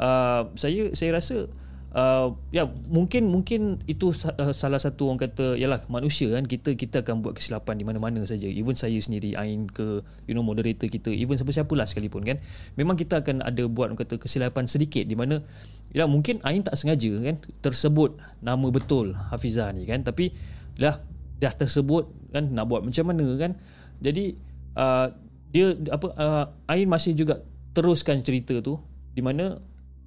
uh, 0.00 0.48
saya 0.56 0.90
saya 0.96 1.16
rasa 1.16 1.48
Uh, 1.90 2.38
ya 2.54 2.70
mungkin 2.86 3.26
mungkin 3.34 3.82
itu 3.90 4.14
uh, 4.14 4.54
salah 4.54 4.78
satu 4.78 5.10
orang 5.10 5.26
kata 5.26 5.58
yalah 5.58 5.82
manusia 5.90 6.30
kan 6.30 6.46
kita 6.46 6.78
kita 6.78 7.02
akan 7.02 7.18
buat 7.18 7.34
kesilapan 7.34 7.82
di 7.82 7.82
mana-mana 7.82 8.22
saja. 8.22 8.46
Even 8.46 8.78
saya 8.78 8.94
sendiri 9.02 9.34
Ain 9.34 9.66
ke 9.66 9.98
you 10.30 10.38
know 10.38 10.46
moderator 10.46 10.86
kita 10.86 11.10
even 11.10 11.34
siapa-siapa 11.34 11.74
lah 11.74 11.90
sekalipun 11.90 12.22
kan. 12.22 12.38
Memang 12.78 12.94
kita 12.94 13.26
akan 13.26 13.42
ada 13.42 13.66
buat 13.66 13.90
orang 13.90 13.98
kata 13.98 14.22
kesilapan 14.22 14.70
sedikit 14.70 15.02
di 15.02 15.18
mana 15.18 15.42
ya 15.90 16.06
mungkin 16.06 16.38
Ain 16.46 16.62
tak 16.62 16.78
sengaja 16.78 17.10
kan 17.26 17.42
tersebut 17.58 18.22
nama 18.38 18.70
betul 18.70 19.18
Hafizah 19.34 19.74
ni 19.74 19.82
kan. 19.82 20.06
Tapi 20.06 20.30
dah 20.78 21.02
dah 21.42 21.52
tersebut 21.58 22.06
kan 22.30 22.54
nak 22.54 22.70
buat 22.70 22.86
macam 22.86 23.02
mana 23.10 23.26
kan 23.34 23.58
jadi 24.00 24.34
uh, 24.74 25.12
dia 25.50 25.76
apa 25.92 26.08
uh, 26.16 26.46
Ain 26.70 26.88
masih 26.88 27.14
juga 27.14 27.44
teruskan 27.76 28.24
cerita 28.24 28.58
tu 28.58 28.80
di 29.14 29.22
mana 29.22 29.58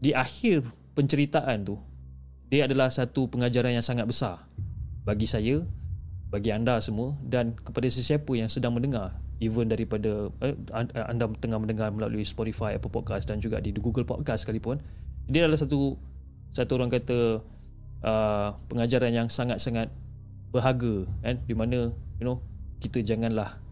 di 0.04 0.12
akhir 0.12 0.68
penceritaan 0.98 1.64
tu 1.64 1.80
dia 2.52 2.68
adalah 2.68 2.92
satu 2.92 3.32
pengajaran 3.32 3.74
yang 3.74 3.86
sangat 3.86 4.06
besar 4.06 4.46
bagi 5.08 5.28
saya 5.30 5.64
bagi 6.34 6.50
anda 6.50 6.82
semua 6.82 7.14
dan 7.24 7.54
kepada 7.54 7.86
sesiapa 7.88 8.30
yang 8.34 8.50
sedang 8.50 8.74
mendengar 8.74 9.14
even 9.44 9.70
daripada 9.70 10.32
eh, 10.42 10.56
anda 10.74 11.30
tengah 11.38 11.60
mendengar 11.60 11.92
melalui 11.92 12.24
Spotify, 12.24 12.80
Apple 12.80 12.90
Podcast 12.90 13.28
dan 13.28 13.44
juga 13.44 13.60
di 13.60 13.76
Google 13.76 14.08
Podcast 14.08 14.48
sekalipun 14.48 14.80
dia 15.28 15.46
adalah 15.46 15.60
satu 15.60 15.96
satu 16.54 16.72
orang 16.78 16.92
kata 16.92 17.42
uh, 18.04 18.50
pengajaran 18.70 19.12
yang 19.12 19.28
sangat-sangat 19.32 19.90
berharga 20.54 21.10
kan? 21.24 21.36
Di 21.48 21.56
mana 21.56 21.90
you 22.20 22.26
know 22.28 22.44
kita 22.84 23.02
janganlah 23.02 23.63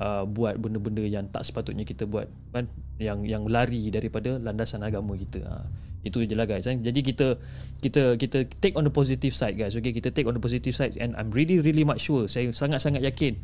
uh, 0.00 0.24
buat 0.26 0.58
benda-benda 0.58 1.02
yang 1.04 1.26
tak 1.30 1.46
sepatutnya 1.46 1.86
kita 1.86 2.08
buat 2.08 2.30
kan? 2.54 2.70
Yang 2.98 3.26
yang 3.26 3.44
lari 3.50 3.90
daripada 3.90 4.38
landasan 4.38 4.82
agama 4.86 5.18
kita. 5.18 5.42
Uh, 5.42 5.66
itu 6.04 6.20
je 6.28 6.36
lah 6.36 6.44
guys 6.44 6.68
kan? 6.68 6.84
jadi 6.84 7.00
kita 7.00 7.40
kita 7.80 8.20
kita 8.20 8.44
take 8.60 8.76
on 8.76 8.84
the 8.84 8.92
positive 8.92 9.32
side 9.32 9.56
guys 9.56 9.72
okay? 9.72 9.90
Kita 9.90 10.12
take 10.12 10.28
on 10.28 10.36
the 10.36 10.42
positive 10.44 10.76
side 10.76 10.94
and 11.00 11.16
I'm 11.16 11.32
really 11.32 11.58
really 11.64 11.82
much 11.82 12.04
sure 12.04 12.28
saya 12.28 12.52
sangat-sangat 12.52 13.00
yakin 13.00 13.40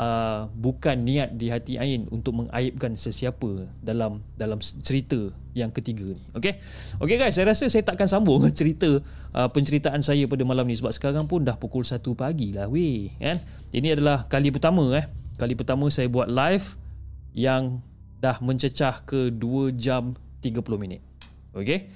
uh, 0.00 0.48
bukan 0.56 1.04
niat 1.04 1.36
di 1.36 1.52
hati 1.52 1.76
Ain 1.76 2.08
untuk 2.08 2.40
mengaibkan 2.44 2.96
sesiapa 2.96 3.68
dalam 3.84 4.24
dalam 4.40 4.58
cerita 4.62 5.28
yang 5.52 5.68
ketiga 5.68 6.16
ni 6.16 6.22
okey 6.32 6.56
okey 7.04 7.16
guys 7.20 7.36
saya 7.36 7.52
rasa 7.52 7.68
saya 7.68 7.84
takkan 7.84 8.08
sambung 8.08 8.40
cerita 8.58 9.04
uh, 9.36 9.48
penceritaan 9.52 10.00
saya 10.00 10.24
pada 10.24 10.42
malam 10.48 10.64
ni 10.64 10.74
sebab 10.80 10.96
sekarang 10.96 11.28
pun 11.28 11.44
dah 11.44 11.60
pukul 11.60 11.84
1 11.84 12.00
pagi 12.16 12.56
lah 12.56 12.66
weh 12.72 13.12
kan? 13.20 13.36
Ini 13.68 14.00
adalah 14.00 14.24
kali 14.32 14.48
pertama 14.48 14.96
eh 14.96 15.04
kali 15.38 15.54
pertama 15.54 15.86
saya 15.88 16.10
buat 16.10 16.26
live 16.26 16.74
yang 17.32 17.78
dah 18.18 18.42
mencecah 18.42 19.06
ke 19.06 19.30
2 19.30 19.70
jam 19.78 20.18
30 20.42 20.58
minit. 20.74 21.00
Okey? 21.54 21.86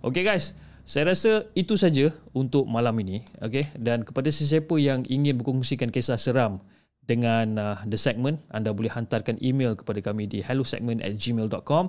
Okey 0.00 0.24
guys. 0.24 0.56
Saya 0.86 1.12
rasa 1.12 1.50
itu 1.58 1.74
saja 1.74 2.14
untuk 2.32 2.64
malam 2.64 2.96
ini 3.02 3.20
okey? 3.44 3.76
Dan 3.76 4.06
kepada 4.06 4.32
sesiapa 4.32 4.72
yang 4.80 5.04
ingin 5.04 5.36
berkongsikan 5.36 5.92
kisah 5.92 6.16
seram 6.16 6.64
dengan 7.06 7.46
uh, 7.58 7.78
the 7.86 7.98
segment 7.98 8.42
anda 8.50 8.74
boleh 8.74 8.90
hantarkan 8.90 9.38
email 9.38 9.78
kepada 9.78 10.02
kami 10.02 10.26
di 10.26 10.42
hellosegment@gmail.com 10.42 11.84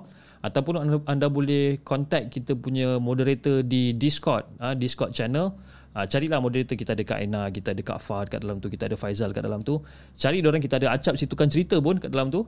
ataupun 0.46 0.74
anda, 0.78 0.96
anda 1.10 1.26
boleh 1.26 1.82
contact 1.82 2.30
kita 2.30 2.54
punya 2.54 3.02
moderator 3.02 3.66
di 3.66 3.94
Discord 3.98 4.46
uh, 4.62 4.78
Discord 4.78 5.10
channel 5.10 5.58
uh, 5.98 6.06
carilah 6.06 6.38
moderator 6.38 6.78
kita 6.78 6.94
ada 6.94 7.02
Kak 7.02 7.18
Aina 7.18 7.50
kita 7.50 7.74
ada 7.74 7.82
Kak 7.82 7.98
Fahad 7.98 8.30
kat 8.30 8.46
dalam 8.46 8.62
tu 8.62 8.70
kita 8.70 8.86
ada 8.86 8.94
Faizal 8.94 9.34
kat 9.34 9.42
dalam 9.42 9.66
tu 9.66 9.82
cari 10.14 10.38
orang 10.46 10.62
kita 10.62 10.78
ada 10.78 10.94
Acap 10.94 11.18
situkan 11.18 11.50
cerita 11.50 11.74
pun 11.82 11.98
kat 11.98 12.14
dalam 12.14 12.30
tu 12.30 12.46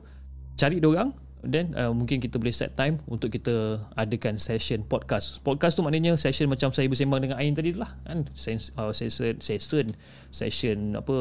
cari 0.55 0.79
orang 0.79 1.11
then 1.41 1.73
uh, 1.73 1.89
mungkin 1.89 2.21
kita 2.21 2.37
boleh 2.37 2.53
set 2.53 2.77
time 2.77 3.01
untuk 3.09 3.33
kita 3.33 3.81
adakan 3.97 4.37
session 4.37 4.85
podcast. 4.85 5.41
Podcast 5.41 5.73
tu 5.77 5.81
maknanya 5.81 6.13
session 6.13 6.45
macam 6.45 6.69
saya 6.69 6.85
bersembang 6.85 7.25
dengan 7.25 7.37
Ain 7.41 7.57
tadi 7.57 7.73
lah 7.73 7.97
kan. 8.05 8.29
Uh, 8.77 8.93
session 8.93 9.41
session 9.41 9.85
session 10.29 10.93
apa 10.93 11.17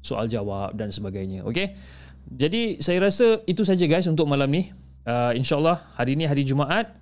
soal 0.00 0.26
jawab 0.30 0.72
dan 0.74 0.88
sebagainya. 0.88 1.44
Okey. 1.44 1.76
Jadi 2.26 2.82
saya 2.82 3.06
rasa 3.06 3.44
itu 3.46 3.62
saja 3.62 3.84
guys 3.86 4.08
untuk 4.08 4.26
malam 4.26 4.48
ni. 4.50 4.72
Uh, 5.06 5.36
InsyaAllah 5.36 5.94
hari 5.94 6.16
ni 6.18 6.24
hari 6.26 6.42
Jumaat. 6.42 6.96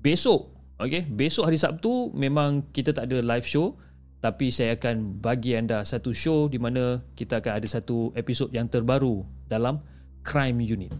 Besok. 0.00 0.50
Okay. 0.80 1.04
Besok 1.04 1.52
hari 1.52 1.60
Sabtu 1.60 2.10
memang 2.16 2.64
kita 2.72 2.96
tak 2.96 3.12
ada 3.12 3.20
live 3.20 3.46
show. 3.46 3.76
Tapi 4.24 4.48
saya 4.48 4.80
akan 4.80 5.20
bagi 5.20 5.52
anda 5.52 5.84
satu 5.84 6.16
show 6.16 6.48
di 6.48 6.56
mana 6.56 7.04
kita 7.12 7.44
akan 7.44 7.60
ada 7.60 7.68
satu 7.68 8.08
episod 8.16 8.48
yang 8.48 8.72
terbaru 8.72 9.20
dalam 9.52 9.84
Crime 10.24 10.64
Unit. 10.64 10.96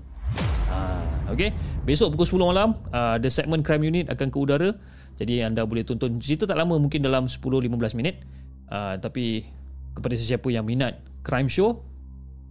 Uh, 0.69 1.33
okay. 1.33 1.57
Besok 1.89 2.21
pukul 2.21 2.45
10 2.45 2.53
malam 2.53 2.77
uh, 2.93 3.17
the 3.17 3.33
segment 3.33 3.65
Crime 3.65 3.81
Unit 3.81 4.13
akan 4.13 4.29
ke 4.29 4.37
udara. 4.37 4.77
Jadi 5.17 5.41
anda 5.41 5.65
boleh 5.65 5.89
tonton 5.89 6.21
cerita 6.21 6.45
tak 6.45 6.61
lama 6.61 6.77
mungkin 6.77 7.01
dalam 7.01 7.25
10-15 7.25 7.97
minit. 7.97 8.21
Uh, 8.69 9.01
tapi 9.01 9.49
kepada 9.97 10.13
sesiapa 10.21 10.53
yang 10.53 10.69
minat 10.69 11.01
crime 11.25 11.49
show 11.49 11.81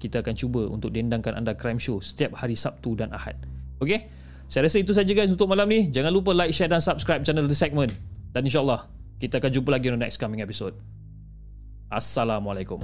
kita 0.02 0.26
akan 0.26 0.34
cuba 0.34 0.62
untuk 0.72 0.90
dendangkan 0.90 1.38
anda 1.38 1.54
crime 1.54 1.78
show 1.78 2.00
setiap 2.00 2.34
hari 2.40 2.56
Sabtu 2.56 2.96
dan 2.96 3.12
Ahad 3.12 3.36
okey 3.82 4.08
Saya 4.48 4.70
rasa 4.70 4.78
itu 4.80 4.94
saja 4.94 5.10
guys 5.18 5.34
untuk 5.34 5.50
malam 5.50 5.66
ni. 5.66 5.90
Jangan 5.90 6.14
lupa 6.14 6.30
like, 6.30 6.54
share 6.54 6.70
dan 6.70 6.78
subscribe 6.78 7.26
channel 7.26 7.50
The 7.50 7.58
Segment. 7.58 7.90
Dan 8.38 8.46
insyaAllah, 8.46 8.86
kita 9.20 9.42
akan 9.42 9.52
jumpa 9.52 9.70
lagi 9.74 9.92
on 9.92 10.00
the 10.00 10.04
next 10.08 10.18
coming 10.18 10.40
episode. 10.40 10.78
Assalamualaikum. 11.92 12.82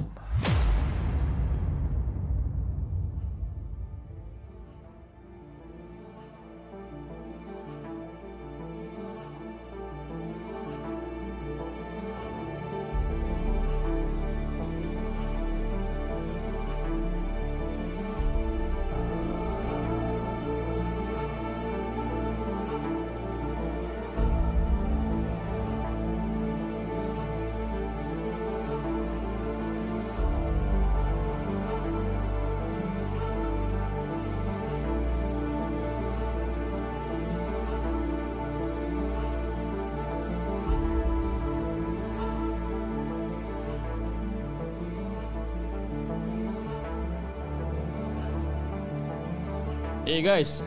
Eh 50.09 50.25
guys. 50.25 50.65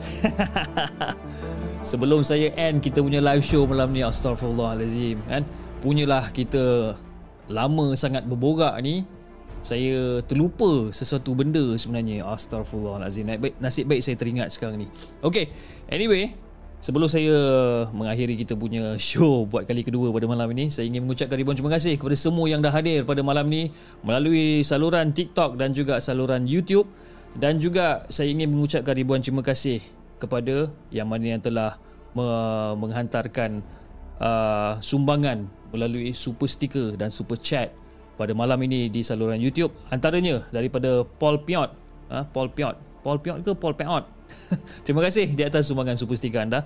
Sebelum 1.90 2.22
saya 2.22 2.54
end 2.54 2.78
kita 2.78 3.02
punya 3.02 3.18
live 3.18 3.42
show 3.42 3.66
malam 3.66 3.90
ni 3.90 4.06
Astaghfirullahalazim 4.06 5.18
kan? 5.26 5.42
Punyalah 5.82 6.30
kita 6.30 6.94
lama 7.50 7.90
sangat 7.98 8.22
berborak 8.22 8.78
ni 8.86 9.02
Saya 9.66 10.22
terlupa 10.30 10.94
sesuatu 10.94 11.34
benda 11.34 11.74
sebenarnya. 11.74 12.22
Astaghfirullahalazim. 12.22 13.26
Nasib 13.26 13.42
baik, 13.42 13.54
nasib 13.58 13.84
baik 13.90 14.02
saya 14.06 14.14
teringat 14.14 14.54
sekarang 14.54 14.86
ni. 14.86 14.88
Okay 15.26 15.50
Anyway 15.90 16.38
Sebelum 16.78 17.10
saya 17.10 17.34
mengakhiri 17.90 18.38
kita 18.38 18.54
punya 18.54 18.94
show 18.98 19.46
buat 19.46 19.66
kali 19.66 19.86
kedua 19.86 20.10
pada 20.10 20.26
malam 20.26 20.50
ini, 20.50 20.66
saya 20.66 20.90
ingin 20.90 21.06
mengucapkan 21.06 21.38
ribuan 21.38 21.54
terima 21.54 21.70
kasih 21.70 21.94
kepada 21.94 22.18
semua 22.18 22.50
yang 22.50 22.58
dah 22.58 22.74
hadir 22.74 23.06
pada 23.06 23.22
malam 23.22 23.46
ini 23.54 23.70
melalui 24.02 24.66
saluran 24.66 25.14
TikTok 25.14 25.54
dan 25.54 25.70
juga 25.70 26.02
saluran 26.02 26.42
YouTube. 26.42 26.90
Dan 27.32 27.56
juga 27.56 28.04
saya 28.12 28.28
ingin 28.28 28.52
mengucapkan 28.52 28.92
ribuan 28.92 29.24
terima 29.24 29.40
kasih 29.40 29.80
kepada 30.20 30.68
yang 30.92 31.08
mana 31.08 31.36
yang 31.36 31.42
telah 31.42 31.80
me- 32.12 32.76
menghantarkan 32.76 33.64
uh, 34.20 34.76
sumbangan 34.84 35.48
melalui 35.72 36.12
super 36.12 36.46
sticker 36.46 36.94
dan 36.94 37.08
super 37.08 37.40
chat 37.40 37.72
pada 38.20 38.36
malam 38.36 38.60
ini 38.62 38.92
di 38.92 39.00
saluran 39.00 39.40
YouTube. 39.40 39.72
Antaranya 39.88 40.44
daripada 40.52 41.02
Paul 41.02 41.40
Piot. 41.42 41.72
Ha, 42.12 42.28
Paul 42.28 42.52
Piot. 42.52 42.76
Paul 43.02 43.18
Piot 43.18 43.40
ke 43.40 43.52
Paul 43.56 43.74
Piot? 43.74 44.04
Terima 44.84 45.00
kasih 45.00 45.32
di 45.32 45.42
atas 45.42 45.68
sumbangan 45.68 45.96
super 45.96 46.16
sticker 46.16 46.44
anda 46.44 46.64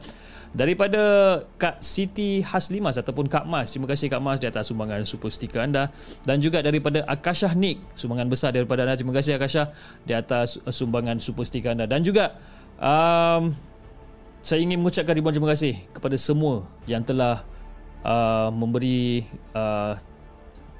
daripada 0.57 1.02
Kak 1.60 1.85
Siti 1.85 2.41
Haslimas 2.41 2.97
ataupun 2.97 3.28
Kak 3.28 3.44
Mas 3.44 3.76
terima 3.76 3.93
kasih 3.93 4.09
Kak 4.09 4.25
Mas 4.25 4.41
di 4.41 4.49
atas 4.49 4.73
sumbangan 4.73 5.05
super 5.05 5.28
sticker 5.28 5.60
anda. 5.60 5.93
Dan 6.25 6.41
juga 6.41 6.65
daripada 6.65 7.05
Akashah 7.05 7.52
Nick 7.52 7.85
sumbangan 7.93 8.33
besar 8.33 8.57
daripada 8.57 8.89
anda. 8.89 8.97
Terima 8.97 9.12
kasih 9.12 9.36
Akashah 9.36 9.76
di 10.09 10.17
atas 10.17 10.57
sumbangan 10.65 11.20
super 11.20 11.44
sticker 11.44 11.76
anda. 11.76 11.85
Dan 11.85 12.01
juga 12.01 12.41
um, 12.81 13.52
saya 14.41 14.65
ingin 14.65 14.81
mengucapkan 14.81 15.12
ribuan 15.12 15.36
terima 15.36 15.52
kasih 15.52 15.76
kepada 15.93 16.17
semua 16.17 16.65
yang 16.89 17.05
telah 17.05 17.44
uh, 18.01 18.49
memberi 18.49 19.28
uh, 19.52 20.01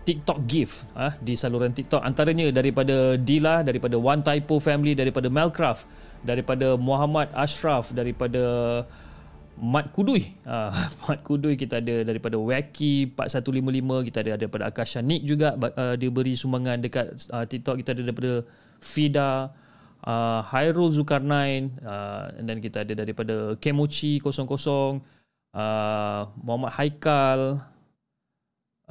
TikTok 0.07 0.39
gift 0.47 0.87
uh, 0.95 1.13
di 1.21 1.37
saluran 1.37 1.75
TikTok. 1.75 2.01
Antaranya 2.01 2.49
daripada 2.49 3.21
Dila 3.21 3.61
daripada 3.61 4.01
One 4.01 4.23
Typo 4.25 4.57
Family 4.63 4.97
daripada 4.97 5.29
Melcraft 5.29 5.85
daripada 6.23 6.79
Muhammad 6.79 7.29
Ashraf 7.35 7.91
daripada 7.91 8.41
Mat 9.57 9.89
Kudui 9.93 10.37
uh, 10.45 10.73
Mat 11.09 11.21
Kudui 11.25 11.57
kita 11.57 11.81
ada 11.81 12.05
daripada 12.05 12.37
Wacky 12.37 13.13
4155 13.17 14.07
kita 14.13 14.19
ada 14.21 14.31
daripada 14.37 14.65
Akasha 14.69 15.01
Nick 15.01 15.25
juga 15.25 15.57
uh, 15.57 15.97
dia 15.97 16.11
beri 16.13 16.37
sumbangan 16.37 16.81
dekat 16.81 17.17
uh, 17.33 17.45
TikTok 17.49 17.81
kita 17.81 17.97
ada 17.97 18.03
daripada 18.05 18.33
Fida 18.81 19.51
uh, 20.05 20.41
Hairul 20.53 20.93
Zulkarnain 20.93 21.73
uh, 21.81 22.31
dan 22.45 22.61
kita 22.61 22.85
ada 22.85 22.93
daripada 22.93 23.57
Kemochi 23.57 24.21
00 24.21 24.33
uh, 24.37 25.01
Muhammad 26.45 26.73
Haikal 26.77 27.41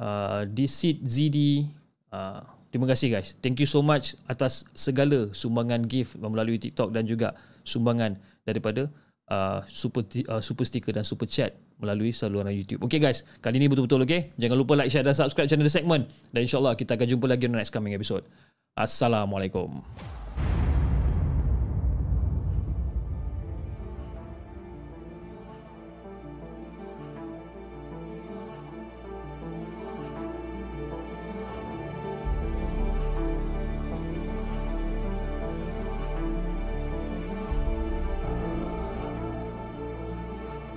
uh, 0.02 0.42
Disit 0.50 1.00
ZD 1.06 1.70
uh, 2.10 2.42
terima 2.70 2.92
kasih 2.92 3.08
guys. 3.08 3.32
Thank 3.40 3.62
you 3.62 3.68
so 3.68 3.80
much 3.80 4.18
atas 4.28 4.66
segala 4.76 5.32
sumbangan 5.32 5.86
gift 5.88 6.18
melalui 6.18 6.60
TikTok 6.60 6.92
dan 6.92 7.08
juga 7.08 7.32
sumbangan 7.64 8.18
daripada 8.44 8.92
uh, 9.30 9.62
super 9.68 10.02
uh, 10.30 10.42
super 10.42 10.64
sticker 10.66 10.92
dan 10.94 11.02
super 11.02 11.26
chat 11.26 11.54
melalui 11.76 12.14
saluran 12.14 12.48
YouTube. 12.54 12.80
Okay 12.88 12.96
guys, 13.02 13.26
kali 13.44 13.60
ini 13.60 13.68
betul-betul 13.68 14.06
okay. 14.06 14.32
Jangan 14.40 14.56
lupa 14.56 14.72
like, 14.78 14.88
share 14.88 15.04
dan 15.04 15.12
subscribe 15.12 15.50
channel 15.50 15.66
The 15.66 15.72
Segment 15.72 16.08
dan 16.32 16.40
insyaallah 16.46 16.74
kita 16.78 16.96
akan 16.96 17.06
jumpa 17.06 17.26
lagi 17.28 17.46
di 17.48 17.52
next 17.52 17.74
coming 17.74 17.92
episode. 17.92 18.24
Assalamualaikum. 18.76 20.15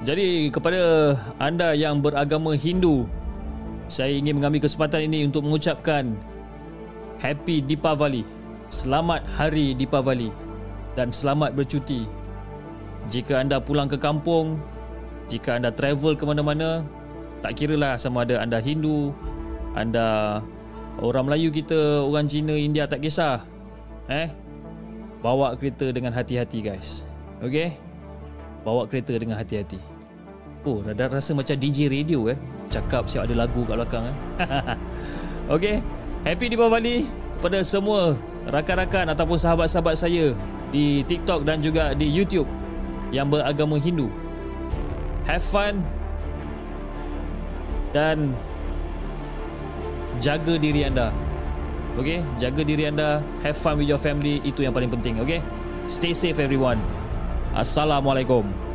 Jadi 0.09 0.49
kepada 0.49 1.13
anda 1.37 1.77
yang 1.77 2.01
beragama 2.01 2.57
Hindu 2.57 3.05
Saya 3.85 4.09
ingin 4.17 4.41
mengambil 4.41 4.65
kesempatan 4.65 5.05
ini 5.05 5.29
untuk 5.29 5.45
mengucapkan 5.45 6.17
Happy 7.21 7.61
Deepavali 7.61 8.25
Selamat 8.73 9.21
Hari 9.37 9.77
Deepavali 9.77 10.33
Dan 10.97 11.13
selamat 11.13 11.53
bercuti. 11.53 12.09
Jika 13.05 13.45
anda 13.45 13.61
pulang 13.61 13.85
ke 13.85 14.01
kampung 14.01 14.57
Jika 15.29 15.61
anda 15.61 15.69
travel 15.69 16.17
ke 16.17 16.25
mana-mana 16.25 16.81
Tak 17.45 17.61
kira 17.61 17.77
lah 17.77 17.93
sama 18.01 18.25
ada 18.25 18.41
anda 18.41 18.57
Hindu 18.57 19.13
Anda 19.77 20.41
Orang 21.05 21.29
Melayu 21.29 21.53
kita 21.53 22.01
Orang 22.01 22.25
Cina, 22.25 22.57
India 22.57 22.89
tak 22.89 23.05
kisah 23.05 23.45
Eh? 24.09 24.25
Bawa 25.21 25.53
kereta 25.53 25.93
dengan 25.93 26.17
hati-hati 26.17 26.65
guys. 26.65 27.05
Okay 27.45 27.77
Bawa 28.65 28.89
kereta 28.89 29.13
dengan 29.13 29.37
hati-hati 29.37 29.98
Oh, 30.67 30.83
dah 30.83 31.07
rasa 31.07 31.31
macam 31.31 31.55
DJ 31.55 31.87
radio 31.87 32.27
eh. 32.27 32.37
Cakap 32.67 33.07
siap 33.07 33.25
ada 33.25 33.47
lagu 33.47 33.63
kat 33.63 33.79
belakang 33.79 34.03
eh. 34.11 34.15
okay. 35.55 35.75
Happy 36.27 36.51
Deepavali 36.51 37.07
kepada 37.39 37.63
semua 37.63 38.19
rakan-rakan 38.43 39.15
ataupun 39.15 39.39
sahabat-sahabat 39.39 39.95
saya 39.95 40.35
di 40.67 41.01
TikTok 41.07 41.47
dan 41.47 41.63
juga 41.63 41.95
di 41.95 42.11
YouTube 42.11 42.45
yang 43.15 43.31
beragama 43.31 43.79
Hindu. 43.79 44.11
Have 45.23 45.45
fun 45.47 45.79
dan 47.95 48.35
jaga 50.19 50.59
diri 50.59 50.83
anda. 50.85 51.09
Okay, 51.95 52.19
jaga 52.35 52.61
diri 52.67 52.91
anda. 52.91 53.23
Have 53.41 53.55
fun 53.55 53.79
with 53.79 53.87
your 53.87 53.99
family. 53.99 54.43
Itu 54.43 54.61
yang 54.61 54.75
paling 54.75 54.91
penting. 54.91 55.23
Okay, 55.23 55.39
stay 55.87 56.11
safe 56.11 56.37
everyone. 56.37 56.77
Assalamualaikum. 57.55 58.68